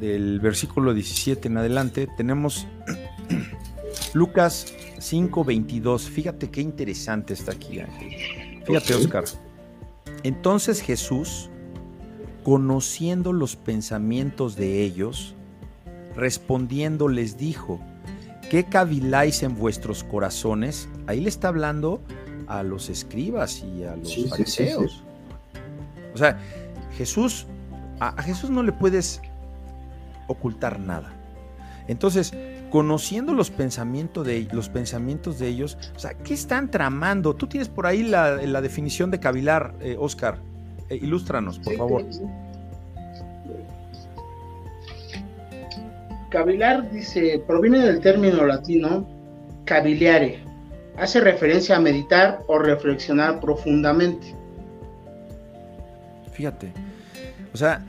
del 0.00 0.40
versículo 0.40 0.94
17 0.94 1.48
en 1.48 1.56
adelante, 1.56 2.08
tenemos 2.16 2.66
Lucas 4.14 4.74
5:22. 4.98 6.08
Fíjate 6.08 6.50
qué 6.50 6.60
interesante 6.60 7.34
está 7.34 7.52
aquí, 7.52 7.80
Ángel. 7.80 8.64
Fíjate, 8.64 8.94
Oscar. 8.94 9.24
Entonces 10.22 10.80
Jesús, 10.80 11.50
conociendo 12.42 13.32
los 13.32 13.56
pensamientos 13.56 14.56
de 14.56 14.82
ellos, 14.82 15.34
respondiendo 16.16 17.08
les 17.08 17.36
dijo, 17.36 17.80
¿qué 18.50 18.64
caviláis 18.64 19.42
en 19.42 19.56
vuestros 19.56 20.04
corazones? 20.04 20.88
Ahí 21.06 21.20
le 21.20 21.28
está 21.28 21.48
hablando 21.48 22.00
a 22.46 22.62
los 22.62 22.88
escribas 22.88 23.62
y 23.62 23.84
a 23.84 23.96
los 23.96 24.28
fariseos. 24.28 25.02
o 26.14 26.18
sea, 26.18 26.38
Jesús, 26.96 27.46
a 28.00 28.22
Jesús 28.22 28.50
no 28.50 28.62
le 28.62 28.72
puedes 28.72 29.20
ocultar 30.26 30.78
nada. 30.80 31.12
Entonces, 31.86 32.32
conociendo 32.70 33.34
los 33.34 33.50
pensamientos 33.50 34.26
de, 34.26 34.48
los 34.52 34.68
pensamientos 34.68 35.38
de 35.38 35.48
ellos, 35.48 35.78
o 35.94 35.98
sea, 35.98 36.14
¿qué 36.14 36.34
están 36.34 36.70
tramando? 36.70 37.34
Tú 37.34 37.46
tienes 37.46 37.68
por 37.68 37.86
ahí 37.86 38.02
la, 38.02 38.60
definición 38.60 39.10
de 39.10 39.20
cavilar, 39.20 39.74
eh, 39.80 39.96
Oscar. 39.98 40.38
Eh, 40.88 40.96
ilústranos, 40.96 41.58
por 41.58 41.76
favor. 41.76 42.04
Cavilar 46.30 46.90
dice, 46.90 47.42
proviene 47.46 47.78
del 47.78 48.00
término 48.00 48.44
latino 48.44 49.06
caviliare. 49.64 50.42
Hace 50.96 51.20
referencia 51.20 51.76
a 51.76 51.80
meditar 51.80 52.40
o 52.48 52.58
reflexionar 52.58 53.40
profundamente. 53.40 54.34
Fíjate. 56.32 56.72
O 57.52 57.56
sea, 57.56 57.84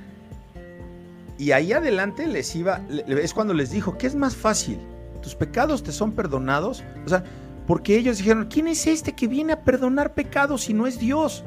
y 1.37 1.51
ahí 1.51 1.73
adelante 1.73 2.27
les 2.27 2.55
iba, 2.55 2.81
es 2.89 3.33
cuando 3.33 3.53
les 3.53 3.71
dijo, 3.71 3.97
¿qué 3.97 4.07
es 4.07 4.15
más 4.15 4.35
fácil? 4.35 4.79
¿Tus 5.21 5.35
pecados 5.35 5.83
te 5.83 5.91
son 5.91 6.13
perdonados? 6.13 6.83
O 7.05 7.09
sea, 7.09 7.23
porque 7.67 7.97
ellos 7.97 8.17
dijeron, 8.17 8.47
¿quién 8.49 8.67
es 8.67 8.87
este 8.87 9.13
que 9.13 9.27
viene 9.27 9.53
a 9.53 9.63
perdonar 9.63 10.13
pecados 10.13 10.63
si 10.63 10.73
no 10.73 10.87
es 10.87 10.99
Dios? 10.99 11.43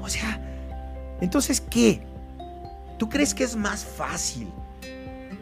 O 0.00 0.08
sea, 0.08 0.40
entonces, 1.20 1.60
¿qué? 1.60 2.02
¿Tú 2.98 3.08
crees 3.08 3.34
que 3.34 3.44
es 3.44 3.56
más 3.56 3.84
fácil 3.84 4.48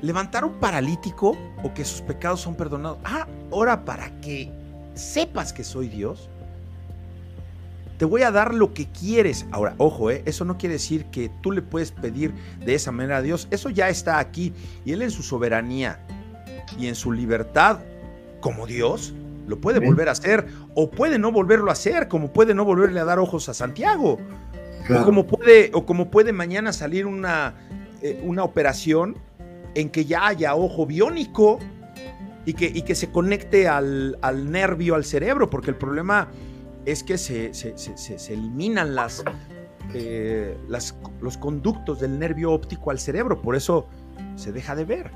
levantar 0.03 0.45
un 0.45 0.55
paralítico 0.61 1.37
o 1.63 1.75
que 1.75 1.85
sus 1.85 2.01
pecados 2.01 2.41
son 2.41 2.55
perdonados? 2.55 2.99
Ah, 3.05 3.27
ahora 3.51 3.85
para 3.85 4.11
que 4.21 4.53
sepas 4.95 5.53
que 5.53 5.65
soy 5.65 5.89
Dios, 5.89 6.29
te 8.05 8.09
voy 8.10 8.20
a 8.20 8.31
dar 8.31 8.52
lo 8.52 8.74
que 8.74 8.85
quieres. 8.85 9.47
Ahora, 9.51 9.76
ojo, 9.78 10.10
¿eh? 10.10 10.22
eso 10.26 10.44
no 10.44 10.59
quiere 10.59 10.74
decir 10.74 11.06
que 11.06 11.31
tú 11.40 11.52
le 11.52 11.62
puedes 11.62 11.90
pedir 11.90 12.35
de 12.62 12.74
esa 12.74 12.93
manera 12.93 13.16
a 13.16 13.22
Dios. 13.22 13.48
Eso 13.51 13.70
ya 13.70 13.89
está 13.89 14.18
aquí. 14.18 14.52
Y 14.85 14.93
Él 14.93 15.01
en 15.01 15.10
su 15.10 15.22
soberanía 15.22 16.01
y 16.78 16.89
en 16.89 16.97
su 16.97 17.12
libertad 17.12 17.78
como 18.40 18.66
Dios, 18.66 19.14
lo 19.47 19.59
puede 19.59 19.81
volver 19.81 20.10
a 20.10 20.12
hacer. 20.12 20.48
O 20.74 20.90
puede 20.90 21.18
no 21.18 21.32
volverlo 21.32 21.70
a 21.70 21.72
hacer, 21.72 22.06
como 22.09 22.31
puede 22.31 22.52
no 22.52 22.66
volverle 22.66 23.01
a 23.01 23.06
dar 23.06 23.18
ojos 23.18 23.48
a 23.48 23.55
Santiago. 23.55 24.18
O, 24.90 25.02
como 25.02 25.26
puede, 25.26 25.70
o 25.72 25.86
como 25.86 26.10
puede 26.10 26.35
mañana 26.35 26.74
salir 26.74 27.06
una, 27.06 27.55
eh, 28.02 28.20
una 28.22 28.44
operación 28.44 29.16
en 29.74 29.89
que 29.89 30.05
ya 30.05 30.26
haya 30.26 30.55
ojo 30.55 30.85
biónico 30.85 31.59
y 32.44 32.52
que, 32.52 32.66
y 32.66 32.82
que 32.82 32.97
se 32.97 33.10
conecte 33.10 33.66
al, 33.66 34.18
al 34.20 34.52
nervio, 34.52 34.94
al 34.94 35.06
cerebro, 35.06 35.48
porque 35.48 35.70
el 35.70 35.76
problema 35.76 36.28
es 36.86 37.02
que 37.02 37.19
se, 37.19 37.52
eliminan 38.28 38.94
las, 38.94 39.24
eh, 39.94 40.56
las, 40.69 40.97
los 41.20 41.36
conductos 41.39 42.01
del 42.01 42.19
nervio 42.19 42.52
óptico 42.52 42.90
al 42.90 42.98
cerebro, 42.98 43.40
por 43.40 43.56
eso 43.56 43.86
se 44.36 44.52
deja 44.52 44.74
de 44.74 44.85
ver. 44.85 45.11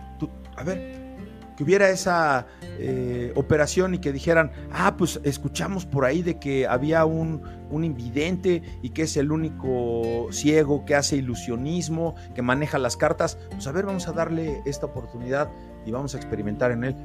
a 0.56 0.64
ver, 0.64 1.08
que 1.56 1.64
hubiera 1.64 1.90
esa 1.90 2.46
eh, 2.78 3.32
operación 3.34 3.92
y 3.92 3.98
que 3.98 4.12
dijeran, 4.12 4.52
ah, 4.70 4.96
pues 4.96 5.18
escuchamos 5.24 5.86
por 5.86 6.04
ahí 6.04 6.22
de 6.22 6.38
que 6.38 6.68
había 6.68 7.04
un, 7.04 7.42
un, 7.68 7.82
invidente 7.82 8.62
y 8.80 8.90
que 8.90 9.02
es 9.02 9.16
el 9.16 9.32
único 9.32 10.28
ciego 10.30 10.84
que 10.84 10.94
hace 10.94 11.16
ilusionismo, 11.16 12.14
que 12.36 12.42
maneja 12.42 12.78
las 12.78 12.96
cartas, 12.96 13.38
pues 13.50 13.66
a 13.66 13.72
ver, 13.72 13.86
vamos 13.86 14.06
a 14.06 14.12
darle 14.12 14.62
esta 14.66 14.86
oportunidad 14.86 15.50
y 15.84 15.90
vamos 15.90 16.14
a 16.14 16.18
experimentar 16.18 16.70
en 16.70 16.84
él. 16.84 16.96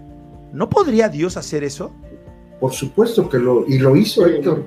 ¿No 0.51 0.69
podría 0.69 1.09
Dios 1.09 1.35
hacer 1.35 1.63
eso? 1.63 1.91
Por 2.63 2.71
supuesto 2.71 3.27
que 3.27 3.39
lo, 3.39 3.67
y 3.67 3.77
lo 3.77 3.93
hizo 3.93 4.25
Héctor. 4.25 4.63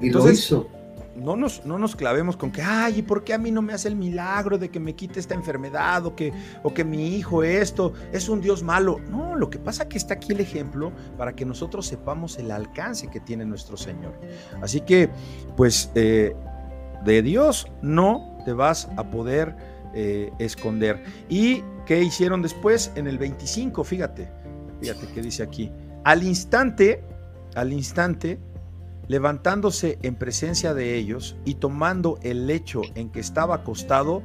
Y 0.00 0.10
lo 0.10 0.28
hizo. 0.28 0.66
No 1.14 1.36
nos, 1.36 1.64
no 1.64 1.78
nos 1.78 1.94
clavemos 1.94 2.36
con 2.36 2.50
que, 2.50 2.60
ay, 2.60 2.98
¿y 2.98 3.02
por 3.02 3.22
qué 3.22 3.34
a 3.34 3.38
mí 3.38 3.52
no 3.52 3.62
me 3.62 3.72
hace 3.72 3.86
el 3.86 3.94
milagro 3.94 4.58
de 4.58 4.68
que 4.68 4.80
me 4.80 4.96
quite 4.96 5.20
esta 5.20 5.36
enfermedad 5.36 6.04
o 6.06 6.16
que, 6.16 6.32
o 6.64 6.74
que 6.74 6.82
mi 6.82 7.14
hijo 7.14 7.44
esto 7.44 7.92
es 8.12 8.28
un 8.28 8.40
Dios 8.40 8.64
malo? 8.64 8.98
No, 9.12 9.36
lo 9.36 9.48
que 9.48 9.60
pasa 9.60 9.84
es 9.84 9.90
que 9.90 9.96
está 9.96 10.14
aquí 10.14 10.32
el 10.32 10.40
ejemplo 10.40 10.90
para 11.16 11.36
que 11.36 11.44
nosotros 11.44 11.86
sepamos 11.86 12.36
el 12.36 12.50
alcance 12.50 13.06
que 13.06 13.20
tiene 13.20 13.44
nuestro 13.44 13.76
Señor. 13.76 14.18
Así 14.60 14.80
que, 14.80 15.08
pues, 15.56 15.92
eh, 15.94 16.34
de 17.04 17.22
Dios 17.22 17.68
no 17.80 18.38
te 18.44 18.52
vas 18.52 18.88
a 18.96 19.08
poder 19.08 19.54
eh, 19.94 20.32
esconder. 20.40 21.04
¿Y 21.28 21.62
qué 21.86 22.02
hicieron 22.02 22.42
después? 22.42 22.90
En 22.96 23.06
el 23.06 23.18
25, 23.18 23.84
fíjate, 23.84 24.28
fíjate 24.80 25.06
qué 25.14 25.22
dice 25.22 25.44
aquí. 25.44 25.70
Al 26.04 26.22
instante, 26.22 27.04
al 27.54 27.72
instante, 27.72 28.38
levantándose 29.08 29.98
en 30.02 30.14
presencia 30.14 30.74
de 30.74 30.96
ellos 30.96 31.36
y 31.44 31.54
tomando 31.54 32.18
el 32.22 32.46
lecho 32.46 32.82
en 32.94 33.10
que 33.10 33.20
estaba 33.20 33.56
acostado, 33.56 34.22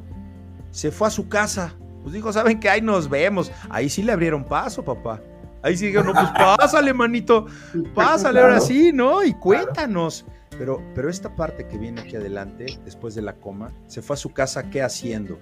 se 0.71 0.91
fue 0.91 1.07
a 1.07 1.11
su 1.11 1.29
casa. 1.29 1.75
Pues 2.01 2.13
dijo, 2.13 2.33
¿saben 2.33 2.59
que 2.59 2.69
Ahí 2.69 2.81
nos 2.81 3.09
vemos. 3.09 3.51
Ahí 3.69 3.89
sí 3.89 4.03
le 4.03 4.11
abrieron 4.11 4.43
paso, 4.43 4.83
papá. 4.83 5.21
Ahí 5.61 5.77
sí 5.77 5.87
dijeron, 5.87 6.07
no, 6.07 6.13
pues 6.13 6.27
pásale, 6.57 6.93
manito. 6.93 7.47
Pásale 7.95 8.41
ahora 8.41 8.59
sí, 8.59 8.91
¿no? 8.93 9.23
Y 9.23 9.33
cuéntanos. 9.33 10.25
Pero, 10.57 10.83
pero 10.93 11.09
esta 11.09 11.35
parte 11.35 11.67
que 11.67 11.77
viene 11.77 12.01
aquí 12.01 12.15
adelante, 12.15 12.65
después 12.85 13.15
de 13.15 13.21
la 13.21 13.33
coma, 13.37 13.71
se 13.87 14.01
fue 14.01 14.15
a 14.15 14.17
su 14.17 14.33
casa, 14.33 14.69
¿qué 14.69 14.83
haciendo? 14.83 15.39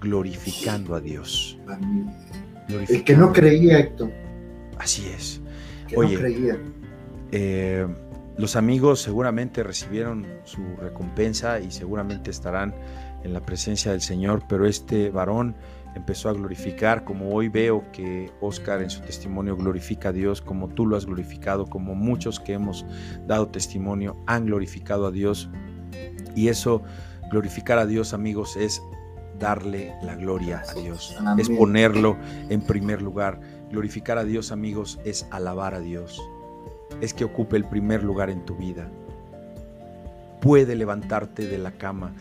Glorificando 0.00 0.94
a 0.94 1.00
Dios. 1.00 1.58
El 2.88 3.04
que 3.04 3.16
no 3.16 3.32
creía, 3.32 3.78
Héctor. 3.78 4.10
Así 4.78 5.06
es. 5.06 5.40
Oye, 5.96 6.58
Eh, 7.32 7.86
los 8.36 8.56
amigos 8.56 9.00
seguramente 9.00 9.62
recibieron 9.62 10.26
su 10.44 10.62
recompensa 10.76 11.60
y 11.60 11.70
seguramente 11.70 12.30
estarán 12.30 12.74
en 13.22 13.32
la 13.32 13.40
presencia 13.40 13.92
del 13.92 14.00
Señor, 14.00 14.42
pero 14.48 14.66
este 14.66 15.10
varón 15.10 15.54
empezó 15.94 16.28
a 16.28 16.32
glorificar, 16.32 17.04
como 17.04 17.30
hoy 17.30 17.48
veo 17.48 17.84
que 17.92 18.32
Oscar 18.40 18.82
en 18.82 18.90
su 18.90 19.00
testimonio 19.00 19.56
glorifica 19.56 20.08
a 20.08 20.12
Dios, 20.12 20.42
como 20.42 20.68
tú 20.68 20.86
lo 20.86 20.96
has 20.96 21.06
glorificado, 21.06 21.66
como 21.66 21.94
muchos 21.94 22.40
que 22.40 22.54
hemos 22.54 22.84
dado 23.26 23.48
testimonio 23.48 24.16
han 24.26 24.46
glorificado 24.46 25.06
a 25.06 25.10
Dios. 25.12 25.48
Y 26.34 26.48
eso, 26.48 26.82
glorificar 27.30 27.78
a 27.78 27.86
Dios, 27.86 28.12
amigos, 28.12 28.56
es 28.56 28.82
darle 29.38 29.94
la 30.02 30.16
gloria 30.16 30.62
a 30.68 30.74
Dios, 30.74 31.16
es 31.38 31.48
ponerlo 31.50 32.16
en 32.48 32.60
primer 32.60 33.02
lugar. 33.02 33.40
Glorificar 33.74 34.18
a 34.18 34.24
Dios, 34.24 34.52
amigos, 34.52 35.00
es 35.04 35.26
alabar 35.32 35.74
a 35.74 35.80
Dios, 35.80 36.22
es 37.00 37.12
que 37.12 37.24
ocupe 37.24 37.56
el 37.56 37.64
primer 37.64 38.04
lugar 38.04 38.30
en 38.30 38.44
tu 38.44 38.54
vida. 38.54 38.88
Puede 40.40 40.76
levantarte 40.76 41.48
de 41.48 41.58
la 41.58 41.72
cama, 41.72 42.14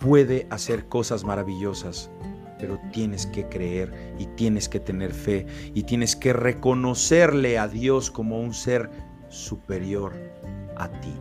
puede 0.00 0.48
hacer 0.50 0.86
cosas 0.86 1.22
maravillosas, 1.22 2.10
pero 2.58 2.80
tienes 2.92 3.24
que 3.26 3.46
creer 3.46 4.16
y 4.18 4.26
tienes 4.26 4.68
que 4.68 4.80
tener 4.80 5.14
fe 5.14 5.46
y 5.74 5.84
tienes 5.84 6.16
que 6.16 6.32
reconocerle 6.32 7.56
a 7.56 7.68
Dios 7.68 8.10
como 8.10 8.40
un 8.40 8.52
ser 8.52 8.90
superior 9.28 10.12
a 10.76 10.88
ti. 10.88 11.14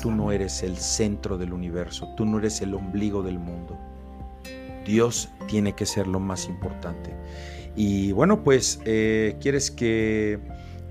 Tú 0.00 0.12
no 0.12 0.30
eres 0.30 0.62
el 0.62 0.76
centro 0.76 1.38
del 1.38 1.52
universo, 1.52 2.14
tú 2.16 2.24
no 2.24 2.38
eres 2.38 2.62
el 2.62 2.72
ombligo 2.72 3.24
del 3.24 3.40
mundo. 3.40 3.76
Dios 4.86 5.28
tiene 5.48 5.72
que 5.72 5.86
ser 5.86 6.06
lo 6.06 6.20
más 6.20 6.46
importante. 6.46 7.16
Y 7.74 8.12
bueno, 8.12 8.42
pues, 8.42 8.80
eh, 8.84 9.36
¿quieres 9.40 9.70
que 9.70 10.38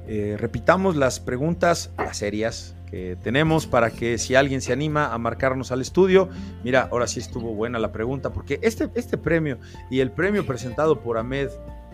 eh, 0.07 0.35
repitamos 0.37 0.95
las 0.95 1.19
preguntas, 1.19 1.91
las 1.97 2.17
serias, 2.17 2.75
que 2.89 3.17
tenemos 3.23 3.67
para 3.67 3.89
que 3.89 4.17
si 4.17 4.35
alguien 4.35 4.61
se 4.61 4.73
anima 4.73 5.13
a 5.13 5.17
marcarnos 5.17 5.71
al 5.71 5.79
estudio, 5.79 6.27
mira, 6.63 6.89
ahora 6.91 7.07
sí 7.07 7.19
estuvo 7.21 7.53
buena 7.53 7.79
la 7.79 7.91
pregunta, 7.93 8.33
porque 8.33 8.59
este, 8.61 8.89
este 8.95 9.17
premio 9.17 9.59
y 9.89 10.01
el 10.01 10.11
premio 10.11 10.45
presentado 10.45 10.99
por 10.99 11.17
Ahmed 11.17 11.49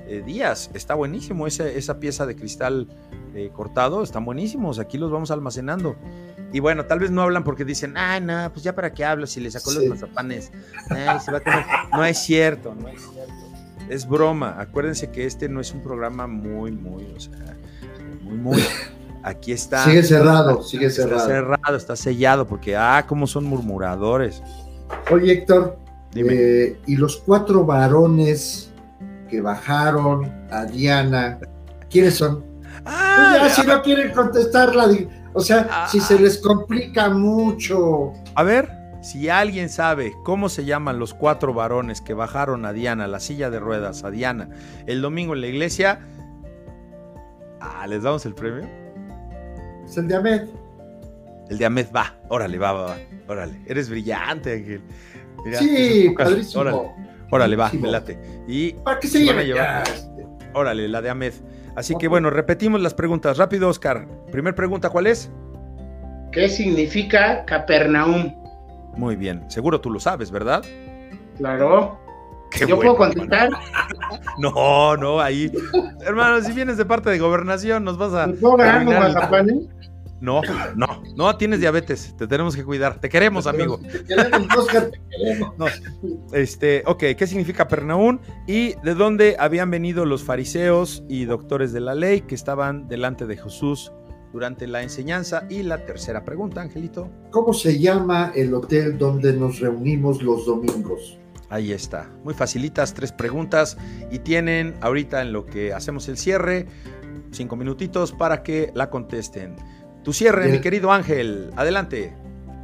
eh, 0.07 0.23
Díaz 0.25 0.71
está 0.73 0.95
buenísimo, 0.95 1.45
esa, 1.45 1.67
esa 1.67 1.99
pieza 1.99 2.25
de 2.25 2.35
cristal 2.35 2.87
eh, 3.35 3.51
cortado, 3.53 4.01
están 4.01 4.25
buenísimos, 4.25 4.79
aquí 4.79 4.97
los 4.97 5.11
vamos 5.11 5.29
almacenando. 5.29 5.95
Y 6.53 6.61
bueno, 6.61 6.85
tal 6.85 6.99
vez 6.99 7.11
no 7.11 7.21
hablan 7.21 7.43
porque 7.43 7.65
dicen, 7.65 7.97
ah, 7.97 8.19
no, 8.19 8.51
pues 8.53 8.63
ya 8.63 8.73
para 8.73 8.93
qué 8.93 9.03
hablo 9.03 9.27
si 9.27 9.41
le 9.41 9.51
sacó 9.51 9.71
los 9.73 9.85
mazapanes. 9.85 10.51
No 11.91 12.05
es 12.05 12.17
cierto, 12.19 12.73
no 12.73 12.87
es 12.87 13.01
cierto. 13.01 13.46
Es 13.89 14.07
broma. 14.07 14.55
Acuérdense 14.59 15.11
que 15.11 15.25
este 15.25 15.49
no 15.49 15.61
es 15.61 15.71
un 15.73 15.81
programa 15.81 16.27
muy, 16.27 16.71
muy, 16.71 17.03
o 17.15 17.19
sea, 17.19 17.57
muy, 18.23 18.37
muy 18.37 18.63
Aquí 19.27 19.51
está. 19.51 19.83
Sigue 19.83 20.03
cerrado, 20.03 20.63
sigue 20.63 20.89
cerrado. 20.89 21.17
Está 21.17 21.27
cerrado, 21.27 21.75
está 21.77 21.95
sellado, 21.97 22.47
porque, 22.47 22.77
ah, 22.77 23.03
cómo 23.07 23.27
son 23.27 23.43
murmuradores. 23.43 24.41
Oye, 25.11 25.33
Héctor, 25.33 25.77
eh, 26.15 26.79
y 26.85 26.95
los 26.95 27.17
cuatro 27.17 27.65
varones 27.65 28.71
que 29.29 29.41
bajaron 29.41 30.31
a 30.49 30.63
Diana, 30.63 31.39
¿quiénes 31.89 32.15
son? 32.15 32.45
Ah, 32.85 33.35
pues 33.39 33.57
ya, 33.57 33.63
si 33.63 33.67
no 33.67 33.81
quieren 33.81 34.13
contestarla, 34.13 34.87
o 35.33 35.41
sea, 35.41 35.67
ah. 35.69 35.87
si 35.91 35.99
se 35.99 36.17
les 36.17 36.37
complica 36.37 37.09
mucho. 37.09 38.13
A 38.35 38.43
ver, 38.43 38.69
si 39.07 39.29
alguien 39.29 39.69
sabe 39.69 40.17
cómo 40.23 40.49
se 40.49 40.65
llaman 40.65 40.99
los 40.99 41.13
cuatro 41.13 41.53
varones 41.53 42.01
que 42.01 42.13
bajaron 42.13 42.65
a 42.65 42.73
Diana, 42.73 43.07
la 43.07 43.21
silla 43.21 43.49
de 43.49 43.57
ruedas, 43.57 44.03
a 44.03 44.11
Diana, 44.11 44.49
el 44.85 45.01
domingo 45.01 45.33
en 45.33 45.39
la 45.39 45.47
iglesia, 45.47 46.01
ah, 47.61 47.87
¿les 47.87 48.03
damos 48.03 48.25
el 48.25 48.35
premio? 48.35 48.67
Es 49.85 49.95
el 49.95 50.09
de 50.09 50.15
Ahmed. 50.17 50.41
El 51.49 51.57
de 51.57 51.65
Ahmed 51.65 51.87
va, 51.95 52.17
órale, 52.27 52.57
va, 52.57 52.73
va, 52.73 52.81
va. 52.87 52.97
Órale, 53.29 53.61
eres 53.65 53.89
brillante, 53.89 54.51
Ángel. 54.51 54.81
sí, 55.57 56.13
padrísimo. 56.17 56.63
Órale, 56.63 56.91
órale 57.31 57.55
va, 57.55 57.71
me 57.71 57.89
late. 57.89 58.19
Y 58.45 58.73
¿Para 58.73 58.99
qué 58.99 59.07
se 59.07 59.23
lleve? 59.23 59.55
Órale, 60.53 60.85
la 60.89 61.01
de 61.01 61.09
Ahmed. 61.09 61.33
Así 61.77 61.95
que 61.97 62.09
bueno, 62.09 62.29
repetimos 62.29 62.81
las 62.81 62.93
preguntas. 62.93 63.37
Rápido, 63.37 63.69
Oscar. 63.69 64.05
Primer 64.33 64.53
pregunta, 64.53 64.89
¿cuál 64.89 65.07
es? 65.07 65.31
¿Qué 66.33 66.49
significa 66.49 67.45
Capernaum? 67.45 68.46
Muy 68.97 69.15
bien. 69.15 69.49
Seguro 69.49 69.79
tú 69.79 69.89
lo 69.89 69.99
sabes, 69.99 70.31
¿verdad? 70.31 70.63
Claro. 71.37 71.99
¿Yo 72.67 72.75
puedo 72.77 72.95
contestar? 72.95 73.49
No, 74.39 74.95
no, 74.95 75.19
ahí. 75.19 75.51
Hermano, 76.05 76.41
si 76.43 76.51
vienes 76.51 76.77
de 76.77 76.85
parte 76.85 77.09
de 77.09 77.17
gobernación, 77.17 77.83
nos 77.83 77.97
vas 77.97 78.13
a. 78.13 78.27
¿No 78.27 78.55
No, 80.19 80.41
no, 80.75 81.03
no 81.15 81.37
tienes 81.37 81.59
diabetes, 81.59 82.15
te 82.15 82.27
tenemos 82.27 82.55
que 82.55 82.63
cuidar. 82.63 82.99
Te 82.99 83.09
queremos, 83.09 83.47
amigo. 83.47 83.79
Te 83.79 84.03
queremos, 84.03 84.47
Oscar, 84.55 84.89
te 84.91 84.99
queremos. 85.09 85.57
No, 85.57 85.65
este, 86.33 86.83
ok, 86.85 87.03
¿qué 87.17 87.27
significa 87.27 87.67
Pernaún? 87.67 88.21
¿Y 88.47 88.75
de 88.83 88.93
dónde 88.93 89.35
habían 89.39 89.71
venido 89.71 90.05
los 90.05 90.23
fariseos 90.23 91.03
y 91.09 91.25
doctores 91.25 91.73
de 91.73 91.81
la 91.81 91.95
ley 91.95 92.21
que 92.21 92.35
estaban 92.35 92.87
delante 92.87 93.25
de 93.25 93.37
Jesús 93.37 93.91
durante 94.33 94.67
la 94.67 94.83
enseñanza? 94.83 95.45
Y 95.49 95.63
la 95.63 95.85
tercera 95.85 96.23
pregunta, 96.23 96.61
Angelito. 96.61 97.09
¿Cómo 97.31 97.53
se 97.53 97.79
llama 97.79 98.31
el 98.35 98.53
hotel 98.53 98.97
donde 98.97 99.33
nos 99.33 99.59
reunimos 99.59 100.21
los 100.21 100.45
domingos? 100.45 101.17
Ahí 101.49 101.71
está. 101.71 102.09
Muy 102.23 102.33
facilitas, 102.33 102.93
tres 102.93 103.11
preguntas 103.11 103.77
y 104.11 104.19
tienen 104.19 104.75
ahorita 104.81 105.21
en 105.21 105.31
lo 105.31 105.45
que 105.45 105.73
hacemos 105.73 106.09
el 106.09 106.17
cierre, 106.17 106.67
cinco 107.31 107.55
minutitos 107.55 108.11
para 108.11 108.43
que 108.43 108.71
la 108.75 108.89
contesten. 108.89 109.55
Tu 110.03 110.13
cierre, 110.13 110.49
mi 110.49 110.59
querido 110.59 110.91
Ángel, 110.91 111.51
adelante. 111.55 112.13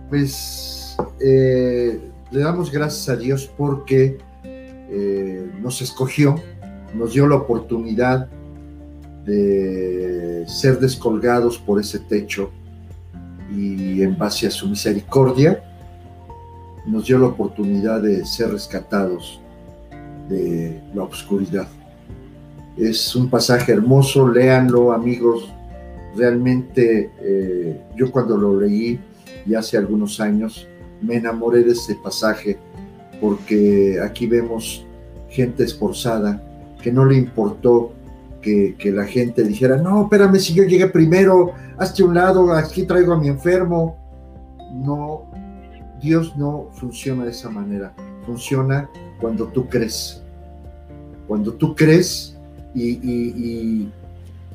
Pues 0.10 0.98
eh, 1.20 2.00
le 2.32 2.40
damos 2.40 2.72
gracias 2.72 3.10
a 3.10 3.16
Dios 3.20 3.52
porque 3.58 4.18
eh, 4.44 5.50
nos 5.62 5.82
escogió, 5.82 6.36
nos 6.94 7.14
dio 7.14 7.28
la 7.28 7.36
oportunidad 7.36 8.30
de 9.26 10.46
ser 10.48 10.80
descolgados 10.80 11.58
por 11.58 11.80
ese 11.80 12.00
techo 12.00 12.52
y 13.56 14.02
en 14.02 14.18
base 14.18 14.48
a 14.48 14.52
su 14.52 14.68
misericordia 14.68 15.64
nos 16.86 17.06
dio 17.06 17.18
la 17.20 17.28
oportunidad 17.28 18.02
de 18.02 18.26
ser 18.26 18.52
rescatados 18.52 19.40
de 20.30 20.82
la 20.94 21.04
oscuridad. 21.04 21.68
Es 22.78 23.16
un 23.16 23.30
pasaje 23.30 23.72
hermoso, 23.72 24.28
léanlo 24.28 24.92
amigos. 24.92 25.50
Realmente 26.16 27.12
eh, 27.22 27.82
yo 27.96 28.12
cuando 28.12 28.38
lo 28.38 28.60
leí 28.60 29.00
ya 29.46 29.60
hace 29.60 29.78
algunos 29.78 30.20
años 30.20 30.68
me 31.02 31.16
enamoré 31.16 31.64
de 31.64 31.72
este 31.72 31.96
pasaje 31.96 32.58
porque 33.20 34.00
aquí 34.02 34.26
vemos 34.26 34.86
gente 35.30 35.64
esforzada 35.64 36.42
que 36.82 36.92
no 36.92 37.06
le 37.06 37.18
importó 37.18 37.94
que, 38.44 38.92
la 38.92 39.06
gente 39.06 39.44
dijera, 39.44 39.78
no, 39.78 40.04
espérame 40.04 40.38
si 40.38 40.54
yo 40.54 40.64
llegué 40.64 40.88
primero, 40.88 41.54
hazte 41.78 42.04
un 42.04 42.14
lado, 42.14 42.54
aquí 42.54 42.84
traigo 42.84 43.14
a 43.14 43.20
mi 43.20 43.30
enfermo. 43.30 43.98
No, 44.74 45.32
Dios 46.02 46.36
no 46.38 46.70
funciona 46.74 47.24
de 47.24 47.32
esa 47.32 47.50
manera, 47.50 47.96
funciona 48.26 48.90
cuando 49.20 49.48
tú 49.48 49.68
crees. 49.68 50.22
Cuando 51.28 51.54
tú 51.54 51.74
crees 51.74 52.38
y, 52.76 53.90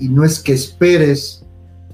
no 0.01 0.25
es 0.25 0.39
que 0.41 0.53
esperes 0.53 1.45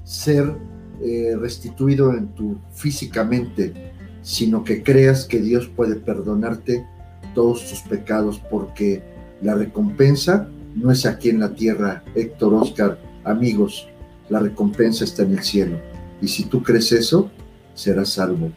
ser 0.03 0.53
eh, 1.01 1.35
restituido 1.39 2.13
en 2.13 2.27
tu 2.27 2.57
físicamente, 2.73 3.73
sino 4.21 4.63
que 4.63 4.83
creas 4.83 5.25
que 5.25 5.39
Dios 5.39 5.67
puede 5.67 5.95
perdonarte 5.95 6.85
todos 7.33 7.67
tus 7.69 7.81
pecados, 7.81 8.41
porque 8.49 9.01
la 9.41 9.55
recompensa 9.55 10.49
no 10.75 10.91
es 10.91 11.05
aquí 11.05 11.29
en 11.29 11.39
la 11.39 11.53
tierra, 11.53 12.03
Héctor, 12.13 12.53
Oscar, 12.53 12.99
amigos, 13.23 13.87
la 14.29 14.39
recompensa 14.39 15.03
está 15.03 15.23
en 15.23 15.31
el 15.31 15.43
cielo. 15.43 15.79
Y 16.21 16.27
si 16.27 16.45
tú 16.45 16.61
crees 16.61 16.91
eso, 16.91 17.31
serás 17.73 18.09
salvo. 18.09 18.51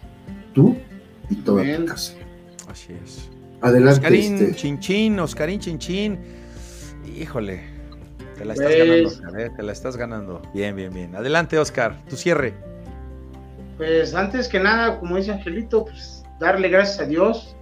Tú 0.52 0.76
y 1.30 1.36
toda 1.36 1.64
tu 1.76 1.84
casa. 1.86 2.14
Así 2.68 2.92
es. 3.04 3.28
Adelante. 3.60 4.00
Oscarín 4.00 4.34
este. 4.34 4.54
Chinchín, 4.54 5.18
Oscarín 5.20 5.60
Chinchín. 5.60 6.18
Híjole, 7.16 7.62
te 8.36 8.44
la 8.44 8.54
estás 8.54 8.66
pues 8.66 9.20
ganando, 9.20 9.38
¿eh? 9.38 9.50
te 9.56 9.62
la 9.62 9.72
estás 9.72 9.96
ganando. 9.96 10.42
Bien, 10.54 10.76
bien, 10.76 10.92
bien. 10.92 11.16
Adelante, 11.16 11.58
Oscar, 11.58 11.96
tu 12.08 12.16
cierre. 12.16 12.54
Pues 13.76 14.14
antes 14.14 14.48
que 14.48 14.60
nada, 14.60 14.98
como 14.98 15.16
dice 15.16 15.32
Angelito, 15.32 15.84
pues 15.84 16.24
darle 16.40 16.68
gracias 16.68 17.00
a 17.00 17.04
Dios. 17.04 17.56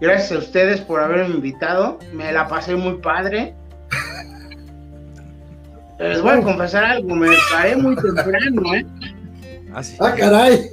Gracias 0.00 0.32
a 0.32 0.38
ustedes 0.38 0.80
por 0.80 1.00
haberme 1.00 1.34
invitado. 1.34 1.98
Me 2.12 2.32
la 2.32 2.48
pasé 2.48 2.74
muy 2.74 2.98
padre. 2.98 3.54
Les 5.98 6.20
voy 6.20 6.32
a 6.32 6.42
confesar 6.42 6.84
algo, 6.84 7.14
me 7.14 7.28
paré 7.50 7.76
muy 7.76 7.94
temprano, 7.96 8.74
¿eh? 8.74 8.86
Ah, 9.72 9.82
ah 10.00 10.14
caray 10.16 10.70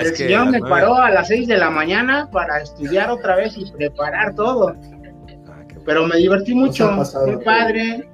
el 0.00 0.16
señor 0.16 0.50
me 0.50 0.60
paró 0.60 0.96
a 0.96 1.10
las 1.10 1.28
6 1.28 1.48
de 1.48 1.56
la 1.56 1.70
mañana 1.70 2.28
para 2.30 2.60
estudiar 2.60 3.10
otra 3.10 3.36
vez 3.36 3.56
y 3.56 3.70
preparar 3.70 4.34
todo. 4.34 4.68
Ah, 4.68 5.64
Pero 5.84 6.06
me 6.06 6.16
divertí 6.16 6.54
mucho, 6.54 6.90
mi 7.26 7.36
padre. 7.44 8.08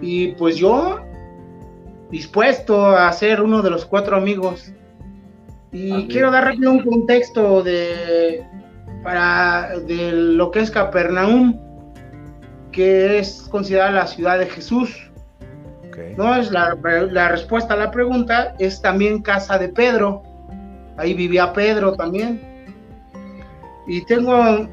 Y 0.00 0.28
pues 0.32 0.56
yo 0.56 1.00
dispuesto 2.10 2.86
a 2.86 3.12
ser 3.12 3.42
uno 3.42 3.62
de 3.62 3.70
los 3.70 3.84
cuatro 3.84 4.16
amigos. 4.16 4.72
Y 5.72 5.90
Amén. 5.90 6.06
quiero 6.08 6.30
darle 6.30 6.68
un 6.68 6.82
contexto 6.82 7.62
de, 7.62 8.44
para, 9.02 9.78
de 9.80 10.12
lo 10.12 10.50
que 10.50 10.60
es 10.60 10.70
Capernaum, 10.70 11.58
que 12.72 13.18
es 13.18 13.46
considerada 13.50 13.90
la 13.90 14.06
ciudad 14.06 14.38
de 14.38 14.46
Jesús. 14.46 15.05
No 16.16 16.34
es 16.34 16.50
la, 16.50 16.76
la 17.10 17.28
respuesta 17.28 17.74
a 17.74 17.76
la 17.76 17.90
pregunta, 17.90 18.54
es 18.58 18.80
también 18.80 19.22
casa 19.22 19.58
de 19.58 19.68
Pedro. 19.68 20.22
Ahí 20.96 21.14
vivía 21.14 21.52
Pedro 21.52 21.94
también. 21.94 22.40
Y 23.86 24.04
tengo, 24.04 24.68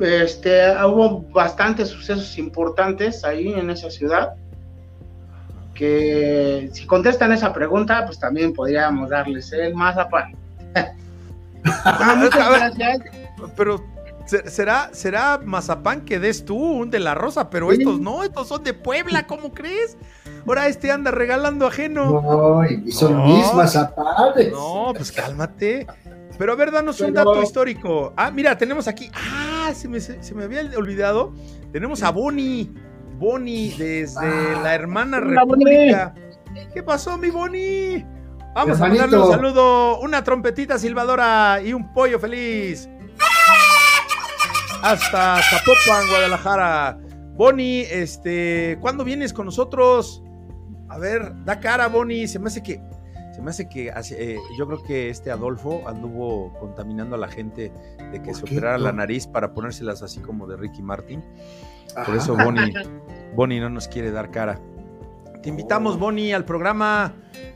este, 0.00 0.70
hubo 0.84 1.22
bastantes 1.32 1.88
sucesos 1.88 2.38
importantes 2.38 3.24
ahí 3.24 3.52
en 3.52 3.70
esa 3.70 3.90
ciudad. 3.90 4.34
Que 5.74 6.70
si 6.72 6.86
contestan 6.86 7.32
esa 7.32 7.52
pregunta, 7.52 8.04
pues 8.06 8.18
también 8.18 8.52
podríamos 8.52 9.10
darles 9.10 9.52
el 9.52 9.74
mazapán. 9.74 10.34
Ah, 11.66 12.14
muchas 12.18 12.50
gracias. 12.50 12.98
Pero 13.56 13.82
será, 14.26 14.90
será 14.92 15.38
mazapán 15.44 16.02
que 16.04 16.18
des 16.18 16.44
tú, 16.44 16.56
un 16.56 16.90
de 16.90 17.00
la 17.00 17.14
rosa, 17.14 17.50
pero 17.50 17.72
estos 17.72 18.00
no, 18.00 18.22
estos 18.24 18.48
son 18.48 18.62
de 18.64 18.72
Puebla, 18.74 19.26
¿cómo 19.26 19.52
crees? 19.52 19.96
Ahora 20.46 20.68
este 20.68 20.90
anda 20.90 21.10
regalando 21.10 21.66
ajeno. 21.66 22.20
No, 22.22 22.64
y 22.64 22.90
son 22.92 23.12
No. 23.16 23.24
mis 23.26 23.52
mazapanes. 23.54 24.52
No, 24.52 24.92
pues 24.96 25.10
cálmate. 25.12 25.86
Pero 26.36 26.52
a 26.52 26.56
ver, 26.56 26.72
danos 26.72 27.00
un 27.00 27.12
dato 27.14 27.40
histórico. 27.42 28.12
Ah, 28.16 28.30
mira, 28.30 28.58
tenemos 28.58 28.88
aquí. 28.88 29.10
Ah, 29.14 29.70
se 29.74 29.86
me, 29.88 30.00
se 30.00 30.34
me 30.34 30.44
había 30.44 30.62
olvidado. 30.76 31.32
Tenemos 31.72 32.02
a 32.02 32.10
Bonnie. 32.10 32.70
Bonnie 33.18 33.74
desde 33.78 34.18
Ah. 34.26 34.60
la 34.62 34.74
hermana 34.74 35.20
República. 35.20 36.14
¿Qué 36.72 36.82
pasó, 36.82 37.16
mi 37.18 37.30
Bonnie? 37.30 38.04
Vamos 38.54 38.80
a 38.80 38.86
mandarle 38.88 39.18
un 39.18 39.30
saludo, 39.30 39.98
una 40.00 40.22
trompetita 40.22 40.78
silbadora 40.78 41.60
y 41.64 41.72
un 41.72 41.92
pollo 41.92 42.18
feliz. 42.20 42.88
Hasta 44.84 45.40
Zapopan, 45.40 46.08
Guadalajara. 46.10 46.98
Bonnie, 47.32 47.86
este, 47.90 48.76
¿cuándo 48.82 49.02
vienes 49.02 49.32
con 49.32 49.46
nosotros? 49.46 50.22
A 50.90 50.98
ver, 50.98 51.32
da 51.46 51.58
cara, 51.58 51.88
Bonnie. 51.88 52.28
Se 52.28 52.38
me 52.38 52.48
hace 52.48 52.62
que 52.62 52.82
se 53.34 53.40
me 53.40 53.48
hace 53.48 53.66
que 53.66 53.88
eh, 53.88 54.36
yo 54.58 54.66
creo 54.66 54.82
que 54.82 55.08
este 55.08 55.30
Adolfo 55.30 55.88
anduvo 55.88 56.52
contaminando 56.60 57.16
a 57.16 57.18
la 57.18 57.28
gente 57.28 57.72
de 58.12 58.20
que 58.20 58.32
¿Por 58.32 58.36
se 58.36 58.42
operara 58.42 58.76
la 58.76 58.92
nariz 58.92 59.26
para 59.26 59.54
ponérselas 59.54 60.02
así 60.02 60.20
como 60.20 60.46
de 60.46 60.58
Ricky 60.58 60.82
Martin. 60.82 61.24
Por 62.04 62.14
eso 62.14 62.36
Bonnie, 62.36 62.74
Bonnie 63.34 63.60
no 63.60 63.70
nos 63.70 63.88
quiere 63.88 64.10
dar 64.10 64.30
cara. 64.30 64.60
Te 65.42 65.48
invitamos, 65.48 65.94
Oh. 65.94 65.98
Bonnie, 65.98 66.34
al 66.34 66.44
programa 66.44 67.14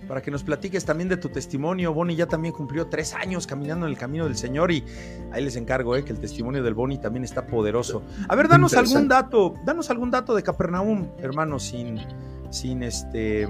para 0.09 0.23
que 0.23 0.31
nos 0.31 0.43
platiques 0.43 0.85
también 0.85 1.09
de 1.09 1.17
tu 1.19 1.29
testimonio. 1.29 1.93
Bonnie 1.93 2.17
ya 2.17 2.27
también 2.27 2.55
cumplió 2.55 2.87
tres 2.87 3.15
años 3.15 3.47
caminando 3.47 3.87
en 3.87 3.93
el 3.93 3.99
camino 3.99 4.25
del 4.25 4.37
Señor 4.37 4.73
y 4.73 4.83
ahí 5.31 5.45
les 5.45 5.55
encargo 5.57 5.95
eh, 5.97 6.05
que 6.05 6.13
el 6.13 6.19
testimonio 6.19 6.63
del 6.63 6.75
Bonnie 6.75 6.99
también 6.99 7.25
está 7.25 7.47
poderoso. 7.47 8.03
A 8.29 8.35
ver, 8.35 8.49
danos 8.49 8.73
algún 8.75 9.09
dato, 9.09 9.55
danos 9.65 9.91
algún 9.91 10.11
dato 10.11 10.35
de 10.35 10.43
Capernaum, 10.43 11.09
hermano, 11.19 11.59
sin, 11.59 12.01
sin 12.51 12.83
este 12.83 13.47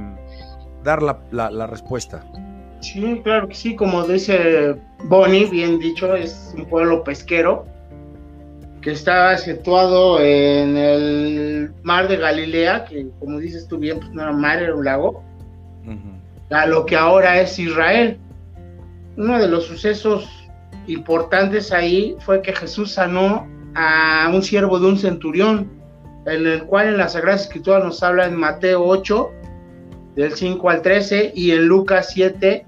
dar 0.84 1.02
la, 1.02 1.20
la- 1.30 1.50
la 1.50 1.66
respuesta. 1.66 2.24
Sí, 2.80 3.20
claro 3.24 3.48
que 3.48 3.54
sí, 3.54 3.74
como 3.74 4.04
dice 4.06 4.76
Bonnie, 5.04 5.46
bien 5.46 5.78
dicho, 5.78 6.14
es 6.14 6.54
un 6.56 6.64
pueblo 6.66 7.02
pesquero 7.02 7.66
que 8.80 8.92
está 8.92 9.36
situado 9.38 10.20
en 10.20 10.76
el 10.76 11.72
mar 11.82 12.06
de 12.06 12.16
Galilea, 12.16 12.84
que 12.84 13.08
como 13.18 13.38
dices 13.38 13.66
tú 13.66 13.78
bien, 13.78 13.98
pues 13.98 14.12
no 14.12 14.22
era 14.22 14.32
mar, 14.32 14.62
era 14.62 14.74
un 14.76 14.84
lago, 14.84 15.24
a 16.50 16.66
lo 16.66 16.86
que 16.86 16.96
ahora 16.96 17.40
es 17.40 17.58
Israel. 17.58 18.18
Uno 19.16 19.38
de 19.38 19.48
los 19.48 19.64
sucesos 19.64 20.28
importantes 20.86 21.72
ahí 21.72 22.16
fue 22.20 22.40
que 22.42 22.52
Jesús 22.52 22.92
sanó 22.92 23.46
a 23.74 24.30
un 24.32 24.42
siervo 24.42 24.78
de 24.78 24.86
un 24.86 24.98
centurión, 24.98 25.70
en 26.26 26.46
el 26.46 26.64
cual 26.64 26.88
en 26.88 26.98
la 26.98 27.08
Sagrada 27.08 27.36
Escritura 27.36 27.80
nos 27.80 28.02
habla 28.02 28.26
en 28.26 28.34
Mateo 28.34 28.84
8, 28.84 29.30
del 30.16 30.32
5 30.32 30.70
al 30.70 30.82
13, 30.82 31.32
y 31.34 31.52
en 31.52 31.66
Lucas 31.66 32.10
7, 32.12 32.66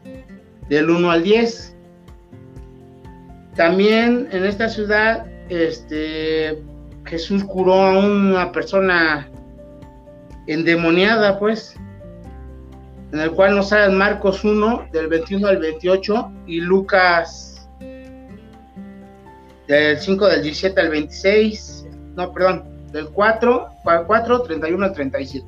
del 0.69 0.91
1 0.91 1.11
al 1.11 1.23
10. 1.23 1.77
También 3.57 4.29
en 4.31 4.45
esta 4.45 4.69
ciudad, 4.69 5.27
este, 5.49 6.63
Jesús 7.05 7.43
curó 7.45 7.75
a 7.75 7.99
una 7.99 8.53
persona 8.53 9.29
endemoniada, 10.47 11.39
pues, 11.39 11.77
en 13.13 13.21
el 13.21 13.31
cual 13.33 13.57
nos 13.57 13.73
habla 13.73 13.87
en 13.87 13.97
Marcos 13.97 14.45
1, 14.45 14.89
del 14.93 15.09
21 15.09 15.47
al 15.47 15.59
28, 15.59 16.33
y 16.47 16.61
Lucas 16.61 17.69
del 19.67 19.99
5 19.99 20.27
del 20.27 20.43
17 20.43 20.81
al 20.81 20.91
26, 20.91 21.87
no, 22.17 22.33
perdón, 22.33 22.65
del 22.93 23.09
4, 23.09 23.69
4 24.07 24.43
31 24.43 24.85
al 24.85 24.93
37. 24.93 25.47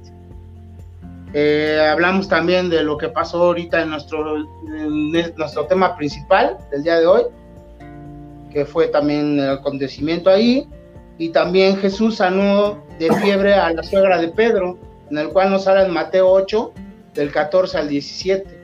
Eh, 1.35 1.89
hablamos 1.91 2.29
también 2.29 2.69
de 2.69 2.83
lo 2.83 2.99
que 2.99 3.09
pasó 3.09 3.43
ahorita 3.43 3.83
en 3.83 3.91
nuestro, 3.91 4.37
en 4.37 5.13
nuestro 5.37 5.67
tema 5.67 5.97
principal 5.97 6.59
del 6.71 6.83
día 6.83 6.99
de 7.01 7.07
hoy, 7.07 7.23
que 8.53 8.65
fue 8.65 8.89
también 8.89 9.41
el 9.41 9.51
acontecimiento 9.51 10.31
ahí, 10.31 10.69
y 11.19 11.31
también 11.31 11.77
Jesús 11.79 12.17
sanó 12.17 12.83
de 12.99 13.13
fiebre 13.15 13.55
a 13.55 13.73
la 13.73 13.83
suegra 13.83 14.21
de 14.21 14.29
Pedro, 14.29 14.79
en 15.11 15.19
el 15.19 15.29
cual 15.29 15.51
nos 15.51 15.67
habla 15.67 15.87
en 15.87 15.93
Mateo 15.93 16.31
8, 16.31 16.73
del 17.15 17.31
14 17.33 17.79
al 17.79 17.89
17. 17.89 18.63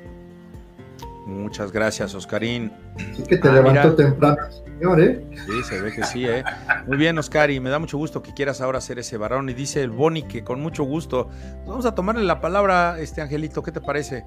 Muchas 1.27 1.71
gracias, 1.73 2.15
Oscarín. 2.15 2.73
Así 3.13 3.23
que 3.25 3.37
te 3.37 3.49
Ah, 3.49 3.53
levantó 3.53 3.83
mira. 3.91 3.97
temprano, 3.97 4.37
señor, 4.51 5.01
¿eh? 5.01 5.27
Sí, 5.47 5.63
se 5.69 5.81
ve 5.83 5.93
que 5.93 6.03
sí, 6.05 6.25
¿eh? 6.27 6.43
Muy 6.87 6.97
bien, 6.97 7.19
Oscar, 7.19 7.51
y 7.51 7.61
me 7.61 7.69
da 7.69 7.79
mucho 7.79 7.99
gusto 7.99 8.23
que 8.23 8.33
quieras 8.33 8.61
ahora 8.63 8.81
ser 8.81 8.99
ese 8.99 9.19
varón. 9.19 9.49
Y 9.51 9.55
dice 9.55 9.83
el 9.83 9.91
Boni 9.91 10.23
que 10.23 10.43
con 10.43 10.61
mucho 10.61 10.85
gusto. 10.85 11.29
Vamos 11.67 11.85
a 11.85 11.95
tomarle 11.95 12.25
la 12.25 12.41
palabra, 12.41 12.99
este 12.99 13.21
Angelito, 13.21 13.63
¿qué 13.63 13.73
te 13.73 13.81
parece? 13.81 14.25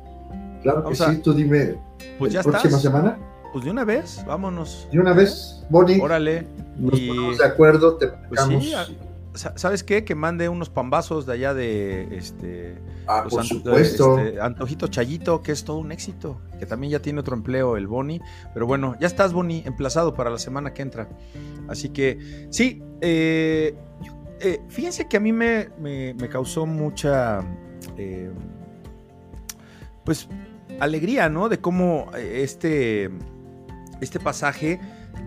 Claro 0.62 0.84
que 0.84 0.94
a- 1.04 1.10
sí, 1.12 1.18
tú 1.24 1.34
dime. 1.34 1.76
Pues 2.20 2.32
ya 2.34 2.40
¿la 2.40 2.44
próxima 2.44 2.78
estás. 2.78 2.82
semana? 2.84 3.18
Pues 3.52 3.66
de 3.66 3.72
una 3.72 3.84
vez, 3.84 4.24
vámonos. 4.28 4.88
De 4.92 5.00
una 5.00 5.14
vez, 5.14 5.66
Bonnie, 5.70 6.00
Órale. 6.00 6.46
nos 6.78 7.00
y- 7.00 7.08
ponemos 7.08 7.38
de 7.40 7.46
acuerdo, 7.46 7.98
te 7.98 8.08
Pues 8.30 8.42
sí, 8.48 8.74
a- 8.76 8.86
¿sabes 9.34 9.84
qué? 9.84 10.04
Que 10.04 10.14
mande 10.16 10.50
unos 10.50 10.70
pambazos 10.70 11.26
de 11.26 11.34
allá 11.34 11.54
de 11.54 12.16
este. 12.18 12.78
ah, 13.08 13.26
por 13.30 13.44
supuesto. 13.46 14.20
este, 14.20 14.42
Antojito 14.42 14.88
Chayito, 14.88 15.42
que 15.42 15.52
es 15.52 15.64
todo 15.64 15.78
un 15.78 15.92
éxito. 15.92 16.42
Que 16.60 16.66
también 16.66 16.92
ya 16.92 17.00
tiene 17.00 17.20
otro 17.20 17.36
empleo, 17.36 17.78
el 17.78 17.88
Boni. 17.88 18.20
Pero 18.54 18.68
bueno, 18.68 18.96
ya 19.00 19.08
estás, 19.08 19.34
Boni, 19.34 19.64
emplazado 19.66 20.14
para 20.14 20.30
la 20.30 20.38
semana 20.40 20.74
que 20.74 20.82
entra. 20.82 21.08
Así 21.68 21.90
que, 21.90 22.48
sí, 22.50 22.84
eh, 23.02 23.76
eh, 24.40 24.60
fíjense 24.70 25.08
que 25.08 25.18
a 25.18 25.20
mí 25.20 25.32
me, 25.34 25.70
me- 25.80 26.14
me 26.16 26.28
causó 26.30 26.66
mucha. 26.66 27.40
eh, 27.98 28.32
pues 30.04 30.28
alegría, 30.80 31.30
¿no? 31.30 31.48
De 31.48 31.60
cómo 31.60 32.12
este, 32.16 33.10
este 34.02 34.20
pasaje 34.20 34.80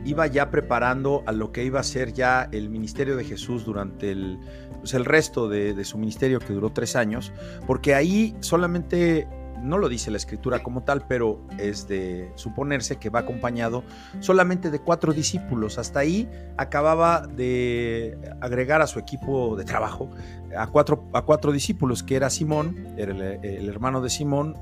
iba 0.05 0.27
ya 0.27 0.51
preparando 0.51 1.23
a 1.27 1.33
lo 1.33 1.53
que 1.53 1.65
iba 1.65 1.81
a 1.81 1.83
ser 1.83 2.13
ya 2.13 2.49
el 2.53 2.69
ministerio 2.69 3.17
de 3.17 3.25
Jesús 3.25 3.65
durante 3.65 4.11
el, 4.11 4.39
pues, 4.79 4.95
el 4.95 5.05
resto 5.05 5.49
de, 5.49 5.85
su 5.85 5.99
ministerio 5.99 6.39
que 6.39 6.53
duró 6.53 6.71
tres 6.71 6.97
años, 6.97 7.33
porque 7.67 7.95
ahí 7.95 8.37
solamente, 8.41 9.27
no 9.63 9.79
lo 9.79 9.89
dice 9.89 10.11
la 10.11 10.19
escritura 10.19 10.63
como 10.63 10.83
tal, 10.83 11.07
pero 11.07 11.41
es 11.59 11.89
de 11.89 12.31
suponerse 12.35 12.97
que 12.97 13.09
va 13.09 13.21
acompañado 13.21 13.83
solamente 14.21 14.71
de 14.71 14.79
cuatro 14.79 15.13
discípulos. 15.15 15.79
Hasta 15.79 16.01
ahí 16.01 16.29
acababa 16.59 17.27
de 17.27 18.19
agregar 18.43 18.83
a 18.83 18.87
su 18.87 18.99
equipo 18.99 19.57
de 19.57 19.65
trabajo 19.65 20.11
a 20.57 20.67
cuatro, 20.67 21.09
a 21.13 21.23
cuatro 21.23 21.53
discípulos, 21.53 22.03
que 22.03 22.17
era 22.17 22.31
Simón, 22.31 22.95
era 22.97 23.13
el, 23.13 23.69
hermano 23.69 24.01
de 24.01 24.11
Simón, 24.11 24.57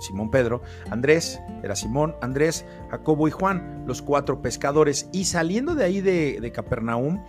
Simón 0.00 0.30
Pedro, 0.30 0.62
Andrés, 0.90 1.40
era 1.62 1.76
Simón, 1.76 2.16
Andrés, 2.20 2.64
Jacobo 2.90 3.28
y 3.28 3.30
Juan, 3.30 3.84
los 3.86 4.02
cuatro 4.02 4.42
pescadores. 4.42 5.08
Y 5.12 5.24
saliendo 5.24 5.74
de 5.74 5.84
ahí 5.84 6.00
de, 6.00 6.40
de 6.40 6.52
Capernaum, 6.52 7.22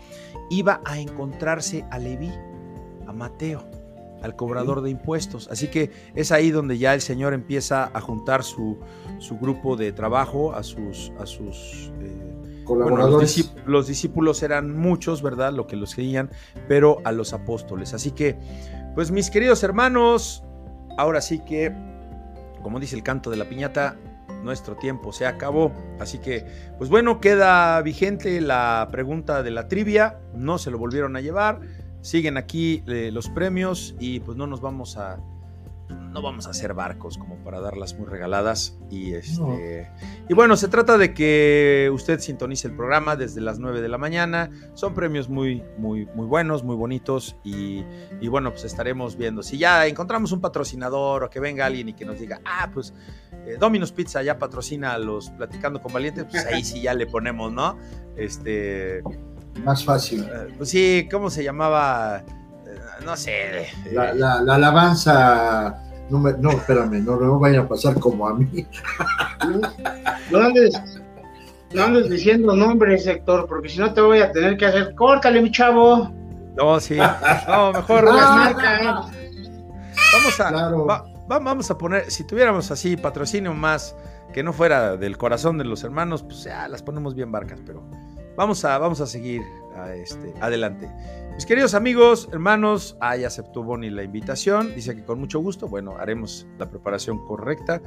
iba 0.49 0.81
a 0.85 0.99
encontrarse 0.99 1.85
a 1.91 1.99
Leví, 1.99 2.31
a 3.07 3.13
Mateo, 3.13 3.63
al 4.21 4.35
cobrador 4.35 4.81
de 4.81 4.89
impuestos. 4.89 5.47
Así 5.51 5.67
que 5.67 5.91
es 6.15 6.31
ahí 6.31 6.51
donde 6.51 6.77
ya 6.77 6.93
el 6.93 7.01
Señor 7.01 7.33
empieza 7.33 7.91
a 7.93 8.01
juntar 8.01 8.43
su, 8.43 8.79
su 9.19 9.37
grupo 9.37 9.75
de 9.75 9.91
trabajo, 9.91 10.53
a 10.53 10.63
sus, 10.63 11.11
a 11.19 11.25
sus 11.25 11.91
eh, 12.01 12.31
bueno, 12.75 13.07
los 13.65 13.87
discípulos 13.87 14.43
eran 14.43 14.77
muchos, 14.77 15.21
¿verdad? 15.21 15.53
Lo 15.53 15.67
que 15.67 15.75
los 15.75 15.91
seguían, 15.91 16.29
pero 16.67 16.99
a 17.03 17.11
los 17.11 17.33
apóstoles. 17.33 17.93
Así 17.93 18.11
que, 18.11 18.37
pues 18.95 19.11
mis 19.11 19.29
queridos 19.29 19.63
hermanos, 19.63 20.43
ahora 20.97 21.21
sí 21.21 21.39
que, 21.39 21.73
como 22.61 22.79
dice 22.79 22.95
el 22.95 23.03
canto 23.03 23.29
de 23.29 23.37
la 23.37 23.45
piñata, 23.45 23.97
nuestro 24.43 24.75
tiempo 24.75 25.11
se 25.13 25.25
acabó. 25.25 25.71
Así 25.99 26.17
que, 26.19 26.45
pues 26.77 26.89
bueno, 26.89 27.19
queda 27.19 27.81
vigente 27.81 28.41
la 28.41 28.87
pregunta 28.91 29.43
de 29.43 29.51
la 29.51 29.67
trivia. 29.67 30.19
No 30.33 30.57
se 30.57 30.71
lo 30.71 30.77
volvieron 30.77 31.15
a 31.15 31.21
llevar. 31.21 31.61
Siguen 32.01 32.37
aquí 32.37 32.83
eh, 32.87 33.11
los 33.11 33.29
premios 33.29 33.95
y 33.99 34.19
pues 34.21 34.37
no 34.37 34.47
nos 34.47 34.61
vamos 34.61 34.97
a, 34.97 35.19
no 35.91 36.21
vamos 36.21 36.47
a 36.47 36.51
hacer 36.51 36.73
barcos 36.73 37.17
como 37.17 37.35
para 37.43 37.59
darlas 37.61 37.97
muy 37.97 38.07
regaladas. 38.07 38.77
Y, 38.89 39.13
este, 39.13 39.89
y 40.27 40.33
bueno, 40.33 40.57
se 40.57 40.67
trata 40.67 40.97
de 40.97 41.13
que 41.13 41.89
usted 41.93 42.19
sintonice 42.19 42.67
el 42.67 42.75
programa 42.75 43.15
desde 43.15 43.41
las 43.41 43.59
9 43.59 43.81
de 43.81 43.87
la 43.89 43.97
mañana. 43.97 44.49
Son 44.73 44.93
premios 44.93 45.29
muy, 45.29 45.63
muy, 45.77 46.05
muy 46.15 46.25
buenos, 46.25 46.63
muy 46.63 46.75
bonitos. 46.75 47.37
Y, 47.43 47.83
y 48.19 48.27
bueno, 48.27 48.51
pues 48.51 48.63
estaremos 48.65 49.15
viendo. 49.17 49.43
Si 49.43 49.57
ya 49.57 49.87
encontramos 49.87 50.31
un 50.31 50.41
patrocinador 50.41 51.23
o 51.23 51.29
que 51.29 51.39
venga 51.39 51.65
alguien 51.65 51.89
y 51.89 51.93
que 51.93 52.05
nos 52.05 52.19
diga, 52.19 52.41
ah, 52.45 52.69
pues 52.73 52.93
eh, 53.45 53.57
Domino's 53.59 53.91
Pizza 53.91 54.21
ya 54.23 54.37
patrocina 54.37 54.93
a 54.93 54.97
los 54.97 55.29
Platicando 55.31 55.81
con 55.81 55.93
Valientes, 55.93 56.25
pues 56.29 56.45
ahí 56.45 56.63
sí 56.63 56.81
ya 56.81 56.93
le 56.93 57.07
ponemos, 57.07 57.51
¿no? 57.51 57.77
Este. 58.17 59.01
Más 59.63 59.83
fácil. 59.83 60.23
eh, 60.23 60.53
Pues 60.57 60.69
sí, 60.69 61.07
¿cómo 61.11 61.29
se 61.29 61.43
llamaba? 61.43 62.23
No 63.05 63.15
sé. 63.17 63.67
La, 63.91 64.13
la- 64.13 64.41
la 64.41 64.55
alabanza. 64.55 65.77
No, 66.09 66.19
me- 66.19 66.33
no, 66.33 66.51
espérame, 66.51 67.03
no, 67.03 67.15
no 67.17 67.39
vaya 67.39 67.61
a 67.61 67.67
pasar 67.67 67.99
como 67.99 68.27
a 68.27 68.33
mí. 68.33 68.65
No 70.29 70.39
andes, 70.39 70.81
no 71.73 71.83
andes 71.83 72.09
diciendo 72.09 72.55
nombres, 72.55 73.07
Héctor, 73.07 73.47
porque 73.47 73.69
si 73.69 73.79
no 73.79 73.93
te 73.93 74.01
voy 74.01 74.19
a 74.19 74.31
tener 74.31 74.57
que 74.57 74.65
hacer. 74.65 74.93
Córtale, 74.95 75.41
mi 75.41 75.51
chavo. 75.51 76.11
No, 76.57 76.79
sí. 76.79 76.97
No, 77.47 77.71
mejor. 77.73 78.09
Ah. 78.11 78.53
Vamos 80.13 80.39
a, 80.39 80.49
Claro. 80.49 80.85
va- 80.85 81.03
va- 81.31 81.39
vamos 81.39 81.71
a 81.71 81.77
poner, 81.77 82.09
si 82.11 82.25
tuviéramos 82.27 82.69
así 82.71 82.97
patrocinio 82.97 83.53
más 83.53 83.95
que 84.33 84.43
no 84.43 84.51
fuera 84.53 84.97
del 84.97 85.17
corazón 85.17 85.57
de 85.57 85.63
los 85.63 85.83
hermanos, 85.83 86.23
pues 86.23 86.43
ya 86.43 86.67
las 86.67 86.83
ponemos 86.83 87.15
bien 87.15 87.31
barcas, 87.31 87.59
pero 87.65 87.83
vamos 88.35 88.63
a, 88.65 88.77
vamos 88.77 88.99
a 89.01 89.07
seguir 89.07 89.41
este, 89.95 90.33
adelante. 90.39 90.89
Mis 91.33 91.45
queridos 91.45 91.73
amigos, 91.73 92.29
hermanos, 92.31 92.97
ahí 92.99 93.23
aceptó 93.23 93.63
Bonnie 93.63 93.89
la 93.89 94.03
invitación, 94.03 94.75
dice 94.75 94.95
que 94.95 95.03
con 95.03 95.19
mucho 95.19 95.39
gusto, 95.39 95.67
bueno, 95.67 95.97
haremos 95.97 96.47
la 96.57 96.69
preparación 96.69 97.25
correcta. 97.25 97.81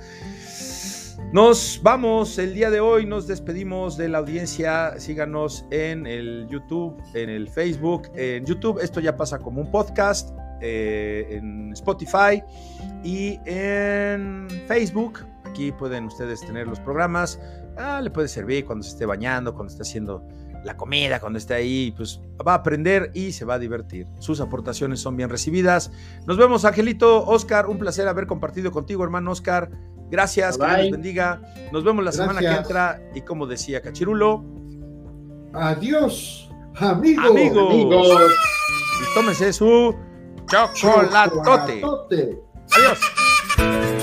Nos 1.33 1.81
vamos 1.83 2.39
el 2.39 2.55
día 2.55 2.71
de 2.71 2.81
hoy, 2.81 3.07
nos 3.07 3.27
despedimos 3.27 3.97
de 3.97 4.09
la 4.09 4.19
audiencia. 4.19 4.99
Síganos 4.99 5.65
en 5.71 6.07
el 6.07 6.47
YouTube, 6.49 7.01
en 7.15 7.31
el 7.31 7.49
Facebook. 7.49 8.11
En 8.15 8.45
YouTube 8.45 8.79
esto 8.81 9.01
ya 9.01 9.17
pasa 9.17 9.39
como 9.39 9.61
un 9.61 9.71
podcast, 9.71 10.31
eh, 10.61 11.27
en 11.31 11.73
Spotify 11.73 12.43
y 13.03 13.39
en 13.47 14.49
Facebook. 14.67 15.21
Aquí 15.45 15.73
pueden 15.73 16.07
ustedes 16.07 16.41
tener 16.41 16.67
los 16.67 16.81
programas. 16.81 17.41
Ah, 17.77 18.01
le 18.01 18.11
puede 18.11 18.29
servir 18.29 18.65
cuando 18.65 18.85
se 18.85 18.91
esté 18.91 19.07
bañando, 19.07 19.55
cuando 19.55 19.73
esté 19.73 19.83
haciendo 19.83 20.27
la 20.65 20.77
comida, 20.77 21.21
cuando 21.21 21.39
esté 21.39 21.55
ahí, 21.55 21.93
pues 21.97 22.21
va 22.47 22.53
a 22.53 22.57
aprender 22.57 23.11
y 23.15 23.33
se 23.33 23.45
va 23.45 23.55
a 23.55 23.59
divertir. 23.59 24.07
Sus 24.19 24.41
aportaciones 24.41 25.01
son 25.01 25.17
bien 25.17 25.29
recibidas. 25.29 25.93
Nos 26.27 26.37
vemos, 26.37 26.65
Angelito. 26.65 27.25
Oscar, 27.27 27.67
un 27.69 27.79
placer 27.79 28.09
haber 28.09 28.27
compartido 28.27 28.73
contigo, 28.73 29.05
hermano 29.05 29.31
Oscar. 29.31 29.71
Gracias, 30.11 30.59
que 30.59 30.67
Dios 30.67 30.91
bendiga. 30.91 31.43
Nos 31.73 31.85
vemos 31.85 32.05
la 32.05 32.13
semana 32.13 32.41
que 32.41 32.47
entra. 32.47 33.01
Y 33.15 33.21
como 33.21 33.47
decía 33.47 33.81
Cachirulo, 33.81 34.45
Adiós, 35.55 36.51
amigo. 36.77 37.23
Amigos. 37.23 37.71
Amigos. 37.71 38.33
tómense 39.15 39.53
su 39.53 39.95
chocolatote. 40.49 41.81
Chocolatote. 41.81 42.43
Adiós. 42.73 43.94